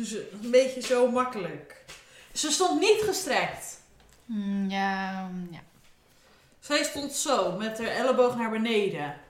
ze- 0.02 0.28
een 0.42 0.50
beetje 0.50 0.80
zo 0.82 1.10
makkelijk. 1.10 1.84
Ze 2.32 2.50
stond 2.50 2.80
niet 2.80 3.02
gestrekt. 3.02 3.80
ja, 4.68 5.28
ja. 5.50 5.60
Zij 6.60 6.84
stond 6.84 7.12
zo, 7.12 7.52
met 7.52 7.78
haar 7.78 7.88
elleboog 7.88 8.36
naar 8.36 8.50
beneden. 8.50 9.20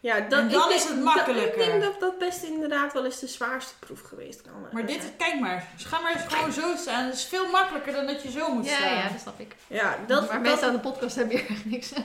Ja, 0.00 0.20
dat, 0.20 0.38
En 0.40 0.48
dan 0.48 0.68
ik 0.70 0.76
is 0.76 0.84
het 0.84 1.00
makkelijker. 1.02 1.56
dat- 1.58 1.66
ik 1.66 1.70
denk 1.70 1.82
dat 1.82 2.00
dat 2.00 2.18
best 2.18 2.42
inderdaad 2.42 2.92
wel 2.92 3.04
eens 3.04 3.18
de 3.20 3.26
zwaarste 3.26 3.72
proef 3.78 4.00
geweest 4.00 4.42
kan 4.42 4.52
Maar 4.60 4.70
zijn. 4.72 4.86
dit, 4.86 5.12
kijk 5.18 5.40
maar, 5.40 5.66
ze 5.76 5.88
gaan 5.88 6.02
maar 6.02 6.12
eens 6.12 6.32
gewoon 6.34 6.52
zo 6.52 6.76
staan. 6.76 7.04
Het 7.04 7.14
is 7.14 7.24
veel 7.24 7.46
makkelijker 7.50 7.92
dan 7.92 8.06
dat 8.06 8.22
je 8.22 8.30
zo 8.30 8.54
moet 8.54 8.66
Ja, 8.66 8.76
staan. 8.76 8.94
ja, 8.96 9.08
dat 9.08 9.20
snap 9.20 9.40
ik. 9.40 9.54
Ja, 9.66 9.96
dat... 10.06 10.20
maar 10.20 10.32
dat 10.32 10.42
mensen 10.42 10.66
aan 10.66 10.72
de 10.72 10.78
podcast 10.80 11.16
hebben 11.16 11.36
hier 11.36 11.48
echt 11.50 11.64
niks. 11.64 11.92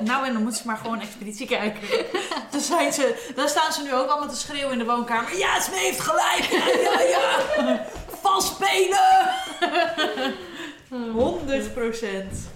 Nou, 0.00 0.26
en 0.26 0.32
dan 0.32 0.42
moeten 0.42 0.60
ze 0.60 0.66
maar 0.66 0.76
gewoon 0.76 1.00
expeditie 1.00 1.46
kijken. 1.46 1.80
dan, 2.50 2.60
zijn 2.60 2.92
ze, 2.92 3.32
dan 3.34 3.48
staan 3.48 3.72
ze 3.72 3.82
nu 3.82 3.94
ook 3.94 4.08
allemaal 4.08 4.28
te 4.28 4.36
schreeuwen 4.36 4.72
in 4.72 4.78
de 4.78 4.84
woonkamer. 4.84 5.36
Ja, 5.38 5.60
Sme 5.60 5.76
heeft 5.76 6.00
gelijk. 6.00 6.42
Ja, 6.42 6.68
ja, 6.80 7.00
ja. 7.00 7.84
Vals 8.22 8.46
spelen. 8.46 9.28
100 11.12 11.74
procent. 11.74 12.48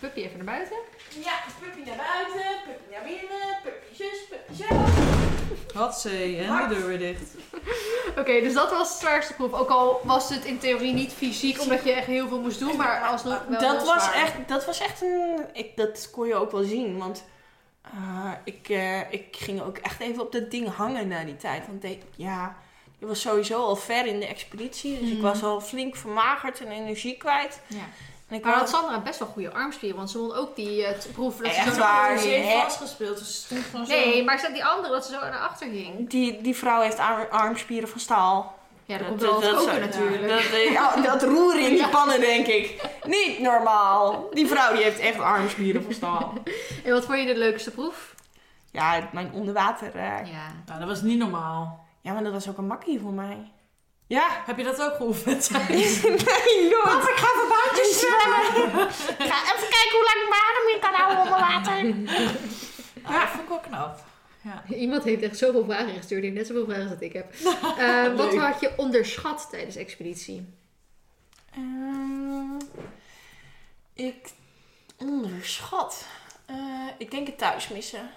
puppy 0.00 0.20
even 0.20 0.36
naar 0.36 0.46
buiten. 0.56 0.76
Ja, 1.24 1.32
puppy 1.60 1.88
naar 1.88 1.96
buiten, 1.96 2.60
puppy 2.64 2.92
naar 2.92 3.02
binnen, 3.02 3.56
puppy 3.62 3.94
zus, 3.94 4.26
puppy 4.28 4.62
zo. 4.62 4.74
Wat 5.78 6.00
zee, 6.00 6.38
en 6.38 6.68
de 6.68 6.74
deur 6.74 6.86
weer 6.86 6.98
dicht. 6.98 7.34
Oké, 8.20 8.40
dus 8.40 8.52
dat 8.54 8.70
was 8.70 8.92
de 8.92 8.98
zwaarste 9.06 9.34
proef. 9.34 9.52
Ook 9.52 9.68
al 9.68 10.00
was 10.04 10.28
het 10.28 10.44
in 10.44 10.58
theorie 10.58 10.92
niet 10.92 11.12
fysiek, 11.12 11.60
omdat 11.60 11.84
je 11.84 11.92
echt 11.92 12.06
heel 12.06 12.28
veel 12.28 12.40
moest 12.40 12.58
doen, 12.58 12.76
maar 12.76 13.00
alsnog 13.02 13.44
wel 13.48 13.60
dat, 13.60 13.84
was 13.86 14.04
zwaar. 14.04 14.14
echt, 14.14 14.32
dat 14.46 14.64
was 14.64 14.80
echt 14.80 15.02
een... 15.02 15.44
Ik, 15.52 15.76
dat 15.76 16.10
kon 16.10 16.26
je 16.26 16.34
ook 16.34 16.50
wel 16.50 16.62
zien, 16.62 16.98
want 16.98 17.24
eh, 17.82 18.32
ik, 18.44 18.68
eh, 18.68 19.12
ik 19.12 19.36
ging 19.38 19.62
ook 19.62 19.78
echt 19.78 20.00
even 20.00 20.22
op 20.22 20.32
dat 20.32 20.50
ding 20.50 20.74
hangen 20.74 21.08
na 21.08 21.24
die 21.24 21.36
tijd. 21.36 21.66
Want 21.66 21.84
ik, 21.84 22.02
ja, 22.16 22.56
ik 22.98 23.06
was 23.06 23.20
sowieso 23.20 23.62
al 23.64 23.76
ver 23.76 24.06
in 24.06 24.20
de 24.20 24.26
expeditie, 24.26 24.98
dus 24.98 25.08
ik 25.08 25.14
Mhm. 25.14 25.22
was 25.22 25.42
al 25.42 25.60
flink 25.60 25.96
vermagerd 25.96 26.60
en 26.60 26.68
energie 26.72 27.16
kwijt. 27.16 27.60
Ja. 27.66 27.88
En 28.28 28.36
ik 28.36 28.44
Maar 28.44 28.54
had 28.54 28.68
Sandra 28.68 29.00
best 29.00 29.18
wel 29.18 29.28
goede 29.28 29.52
armspieren, 29.52 29.96
want 29.96 30.10
ze 30.10 30.18
won 30.18 30.34
ook 30.34 30.56
die 30.56 30.84
eh, 30.86 30.98
proef 31.12 31.36
dat 31.36 31.52
ze 31.52 31.58
Echt 31.60 31.74
zo 31.74 31.80
waar, 31.80 32.18
Ze 32.18 32.28
heeft 32.28 32.62
vastgespeeld, 32.62 33.18
dus 33.18 33.28
ze 33.34 33.40
stond 33.44 33.64
gewoon 33.70 33.86
zo. 33.86 33.92
Nee, 33.92 34.24
maar 34.24 34.38
ze 34.38 34.44
had 34.44 34.54
die 34.54 34.64
andere 34.64 34.92
dat 34.94 35.06
ze 35.06 35.12
zo 35.12 35.20
naar 35.20 35.38
achter 35.38 35.68
ging. 35.68 36.10
die, 36.10 36.40
die 36.42 36.56
vrouw 36.56 36.80
heeft 36.80 36.98
ar- 36.98 37.28
armspieren 37.28 37.88
van 37.88 38.00
staal. 38.00 38.54
Ja, 38.84 38.98
dat 38.98 39.06
Dat- 39.08 39.28
komt 39.30 39.42
wel 39.42 39.54
dat- 39.54 39.64
koken 39.64 39.80
natuurlijk. 39.80 40.28
Dat, 40.28 40.38
eh, 40.38 40.72
ja, 40.72 40.96
dat 40.96 41.22
roeren 41.22 41.60
in 41.68 41.74
die 41.74 41.88
pannen, 41.88 42.20
denk 42.20 42.46
ik. 42.46 42.82
Niet 43.04 43.38
normaal. 43.40 44.28
Die 44.32 44.46
vrouw 44.46 44.72
die 44.74 44.82
heeft 44.82 44.98
echt 45.00 45.18
armspieren 45.20 45.82
van 45.82 45.92
staal. 45.92 46.32
En 46.84 46.92
wat 46.92 47.04
vond 47.04 47.18
je 47.18 47.26
de 47.26 47.36
leukste 47.38 47.70
proef? 47.70 48.14
Ja, 48.70 49.08
mijn 49.12 49.32
onderwater. 49.32 49.94
eh, 49.94 50.02
Ja. 50.32 50.52
Nou, 50.66 50.78
dat 50.78 50.88
was 50.88 51.02
niet 51.02 51.18
normaal. 51.18 51.84
Ja, 52.00 52.12
maar 52.12 52.22
dat 52.22 52.32
was 52.32 52.48
ook 52.48 52.58
een 52.58 52.66
makkie 52.66 53.00
voor 53.00 53.12
mij. 53.12 53.50
Ja. 54.06 54.42
Heb 54.46 54.56
je 54.56 54.64
dat 54.64 54.82
ook 54.82 54.96
geoefend? 54.96 55.50
nee, 55.68 56.00
nooit. 56.70 57.08
ik 57.08 57.16
ga 57.16 57.28
even 57.32 57.48
buiten 57.48 57.94
zwemmen. 57.94 58.90
ga 59.30 59.38
even 59.54 59.68
kijken 59.68 59.96
hoe 59.98 60.08
lang 60.08 60.20
ik 60.22 60.28
mijn 60.28 60.42
adem 60.48 60.74
in 60.74 60.80
kan 60.80 60.94
houden 60.94 61.22
onder 61.22 61.38
water. 61.38 61.86
Ja, 63.12 63.20
dat 63.20 63.28
vond 63.28 63.42
ik 63.42 63.48
wel 63.48 63.58
knap. 63.58 64.04
Ja. 64.42 64.64
Iemand 64.76 65.04
heeft 65.04 65.22
echt 65.22 65.38
zoveel 65.38 65.64
vragen 65.64 65.94
gestuurd. 65.96 66.22
Die 66.22 66.30
heeft 66.30 66.34
net 66.34 66.46
zoveel 66.46 66.64
vragen 66.64 66.82
als 66.82 66.92
dat 66.92 67.02
ik 67.02 67.12
heb. 67.12 67.34
Eh, 67.78 68.14
wat 68.14 68.34
had 68.34 68.60
je 68.60 68.72
onderschat 68.76 69.48
tijdens 69.50 69.74
de 69.74 69.80
expeditie? 69.80 70.54
Ehm, 71.54 72.56
ik 73.94 74.28
onderschat. 74.96 76.06
Eh, 76.46 76.56
ik 76.98 77.10
denk 77.10 77.26
het 77.26 77.38
thuis 77.38 77.68
missen. 77.68 78.10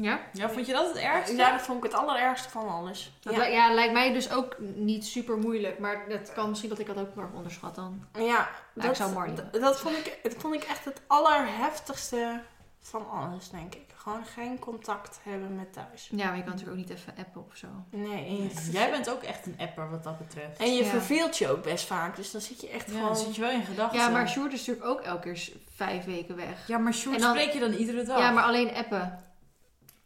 Ja? 0.00 0.20
ja, 0.32 0.48
vond 0.50 0.66
je 0.66 0.72
dat 0.72 0.86
het 0.88 0.96
ergste? 0.96 1.36
Ja, 1.36 1.50
dat 1.52 1.60
vond 1.62 1.84
ik 1.84 1.90
het 1.90 2.00
allerergste 2.00 2.48
van 2.50 2.68
alles. 2.68 3.12
Dat 3.20 3.34
Ja. 3.34 3.44
ja, 3.44 3.74
lijkt 3.74 3.92
mij 3.92 4.12
dus 4.12 4.32
ook 4.32 4.56
niet 4.58 5.04
super 5.06 5.36
moeilijk. 5.36 5.78
Maar 5.78 6.08
dat 6.08 6.32
kan 6.32 6.48
misschien 6.48 6.68
dat 6.70 6.78
ik 6.78 6.86
dat 6.86 6.98
ook 6.98 7.14
wel 7.14 7.28
onderschat 7.34 7.74
dan. 7.74 8.04
Ja, 8.14 8.48
Ja, 8.74 8.88
ik 8.88 8.94
zou 8.94 9.34
dat, 9.34 9.52
dat 9.52 9.80
vond 9.80 9.96
ik, 9.96 10.18
dat 10.22 10.34
vond 10.34 10.54
ik 10.54 10.62
echt 10.62 10.84
het 10.84 11.00
allerheftigste 11.06 12.40
van 12.80 13.10
alles, 13.10 13.50
denk 13.50 13.74
ik. 13.74 13.88
Gewoon 13.96 14.24
geen 14.24 14.58
contact 14.58 15.20
hebben 15.22 15.56
met 15.56 15.72
thuis. 15.72 16.08
Ja, 16.12 16.26
maar 16.26 16.36
je 16.36 16.42
kan 16.42 16.52
natuurlijk 16.52 16.78
ook 16.80 16.88
niet 16.88 16.98
even 16.98 17.14
appen 17.18 17.44
of 17.50 17.56
zo. 17.56 17.66
Nee, 17.90 18.50
Jij 18.70 18.90
bent 18.90 19.10
ook 19.10 19.22
echt 19.22 19.46
een 19.46 19.54
apper 19.58 19.90
wat 19.90 20.02
dat 20.04 20.18
betreft. 20.18 20.58
en 20.58 20.74
je 20.74 20.84
Ja. 20.84 20.88
verveelt 20.90 21.38
je 21.38 21.48
ook 21.48 21.62
best 21.62 21.86
vaak. 21.86 22.16
Dus 22.16 22.30
dan 22.30 22.40
zit 22.40 22.60
je 22.60 22.68
echt 22.68 22.86
Ja, 22.86 22.92
gewoon... 22.92 23.06
dan 23.06 23.16
zit 23.16 23.34
je 23.34 23.40
wel 23.40 23.50
in 23.50 23.62
gedachten. 23.64 23.98
Ja, 23.98 24.08
maar 24.08 24.28
Sjoerd 24.28 24.52
is 24.52 24.58
natuurlijk 24.66 24.86
ook 24.86 25.00
elke 25.00 25.32
keer 25.32 25.48
vijf 25.74 26.04
weken 26.04 26.36
weg. 26.36 26.66
Ja, 26.68 26.78
maar 26.78 26.94
Sjoerd 26.94 27.20
dan- 27.20 27.30
spreek 27.36 27.52
je 27.52 27.58
dan 27.58 27.72
iedere 27.72 28.02
dag? 28.04 28.18
Ja, 28.18 28.30
maar 28.30 28.44
alleen 28.44 28.74
appen. 28.74 29.24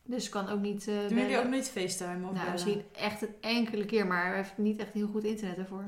Dus 0.07 0.29
kan 0.29 0.49
ook 0.49 0.61
niet. 0.61 0.89
eh 0.89 0.95
Doen 1.09 1.19
jullie 1.19 1.39
ook 1.39 1.49
nooit 1.49 1.69
FaceTime 1.71 2.27
of 2.29 2.35
Nou, 2.35 2.51
misschien 2.53 2.83
echt 2.93 3.23
een 3.23 3.35
enkele 3.41 3.85
keer, 3.85 4.07
maar 4.07 4.27
hij 4.27 4.37
heeft 4.37 4.59
niet 4.59 4.81
echt 4.81 4.93
heel 4.93 5.07
goed 5.07 5.25
internet 5.25 5.57
ervoor. 5.59 5.85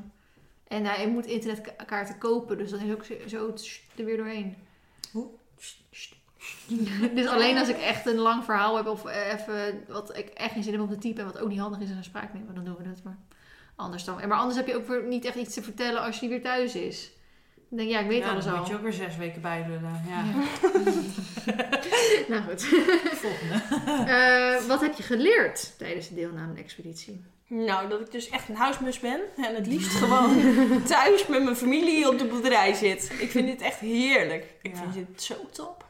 En 0.68 0.84
hij 0.84 1.08
moet 1.08 1.26
internetkaarten 1.26 2.18
kopen, 2.18 2.58
dus 2.58 2.70
dan 2.70 2.80
is 2.80 2.92
ook 2.94 3.04
zo- 3.28 3.54
er 3.96 4.04
weer 4.04 4.16
doorheen. 4.16 4.56
Hoe? 5.12 5.28
dus 7.14 7.26
alleen 7.26 7.58
als 7.58 7.68
ik 7.68 7.76
echt 7.76 8.06
een 8.06 8.18
lang 8.18 8.44
verhaal 8.44 8.76
heb 8.76 8.86
of 8.86 9.04
eh, 9.04 9.32
even 9.32 9.84
wat 9.88 10.16
ik 10.16 10.28
echt 10.28 10.52
geen 10.52 10.62
zin 10.62 10.72
heb 10.72 10.82
om 10.82 10.88
te 10.88 10.98
typen 10.98 11.20
en 11.24 11.32
wat 11.32 11.38
ook 11.38 11.48
niet 11.48 11.58
handig 11.58 11.80
is 11.80 11.90
in 11.90 11.96
een 11.96 12.04
spraak 12.04 12.32
nemen, 12.34 12.54
dan 12.54 12.64
doen 12.64 12.76
we 12.76 12.82
dat 12.88 13.02
maar. 13.02 13.18
Anders 13.76 14.04
dan. 14.04 14.14
Maar 14.28 14.38
anders 14.38 14.56
heb 14.56 14.66
je 14.66 14.76
ook 14.76 14.86
weer 14.86 15.06
niet 15.06 15.24
echt 15.24 15.36
iets 15.36 15.54
te 15.54 15.62
vertellen 15.62 16.02
als 16.02 16.20
je 16.20 16.28
weer 16.28 16.42
thuis 16.42 16.74
is. 16.74 17.12
Dan 17.76 17.84
denk 17.86 17.90
ja, 17.96 18.00
ik 18.04 18.08
weet 18.08 18.22
ja, 18.24 18.30
alles 18.30 18.44
dan 18.44 18.52
al. 18.52 18.58
moet 18.58 18.68
je 18.68 18.74
ook 18.74 18.82
weer 18.82 18.92
zes 18.92 19.16
weken 19.16 19.40
bijlullen. 19.40 20.02
Ja. 20.08 20.24
nou 22.28 22.42
goed. 22.42 22.62
Volgende. 23.12 23.62
Eh, 24.16 24.64
wat 24.66 24.80
heb 24.80 24.94
je 24.96 25.02
geleerd 25.02 25.72
tijdens 25.78 26.08
de 26.08 26.14
deelname 26.14 26.46
aan 26.48 26.54
de 26.54 26.60
expeditie? 26.60 27.24
Nou, 27.48 27.88
dat 27.88 28.00
ik 28.00 28.10
dus 28.12 28.28
echt 28.28 28.48
een 28.48 28.56
huismus 28.56 29.00
ben. 29.00 29.20
En 29.36 29.54
het 29.54 29.66
liefst 29.66 29.92
gewoon 29.96 30.82
thuis 30.86 31.26
met 31.26 31.42
mijn 31.42 31.56
familie 31.56 32.08
op 32.08 32.18
de 32.18 32.24
boerderij 32.24 32.74
zit. 32.74 33.10
Ik 33.18 33.30
vind 33.30 33.46
dit 33.46 33.60
echt 33.60 33.78
heerlijk. 33.78 34.44
Ik 34.62 34.72
Ja. 34.74 34.78
vind 34.78 34.94
dit 34.94 35.22
zo 35.22 35.34
top. 35.52 35.84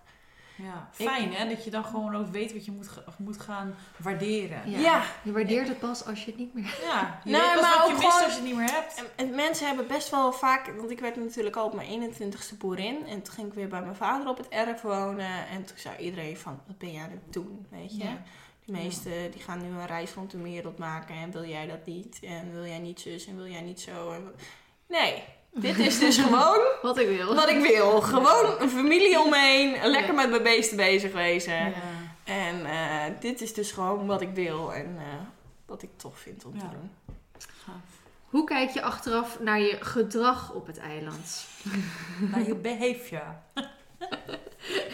Ja, 0.56 0.88
fijn 0.92 1.32
hè, 1.34 1.48
dat 1.48 1.64
je 1.64 1.70
dan 1.70 1.84
gewoon 1.84 2.16
ook 2.16 2.26
weet 2.28 2.52
wat 2.52 2.64
je 2.64 2.70
moet, 2.72 2.88
moet 3.18 3.40
gaan 3.40 3.74
waarderen. 3.96 4.70
Ja. 4.70 4.78
Ja. 4.78 5.02
Je 5.22 5.32
waardeert 5.32 5.68
het 5.68 5.78
pas 5.78 6.04
als 6.06 6.24
je 6.24 6.30
het 6.30 6.38
niet 6.40 6.54
meer 6.54 6.78
Ja, 6.82 7.20
je 7.24 7.30
Nee, 7.30 7.40
weet 7.40 7.52
pas 7.52 7.60
maar 7.62 7.78
wat 7.78 7.86
je 7.88 7.92
ook 7.94 7.98
mist 7.98 8.10
gewoon- 8.12 8.24
als 8.24 8.32
je 8.34 8.38
het 8.40 8.48
niet 8.48 8.56
meer 8.56 8.70
hebt. 8.70 8.94
En, 9.16 9.26
en 9.26 9.34
mensen 9.34 9.66
hebben 9.66 9.86
best 9.86 10.10
wel 10.10 10.32
vaak... 10.32 10.72
Want 10.76 10.90
ik 10.90 11.00
werd 11.00 11.16
natuurlijk 11.16 11.56
al 11.56 11.66
op 11.66 11.74
mijn 11.74 11.88
21ste 11.88 12.56
boerin. 12.58 13.06
En 13.06 13.22
toen 13.22 13.34
ging 13.34 13.46
ik 13.48 13.54
weer 13.54 13.68
bij 13.68 13.80
mijn 13.82 13.94
vader 13.96 14.28
op 14.28 14.36
het 14.36 14.48
erf 14.48 14.80
wonen. 14.82 15.48
En 15.48 15.64
toen 15.64 15.78
zei 15.78 15.96
iedereen 15.96 16.36
van, 16.36 16.60
wat 16.66 16.78
ben 16.78 16.92
jij 16.92 17.02
aan 17.02 17.10
het 17.10 17.32
doen? 17.32 17.66
Weet 17.70 17.96
je? 17.96 18.04
Ja. 18.04 18.22
De 18.64 18.72
meesten 18.72 19.30
die 19.30 19.40
gaan 19.40 19.62
nu 19.62 19.68
een 19.78 19.86
reis 19.86 20.12
rond 20.12 20.30
de 20.30 20.42
wereld 20.42 20.78
maken. 20.78 21.14
En 21.14 21.30
wil 21.30 21.44
jij 21.44 21.66
dat 21.66 21.86
niet? 21.86 22.18
En 22.22 22.52
wil 22.52 22.64
jij 22.66 22.78
niet 22.78 23.00
zus? 23.00 23.26
En 23.26 23.36
wil 23.36 23.46
jij 23.46 23.60
niet 23.60 23.80
zo? 23.80 24.12
En... 24.12 24.32
Nee, 24.88 25.24
dit 25.56 25.78
is 25.78 25.98
dus 25.98 26.18
gewoon 26.18 26.58
Wat 26.82 26.98
ik 26.98 27.08
wil. 27.08 27.34
wat 27.34 27.48
ik 27.48 27.60
wil. 27.60 28.00
Gewoon 28.00 28.60
een 28.60 28.70
familie 28.70 29.20
omheen. 29.20 29.76
Lekker 29.82 30.14
met 30.14 30.30
mijn 30.30 30.42
beesten 30.42 30.76
bezig 30.76 31.12
wezen. 31.12 31.54
Ja. 31.54 31.72
En 32.24 32.66
eh, 32.66 33.20
dit 33.20 33.40
is 33.40 33.54
dus 33.54 33.72
gewoon 33.72 34.06
wat 34.06 34.20
ik 34.20 34.30
wil. 34.34 34.74
En 34.74 34.96
eh, 34.98 35.04
wat 35.66 35.82
ik 35.82 35.90
tof 35.96 36.18
vind 36.18 36.44
om 36.44 36.58
te 36.58 36.64
doen. 36.70 36.90
Hoe 38.26 38.44
kijk 38.44 38.70
je 38.70 38.82
achteraf 38.82 39.40
naar 39.40 39.60
je 39.60 39.76
gedrag 39.80 40.52
op 40.52 40.66
het 40.66 40.78
eiland? 40.78 41.44
Nou, 42.30 42.46
je 42.46 42.54
behavior. 42.54 43.36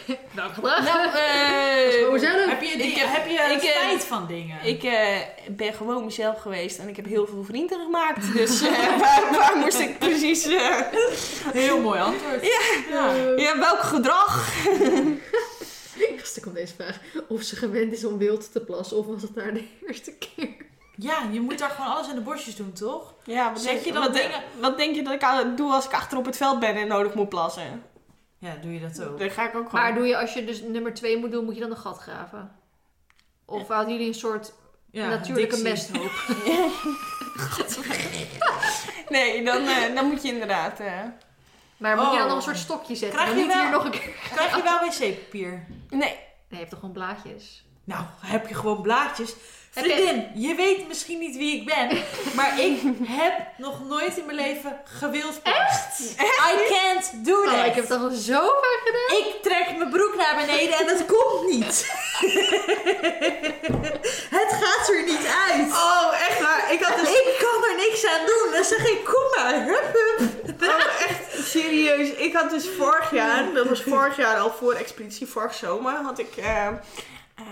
Nou, 0.35 0.51
gedrag? 0.53 0.83
Nou, 0.93 1.07
eh, 1.07 2.03
Gewoon 2.03 2.19
zelf. 2.19 2.45
Heb 2.45 2.61
je, 2.61 2.67
Ik 2.67 2.81
die, 2.81 2.99
heb- 2.99 3.09
heb 3.11 3.25
je 3.27 3.53
ik, 3.55 3.63
eh, 3.63 3.79
spijt 3.81 4.03
van 4.05 4.27
dingen? 4.27 4.57
ik 4.63 4.83
eh, 4.83 5.17
ben 5.49 5.73
gewoon 5.73 6.05
mezelf 6.05 6.39
geweest. 6.39 6.77
En 6.79 6.87
ik 6.87 6.95
heb 6.95 7.05
heel 7.05 7.27
veel 7.27 7.43
vrienden 7.43 7.79
gemaakt. 7.79 8.33
Dus 8.37 8.61
eh, 8.61 8.97
waar, 8.99 9.23
waar 9.31 9.57
moest 9.57 9.79
ik 9.79 9.99
precies... 9.99 10.45
eh, 10.45 10.79
Heel 11.53 11.79
mooi 11.81 11.99
antwoord. 11.99 12.45
Ja. 12.91 13.13
ja, 13.37 13.59
welk 13.59 13.79
gedrag? 13.81 14.49
Eerst 15.97 16.39
komt 16.39 16.55
deze 16.55 16.73
vraag. 16.75 16.99
Of 17.27 17.41
ze 17.41 17.55
gewend 17.55 17.93
is 17.93 18.05
om 18.05 18.17
wild 18.17 18.51
te 18.51 18.59
plassen, 18.59 18.97
of 18.97 19.05
was 19.05 19.21
het 19.21 19.35
daar 19.35 19.53
de 19.53 19.67
eerste 19.87 20.13
keer? 20.13 20.49
Ja, 20.95 21.17
je 21.31 21.41
moet 21.41 21.59
daar 21.59 21.69
gewoon 21.69 21.91
alles 21.95 22.07
in 22.09 22.15
de 22.15 22.21
bosjes 22.21 22.55
doen, 22.55 22.73
toch? 22.73 23.13
Ja, 23.23 23.51
wat 23.53 23.61
Zet 23.61 23.71
denk, 23.71 23.85
je 23.85 23.91
dan 23.93 24.03
wat, 24.03 24.13
dingen- 24.13 24.43
wat 24.59 24.77
denk 24.77 24.95
je 24.95 25.03
dat 25.03 25.13
ik 25.13 25.23
aan- 25.23 25.55
doe 25.55 25.71
als 25.71 25.85
ik 25.85 25.93
achter 25.93 26.17
op 26.17 26.25
het 26.25 26.37
veld 26.37 26.59
ben 26.59 26.75
en 26.75 26.87
nodig 26.87 27.13
moet 27.13 27.29
plassen? 27.29 27.83
Ja, 28.43 28.55
doe 28.61 28.73
je 28.73 28.79
dat 28.79 29.03
ook. 29.05 29.19
Dan 29.19 29.29
ga 29.29 29.47
ik 29.47 29.55
ook 29.55 29.69
gewoon... 29.69 29.83
Maar 29.85 29.93
doe 29.95 30.05
je, 30.07 30.17
als 30.17 30.33
je 30.33 30.45
dus 30.45 30.61
nummer 30.61 30.93
2 30.93 31.17
moet 31.17 31.31
doen, 31.31 31.45
moet 31.45 31.53
je 31.55 31.61
dan 31.61 31.71
een 31.71 31.77
gat 31.77 31.97
graven? 31.97 32.51
Of 33.45 33.67
hadden 33.67 33.91
jullie 33.93 34.07
een 34.07 34.13
soort 34.13 34.53
Ja, 34.91 35.07
natuurlijke 35.07 35.61
Dixie. 35.63 35.69
mesthoop? 35.99 36.11
Nee, 39.09 39.43
dan, 39.43 39.67
eh, 39.67 39.95
dan 39.95 40.05
moet 40.05 40.21
je 40.23 40.27
inderdaad... 40.31 40.79
eh, 40.79 40.91
Maar 41.77 41.95
moet 41.95 42.11
je 42.11 42.17
dan 42.17 42.21
Oh. 42.21 42.27
nog 42.27 42.35
een 42.35 42.41
soort 42.41 42.57
stokje 42.57 42.95
zetten? 42.95 43.19
Krijg 43.19 43.29
dan 43.29 43.37
je 43.39 43.43
niet 43.45 43.53
hier 43.53 43.63
wel- 43.63 43.71
nog 43.71 43.85
een 43.85 43.91
keer... 43.91 44.09
Krijg 44.33 44.55
je 44.55 44.63
wel 44.63 44.79
wc-papier? 44.79 45.65
Nee, 45.89 45.99
Nee, 45.99 46.17
je 46.49 46.55
hebt 46.55 46.69
toch 46.69 46.79
gewoon 46.79 46.93
blaadjes? 46.93 47.65
Nou, 47.83 48.03
heb 48.19 48.47
je 48.47 48.55
gewoon 48.55 48.81
blaadjes. 48.81 49.35
Vriendin, 49.75 50.31
je... 50.35 50.55
weet 50.55 50.87
misschien 50.87 51.19
niet 51.19 51.37
wie 51.37 51.55
ik 51.55 51.65
ben, 51.65 52.03
maar 52.37 52.59
ik 52.59 52.81
heb 53.03 53.33
nog 53.57 53.87
nooit 53.87 54.17
in 54.17 54.25
mijn 54.25 54.37
leven 54.37 54.81
gewild 54.83 55.39
Echt? 55.43 56.15
I 56.21 56.55
can't 56.69 57.25
do 57.25 57.43
that. 57.43 57.53
Oh, 57.53 57.65
ik 57.65 57.73
heb 57.73 57.89
het 57.89 57.99
al 57.99 58.09
zo 58.09 58.39
vaak 58.39 58.81
gedaan. 58.85 59.19
Ik 59.19 59.41
trek 59.41 59.77
mijn 59.77 59.89
broek 59.89 60.15
naar 60.15 60.35
beneden 60.35 60.77
en 60.77 60.87
het 60.87 61.05
komt 61.05 61.49
niet. 61.49 61.91
het 64.39 64.53
gaat 64.61 64.89
er 64.89 65.03
niet 65.05 65.27
uit. 65.49 65.71
Oh, 65.71 66.13
echt 66.27 66.41
waar. 66.41 66.73
Ik 66.73 66.81
had 66.83 66.99
dus... 66.99 67.09
Ik 67.09 67.35
kan 67.39 67.69
er 67.69 67.75
niks 67.75 68.05
aan 68.05 68.25
doen. 68.25 68.51
Dan 68.51 68.63
zeg 68.63 68.89
ik, 68.89 69.03
kom 69.03 69.43
maar, 69.43 69.63
hup 69.63 69.93
hup. 69.93 70.61
Oh, 70.61 71.07
echt 71.07 71.47
serieus. 71.47 72.09
Ik 72.09 72.33
had 72.33 72.49
dus 72.49 72.65
vorig 72.77 73.11
jaar, 73.11 73.53
dat 73.53 73.67
was 73.67 73.81
vorig 73.81 74.17
jaar 74.17 74.37
al 74.37 74.51
voor 74.51 74.73
expeditie, 74.73 75.27
vorig 75.27 75.53
zomer, 75.53 75.93
had 75.93 76.19
ik, 76.19 76.35
eh, 76.37 76.67
eh, 77.35 77.45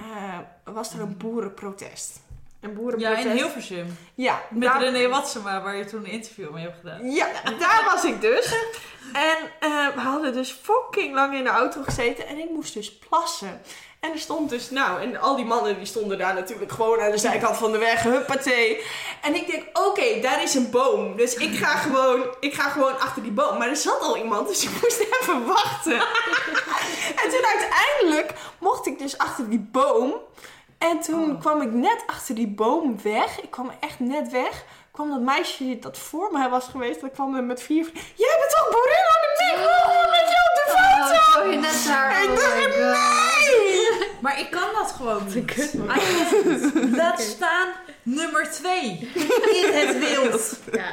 was 0.64 0.94
er 0.94 1.00
een 1.02 1.18
boerenprotest. 1.18 2.20
Een 2.60 2.70
Ja, 2.70 2.76
boerenprotest. 2.76 3.26
in 3.26 3.32
Hilversum. 3.32 3.98
Ja, 4.14 4.42
Met 4.50 4.62
daar, 4.62 4.80
René 4.84 5.08
Watsema, 5.08 5.62
waar 5.62 5.76
je 5.76 5.86
toen 5.86 6.00
een 6.06 6.12
interview 6.12 6.52
mee 6.52 6.64
hebt 6.64 6.80
gedaan. 6.80 7.12
ja, 7.12 7.28
daar 7.60 7.84
was 7.94 8.04
ik 8.04 8.22
dus. 8.22 8.56
En 9.14 9.38
eh, 9.60 9.88
we 9.88 10.00
hadden 10.00 10.34
dus 10.34 10.52
fucking 10.52 11.14
lang 11.14 11.34
in 11.36 11.44
de 11.44 11.50
auto 11.50 11.84
gezeten 11.84 12.28
en 12.28 12.38
ik 12.38 12.50
moest 12.50 12.74
dus 12.74 12.98
plassen. 12.98 13.62
En 14.02 14.12
er 14.12 14.20
stond 14.20 14.50
dus, 14.50 14.70
nou, 14.70 15.02
en 15.02 15.18
al 15.18 15.36
die 15.36 15.46
mannen 15.46 15.78
die 15.78 15.86
stonden 15.86 16.18
daar 16.18 16.34
natuurlijk 16.34 16.72
gewoon 16.72 17.02
aan 17.02 17.12
de 17.12 17.18
zijkant 17.18 17.58
van 17.58 17.72
de 17.72 17.78
weg, 17.78 18.04
huppatee. 18.04 18.84
En 19.22 19.36
ik 19.36 19.48
denk, 19.52 19.78
oké, 19.88 20.20
daar 20.22 20.44
is 20.44 20.54
een 20.54 20.70
boom. 20.70 21.16
Dus 21.18 21.34
ik 21.34 21.58
ga, 21.58 21.68
gewoon, 21.78 22.36
ik 22.40 22.54
ga 22.54 22.70
gewoon 22.70 23.00
achter 23.00 23.24
die 23.24 23.32
boom. 23.32 23.58
Maar 23.58 23.68
er 23.70 23.76
zat 23.76 24.00
al 24.02 24.18
iemand, 24.18 24.48
dus 24.48 24.64
ik 24.64 24.70
moest 24.82 25.00
even 25.22 25.46
wachten. 25.46 25.94
en 27.22 27.30
toen 27.30 27.46
uiteindelijk 27.46 28.34
mocht 28.60 28.86
ik 28.88 29.00
dus 29.00 29.18
achter 29.18 29.50
die 29.50 29.68
boom. 29.72 30.14
En 30.78 31.00
toen 31.00 31.32
Oh. 31.32 31.40
kwam 31.40 31.62
ik 31.62 31.72
net 31.72 32.04
achter 32.08 32.36
die 32.36 32.48
boom 32.48 33.02
weg. 33.04 33.42
Ik 33.42 33.52
kwam 33.52 33.72
echt 33.80 34.00
net 34.00 34.32
weg. 34.32 34.64
kwam 34.92 35.10
dat 35.10 35.20
meisje 35.22 35.80
dat 35.80 35.98
voor 35.98 36.30
mij 36.32 36.50
was 36.50 36.66
geweest. 36.72 37.02
Dat 37.02 37.12
kwam 37.12 37.36
er 37.36 37.44
met 37.44 37.62
vier... 37.62 37.90
Jij 38.16 38.36
bent 38.40 38.52
toch 38.56 38.70
Boerin 38.72 39.06
aan 39.12 39.22
de 39.22 39.44
Miek? 39.44 39.68
Oh, 39.68 40.12
met 40.12 40.28
jou 40.34 40.44
op 40.50 40.56
de 40.56 40.66
foto! 40.72 41.40
Oh, 41.46 41.52
je 41.52 41.58
net 41.60 41.86
daar... 41.88 42.24
Ik 42.24 42.30
oh 42.30 42.36
dacht, 42.36 42.78
nee! 42.78 43.71
Maar 44.22 44.40
ik 44.40 44.52
kan 44.52 44.70
dat 44.74 44.92
gewoon 44.92 45.26
niet. 45.26 45.36
I 45.36 45.46
can't. 45.46 45.74
Laat 46.96 47.20
staan 47.22 47.68
nummer 48.04 48.52
2 48.52 48.90
in 49.54 49.74
het 49.74 50.00
wild. 50.00 50.60
Ja. 50.72 50.90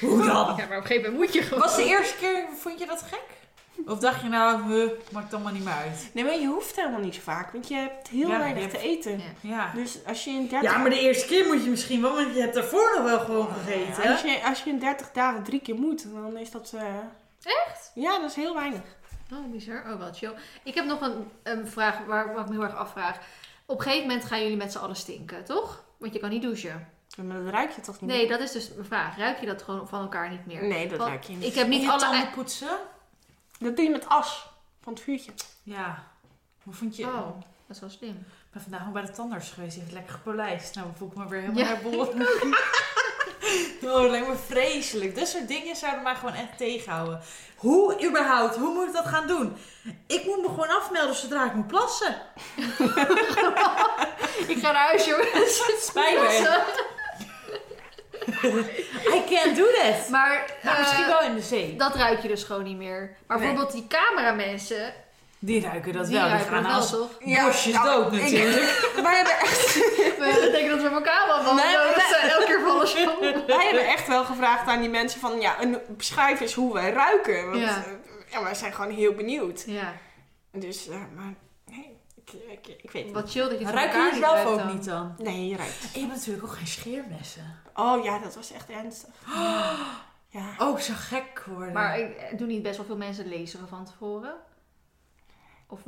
Hoe 0.00 0.16
dan? 0.18 0.26
ja, 0.26 0.34
maar 0.36 0.54
op 0.54 0.70
een 0.70 0.86
gegeven 0.86 1.02
moment 1.02 1.14
moet 1.16 1.32
je 1.32 1.42
gewoon... 1.42 1.62
Was 1.62 1.76
de 1.76 1.84
eerste 1.84 2.14
keer, 2.16 2.44
vond 2.58 2.78
je 2.78 2.86
dat 2.86 3.02
gek? 3.08 3.22
Of 3.86 3.98
dacht 3.98 4.20
je 4.22 4.28
nou, 4.28 4.72
huh, 4.72 4.90
maakt 5.12 5.34
allemaal 5.34 5.52
niet 5.52 5.64
meer 5.64 5.72
uit? 5.74 6.10
Nee, 6.12 6.24
maar 6.24 6.38
je 6.38 6.46
hoeft 6.46 6.76
helemaal 6.76 7.00
niet 7.00 7.14
zo 7.14 7.20
vaak. 7.24 7.52
Want 7.52 7.68
je 7.68 7.74
hebt 7.74 8.08
heel 8.08 8.28
Ja, 8.28 8.38
weinig 8.38 8.70
te 8.70 8.78
eten. 8.78 9.12
Ja. 9.18 9.24
Ja. 9.40 9.70
Dus 9.74 9.98
als 10.06 10.24
je 10.24 10.30
in 10.30 10.48
30... 10.48 10.70
Ja, 10.72 10.78
maar 10.78 10.90
de 10.90 11.00
eerste 11.00 11.26
keer 11.26 11.46
moet 11.46 11.64
je 11.64 11.70
misschien 11.70 12.02
wel, 12.02 12.14
want 12.14 12.34
je 12.34 12.40
hebt 12.40 12.54
daarvoor 12.54 12.92
nog 12.96 13.04
wel 13.04 13.18
gewoon 13.18 13.48
gegeten. 13.64 14.10
Als 14.10 14.20
je, 14.20 14.40
als 14.44 14.62
je 14.62 14.70
in 14.70 14.78
30 14.78 15.10
dagen 15.12 15.42
drie 15.42 15.60
keer 15.60 15.74
moet, 15.74 16.04
dan 16.14 16.36
is 16.36 16.50
dat... 16.50 16.72
eh, 16.76 16.82
Echt? 17.66 17.90
Ja, 17.94 18.18
dat 18.20 18.30
is 18.30 18.36
heel 18.36 18.54
weinig. 18.54 18.80
Oh, 19.32 19.50
bizar. 19.50 19.92
Oh, 19.92 19.98
wat 19.98 20.18
chill. 20.18 20.34
Ik 20.62 20.74
heb 20.74 20.84
nog 20.84 21.00
een, 21.00 21.30
een 21.42 21.68
vraag 21.68 21.98
waar, 21.98 22.32
waar 22.34 22.40
ik 22.40 22.48
me 22.48 22.52
heel 22.52 22.62
erg 22.62 22.74
afvraag. 22.74 23.18
Op 23.66 23.76
een 23.78 23.84
gegeven 23.84 24.06
moment 24.06 24.24
gaan 24.24 24.42
jullie 24.42 24.56
met 24.56 24.72
z'n 24.72 24.78
allen 24.78 24.96
stinken, 24.96 25.44
toch? 25.44 25.84
Want 25.96 26.12
je 26.12 26.18
kan 26.18 26.30
niet 26.30 26.42
douchen. 26.42 26.88
Maar 27.16 27.42
dat 27.42 27.52
ruik 27.52 27.70
je 27.70 27.80
toch 27.80 28.00
niet 28.00 28.10
Nee, 28.10 28.28
dat 28.28 28.40
is 28.40 28.52
dus 28.52 28.72
mijn 28.74 28.86
vraag. 28.86 29.16
Ruik 29.16 29.40
je 29.40 29.46
dat 29.46 29.62
gewoon 29.62 29.88
van 29.88 30.00
elkaar 30.00 30.30
niet 30.30 30.46
meer? 30.46 30.64
Nee, 30.64 30.88
dat 30.88 30.98
Want 30.98 31.10
ruik 31.10 31.24
je 31.24 31.32
niet. 31.32 31.44
Ik 31.44 31.54
heb 31.54 31.68
niet 31.68 31.88
alle... 31.88 32.00
tanden 32.00 32.30
poetsen? 32.30 32.78
Dat 33.58 33.76
doe 33.76 33.84
je 33.84 33.90
met 33.90 34.08
as 34.08 34.50
van 34.80 34.92
het 34.92 35.02
vuurtje. 35.02 35.32
Ja. 35.62 36.04
Hoe 36.62 36.74
vond 36.74 36.96
je... 36.96 37.06
Oh, 37.06 37.40
dat 37.66 37.76
is 37.76 37.80
wel 37.80 37.90
slim. 37.90 38.16
Ik 38.16 38.52
ben 38.52 38.62
vandaag 38.62 38.84
nog 38.84 38.92
bij 38.92 39.02
de 39.02 39.10
tandarts 39.10 39.50
geweest. 39.50 39.72
Die 39.72 39.82
heeft 39.82 39.94
lekker 39.94 40.12
gepolijst. 40.12 40.74
Nou, 40.74 40.88
voel 40.96 41.08
ik 41.08 41.14
me 41.14 41.28
weer 41.28 41.40
helemaal 41.40 41.62
Ja, 41.62 41.72
naar 41.72 41.82
boven. 41.82 42.18
oh, 43.82 44.02
dat 44.02 44.10
lijkt 44.10 44.28
me 44.28 44.34
vreselijk. 44.46 45.16
Dat 45.18 45.28
soort 45.28 45.48
dingen 45.48 45.76
zouden 45.76 46.02
mij 46.02 46.14
gewoon 46.14 46.34
echt 46.34 46.58
tegenhouden. 46.58 47.20
Hoe 47.56 48.04
überhaupt? 48.04 48.56
Hoe 48.56 48.74
moet 48.74 48.86
ik 48.86 48.92
dat 48.92 49.06
gaan 49.06 49.26
doen? 49.26 49.56
Ik 50.06 50.24
moet 50.24 50.40
me 50.42 50.48
gewoon 50.48 50.70
afmelden 50.76 51.14
zodra 51.14 51.44
ik 51.46 51.54
moet 51.54 51.66
plassen. 51.66 52.16
Ik 54.46 54.58
ga 54.58 54.72
naar 54.72 54.86
huis, 54.86 55.04
jongens. 55.04 55.62
Spijt 55.88 56.20
me. 56.20 56.62
I 59.14 59.22
can't 59.34 59.56
do 59.56 59.64
that. 59.82 60.08
Maar 60.08 60.44
Nou, 60.62 60.76
eh, 60.76 60.82
misschien 60.82 61.06
wel 61.06 61.22
in 61.22 61.34
de 61.34 61.40
zee. 61.40 61.76
dat 61.76 61.94
ruik 61.94 62.22
je 62.22 62.28
dus 62.28 62.44
gewoon 62.44 62.62
niet 62.62 62.76
meer. 62.76 63.16
Maar 63.26 63.38
Nee. 63.38 63.46
bijvoorbeeld 63.46 63.72
die 63.76 63.86
cameramensen, 63.98 64.94
Die 65.44 65.60
ruiken 65.60 65.92
dat 65.92 66.06
die 66.06 66.14
wel. 66.14 66.22
Die 66.24 66.32
ruiken 66.32 66.52
gaan 66.54 66.62
wel, 66.62 66.72
als 66.72 66.90
toch? 66.90 67.18
bosjes 67.18 67.64
Ja, 67.74 67.82
dood 67.84 68.12
ik- 68.12 68.22
natuurlijk. 68.22 68.90
Wij 69.06 69.14
hebben 69.16 69.38
echt, 69.38 69.74
We 70.18 70.48
denken 70.52 70.70
dat 70.78 70.82
we 70.90 70.94
elkaar 70.94 71.26
wel 71.26 71.42
van. 71.42 71.56
Nee, 71.56 71.72
dat 71.72 71.96
maar- 71.96 72.06
zijn 72.20 72.30
elke 72.30 72.44
keer 72.46 72.60
vallen 72.60 72.88
zo. 72.88 73.20
wij 73.56 73.64
hebben 73.66 73.86
echt 73.86 74.06
wel 74.08 74.24
gevraagd 74.24 74.68
aan 74.68 74.80
die 74.80 74.90
mensen 74.90 75.20
van... 75.20 75.40
Ja, 75.40 75.62
een, 75.62 75.78
beschrijf 75.96 76.40
eens 76.40 76.54
hoe 76.54 76.72
wij 76.72 76.92
ruiken. 76.92 77.44
Want 77.50 77.60
Ja. 77.62 77.66
ja. 77.68 77.84
ja, 78.30 78.42
wij 78.42 78.54
zijn 78.54 78.72
gewoon 78.72 78.90
heel 78.90 79.12
benieuwd. 79.14 79.62
Ja, 79.66 79.92
Dus, 80.52 80.88
eh, 80.88 80.96
maar... 81.16 81.34
Nee, 81.66 81.96
ik, 82.24 82.32
ik, 82.66 82.76
ik 82.82 82.90
weet 82.90 83.04
het 83.04 83.12
wat 83.14 83.30
chill 83.30 83.48
dat 83.48 83.58
je 83.58 83.64
Ruik 83.70 83.92
je 83.92 84.10
niet 84.12 84.22
ruikt 84.22 84.48
ook 84.48 84.58
dan. 84.58 84.74
niet 84.74 84.84
dan? 84.84 85.14
niet. 85.18 85.26
Nee, 85.26 85.48
je 85.48 85.56
ruikt. 85.56 85.88
Je 85.94 86.00
hebt 86.00 86.12
natuurlijk 86.12 86.44
ook 86.46 86.52
geen 86.56 86.66
scheermessen. 86.66 87.60
Oh 87.74 88.04
ja, 88.04 88.18
dat 88.18 88.34
was 88.34 88.52
echt 88.52 88.68
ernstig. 88.70 89.10
Ja. 90.28 90.54
Oh, 90.58 90.78
ik 90.78 90.84
zou 90.84 90.98
gek 90.98 91.42
worden. 91.46 91.72
Maar 91.72 91.98
ik, 91.98 92.16
eh, 92.16 92.38
doen 92.38 92.46
niet 92.48 92.62
best 92.62 92.76
wel 92.76 92.86
veel 92.86 92.96
mensen 92.96 93.28
lezen 93.28 93.68
van 93.68 93.84
tevoren? 93.84 94.34
Of 95.72 95.80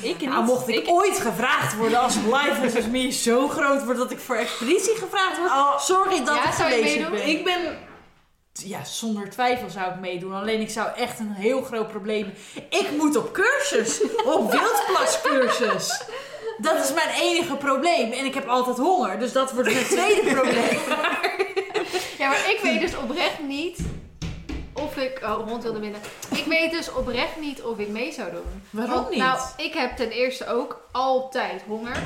Ik 0.00 0.20
Nou, 0.20 0.44
mocht 0.44 0.68
ik, 0.68 0.88
ooit 0.88 1.18
gevraagd 1.18 1.76
worden 1.76 2.00
als 2.00 2.14
Live 2.14 2.54
versus 2.60 2.86
Me 2.86 3.10
zo 3.10 3.48
groot 3.48 3.84
wordt 3.84 3.98
dat 3.98 4.10
ik 4.10 4.18
voor 4.18 4.36
expeditie 4.36 4.94
gevraagd 4.96 5.38
word. 5.38 5.50
Oh, 5.50 5.78
Sorry 5.78 6.24
dat 6.24 6.36
Ja, 6.36 6.66
ik 6.66 6.82
meedoen? 6.82 7.10
ben. 7.10 7.28
ik 7.28 7.44
ben... 7.44 7.78
Ja, 8.52 8.84
zonder 8.84 9.30
twijfel 9.30 9.70
zou 9.70 9.90
ik 9.90 10.00
meedoen. 10.00 10.34
Alleen 10.34 10.60
ik 10.60 10.70
zou 10.70 10.88
echt 10.96 11.18
een 11.18 11.32
heel 11.32 11.62
groot 11.62 11.88
probleem... 11.88 12.32
Ik 12.70 12.88
moet 12.96 13.16
op 13.16 13.32
cursus. 13.32 14.00
Op 14.24 14.50
wildplascursus. 14.50 16.02
Dat 16.58 16.84
is 16.84 16.92
mijn 16.94 17.10
enige 17.20 17.56
probleem. 17.56 18.12
En 18.12 18.24
ik 18.24 18.34
heb 18.34 18.48
altijd 18.48 18.76
honger. 18.76 19.18
Dus 19.18 19.32
dat 19.32 19.52
wordt 19.52 19.72
mijn 19.72 19.84
tweede 19.84 20.34
probleem. 20.34 20.78
Ja, 22.18 22.28
maar 22.28 22.50
ik 22.50 22.58
weet 22.62 22.80
dus 22.80 22.96
oprecht 22.96 23.42
niet 23.42 23.78
of 24.80 24.96
ik... 24.96 25.20
Oh, 25.22 25.48
hond 25.48 25.62
wilde 25.62 25.80
winnen. 25.80 26.00
Ik 26.30 26.44
weet 26.44 26.70
dus 26.70 26.92
oprecht 26.92 27.40
niet 27.40 27.62
of 27.62 27.78
ik 27.78 27.88
mee 27.88 28.12
zou 28.12 28.30
doen. 28.30 28.62
Waarom 28.70 28.94
Want, 28.94 29.10
niet? 29.10 29.18
Nou, 29.18 29.40
ik 29.56 29.74
heb 29.74 29.96
ten 29.96 30.10
eerste 30.10 30.46
ook 30.46 30.88
altijd 30.92 31.62
honger. 31.66 31.96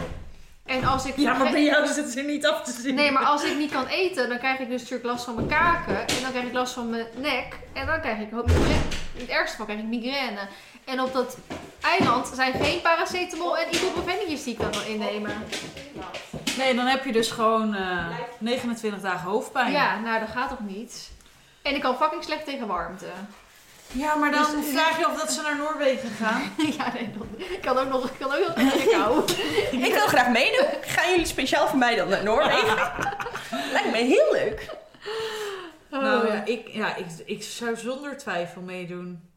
En 0.65 0.85
als 0.85 1.07
ik... 1.07 1.17
Ja, 1.17 1.37
maar 1.37 1.51
bij 1.51 1.65
jou 1.65 1.87
zit 1.87 2.17
er 2.17 2.25
niet 2.25 2.47
af 2.47 2.63
te 2.63 2.73
zien. 2.73 2.95
Nee, 2.95 3.11
maar 3.11 3.25
als 3.25 3.45
ik 3.45 3.57
niet 3.57 3.71
kan 3.71 3.87
eten, 3.87 4.29
dan 4.29 4.39
krijg 4.39 4.59
ik 4.59 4.69
dus 4.69 4.81
natuurlijk 4.81 5.09
last 5.09 5.25
van 5.25 5.35
mijn 5.35 5.49
kaken. 5.49 5.99
En 5.99 6.23
dan 6.23 6.31
krijg 6.31 6.47
ik 6.47 6.53
last 6.53 6.73
van 6.73 6.91
mijn 6.91 7.07
nek. 7.17 7.57
En 7.73 7.87
dan 7.87 8.01
krijg 8.01 8.19
ik 8.19 8.33
migraine. 8.33 8.75
In 9.15 9.21
het 9.21 9.29
ergste 9.29 9.51
geval 9.51 9.67
krijg 9.67 9.81
ik 9.81 9.87
migraine. 9.87 10.41
En 10.85 11.01
op 11.01 11.13
dat 11.13 11.37
eiland 11.81 12.31
zijn 12.35 12.53
geen 12.53 12.81
paracetamol 12.81 13.59
en 13.59 13.75
ibuprofennetjes 13.75 14.45
die 14.45 14.53
ik 14.53 14.59
kan 14.59 14.85
innemen. 14.87 15.33
Nee, 16.59 16.75
dan 16.75 16.87
heb 16.87 17.05
je 17.05 17.13
dus 17.13 17.31
gewoon 17.31 17.75
eh, 17.75 18.07
29 18.39 19.01
dagen 19.01 19.31
hoofdpijn. 19.31 19.73
Ja, 19.73 19.99
nou 19.99 20.21
dat 20.21 20.29
gaat 20.29 20.49
toch 20.49 20.61
niet? 20.61 21.11
En 21.63 21.75
ik 21.75 21.81
kan 21.81 21.97
fucking 21.97 22.25
slecht 22.25 22.45
tegen 22.45 22.67
warmte. 22.67 23.07
Ja, 23.93 24.15
maar 24.15 24.31
dan 24.31 24.43
Dus- 24.61 24.71
vraag 24.73 24.99
je 24.99 25.07
of 25.09 25.19
dat 25.21 25.33
ze 25.33 25.43
naar 25.43 25.57
Noorwegen 25.57 26.11
gaan. 26.11 26.43
ja, 26.79 26.93
nee, 26.93 27.11
dat- 27.19 27.47
ik 27.51 27.61
kan 27.61 27.79
ook 27.79 27.89
nog, 27.89 28.05
ik 28.11 28.19
kan 28.19 28.33
ook 28.33 28.39
nog 28.47 28.55
tegen 28.55 28.79
de 28.79 28.91
kou. 28.91 29.23
Ik 29.87 29.93
wil 29.93 30.07
graag 30.07 30.29
meedoen. 30.29 30.67
Gaan 30.81 31.11
jullie 31.11 31.27
speciaal 31.27 31.69
voor 31.69 31.79
mij 31.79 31.95
dan 31.97 32.09
naar 32.09 32.23
Noorwegen? 32.25 32.77
Lijkt 33.73 33.91
me 33.91 33.97
heel 33.97 34.33
leuk. 34.33 34.71
Nou 35.91 36.27
ja, 36.27 36.45
ik, 36.45 36.69
ja 36.69 36.97
ik, 36.97 37.07
ik 37.25 37.43
zou 37.43 37.77
zonder 37.77 38.17
twijfel 38.19 38.61
meedoen. 38.63 39.31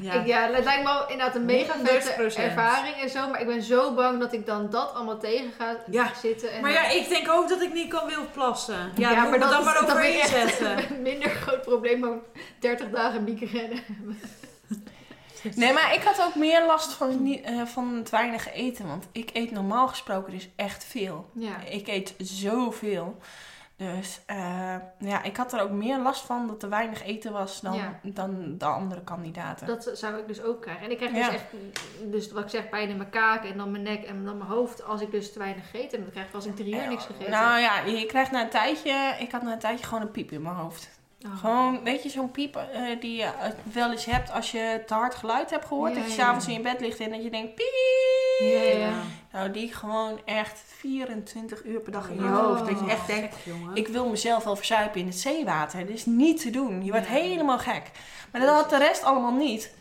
Ja. 0.00 0.12
Ik, 0.12 0.26
ja, 0.26 0.50
het 0.52 0.64
lijkt 0.64 0.82
me 0.82 0.88
wel 0.92 1.02
inderdaad 1.08 1.34
een 1.34 1.44
mega 1.44 1.74
vette 1.84 2.30
100%. 2.32 2.36
ervaring 2.36 2.96
en 2.96 3.10
zo. 3.10 3.28
Maar 3.30 3.40
ik 3.40 3.46
ben 3.46 3.62
zo 3.62 3.94
bang 3.94 4.20
dat 4.20 4.32
ik 4.32 4.46
dan 4.46 4.70
dat 4.70 4.94
allemaal 4.94 5.18
tegen 5.18 5.50
ga 5.58 5.76
Ja. 5.90 6.10
zitten. 6.20 6.52
En 6.52 6.60
Maar 6.60 6.72
ja, 6.72 6.88
ik 6.90 7.08
denk 7.08 7.30
ook 7.30 7.48
dat 7.48 7.60
ik 7.62 7.72
niet 7.72 7.88
kan 7.88 8.06
wildplassen. 8.08 8.92
Ja, 8.96 9.10
Ja, 9.10 9.24
maar 9.24 9.38
dat 9.38 9.50
dan 9.50 9.58
is- 9.58 9.64
maar 9.64 9.82
over 9.82 10.04
inzetten. 10.04 10.78
een 10.96 11.02
minder 11.02 11.30
groot 11.30 11.62
probleem 11.62 12.00
dan 12.00 12.20
30 12.58 12.90
dagen 12.90 13.24
migraine. 13.24 13.82
Nee, 15.54 15.72
maar 15.72 15.94
ik 15.94 16.02
had 16.02 16.22
ook 16.22 16.34
meer 16.34 16.66
last 16.66 16.92
van, 16.92 17.38
eh, 17.44 17.62
van 17.64 17.94
het 17.94 18.10
weinige 18.10 18.52
eten. 18.52 18.86
Want 18.86 19.06
ik 19.12 19.30
eet 19.32 19.50
normaal 19.50 19.88
gesproken 19.88 20.32
dus 20.32 20.48
echt 20.56 20.84
veel. 20.84 21.30
Ja. 21.34 21.60
Ik 21.70 21.88
eet 21.88 22.14
zoveel. 22.18 23.16
Dus 23.76 24.20
eh, 24.26 24.74
ja, 24.98 25.22
ik 25.22 25.36
had 25.36 25.52
er 25.52 25.60
ook 25.60 25.70
meer 25.70 25.98
last 25.98 26.24
van 26.24 26.46
dat 26.46 26.62
er 26.62 26.68
weinig 26.68 27.02
eten 27.02 27.32
was 27.32 27.60
dan, 27.60 27.74
Ja. 27.74 27.98
dan 28.02 28.58
de 28.58 28.64
andere 28.64 29.00
kandidaten. 29.04 29.66
Dat 29.66 29.90
zou 29.92 30.18
ik 30.18 30.26
dus 30.26 30.42
ook 30.42 30.60
krijgen. 30.62 30.84
En 30.84 30.90
ik 30.90 30.96
krijg 30.96 31.12
Ja. 31.14 31.24
dus 31.26 31.34
echt, 31.34 31.44
dus 32.04 32.32
wat 32.32 32.42
ik 32.42 32.50
zeg, 32.50 32.68
pijn 32.68 32.88
in 32.88 32.96
mijn 32.96 33.10
kaak 33.10 33.44
en 33.44 33.56
dan 33.56 33.70
mijn 33.70 33.82
nek 33.82 34.02
en 34.04 34.24
dan 34.24 34.36
mijn 34.38 34.50
hoofd. 34.50 34.84
Als 34.84 35.00
ik 35.00 35.10
dus 35.10 35.32
te 35.32 35.38
weinig 35.38 35.64
gegeten 35.70 35.90
heb, 35.90 36.00
dan 36.00 36.10
krijg 36.10 36.26
ik 36.28 36.34
als 36.34 36.46
ik 36.46 36.56
drie 36.56 36.74
uur 36.74 36.88
niks 36.88 37.04
gegeten. 37.04 37.30
Nou 37.30 37.58
ja, 37.60 37.80
je 37.80 38.06
krijgt 38.06 38.30
na 38.30 38.42
een 38.42 38.50
tijdje, 38.50 39.16
ik 39.18 39.32
had 39.32 39.42
na 39.42 39.52
een 39.52 39.58
tijdje 39.58 39.86
gewoon 39.86 40.02
een 40.02 40.10
piep 40.10 40.30
in 40.32 40.42
mijn 40.42 40.54
hoofd. 40.54 40.95
Oh. 41.32 41.38
Gewoon, 41.40 41.84
weet 41.84 42.02
je, 42.02 42.08
zo'n 42.08 42.30
piep 42.30 42.56
eh, 42.56 42.80
die 43.00 43.16
je 43.16 43.22
eh, 43.22 43.50
wel 43.72 43.90
eens 43.90 44.04
hebt 44.04 44.30
als 44.32 44.50
je 44.50 44.82
te 44.86 44.94
hard 44.94 45.14
geluid 45.14 45.50
hebt 45.50 45.64
gehoord. 45.64 45.94
Ja, 45.94 45.98
dat 45.98 46.06
je 46.06 46.12
s'avonds 46.12 46.46
ja. 46.46 46.52
in 46.52 46.56
je 46.58 46.62
bed 46.62 46.80
ligt 46.80 47.00
en 47.00 47.10
dat 47.10 47.22
je 47.22 47.30
denkt 47.30 47.54
piep. 47.54 47.74
Ja, 48.38 48.62
ja. 48.62 48.92
Nou, 49.32 49.50
die 49.50 49.74
gewoon 49.74 50.20
echt 50.24 50.62
24 50.66 51.64
uur 51.64 51.80
per 51.80 51.92
dag 51.92 52.08
in 52.08 52.16
je 52.16 52.22
Oh. 52.22 52.38
hoofd. 52.38 52.66
Dat 52.66 52.80
je 52.80 52.90
echt 52.90 53.06
denkt, 53.06 53.34
Gek, 53.34 53.52
ik 53.74 53.88
wil 53.88 54.08
mezelf 54.08 54.44
wel 54.44 54.56
verzuipen 54.56 55.00
in 55.00 55.06
het 55.06 55.18
zeewater. 55.18 55.80
Dat 55.80 55.94
is 55.94 56.06
niet 56.06 56.40
te 56.40 56.50
doen. 56.50 56.84
Je 56.84 56.90
wordt 56.90 57.06
helemaal 57.06 57.58
gek. 57.58 57.90
Maar 58.32 58.40
dat 58.40 58.54
had 58.54 58.70
de 58.70 58.78
rest 58.78 59.02
allemaal 59.02 59.34
niet. 59.34 59.74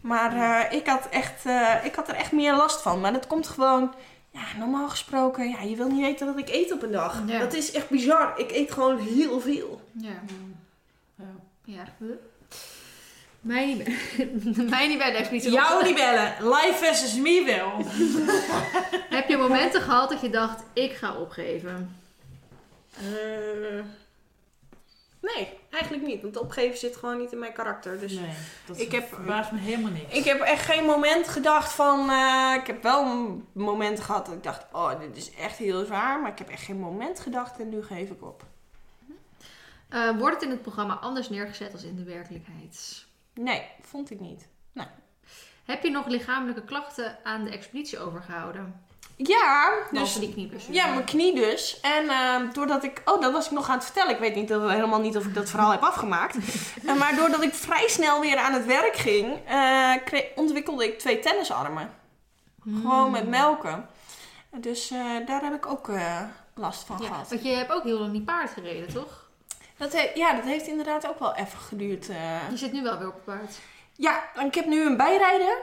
Maar 0.00 0.36
eh, 0.36 0.78
ik, 0.78 0.86
had 0.86 1.08
echt, 1.10 1.44
ik 1.84 1.94
had 1.94 2.08
er 2.08 2.14
echt 2.14 2.32
meer 2.32 2.56
last 2.56 2.82
van. 2.82 3.00
Maar 3.00 3.12
dat 3.12 3.26
komt 3.26 3.48
gewoon... 3.48 3.94
Ja, 4.30 4.58
normaal 4.58 4.88
gesproken, 4.88 5.48
ja, 5.48 5.60
je 5.60 5.76
wil 5.76 5.88
niet 5.88 6.00
weten 6.00 6.26
dat 6.26 6.38
ik 6.38 6.48
eet 6.48 6.72
op 6.72 6.82
een 6.82 6.92
dag. 6.92 7.24
Dat 7.26 7.52
is 7.52 7.72
echt 7.72 7.88
bizar. 7.88 8.32
Ik 8.36 8.50
eet 8.52 8.72
gewoon 8.72 8.98
heel 8.98 9.40
veel. 9.40 9.80
Ja. 9.92 10.22
Ja. 11.64 11.84
Huh? 11.98 12.10
Mij 13.40 13.66
niet 13.66 13.84
bij. 13.84 13.96
Mij 14.70 14.88
niet 14.88 14.98
bij 14.98 15.10
de 15.10 15.16
expeditie. 15.16 15.50
Jou 15.52 15.84
niet 15.84 15.94
bellen. 15.94 16.34
Live 16.40 16.74
versus 16.74 17.14
me 17.14 17.42
wel. 17.44 17.84
Heb 19.18 19.28
je 19.28 19.36
momenten 19.36 19.80
gehad 19.82 20.08
dat 20.10 20.20
je 20.20 20.30
dacht, 20.30 20.62
ik 20.72 20.92
ga 20.92 21.14
opgeven? 21.16 21.96
Eh, 22.96 23.84
nee. 25.20 25.58
eigenlijk 25.70 26.06
niet. 26.06 26.22
Want 26.22 26.36
opgeven 26.36 26.78
zit 26.78 26.96
gewoon 26.96 27.18
niet 27.18 27.32
in 27.32 27.38
mijn 27.38 27.52
karakter. 27.52 28.00
Dus 28.00 28.12
nee, 28.12 28.30
dat 28.66 28.80
ik 28.80 28.92
heb- 28.92 29.08
verbaast 29.08 29.52
me 29.52 29.58
helemaal 29.58 29.90
niks. 29.90 30.14
ik 30.14 30.24
heb 30.24 30.40
echt 30.40 30.64
geen 30.64 30.84
moment 30.84 31.28
gedacht 31.28 31.72
van... 31.72 32.10
eh, 32.10 32.54
ik 32.60 32.66
heb 32.66 32.82
wel 32.82 33.04
een 33.06 33.46
moment 33.52 34.00
gehad 34.00 34.26
dat 34.26 34.34
ik 34.34 34.42
dacht... 34.42 34.64
Oh, 34.72 35.00
dit 35.00 35.16
is 35.16 35.30
echt 35.34 35.56
heel 35.56 35.84
zwaar. 35.84 36.20
Maar 36.20 36.30
ik 36.30 36.38
heb 36.38 36.48
echt 36.48 36.62
geen 36.62 36.78
moment 36.78 37.20
gedacht 37.20 37.58
en 37.60 37.68
nu 37.68 37.82
geef 37.82 38.10
ik 38.10 38.22
op. 38.22 38.42
Eh, 39.92 40.10
wordt 40.18 40.34
het 40.34 40.44
in 40.44 40.50
het 40.50 40.62
programma 40.62 40.94
anders 40.94 41.28
neergezet 41.28 41.72
als 41.72 41.82
in 41.82 41.96
de 41.96 42.04
werkelijkheid? 42.04 43.04
Nee, 43.34 43.62
vond 43.80 44.10
ik 44.10 44.20
niet. 44.20 44.48
Heb 45.64 45.82
je 45.82 45.90
nog 45.90 46.06
lichamelijke 46.06 46.64
klachten 46.64 47.18
aan 47.22 47.44
de 47.44 47.50
expeditie 47.50 47.98
overgehouden? 47.98 48.84
Ja, 49.16 49.72
Dus 49.90 50.14
die. 50.14 50.50
Ja, 50.70 50.86
mijn 50.86 51.04
knie 51.04 51.34
dus. 51.34 51.80
En 51.80 52.08
ehm, 52.08 52.52
doordat 52.52 52.84
ik... 52.84 53.02
Oh, 53.04 53.20
dat 53.20 53.32
was 53.32 53.46
ik 53.46 53.52
nog 53.52 53.68
aan 53.68 53.74
het 53.74 53.84
vertellen. 53.84 54.12
Ik 54.14 54.18
weet 54.20 54.34
niet, 54.34 54.48
helemaal 54.48 55.00
niet 55.00 55.16
of 55.16 55.26
ik 55.26 55.34
dat 55.34 55.50
verhaal 55.50 55.70
heb 55.70 55.80
afgemaakt. 55.82 56.36
Eh, 56.86 56.98
maar 56.98 57.14
doordat 57.16 57.42
ik 57.42 57.54
vrij 57.54 57.88
snel 57.88 58.20
weer 58.20 58.36
aan 58.36 58.52
het 58.52 58.66
werk 58.66 58.96
ging... 58.96 59.38
eh, 59.46 60.20
ontwikkelde 60.34 60.84
ik 60.84 60.98
twee 60.98 61.18
tennisarmen. 61.18 61.90
Hmm. 62.62 62.80
Gewoon 62.80 63.10
met 63.10 63.28
melken. 63.28 63.88
Dus 64.56 64.88
daar 65.26 65.42
heb 65.42 65.54
ik 65.54 65.66
ook 65.66 65.90
last 66.54 66.84
van 66.86 66.98
Ja, 67.00 67.06
gehad. 67.06 67.28
want 67.28 67.42
je 67.42 67.48
hebt 67.48 67.72
ook 67.72 67.84
heel 67.84 67.98
lang 67.98 68.12
niet 68.12 68.24
paard 68.24 68.50
gereden, 68.50 68.92
toch? 68.94 69.21
Dat 69.76 69.92
he- 69.92 70.10
ja, 70.14 70.34
dat 70.34 70.44
heeft 70.44 70.66
inderdaad 70.66 71.08
ook 71.08 71.18
wel 71.18 71.34
even 71.34 71.58
geduurd. 71.58 72.08
eh. 72.08 72.50
Je 72.50 72.56
zit 72.56 72.72
nu 72.72 72.82
wel 72.82 72.98
weer 72.98 73.08
op 73.08 73.14
het 73.14 73.24
paard. 73.24 73.58
Ja, 73.96 74.22
en 74.34 74.46
ik 74.46 74.54
heb 74.54 74.66
nu 74.66 74.86
een 74.86 74.96
bijrijder. 74.96 75.56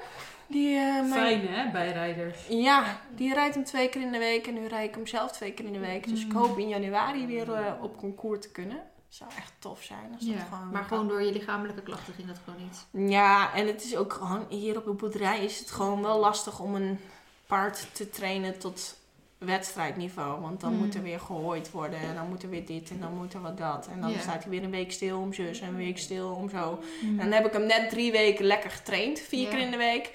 Die, 0.48 0.76
eh, 0.78 0.84
mijn- 0.94 1.12
Fijn 1.12 1.48
hè, 1.48 1.72
bijrijders. 1.72 2.38
Ja, 2.50 2.84
die 3.16 3.34
rijdt 3.34 3.56
hem 3.56 3.64
twee 3.64 3.90
keer 3.90 4.02
in 4.02 4.12
de 4.12 4.18
week. 4.18 4.48
En 4.48 4.54
nu 4.54 4.68
rijd 4.68 4.90
ik 4.90 4.96
hem 4.96 5.08
zelf 5.08 5.32
twee 5.32 5.52
keer 5.52 5.66
in 5.66 5.74
de 5.74 5.80
week. 5.80 6.08
Dus 6.08 6.26
ik 6.26 6.32
hoop 6.32 6.58
in 6.58 6.68
januari 6.68 7.26
weer 7.28 7.54
eh, 7.54 7.74
op 7.84 7.98
concours 7.98 8.40
te 8.42 8.50
kunnen. 8.52 8.82
zou 9.10 9.30
echt 9.38 9.54
tof 9.60 9.84
zijn 9.84 10.12
als 10.16 10.26
dat 10.26 10.36
Ja, 10.36 10.40
gewoon 10.44 10.70
maar 10.72 10.80
kan. 10.80 10.88
gewoon 10.88 11.08
door 11.08 11.22
je 11.22 11.32
lichamelijke 11.32 11.82
klachten 11.82 12.14
ging 12.14 12.28
dat 12.28 12.38
gewoon 12.46 12.60
niet. 12.64 13.10
Ja, 13.12 13.54
en 13.54 13.68
het 13.68 13.84
is 13.84 13.96
ook 13.96 14.14
gewoon 14.14 14.46
hier 14.50 14.78
op 14.78 14.86
de 14.86 14.92
boerderij 14.92 15.44
is 15.44 15.60
het 15.60 15.72
gewoon 15.72 16.02
wel 16.02 16.20
lastig 16.20 16.60
om 16.60 16.76
een 16.76 17.00
paard 17.48 17.88
te 17.96 18.10
trainen 18.10 18.60
tot 18.60 18.98
wedstrijdniveau. 19.40 20.42
Want 20.42 20.60
dan 20.62 20.70
Hmm. 20.72 20.80
moet 20.80 20.96
er 20.96 21.02
weer 21.04 21.20
gehooid 21.20 21.72
worden 21.72 22.00
en 22.00 22.16
dan 22.16 22.28
moet 22.28 22.44
er 22.44 22.50
weer 22.50 22.66
dit 22.66 22.90
en 22.90 23.00
dan 23.00 23.14
moet 23.18 23.34
er 23.34 23.42
wat 23.42 23.58
dat. 23.58 23.88
En 23.92 24.02
dan 24.02 24.12
staat 24.20 24.42
hij 24.44 24.52
weer 24.52 24.64
een 24.64 24.72
week 24.72 24.92
stil 24.92 25.20
om 25.20 25.34
zus 25.34 25.60
en 25.62 25.68
een 25.68 25.76
week 25.76 25.98
stil 25.98 26.30
om 26.32 26.50
zo. 26.50 26.80
Hmm. 27.00 27.20
En 27.20 27.30
dan 27.30 27.32
heb 27.32 27.46
ik 27.46 27.54
hem 27.54 27.66
net 27.66 27.90
drie 27.90 28.12
weken 28.12 28.46
lekker 28.46 28.70
getraind, 28.72 29.20
vier 29.20 29.48
keer 29.50 29.60
in 29.60 29.72
de 29.72 29.78
week. 29.78 30.12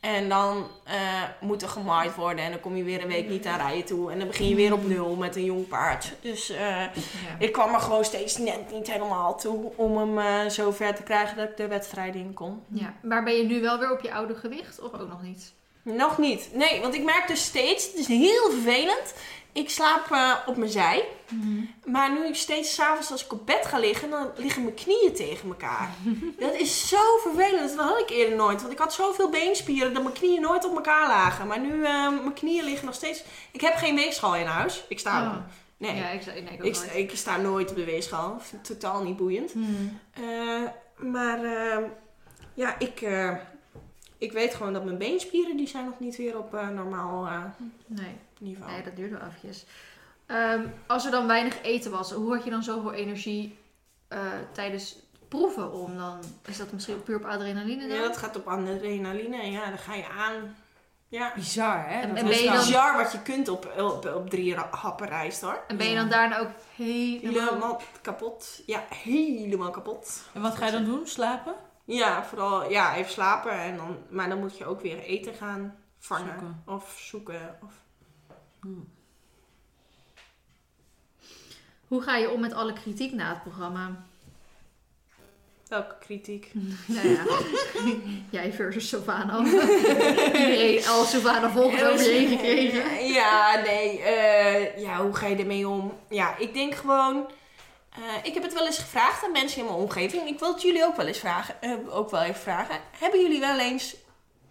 En 0.00 0.28
dan 0.28 0.66
eh, 0.84 0.94
moet 1.40 1.62
er 1.62 1.68
gemaaid 1.68 2.14
worden 2.14 2.44
en 2.44 2.50
dan 2.50 2.60
kom 2.60 2.76
je 2.76 2.82
weer 2.82 3.02
een 3.02 3.08
week 3.08 3.28
niet 3.28 3.46
aan 3.46 3.58
rijden 3.58 3.84
toe. 3.84 4.12
En 4.12 4.18
dan 4.18 4.26
begin 4.26 4.48
je 4.48 4.54
weer 4.54 4.72
op 4.72 4.86
nul 4.86 5.14
met 5.16 5.36
een 5.36 5.44
jong 5.44 5.68
paard. 5.68 6.14
Dus 6.20 6.50
eh, 6.50 6.58
Ja. 6.58 6.90
ik 7.38 7.52
kwam 7.52 7.74
er 7.74 7.80
gewoon 7.80 8.04
steeds 8.04 8.36
net 8.36 8.70
niet 8.72 8.92
helemaal 8.92 9.38
toe 9.38 9.72
om 9.76 9.96
hem 9.96 10.18
eh, 10.18 10.50
zo 10.50 10.70
ver 10.70 10.94
te 10.94 11.02
krijgen 11.02 11.36
dat 11.36 11.48
ik 11.48 11.56
de 11.56 11.66
wedstrijd 11.68 12.14
in 12.14 12.34
kon. 12.34 12.62
ja. 12.68 12.94
Maar 13.02 13.24
ben 13.24 13.34
je 13.34 13.44
nu 13.44 13.60
wel 13.60 13.78
weer 13.78 13.92
op 13.92 14.00
je 14.00 14.12
oude 14.12 14.34
gewicht 14.34 14.80
of 14.80 14.92
ook 15.00 15.08
nog 15.08 15.22
niet? 15.22 15.52
Nog 15.96 16.18
niet. 16.18 16.48
Nee, 16.52 16.80
want 16.80 16.94
ik 16.94 17.04
merk 17.04 17.28
dus 17.28 17.44
steeds, 17.44 17.86
het 17.86 17.94
is 17.94 18.06
heel 18.06 18.50
vervelend. 18.50 19.14
Ik 19.52 19.70
slaap 19.70 20.10
eh, 20.10 20.34
op 20.46 20.56
mijn 20.56 20.70
zij. 20.70 21.04
Maar 21.84 22.12
nu 22.12 22.26
ik 22.26 22.34
steeds 22.34 22.74
s'avonds 22.74 23.10
als 23.10 23.24
ik 23.24 23.32
op 23.32 23.46
bed 23.46 23.66
ga 23.66 23.78
liggen, 23.78 24.10
dan 24.10 24.30
liggen 24.36 24.62
mijn 24.62 24.74
knieën 24.74 25.14
tegen 25.14 25.48
elkaar. 25.48 25.90
dat 26.38 26.54
is 26.54 26.88
zo 26.88 27.18
vervelend. 27.22 27.76
Dat 27.76 27.88
had 27.88 28.00
ik 28.00 28.10
eerder 28.10 28.36
nooit. 28.36 28.60
Want 28.60 28.72
ik 28.72 28.78
had 28.78 28.94
zoveel 28.94 29.30
beenspieren 29.30 29.94
dat 29.94 30.02
mijn 30.02 30.14
knieën 30.14 30.40
nooit 30.40 30.64
op 30.64 30.74
elkaar 30.74 31.08
lagen. 31.08 31.46
Maar 31.46 31.60
nu, 31.60 31.84
eh, 31.84 32.08
mijn 32.08 32.32
knieën 32.32 32.64
liggen 32.64 32.86
nog 32.86 32.94
steeds... 32.94 33.22
Ik 33.50 33.60
heb 33.60 33.74
geen 33.74 33.94
weegschaal 33.94 34.36
in 34.36 34.46
huis. 34.46 34.84
Ik 34.88 34.98
sta... 34.98 35.22
Oh. 35.22 35.36
Nee, 35.76 35.96
Ja, 35.96 36.08
ik, 36.08 36.26
nee, 36.26 36.58
ik 36.60 36.74
sta, 36.74 36.90
ik 36.90 37.16
sta 37.16 37.36
nooit 37.36 37.70
op 37.70 37.76
de 37.76 37.84
weegschaal. 37.84 38.40
Totaal 38.62 39.02
niet 39.02 39.16
boeiend. 39.16 39.52
Hmm. 39.52 40.00
Eh, 40.12 40.62
maar 40.96 41.38
ja, 42.54 42.78
ik, 42.78 43.00
ik 44.18 44.32
weet 44.32 44.54
gewoon 44.54 44.72
dat 44.72 44.84
mijn 44.84 44.98
beenspieren 44.98 45.56
die 45.56 45.68
zijn 45.68 45.84
nog 45.84 45.98
niet 45.98 46.16
weer 46.16 46.38
op 46.38 46.54
eh, 46.54 46.68
normaal 46.68 47.26
eh, 47.26 47.42
Nee. 47.86 48.16
niveau. 48.38 48.70
nee, 48.72 48.82
dat 48.82 48.96
duurde 48.96 49.16
wel 49.18 49.26
eventjes. 49.28 49.64
Ehm, 50.26 50.66
als 50.86 51.04
er 51.04 51.10
dan 51.10 51.26
weinig 51.26 51.62
eten 51.62 51.90
was, 51.90 52.12
hoe 52.12 52.34
had 52.34 52.44
je 52.44 52.50
dan 52.50 52.62
zoveel 52.62 52.92
energie 52.92 53.58
eh, 54.08 54.18
tijdens 54.52 54.90
het 54.90 55.28
proeven 55.28 55.72
om 55.72 55.96
dan? 55.96 56.18
Is 56.46 56.56
dat 56.56 56.72
misschien 56.72 57.02
puur 57.02 57.16
op 57.16 57.24
adrenaline 57.24 57.88
dan? 57.88 57.96
Ja, 57.96 58.02
dat 58.02 58.16
gaat 58.16 58.36
op 58.36 58.46
adrenaline 58.48 59.42
en 59.42 59.50
ja, 59.52 59.68
dan 59.68 59.78
ga 59.78 59.94
je 59.94 60.08
aan. 60.08 60.56
Ja, 61.10 61.32
Bizar 61.34 61.88
hè? 61.88 62.00
En- 62.00 62.08
Dat 62.08 62.16
en 62.18 62.24
was 62.26 62.34
ben 62.34 62.42
je 62.44 62.48
dan- 62.50 62.56
bizar 62.58 62.96
wat 62.96 63.12
je 63.12 63.22
kunt 63.22 63.48
op, 63.48 63.72
op, 63.78 64.14
op 64.14 64.30
drie 64.30 64.54
happen 64.56 65.06
rijst 65.08 65.40
hoor. 65.40 65.60
En 65.68 65.76
ben 65.76 65.88
je 65.88 65.94
dan 65.96 66.08
daarna 66.08 66.38
ook 66.38 66.50
helemaal... 66.76 67.44
Helemaal 67.48 67.80
kapot. 68.02 68.60
Ja, 68.66 68.84
helemaal 68.94 69.70
kapot. 69.70 70.22
En 70.32 70.40
wat 70.42 70.54
ga 70.54 70.66
je 70.66 70.72
dan 70.72 70.84
doen? 70.84 71.06
Slapen? 71.06 71.54
Ja, 71.88 72.24
vooral 72.24 72.70
ja, 72.70 72.96
even 72.96 73.12
slapen. 73.12 73.52
En 73.52 73.76
dan, 73.76 73.96
maar 74.08 74.28
dan 74.28 74.38
moet 74.38 74.58
je 74.58 74.64
ook 74.64 74.80
weer 74.80 74.98
eten 74.98 75.34
gaan 75.34 75.76
vangen. 75.98 76.38
Zoeken. 76.38 76.62
Of 76.66 76.98
zoeken. 76.98 77.58
Of... 77.62 77.72
Hoe 81.86 82.02
ga 82.02 82.16
je 82.16 82.30
om 82.30 82.40
met 82.40 82.52
alle 82.52 82.72
kritiek 82.72 83.12
na 83.12 83.28
het 83.28 83.42
programma? 83.42 84.04
Welke 85.68 85.94
kritiek? 86.00 86.52
Nou 86.86 87.08
ja, 87.08 87.24
jij 88.40 88.52
versus 88.52 88.88
Sylvana. 88.88 89.38
Iedereen, 90.40 90.86
al 90.86 91.04
Sylvana 91.04 91.50
volgers 91.50 91.82
over 91.82 92.04
je 92.04 92.10
heen 92.10 92.28
gekregen. 92.28 93.04
Ja, 93.04 93.60
nee. 93.64 94.02
eh, 94.02 94.82
ja, 94.82 95.02
hoe 95.02 95.14
ga 95.14 95.26
je 95.26 95.36
ermee 95.36 95.68
om? 95.68 95.92
Ja, 96.08 96.36
ik 96.36 96.54
denk 96.54 96.74
gewoon... 96.74 97.30
eh, 97.94 98.00
ik 98.22 98.34
heb 98.34 98.42
het 98.42 98.52
wel 98.54 98.66
eens 98.66 98.78
gevraagd 98.78 99.24
aan 99.24 99.32
mensen 99.32 99.58
in 99.58 99.64
mijn 99.64 99.76
omgeving. 99.78 100.28
Ik 100.28 100.38
wil 100.38 100.52
het 100.52 100.62
jullie 100.62 100.84
ook 100.84 100.96
wel 100.96 101.06
eens 101.06 101.18
vragen. 101.18 101.62
eh, 101.62 101.72
ook 101.90 102.10
wel 102.10 102.22
even 102.22 102.40
vragen. 102.40 102.80
Hebben 102.98 103.20
jullie 103.20 103.40
wel 103.40 103.58
eens 103.58 103.94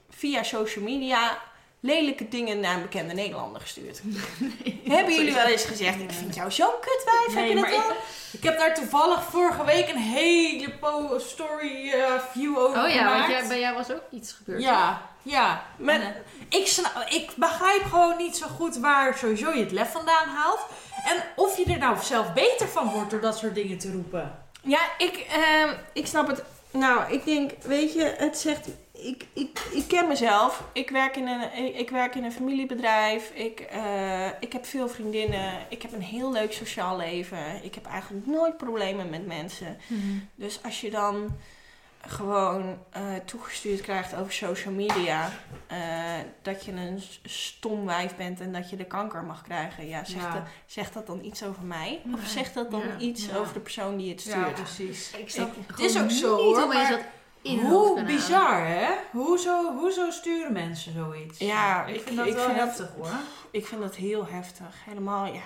via 0.09 0.43
social 0.43 0.83
media 0.83 1.37
lelijke 1.79 2.27
dingen 2.27 2.59
naar 2.59 2.75
een 2.75 2.81
bekende 2.81 3.13
Nederlander 3.13 3.61
gestuurd? 3.61 4.01
Hebben 4.87 5.13
jullie 5.15 5.33
wel 5.33 5.45
eens 5.45 5.63
gezegd, 5.65 5.99
ik 5.99 6.11
vind 6.11 6.35
jou 6.35 6.51
zo'n 6.51 6.79
kutwijf? 6.81 7.25
heb 7.25 7.33
Nee, 7.35 7.49
je 7.49 7.55
dat 7.55 7.69
wel? 7.69 7.95
Ik 8.31 8.43
heb 8.43 8.57
daar 8.57 8.73
toevallig 8.75 9.23
vorige 9.23 9.65
week 9.65 9.89
een 9.89 9.97
hele 9.97 11.19
story 11.19 11.89
eh, 11.91 12.19
view 12.31 12.57
over 12.57 12.83
Oh 12.83 12.89
ja, 12.89 12.97
gemaakt. 12.97 13.17
want 13.19 13.31
jij, 13.39 13.47
bij 13.47 13.59
jou 13.59 13.75
was 13.75 13.91
ook 13.91 14.03
iets 14.11 14.31
gebeurd. 14.33 14.61
Ja, 14.61 15.09
ja. 15.27 15.63
Maar- 15.77 15.95
En, 15.95 16.01
eh, 16.01 16.59
ik, 16.59 16.67
sna- 16.67 17.07
ik 17.09 17.31
begrijp 17.35 17.83
gewoon 17.83 18.17
niet 18.17 18.37
zo 18.37 18.47
goed 18.47 18.77
waar 18.77 19.17
sowieso 19.17 19.51
je 19.51 19.59
het 19.63 19.71
lef 19.71 19.91
vandaan 19.91 20.27
haalt. 20.27 20.59
En 21.05 21.23
of 21.35 21.57
je 21.57 21.65
er 21.65 21.77
nou 21.77 21.97
zelf 22.03 22.33
beter 22.33 22.67
van 22.67 22.89
wordt 22.89 23.09
door 23.11 23.21
dat 23.21 23.37
soort 23.37 23.55
dingen 23.55 23.77
te 23.77 23.91
roepen. 23.91 24.39
Ja, 24.61 24.79
ik, 24.97 25.25
ehm, 25.31 25.73
ik 25.93 26.07
snap 26.07 26.27
het. 26.27 26.43
Nou, 26.71 27.11
ik 27.13 27.25
denk, 27.25 27.51
weet 27.61 27.93
je, 27.93 28.15
het 28.17 28.37
zegt. 28.37 28.67
Ik, 28.91 29.25
ik, 29.33 29.59
ik 29.71 29.87
ken 29.87 30.07
mezelf. 30.07 30.63
Ik 30.73 30.89
werk 30.89 31.15
in 31.15 31.27
een, 31.27 31.65
ik, 31.65 31.75
ik 31.75 31.89
werk 31.89 32.15
in 32.15 32.23
een 32.23 32.31
familiebedrijf. 32.31 33.29
Ik, 33.33 33.59
eh, 33.59 34.25
ik 34.39 34.53
heb 34.53 34.65
veel 34.65 34.89
vriendinnen. 34.89 35.53
Ik 35.69 35.81
heb 35.81 35.93
een 35.93 36.01
heel 36.01 36.31
leuk 36.31 36.53
sociaal 36.53 36.97
leven. 36.97 37.63
Ik 37.63 37.75
heb 37.75 37.85
eigenlijk 37.85 38.25
nooit 38.25 38.57
problemen 38.57 39.09
met 39.09 39.25
mensen. 39.27 39.77
Mhm. 39.87 40.01
Dus 40.35 40.59
als 40.63 40.81
je 40.81 40.89
dan 40.89 41.35
gewoon 42.07 42.77
eh, 42.91 43.01
toegestuurd 43.25 43.81
krijgt 43.81 44.15
over 44.15 44.33
social 44.33 44.73
media 44.73 45.29
eh, 45.67 45.77
dat 46.41 46.65
je 46.65 46.71
een 46.71 47.01
stom 47.23 47.85
wijf 47.85 48.15
bent 48.15 48.39
en 48.39 48.53
dat 48.53 48.69
je 48.69 48.75
de 48.75 48.85
kanker 48.85 49.23
mag 49.23 49.41
krijgen, 49.41 49.87
ja, 49.87 50.03
zegt, 50.05 50.23
Ja. 50.25 50.31
Dat, 50.33 50.43
zegt 50.65 50.93
dat 50.93 51.07
dan 51.07 51.23
iets 51.23 51.43
over 51.43 51.63
mij? 51.63 52.01
Of 52.13 52.27
zegt 52.27 52.53
dat 52.53 52.71
dan 52.71 52.79
Ja. 52.81 52.97
iets 52.97 53.25
Ja. 53.25 53.35
over 53.35 53.53
de 53.53 53.59
persoon 53.59 53.97
die 53.97 54.09
het 54.11 54.23
Ja, 54.23 54.29
stuurt? 54.31 54.53
precies. 54.53 55.11
Ik 55.11 55.29
snap 55.29 55.55
Ik- 55.55 55.63
het 55.67 55.79
is 55.79 55.99
ook 56.01 56.09
zo, 56.11 56.35
niet 56.45 56.55
hoor, 56.57 56.67
maar 56.67 56.89
dat 56.89 56.99
Hoe 57.61 58.03
bizar, 58.03 58.67
hè? 58.67 58.87
Hoezo, 59.11 59.75
hoezo 59.77 60.09
sturen 60.11 60.53
mensen 60.53 60.93
zoiets? 60.93 61.39
Ja, 61.39 61.85
ik 61.85 61.95
ik- 61.95 62.01
vind 62.01 62.17
dat 62.17 62.27
ik 62.27 62.33
wel 62.33 62.45
vind 62.45 62.57
dat- 62.57 62.67
heftig, 62.67 62.89
hoor. 62.97 63.09
Ik 63.51 63.65
vind 63.67 63.81
dat 63.81 63.95
heel 63.95 64.27
heftig. 64.27 64.65
Helemaal, 64.85 65.25
ja, 65.25 65.41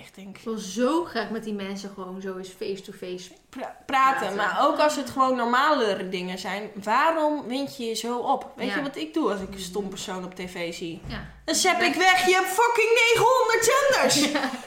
echt 0.00 0.14
denk. 0.14 0.36
Ik 0.38 0.44
wil 0.44 0.56
zo 0.58 1.04
graag 1.04 1.30
met 1.30 1.44
die 1.44 1.54
mensen 1.54 1.90
gewoon 1.94 2.20
zo 2.20 2.36
eens 2.36 2.48
face-to-face. 2.48 3.30
pra- 3.48 3.76
praten. 3.86 4.18
Praten. 4.18 4.36
Maar 4.36 4.66
ook 4.68 4.78
als 4.78 4.96
het 4.96 5.10
gewoon 5.10 5.36
normalere 5.36 6.08
dingen 6.08 6.38
zijn. 6.38 6.70
Waarom 6.74 7.46
wind 7.48 7.76
je 7.76 7.84
je 7.84 7.94
zo 7.94 8.18
op? 8.18 8.52
Weet 8.56 8.68
Ja. 8.68 8.76
je 8.76 8.82
wat 8.82 8.96
ik 8.96 9.14
doe 9.14 9.30
als 9.32 9.40
ik 9.40 9.54
een 9.54 9.60
stom 9.60 9.88
persoon 9.88 10.24
op 10.24 10.34
tv 10.34 10.74
zie? 10.74 11.00
Ja. 11.06 11.34
Dan 11.44 11.54
zet 11.54 11.82
ik 11.82 11.94
weg, 11.94 12.26
je 12.26 12.34
hebt 12.34 12.46
fucking 12.48 12.90
900 13.14 13.64
zenders! 13.64 14.14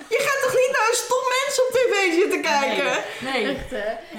Je 0.09 0.19
gaat 0.27 0.41
toch 0.43 0.53
niet 0.59 0.71
naar 0.71 0.87
een 0.89 0.95
stom 1.05 1.23
mens 1.37 1.61
op 1.61 1.69
tv 1.71 2.13
zitten 2.21 2.41
kijken? 2.41 3.03
Nee. 3.31 3.55
Echt. 3.55 3.71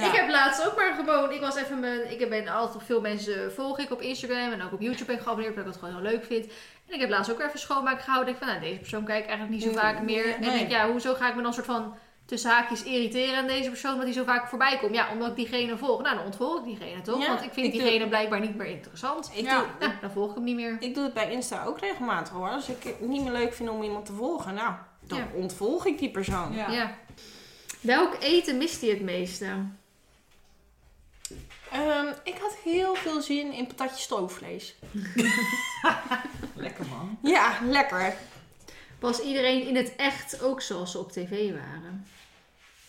Ik 0.07 0.13
heb 0.17 0.29
laatst 0.29 0.67
ook 0.67 0.77
maar 0.77 0.95
gewoon, 0.95 1.33
ik 1.33 1.41
was 1.41 1.57
even 1.57 1.81
mijn, 1.81 2.11
ik 2.21 2.29
ben 2.29 2.49
altijd 2.49 2.85
veel 2.87 3.01
mensen 3.01 3.53
volg 3.53 3.79
ik 3.79 3.91
op 3.91 4.01
Instagram 4.01 4.53
en 4.53 4.63
ook 4.63 4.73
op 4.73 4.81
YouTube 4.81 5.05
ben 5.05 5.15
ik 5.17 5.23
geabonneerd, 5.23 5.57
omdat 5.57 5.75
ik 5.75 5.81
het 5.81 5.89
gewoon 5.91 6.03
heel 6.03 6.13
leuk 6.13 6.25
vind. 6.25 6.53
En 6.91 6.97
ik 6.97 7.01
heb 7.01 7.11
laatst 7.11 7.33
ook 7.33 7.41
even 7.41 7.59
schoonmaak 7.59 8.01
gehouden. 8.01 8.35
Ik 8.35 8.41
denk 8.41 8.51
van, 8.53 8.61
nou, 8.61 8.71
deze 8.71 8.81
persoon 8.81 9.05
kijk 9.05 9.23
ik 9.23 9.29
eigenlijk 9.31 9.59
niet 9.65 9.73
zo 9.75 9.81
vaak 9.81 10.03
meer. 10.03 10.35
En 10.35 10.41
Nee. 10.41 10.51
denk, 10.59 10.71
ja, 10.71 10.91
hoezo 10.91 11.15
ga 11.15 11.29
ik 11.29 11.35
me 11.37 11.43
dan 11.43 11.55
soort 11.55 11.67
van 11.67 11.95
tussen 12.25 12.51
haakjes 12.51 12.83
irriteren 12.83 13.37
aan 13.39 13.47
deze 13.47 13.69
persoon, 13.69 13.91
omdat 13.93 14.07
hij 14.07 14.15
zo 14.17 14.25
vaak 14.25 14.49
voorbij 14.49 14.79
komt? 14.79 14.95
Ja, 14.95 15.09
omdat 15.13 15.29
ik 15.29 15.37
diegene 15.37 15.77
volg. 15.77 16.03
Nou, 16.03 16.17
dan 16.17 16.25
ontvolg 16.25 16.59
ik 16.59 16.65
diegene 16.65 17.01
toch? 17.01 17.21
Ja, 17.21 17.27
Want 17.29 17.43
ik 17.43 17.53
vind 17.53 17.67
ik 17.67 17.73
doe- 17.73 17.83
diegene 17.83 18.09
blijkbaar 18.09 18.41
niet 18.41 18.57
meer 18.57 18.67
interessant. 18.67 19.31
Ik, 19.35 19.45
Ja. 19.45 19.59
doe, 19.59 19.67
Nou, 19.81 19.93
dan 20.01 20.11
volg 20.11 20.29
ik 20.29 20.35
hem 20.35 20.45
niet 20.45 20.55
meer. 20.57 20.77
ik 20.81 20.95
doe 20.95 21.05
het 21.05 21.13
bij 21.15 21.31
Insta 21.33 21.65
ook 21.65 21.79
regelmatig 21.81 22.33
hoor. 22.33 22.49
Als 22.49 22.69
ik 22.69 22.83
het 22.83 23.01
niet 23.01 23.23
meer 23.23 23.33
leuk 23.33 23.55
vind 23.55 23.69
om 23.69 23.83
iemand 23.83 24.07
te 24.07 24.13
volgen, 24.13 24.55
nou, 24.55 24.73
dan 25.07 25.19
Ja. 25.19 25.27
ontvolg 25.35 25.87
ik 25.87 25.99
die 25.99 26.11
persoon. 26.11 26.53
Ja. 26.55 26.71
Ja. 26.71 26.95
Welk 27.81 28.17
eten 28.21 28.59
mist 28.59 28.81
hij 28.81 28.91
het 28.91 29.01
meeste? 29.03 29.47
Ehm, 31.73 32.07
ik 32.25 32.39
had 32.41 32.57
heel 32.65 32.95
veel 32.95 33.21
zin 33.23 33.53
in 33.53 33.67
patatje 33.67 34.03
stoofvlees. 34.03 34.75
Lekker 36.55 36.87
man. 36.87 37.19
Ja, 37.23 37.59
lekker. 37.63 38.17
Was 39.01 39.21
iedereen 39.21 39.67
in 39.67 39.77
het 39.77 39.97
echt 39.97 40.43
ook 40.43 40.61
zoals 40.61 40.91
ze 40.91 40.99
op 40.99 41.13
tv 41.13 41.53
waren? 41.53 42.07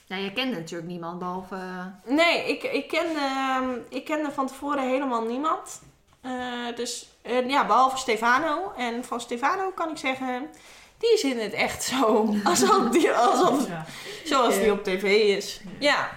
Nou, 0.07 0.23
je 0.23 0.33
kende 0.33 0.55
natuurlijk 0.55 0.89
niemand 0.89 1.19
behalve... 1.19 1.57
Nee, 2.05 2.47
ik, 2.49 2.63
ik, 2.63 2.87
kende, 2.87 3.19
ehm, 3.19 3.69
ik 3.89 4.05
kende 4.05 4.31
van 4.31 4.47
tevoren 4.47 4.89
helemaal 4.89 5.21
niemand. 5.23 5.81
Eh, 6.21 6.75
dus 6.75 7.07
eh, 7.21 7.49
ja, 7.49 7.65
behalve 7.65 7.97
Stefano. 7.97 8.71
En 8.77 9.05
van 9.05 9.21
Stefano 9.21 9.71
kan 9.71 9.89
ik 9.89 9.97
zeggen, 9.97 10.49
die 10.97 11.13
is 11.13 11.23
in 11.23 11.39
het 11.39 11.53
echt 11.53 11.83
zo. 11.83 12.33
Alsof 12.43 12.89
die, 12.89 13.11
alsof, 13.11 13.67
Ja. 13.67 13.85
zoals 14.25 14.55
die 14.55 14.71
op 14.71 14.83
tv 14.83 15.03
is. 15.37 15.61
Ja. 15.79 16.09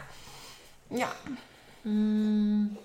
Ja. 0.89 1.13
Mm. 1.85 2.79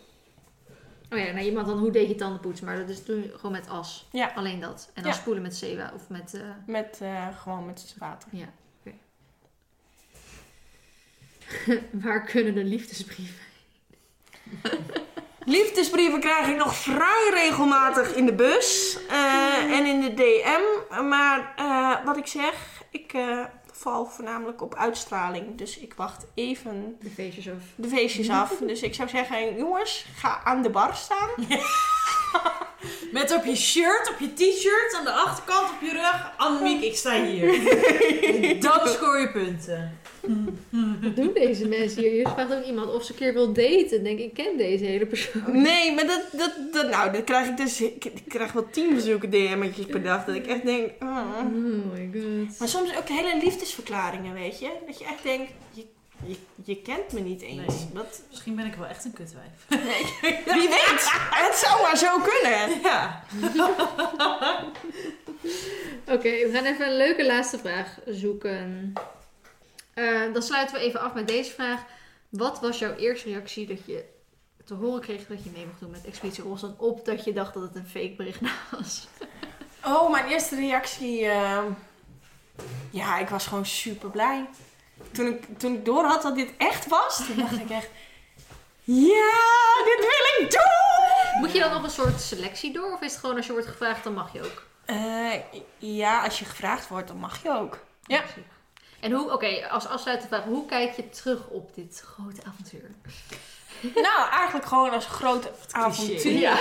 Oh 1.11 1.19
ja, 1.19 1.31
nou, 1.31 1.45
iemand 1.45 1.67
dan 1.67 1.77
hoe 1.79 1.91
deed 1.91 2.07
je 2.09 2.15
tandenpoetsen? 2.15 2.65
Maar 2.65 2.77
dat 2.77 2.89
is 2.89 3.03
toen 3.03 3.31
gewoon 3.35 3.51
met 3.51 3.69
as. 3.69 4.07
Ja. 4.11 4.31
Alleen 4.35 4.59
dat. 4.59 4.91
En 4.93 5.03
dan 5.03 5.11
Ja. 5.11 5.17
spoelen 5.17 5.41
met 5.43 5.55
zeewa 5.55 5.91
of 5.95 6.09
met... 6.09 6.33
eh, 6.33 6.41
Met, 6.65 6.99
eh, 7.01 7.27
gewoon 7.41 7.65
met 7.65 7.95
water. 7.99 8.29
ja, 8.31 8.45
oké. 8.79 8.95
Waar 12.05 12.23
kunnen 12.23 12.53
de 12.53 12.63
liefdesbrieven? 12.63 13.35
Liefdesbrieven 15.45 16.19
krijg 16.19 16.47
ik 16.47 16.55
nog 16.57 16.75
vrij 16.75 17.29
regelmatig 17.33 18.15
in 18.15 18.25
de 18.25 18.33
bus 18.33 18.97
eh, 19.09 19.77
en 19.77 19.85
in 19.85 19.99
de 20.01 20.13
DM. 20.13 21.03
Maar 21.07 21.53
wat 22.05 22.17
ik 22.17 22.27
zeg, 22.27 22.81
ik 22.91 23.13
val 23.79 24.05
voornamelijk 24.05 24.61
op 24.61 24.75
uitstraling. 24.75 25.57
Dus 25.57 25.77
ik 25.77 25.93
wacht 25.93 26.25
even 26.33 26.97
De 27.01 27.09
feestjes 27.09 27.47
of... 27.47 27.63
de 27.75 27.87
feestjes 27.87 28.29
af. 28.29 28.57
Dus 28.67 28.81
ik 28.81 28.93
zou 28.93 29.09
zeggen, 29.09 29.57
jongens, 29.57 30.05
ga 30.15 30.41
aan 30.43 30.61
de 30.61 30.69
bar 30.69 30.95
staan. 30.95 31.29
Met 33.11 33.35
op 33.35 33.45
je 33.45 33.55
shirt, 33.55 34.09
op 34.09 34.19
je 34.19 34.33
t-shirt, 34.33 34.95
aan 34.97 35.03
de 35.03 35.11
achterkant 35.11 35.69
op 35.69 35.81
je 35.81 35.91
rug. 35.91 36.31
Annemiek, 36.37 36.83
ik 36.83 36.95
sta 36.95 37.23
hier. 37.23 37.47
Dan 38.61 38.87
scoor 38.87 39.19
je 39.19 39.31
punten. 39.31 39.99
Wat 41.01 41.15
doen 41.15 41.31
deze 41.33 41.67
mensen 41.67 42.01
hier? 42.01 42.13
Je 42.13 42.27
vraagt 42.27 42.53
ook 42.53 42.65
iemand 42.65 42.93
of 42.93 43.03
ze 43.03 43.11
een 43.11 43.17
keer 43.17 43.33
wil 43.33 43.53
daten. 43.53 44.03
Denk 44.03 44.19
ik, 44.19 44.25
ik 44.25 44.33
ken 44.33 44.57
deze 44.57 44.85
hele 44.85 45.05
persoon. 45.05 45.61
Nee, 45.61 45.93
maar 45.93 46.07
dat, 46.07 46.21
dat, 46.31 46.51
dat, 46.71 46.89
nou, 46.89 47.11
dat 47.11 47.23
krijg 47.23 47.47
ik 47.47 47.57
dus. 47.57 47.81
Ik, 47.81 48.05
ik 48.05 48.21
krijg 48.27 48.51
wel 48.51 48.69
tien 48.69 48.93
bezoeken 48.93 49.29
DM'tjes 49.29 49.85
per 49.85 50.03
dag. 50.03 50.25
Dat 50.25 50.35
ik 50.35 50.47
echt 50.47 50.65
denk. 50.65 50.91
oh. 50.99 51.07
Oh 51.39 51.93
my 51.93 52.09
god. 52.13 52.59
Maar 52.59 52.67
soms 52.67 52.97
ook 52.97 53.07
hele 53.07 53.39
liefdesverklaringen, 53.43 54.33
weet 54.33 54.59
je. 54.59 54.71
Dat 54.87 54.99
je 54.99 55.05
echt 55.05 55.23
denkt, 55.23 55.51
je, 55.73 55.85
je, 56.25 56.35
je 56.63 56.81
kent 56.81 57.11
me 57.13 57.19
niet 57.19 57.41
eens. 57.41 57.57
Nee. 57.57 57.89
Wat, 57.93 58.21
Misschien 58.29 58.55
ben 58.55 58.65
ik 58.65 58.75
wel 58.75 58.87
echt 58.87 59.05
een 59.05 59.13
kutwijf. 59.13 59.65
wie 60.55 60.69
weet, 60.69 61.09
het 61.29 61.55
zou 61.55 61.81
maar 61.81 61.97
zo 61.97 62.19
kunnen. 62.19 62.81
Ja. 62.83 63.23
Oké, 66.15 66.29
we 66.29 66.49
gaan 66.53 66.65
even 66.65 66.87
een 66.87 66.97
leuke 66.97 67.25
laatste 67.25 67.57
vraag 67.57 67.97
zoeken. 68.05 68.93
Eh, 69.99 70.33
dan 70.33 70.41
sluiten 70.41 70.75
we 70.75 70.81
even 70.81 70.99
af 70.99 71.13
met 71.13 71.27
deze 71.27 71.51
vraag. 71.51 71.81
Wat 72.29 72.59
was 72.59 72.79
jouw 72.79 72.95
eerste 72.95 73.29
reactie 73.29 73.67
dat 73.67 73.85
je 73.85 74.03
te 74.65 74.73
horen 74.73 75.01
kreeg 75.01 75.27
dat 75.27 75.43
je 75.43 75.49
mee 75.49 75.65
mocht 75.65 75.79
doen 75.79 75.91
met 75.91 76.05
Expeditie 76.05 76.43
Robinson 76.43 76.75
op 76.77 77.05
dat 77.05 77.23
je 77.23 77.33
dacht 77.33 77.53
dat 77.53 77.63
het 77.63 77.75
een 77.75 77.87
fake 77.87 78.13
bericht 78.17 78.39
was? 78.71 79.07
Oh, 79.85 80.11
mijn 80.11 80.25
eerste 80.25 80.55
reactie. 80.55 81.25
ehm, 81.25 81.65
ja, 82.89 83.17
ik 83.19 83.29
was 83.29 83.47
gewoon 83.47 83.65
super 83.65 84.09
blij. 84.09 84.49
Toen 85.11 85.27
ik, 85.27 85.59
toen 85.59 85.73
ik 85.73 85.85
door 85.85 86.03
had 86.03 86.21
dat 86.21 86.35
dit 86.35 86.49
echt 86.57 86.87
was, 86.87 87.25
toen 87.25 87.37
dacht 87.37 87.59
ik 87.59 87.69
echt. 87.69 87.89
Ja, 88.83 89.83
dit 89.85 89.99
wil 89.99 90.45
ik 90.45 90.51
doen! 90.51 91.39
Moet 91.41 91.51
je 91.51 91.59
dan 91.59 91.71
nog 91.71 91.83
een 91.83 91.89
soort 91.89 92.21
selectie 92.21 92.73
door? 92.73 92.93
Of 92.93 93.01
is 93.01 93.11
het 93.11 93.19
gewoon 93.19 93.35
als 93.35 93.45
je 93.45 93.51
wordt 93.51 93.67
gevraagd, 93.67 94.03
dan 94.03 94.13
mag 94.13 94.33
je 94.33 94.43
ook? 94.43 94.63
Eh, 94.85 95.33
ja, 95.77 96.23
als 96.23 96.39
je 96.39 96.45
gevraagd 96.45 96.87
wordt, 96.87 97.07
dan 97.07 97.17
mag 97.17 97.43
je 97.43 97.51
ook. 97.51 97.77
Ja. 98.01 98.23
En 98.99 99.11
hoe, 99.11 99.31
oké, 99.33 99.67
als 99.69 99.87
afsluitende 99.87 100.35
vraag, 100.35 100.45
hoe 100.45 100.65
kijk 100.65 100.95
je 100.95 101.09
terug 101.09 101.47
op 101.47 101.75
dit 101.75 102.03
grote 102.05 102.41
avontuur? 102.47 102.91
Nou, 103.95 104.29
eigenlijk 104.31 104.65
gewoon 104.65 104.89
als 104.91 105.05
groot 105.05 105.49
avontuur. 105.71 106.31
Ja. 106.31 106.57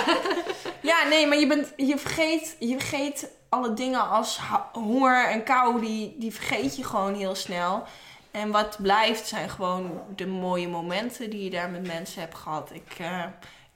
Ja, 0.81 1.07
nee, 1.07 1.27
maar 1.27 1.37
je, 1.37 1.47
bent, 1.47 1.73
je, 1.75 1.97
vergeet, 1.97 2.55
je 2.59 2.79
vergeet 2.79 3.29
alle 3.49 3.73
dingen 3.73 4.09
als 4.09 4.39
honger 4.73 5.27
en 5.27 5.43
kou, 5.43 5.79
die, 5.81 6.15
die 6.17 6.33
vergeet 6.33 6.75
je 6.77 6.83
gewoon 6.83 7.13
heel 7.13 7.35
snel. 7.35 7.83
En 8.31 8.51
wat 8.51 8.77
blijft 8.81 9.27
zijn 9.27 9.49
gewoon 9.49 10.01
de 10.15 10.27
mooie 10.27 10.67
momenten 10.67 11.29
die 11.29 11.43
je 11.43 11.49
daar 11.49 11.69
met 11.69 11.87
mensen 11.87 12.21
hebt 12.21 12.35
gehad. 12.35 12.69
Ik, 12.73 12.95
eh, 12.97 13.23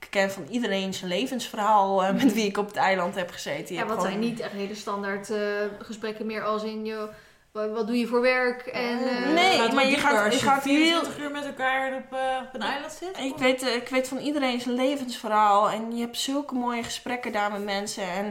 ik 0.00 0.06
ken 0.10 0.30
van 0.30 0.46
iedereen 0.50 0.94
zijn 0.94 1.10
levensverhaal 1.10 2.04
eh, 2.04 2.14
met 2.14 2.32
wie 2.32 2.46
ik 2.46 2.56
op 2.58 2.66
het 2.66 2.76
eiland 2.76 3.14
heb 3.14 3.30
gezeten. 3.30 3.66
Je 3.66 3.72
Ja, 3.72 3.78
hebt 3.78 3.88
wat 3.90 3.98
gewoon- 4.04 4.12
zijn 4.20 4.30
niet 4.30 4.40
echt 4.40 4.52
hele 4.52 4.74
standaard 4.74 5.30
eh, 5.30 5.38
gesprekken 5.78 6.26
meer 6.26 6.44
als 6.44 6.62
in, 6.62 6.84
joh, 6.86 7.12
wat, 7.54 7.70
wat 7.70 7.86
doe 7.86 7.98
je 7.98 8.06
voor 8.06 8.20
werk? 8.20 8.66
En, 8.66 9.08
eh, 9.08 9.28
Nee, 9.28 9.58
Gaat 9.58 9.72
maar 9.72 9.86
je 9.86 9.96
gaat- 9.96 10.32
je 10.32 10.38
gaat 10.38 10.64
heel- 10.64 10.74
24 10.74 11.18
uur 11.18 11.30
met 11.30 11.44
elkaar 11.44 11.92
op, 11.96 12.12
eh, 12.18 12.36
op 12.46 12.54
een 12.54 12.62
eiland 12.62 12.92
zit. 12.92 13.18
Ik 13.18 13.36
weet, 13.36 13.62
eh, 13.62 13.74
ik 13.74 13.88
weet 13.88 14.08
van 14.08 14.18
iedereen 14.18 14.60
zijn 14.60 14.74
levensverhaal. 14.74 15.70
En 15.70 15.96
je 15.96 16.00
hebt 16.00 16.18
zulke 16.18 16.54
mooie 16.54 16.82
gesprekken 16.82 17.32
daar 17.32 17.52
met 17.52 17.64
mensen. 17.64 18.02
En 18.02 18.24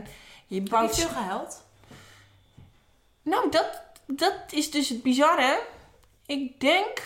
je 0.48 0.56
Heb 0.56 0.64
je 0.64 0.70
bouwt 0.70 0.96
veel 0.96 1.08
gehuild? 1.08 1.64
Nou, 3.22 3.50
dat, 3.50 3.82
dat 4.06 4.34
is 4.50 4.72
dus 4.72 4.90
het 4.90 5.04
bizarre. 5.04 5.60
Ik 6.26 6.60
denk 6.60 6.98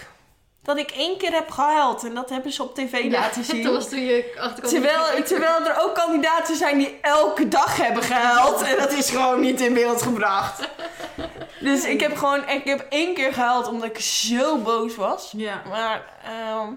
dat 0.63 0.77
ik 0.77 0.91
één 0.91 1.17
keer 1.17 1.31
heb 1.33 1.49
gehuild 1.49 2.03
en 2.03 2.13
dat 2.13 2.29
hebben 2.29 2.51
ze 2.51 2.63
op 2.63 2.75
tv 2.75 3.03
Ja, 3.03 3.09
laten 3.09 3.41
dat 3.41 3.45
zien. 3.49 3.71
was 3.71 3.89
toen 3.89 4.05
je 4.05 4.33
achterkwam. 4.39 4.71
Terwijl, 4.71 5.23
terwijl 5.23 5.65
er 5.65 5.81
ook 5.81 5.95
kandidaten 5.95 6.55
zijn 6.55 6.77
die 6.77 6.97
elke 7.01 7.47
dag 7.47 7.77
hebben 7.77 8.03
gehuild 8.03 8.61
en 8.61 8.77
dat 8.77 8.91
is 8.91 9.09
gewoon 9.09 9.39
niet 9.39 9.61
in 9.61 9.73
beeld 9.73 10.01
gebracht. 10.01 10.59
Dus 11.59 11.83
ik 11.85 11.99
heb 12.01 12.15
gewoon 12.17 12.47
ik 12.49 12.63
heb 12.63 12.85
één 12.89 13.13
keer 13.13 13.33
gehuild 13.33 13.67
omdat 13.67 13.89
ik 13.89 13.99
zo 13.99 14.57
boos 14.57 14.95
was. 14.95 15.33
Ja. 15.37 15.61
Maar 15.69 16.05
ehm, 16.23 16.71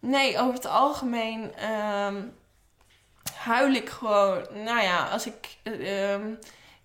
nee, 0.00 0.38
over 0.38 0.54
het 0.54 0.66
algemeen 0.66 1.54
ehm, 1.54 2.22
huil 3.36 3.72
ik 3.74 3.88
gewoon. 3.88 4.46
Nou 4.64 4.82
ja, 4.82 5.08
als 5.12 5.26
ik. 5.26 5.56
eh, 5.62 6.12
ehm, 6.12 6.32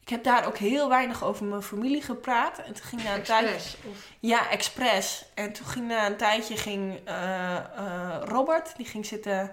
ik 0.02 0.10
heb 0.14 0.24
daar 0.24 0.46
ook 0.48 0.58
heel 0.58 0.90
weinig 0.90 1.24
over 1.24 1.46
mijn 1.46 1.62
familie 1.64 2.02
gepraat. 2.02 2.58
En 2.58 2.74
toen 2.74 2.84
ging 2.86 3.04
na 3.04 3.16
een 3.16 3.22
tijdje. 3.24 3.78
Of, 3.90 3.98
Ja, 4.20 4.50
expres. 4.50 5.26
En 5.34 5.54
toen 5.54 5.66
ging 5.66 5.88
na 5.88 6.06
een 6.06 6.18
tijdje 6.18 6.58
ging 6.58 7.00
eh, 7.06 7.56
eh, 7.56 7.64
Robert, 8.24 8.74
die 8.78 8.86
ging 8.86 9.06
zitten. 9.06 9.52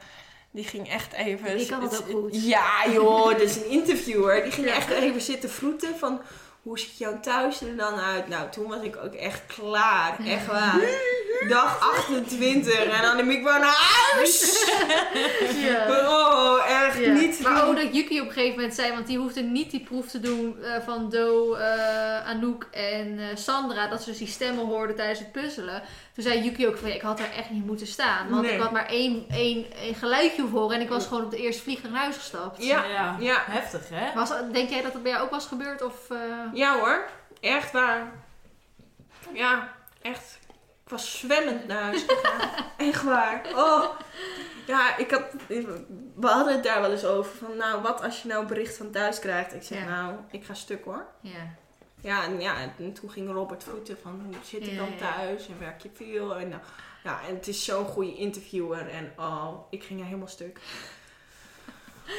Die 0.50 0.64
ging 0.64 0.88
echt 0.90 1.12
even. 1.12 1.56
Die 1.56 1.66
kan 1.66 1.82
ook 1.84 1.94
goed. 1.94 2.44
Ja, 2.44 2.70
joh, 2.92 3.24
dat 3.28 3.40
is 3.40 3.56
een 3.56 3.68
interviewer. 3.70 4.42
Die 4.42 4.52
ging 4.52 4.66
Ja. 4.66 4.74
echt 4.74 4.90
even 4.90 5.20
zitten 5.20 5.50
vroeten 5.50 5.98
van. 5.98 6.20
Hoe 6.64 6.78
ziet 6.78 6.98
jouw 6.98 7.20
thuis 7.20 7.60
er 7.60 7.76
dan 7.76 7.94
uit? 7.94 8.28
Nou, 8.28 8.50
toen 8.50 8.68
was 8.68 8.82
ik 8.82 8.96
ook 9.04 9.14
echt 9.14 9.42
klaar. 9.46 10.18
Echt 10.26 10.46
waar. 10.46 10.80
Dag 11.48 11.80
28 11.80 12.74
en 12.74 13.02
dan 13.02 13.16
neem 13.16 13.30
ik 13.30 13.42
wel 13.42 13.58
naar 13.58 13.76
huis. 14.12 14.64
ja. 15.66 16.08
Oh, 16.08 16.70
echt 16.70 16.98
Ja. 16.98 17.12
niet. 17.12 17.40
Maar 17.40 17.66
ook 17.68 17.76
dat 17.76 17.94
Yuki 17.94 18.20
op 18.20 18.26
een 18.26 18.32
gegeven 18.32 18.54
moment 18.56 18.74
zei, 18.74 18.92
want 18.92 19.06
die 19.06 19.18
hoefde 19.18 19.40
niet 19.42 19.70
die 19.70 19.80
proef 19.80 20.06
te 20.06 20.20
doen 20.20 20.62
eh, 20.62 20.72
van 20.84 21.10
Do, 21.10 21.54
eh, 21.54 22.28
Anouk 22.28 22.66
en 22.70 23.18
eh, 23.18 23.24
Sandra, 23.36 23.88
dat 23.88 24.02
ze 24.02 24.08
dus 24.10 24.18
die 24.18 24.28
stemmen 24.28 24.66
hoorden 24.66 24.96
tijdens 24.96 25.18
het 25.18 25.32
puzzelen. 25.32 25.82
Toen 26.14 26.24
zei 26.24 26.42
Yuki 26.42 26.66
ook 26.68 26.76
van, 26.76 26.88
ja, 26.88 26.94
ik 26.94 27.00
had 27.00 27.20
er 27.20 27.30
echt 27.30 27.50
niet 27.50 27.66
moeten 27.66 27.86
staan, 27.86 28.28
want 28.30 28.42
Nee. 28.42 28.52
ik 28.54 28.60
had 28.60 28.70
maar 28.70 28.86
één, 28.86 29.24
één, 29.30 29.72
één 29.72 29.94
geluidje 29.94 30.46
horen 30.48 30.76
en 30.76 30.82
ik 30.82 30.88
was 30.88 31.06
gewoon 31.06 31.24
op 31.24 31.30
de 31.30 31.36
eerste 31.36 31.62
vliegtuig 31.62 31.92
naar 31.92 32.02
huis 32.02 32.16
gestapt. 32.16 32.64
Ja, 32.64 32.84
ja. 32.84 33.16
ja. 33.20 33.42
Heftig, 33.46 33.88
hè? 33.88 34.12
Was, 34.14 34.32
denk 34.52 34.68
jij 34.70 34.82
dat 34.82 34.92
dat 34.92 35.02
bij 35.02 35.12
jou 35.12 35.24
ook 35.24 35.30
was 35.30 35.46
gebeurd? 35.46 35.82
Of, 35.82 36.10
eh, 36.10 36.18
Ja 36.52 36.78
hoor, 36.78 37.04
echt 37.40 37.72
waar. 37.72 38.12
Ja, 39.32 39.72
echt. 40.02 40.38
Ik 40.84 40.90
was 40.90 41.18
zwemmend 41.18 41.66
naar 41.66 41.82
huis 41.82 42.04
gegaan. 42.08 42.48
echt 42.76 43.02
waar. 43.02 43.42
Oh. 43.54 43.84
Ja, 44.66 44.96
ik 44.96 45.10
had, 45.10 45.22
we 46.16 46.26
hadden 46.26 46.52
het 46.54 46.62
daar 46.64 46.80
wel 46.80 46.90
eens 46.92 47.04
over. 47.04 47.36
Van 47.36 47.56
nou, 47.56 47.82
wat 47.82 48.02
als 48.02 48.22
je 48.22 48.28
nou 48.28 48.40
een 48.40 48.46
bericht 48.46 48.76
van 48.76 48.90
thuis 48.90 49.18
krijgt? 49.18 49.54
Ik 49.54 49.62
zeg 49.62 49.78
Ja. 49.78 49.84
nou, 49.84 50.14
ik 50.30 50.44
ga 50.44 50.54
stuk 50.54 50.84
hoor. 50.84 51.06
ja. 51.20 51.62
Ja, 52.04 52.24
en, 52.24 52.40
ja, 52.40 52.56
en 52.78 52.92
toen 52.92 53.10
ging 53.10 53.30
Robert 53.32 53.64
voeten 53.64 53.98
van 54.02 54.22
hoe 54.24 54.34
zit 54.44 54.60
het 54.62 54.70
Ja, 54.70 54.76
dan 54.76 54.96
thuis 54.96 55.48
en 55.48 55.58
werk 55.58 55.82
je 55.82 55.90
veel? 55.94 56.34
En, 56.36 56.48
nou, 56.48 56.60
ja, 57.04 57.20
en 57.28 57.34
het 57.34 57.48
is 57.48 57.64
zo'n 57.64 57.86
goede 57.86 58.14
interviewer 58.14 58.88
en 58.88 59.12
oh, 59.16 59.52
ik 59.70 59.82
ging 59.84 60.00
er 60.00 60.06
helemaal 60.06 60.28
stuk. 60.28 60.58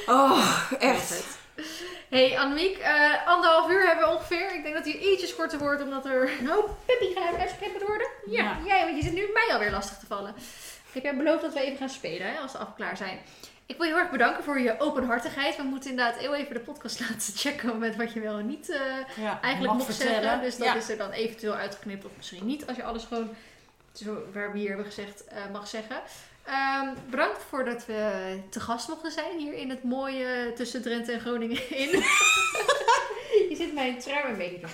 Oh, 0.08 0.72
echt. 0.80 1.38
Hey 2.10 2.40
Annemiek, 2.40 2.78
eh, 2.78 3.28
anderhalf 3.28 3.70
uur 3.72 3.88
hebben 3.88 4.08
we 4.08 4.14
ongeveer. 4.14 4.56
Ik 4.56 4.64
denk 4.64 4.76
dat 4.76 4.84
hij 4.86 4.98
ietsjes 4.98 5.36
korter 5.36 5.60
wordt 5.60 5.82
omdat 5.82 6.06
er 6.06 6.40
een 6.40 6.48
hoop 6.48 6.70
puppygeheim 6.86 7.36
uitgeknipt 7.36 7.88
worden. 7.88 8.08
Ja, 8.26 8.44
Ja. 8.44 8.58
jij, 8.66 8.84
want 8.86 8.96
je 8.98 9.04
zit 9.04 9.14
nu 9.14 9.30
mij 9.34 9.48
alweer 9.54 9.72
lastig 9.72 9.98
te 9.98 10.06
vallen. 10.06 10.36
Ik 10.92 11.04
heb 11.04 11.18
beloofd 11.18 11.42
dat 11.42 11.54
we 11.54 11.60
even 11.62 11.78
gaan 11.78 11.90
spelen 11.90 12.28
hè, 12.34 12.38
als 12.40 12.52
de 12.52 12.58
afklaar 12.58 12.98
zijn. 12.98 13.20
Ik 13.68 13.78
wil 13.78 13.86
je 13.86 13.92
heel 13.92 14.02
erg 14.02 14.12
bedanken 14.12 14.44
voor 14.44 14.60
je 14.60 14.80
openhartigheid. 14.80 15.56
We 15.58 15.64
moeten 15.64 15.90
inderdaad 15.90 16.18
heel 16.18 16.36
even 16.36 16.54
de 16.54 16.60
podcast 16.60 17.00
laten 17.10 17.34
checken 17.36 17.78
met 17.78 17.96
wat 17.96 18.14
je 18.14 18.20
wel 18.20 18.38
en 18.38 18.46
niet 18.48 18.70
eh, 18.70 18.80
Ja, 19.24 19.40
eigenlijk 19.42 19.74
mag 19.74 19.88
mocht 19.88 20.00
zeggen. 20.00 20.42
Dus 20.42 20.58
dat 20.58 20.68
Ja. 20.68 20.76
is 20.76 20.90
er 20.90 20.98
dan 20.98 21.12
eventueel 21.12 21.54
uitgeknipt 21.54 22.06
of 22.06 22.12
misschien 22.18 22.46
niet. 22.46 22.68
Als 22.68 22.78
je 22.78 22.84
alles 22.84 23.04
gewoon 23.04 23.30
zo, 23.94 24.24
waar 24.34 24.52
we 24.52 24.58
hier 24.58 24.68
hebben 24.68 24.86
gezegd, 24.86 25.24
eh, 25.26 25.38
mag 25.52 25.68
zeggen. 25.68 26.02
Ehm, 26.46 26.88
bedankt 27.10 27.44
voor 27.50 27.66
dat 27.66 27.86
we 27.86 28.40
te 28.50 28.60
gast 28.60 28.88
mochten 28.88 29.12
zijn 29.12 29.38
hier 29.38 29.54
in 29.54 29.70
het 29.70 29.84
mooie 29.84 30.54
tussen 30.56 30.82
Drenthe 30.82 31.12
en 31.12 31.20
Groningen 31.20 31.70
in. 31.78 31.90
Je 33.50 33.56
zit 33.56 33.74
mijn 33.74 34.00
trui 34.00 34.30
een 34.32 34.38
beetje 34.38 34.60
te 34.60 34.68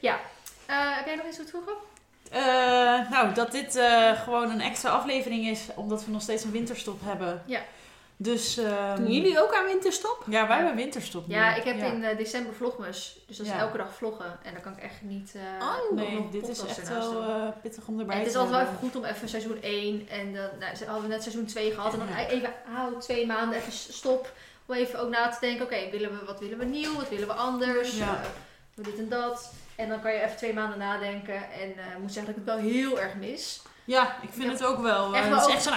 Ja. 0.00 0.20
Eh, 0.66 0.96
heb 0.96 1.06
jij 1.06 1.14
nog 1.14 1.26
iets 1.26 1.50
voegen? 1.50 1.72
Eh, 2.30 3.10
nou, 3.10 3.34
dat 3.34 3.52
dit 3.52 3.80
gewoon 4.24 4.50
een 4.50 4.60
extra 4.60 4.90
aflevering 4.90 5.46
is, 5.48 5.60
omdat 5.74 6.04
we 6.04 6.10
nog 6.10 6.22
steeds 6.22 6.44
een 6.44 6.50
winterstop 6.50 7.00
hebben. 7.04 7.42
Ja. 7.46 7.60
Dus. 8.18 8.56
ehm, 8.56 8.96
Doen 8.96 9.12
jullie 9.12 9.42
ook 9.42 9.54
aan 9.54 9.64
winterstop? 9.64 10.24
Ja, 10.26 10.46
wij 10.46 10.56
hebben 10.56 10.76
winterstop. 10.76 11.26
nu. 11.26 11.34
Ja, 11.34 11.54
ik 11.54 11.62
heb 11.64 11.76
Ja. 11.78 11.84
in 11.84 12.04
eh, 12.04 12.16
december 12.16 12.54
vlogmas. 12.54 13.18
Dus 13.26 13.36
dat 13.36 13.46
is 13.46 13.52
Ja. 13.52 13.58
elke 13.58 13.76
dag 13.76 13.94
vloggen. 13.94 14.38
En 14.42 14.52
dan 14.52 14.62
kan 14.62 14.72
ik 14.72 14.82
echt 14.82 15.02
niet... 15.02 15.34
eh, 15.34 15.66
Oh, 15.66 15.96
Nee, 15.96 16.28
dit 16.30 16.48
is 16.48 16.64
echt 16.64 16.88
wel 16.88 17.22
eh, 17.22 17.48
pittig 17.62 17.86
om 17.86 17.98
erbij 18.00 18.14
En 18.14 18.18
het 18.20 18.26
is 18.28 18.34
te 18.34 18.38
altijd 18.38 18.56
wel 18.58 18.66
even 18.66 18.78
goed 18.80 18.96
om 18.96 19.04
even 19.04 19.28
seizoen 19.28 19.58
1 19.62 20.08
en 20.08 20.34
dan 20.34 20.48
nou, 20.60 20.76
ze 20.76 20.84
hadden 20.84 21.02
we 21.02 21.08
net 21.08 21.22
seizoen 21.22 21.46
2 21.46 21.70
gehad 21.72 21.92
en 21.92 21.98
dan 21.98 22.08
Ja. 22.08 22.26
even 22.28 22.52
hou 22.64 23.00
twee 23.00 23.26
maanden 23.26 23.58
even 23.58 23.72
stop 23.72 24.32
om 24.66 24.74
even 24.74 25.00
ook 25.00 25.08
na 25.10 25.28
te 25.28 25.36
denken, 25.40 25.64
oké, 25.64 25.90
willen 25.90 26.18
we 26.18 26.24
wat 26.24 26.40
willen 26.40 26.58
we 26.58 26.64
nieuw, 26.64 26.94
wat 26.94 27.08
willen 27.08 27.26
we 27.28 27.32
anders, 27.34 27.98
Ja. 27.98 28.20
We 28.74 28.82
dit 28.82 28.98
en 28.98 29.08
dat. 29.08 29.52
En 29.76 29.88
dan 29.88 30.00
kan 30.00 30.12
je 30.12 30.20
even 30.22 30.36
twee 30.36 30.52
maanden 30.54 30.78
nadenken 30.78 31.34
en 31.34 31.78
eh, 31.78 31.92
ik 31.92 31.98
moet 32.00 32.12
zeggen 32.12 32.34
dat 32.34 32.42
ik 32.42 32.48
het 32.48 32.62
wel 32.62 32.70
heel 32.72 33.00
erg 33.00 33.14
mis. 33.14 33.62
Ja, 33.86 34.16
ik 34.22 34.28
vind 34.32 34.52
het 34.52 34.64
ook 34.64 34.78
wel. 34.82 35.14
echt 35.14 35.24
eh, 35.24 35.30
wel 35.30 35.38
het 35.38 35.48
is 35.48 35.54
echt 35.54 35.62
zo'n 35.62 35.74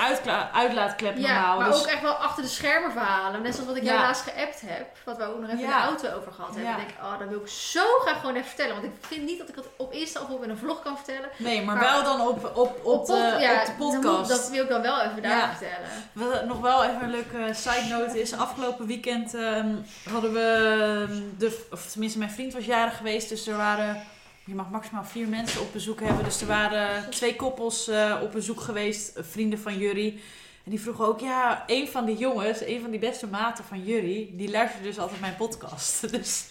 uitlaatklep 0.54 1.18
Ja, 1.18 1.34
normaal. 1.34 1.60
maar 1.60 1.70
dus- 1.70 1.80
ook 1.80 1.86
echt 1.88 2.02
wel 2.02 2.14
achter 2.14 2.44
de 2.44 2.50
schermen 2.50 2.92
verhalen. 2.92 3.42
Net 3.42 3.54
zoals 3.54 3.68
wat 3.70 3.78
ik 3.78 3.84
jou 3.84 3.98
Ja. 3.98 4.04
laatst 4.04 4.24
geappt 4.24 4.62
heb, 4.66 4.88
wat 5.06 5.18
we 5.18 5.24
ook 5.24 5.40
nog 5.40 5.50
even 5.50 5.60
in 5.64 5.68
de 5.70 5.74
auto 5.74 6.08
over 6.18 6.32
gehad 6.32 6.56
hebben. 6.56 6.76
Denk 6.76 6.90
ik, 6.90 6.96
oh, 7.04 7.20
dat 7.20 7.28
wil 7.28 7.40
ik 7.40 7.48
zo 7.48 7.84
graag 8.02 8.20
gewoon 8.20 8.36
even 8.36 8.48
vertellen. 8.48 8.74
Want 8.74 8.86
ik 8.86 8.92
vind 9.00 9.26
niet 9.26 9.38
dat 9.40 9.50
ik 9.50 9.56
het 9.56 9.66
op 9.78 9.94
Insta 9.94 10.22
of 10.22 10.30
op 10.30 10.44
in 10.44 10.50
een 10.50 10.58
vlog 10.58 10.82
kan 10.82 10.96
vertellen. 10.96 11.30
Nee, 11.38 11.64
maar, 11.66 11.76
Maar- 11.76 11.84
wel 11.92 12.04
dan 12.04 12.22
op, 12.28 12.46
op, 12.46 12.56
op, 12.56 12.80
Op 12.84 13.06
de, 13.06 13.64
op 13.68 13.78
podcast. 13.78 14.30
Dat 14.30 14.50
wil 14.50 14.64
ik 14.64 14.70
dan 14.70 14.82
wel 14.82 15.02
even 15.02 15.22
daar 15.22 15.50
vertellen. 15.58 15.90
Wat 16.14 16.46
nog 16.46 16.60
wel 16.62 16.84
even 16.84 17.02
een 17.04 17.10
leuke 17.12 17.54
side 17.54 17.86
note 17.98 18.22
is. 18.22 18.34
Afgelopen 18.38 18.86
weekend 18.86 19.34
ehm, 19.34 19.76
hadden 20.12 20.34
we. 20.34 21.06
ehm, 21.10 21.22
De, 21.38 21.66
of 21.72 21.86
tenminste, 21.86 22.18
mijn 22.20 22.32
vriend 22.32 22.54
was 22.54 22.66
jarig 22.66 22.98
geweest. 22.98 23.30
Dus 23.30 23.48
er 23.48 23.58
waren. 23.58 24.04
Je 24.50 24.56
mag 24.56 24.70
maximaal 24.70 25.04
vier 25.04 25.28
mensen 25.28 25.62
op 25.62 25.74
bezoek 25.74 26.00
hebben. 26.00 26.24
Dus 26.24 26.42
er 26.42 26.48
waren 26.48 27.10
twee 27.10 27.36
koppels 27.36 27.88
eh, 27.88 28.16
op 28.22 28.32
bezoek 28.32 28.62
geweest. 28.62 29.16
eh, 29.16 29.24
Vrienden 29.24 29.60
van 29.60 29.78
Jury. 29.78 30.20
En 30.66 30.72
die 30.72 30.82
vroegen 30.82 31.06
ook, 31.06 31.20
ja, 31.20 31.64
een 31.68 31.88
van 31.88 32.06
die 32.06 32.18
jongens, 32.18 32.62
een 32.66 32.82
van 32.82 32.92
die 32.92 33.00
beste 33.00 33.28
maten 33.28 33.64
van 33.64 33.84
Jury, 33.84 34.30
die 34.34 34.52
luistert 34.52 34.84
dus 34.84 35.00
altijd 35.00 35.20
mijn 35.20 35.36
podcast. 35.36 36.02
Dus 36.12 36.46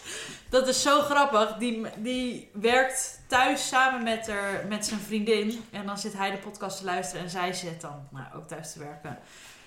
dat 0.49 0.69
is 0.69 0.83
zo 0.83 1.01
grappig. 1.01 1.57
Die, 1.57 1.87
die 1.97 2.51
werkt 2.53 3.21
thuis 3.27 3.69
samen 3.69 4.03
met, 4.03 4.29
haar, 4.29 4.65
met 4.69 4.87
zijn 4.87 5.01
vriendin. 5.01 5.65
En 5.71 5.87
dan 5.87 5.99
zit 5.99 6.13
hij 6.13 6.31
de 6.31 6.37
podcast 6.39 6.79
te 6.79 6.85
luisteren 6.85 7.25
en 7.25 7.31
zij 7.31 7.53
zit 7.53 7.81
dan 7.81 8.09
nou, 8.11 8.27
ook 8.37 8.49
thuis 8.49 8.73
te 8.73 8.79
werken. 8.79 9.19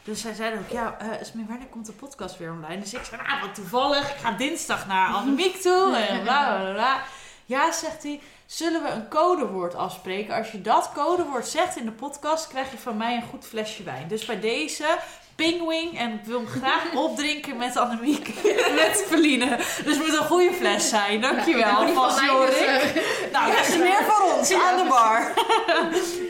Dus 0.03 0.21
zij 0.21 0.33
zeiden 0.33 0.59
ook, 0.59 0.69
ja, 0.69 0.97
Esmee, 1.19 1.45
wanneer 1.47 1.67
komt 1.67 1.85
de 1.85 1.91
podcast 1.91 2.37
weer 2.37 2.51
online? 2.51 2.81
Dus 2.81 2.93
ik 2.93 3.03
zei, 3.03 3.21
ah, 3.27 3.41
wat 3.41 3.55
toevallig, 3.55 4.09
ik 4.11 4.17
ga 4.17 4.31
dinsdag 4.31 4.87
naar 4.87 5.13
Annemiek 5.13 5.55
toe 5.55 5.95
en 5.95 6.21
bla 6.21 6.55
bla 6.57 6.71
bla. 6.73 7.01
Ja, 7.45 7.71
zegt 7.71 8.03
hij, 8.03 8.21
zullen 8.45 8.83
we 8.83 8.89
een 8.89 9.07
codewoord 9.07 9.75
afspreken? 9.75 10.35
Als 10.35 10.51
je 10.51 10.61
dat 10.61 10.91
codewoord 10.93 11.47
zegt 11.47 11.77
in 11.77 11.85
de 11.85 11.91
podcast, 11.91 12.47
krijg 12.47 12.71
je 12.71 12.77
van 12.77 12.97
mij 12.97 13.15
een 13.15 13.29
goed 13.29 13.45
flesje 13.45 13.83
wijn. 13.83 14.07
Dus 14.07 14.25
bij 14.25 14.39
deze, 14.39 14.97
pingwing, 15.45 15.99
en 15.99 16.11
ik 16.13 16.19
wil 16.23 16.37
hem 16.37 16.47
graag 16.47 16.93
opdrinken 17.05 17.57
met 17.57 17.77
Annemiek, 17.77 18.27
met 18.81 19.03
Feline. 19.07 19.57
Dus 19.57 19.95
het 19.97 19.97
moet 19.97 20.17
een 20.17 20.25
goede 20.25 20.53
fles 20.53 20.89
zijn, 20.89 21.21
dankjewel. 21.21 21.59
Ja, 21.59 21.85
die 21.85 21.93
van 21.93 22.03
alvast, 22.03 22.21
mij 22.27 22.45
dus, 22.45 22.59
Jorik. 22.59 22.81
eh, 22.95 23.31
Nou, 23.35 23.51
dat 23.55 23.67
is 23.67 23.77
meer 23.77 24.03
voor 24.07 24.37
ons, 24.37 24.49
Ja, 24.49 24.69
aan 24.69 24.77
de 24.83 24.89
bar. 24.89 25.33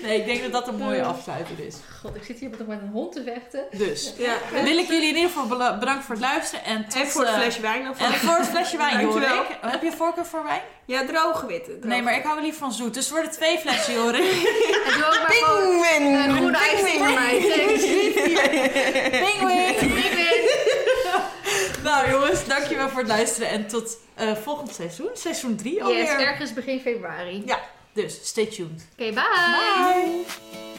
Nee, 0.03 0.19
ik 0.19 0.25
denk 0.25 0.41
dat 0.41 0.51
dat 0.51 0.67
een 0.67 0.75
mooie 0.77 1.03
afsluiter 1.03 1.55
is. 1.67 1.75
God, 2.01 2.15
ik 2.15 2.23
zit 2.23 2.39
hier 2.39 2.57
toch 2.57 2.67
met 2.67 2.81
een 2.81 2.89
hond 2.93 3.11
te 3.11 3.23
vechten. 3.23 3.63
Dus, 3.85 4.13
Ja. 4.17 4.33
wil 4.63 4.77
ik 4.77 4.87
jullie 4.87 5.09
in 5.09 5.15
ieder 5.15 5.31
geval 5.31 5.47
bedanken 5.79 6.03
voor 6.03 6.15
het 6.15 6.23
luisteren. 6.23 6.65
En, 6.65 6.85
tot, 6.89 7.01
En 7.01 7.07
voor 7.07 7.21
het 7.21 7.29
eh, 7.31 7.37
flesje 7.39 7.61
wijn 7.61 7.81
En 7.81 7.87
alvast. 7.87 8.15
voor 8.15 8.35
het 8.37 8.47
flesje 8.47 8.77
wijn. 8.77 8.99
Jorik. 9.01 9.57
Heb 9.61 9.81
je 9.83 9.91
voorkeur 9.97 10.25
voor 10.25 10.43
wijn? 10.43 10.61
Ja, 10.85 11.05
droge 11.05 11.45
witte. 11.45 11.71
droge 11.71 11.87
Nee, 11.87 12.01
maar 12.01 12.15
ik 12.15 12.23
hou 12.23 12.41
liever 12.41 12.59
van 12.59 12.71
zoet. 12.71 12.93
Dus 12.93 13.03
het 13.03 13.13
worden 13.13 13.31
twee 13.31 13.57
flessen, 13.57 13.93
Jorik. 13.93 14.21
En 14.21 14.93
doe 14.93 15.05
ook 15.05 15.19
maar 15.21 15.31
gewoon 15.31 15.81
Pingwing! 15.81 16.25
een 16.25 16.35
groene 16.35 16.57
ijs 16.57 16.79
voor 16.97 17.13
mij. 17.13 17.39
Pingwing. 19.09 19.79
Nou 21.83 22.09
jongens, 22.11 22.45
dankjewel 22.45 22.89
voor 22.89 22.99
het 22.99 23.07
luisteren. 23.07 23.49
En 23.49 23.67
tot 23.67 23.97
eh, 24.15 24.35
volgend 24.35 24.73
seizoen. 24.73 25.09
Seizoen 25.13 25.55
3 25.55 25.83
alweer. 25.83 25.97
Yes, 25.97 26.09
ergens 26.09 26.53
begin 26.53 26.79
februari. 26.79 27.43
Ja, 27.45 27.59
dus 27.93 28.19
stay 28.23 28.45
tuned. 28.45 28.87
Oké, 28.93 29.11
bye. 29.11 29.13
Bye. 29.13 30.70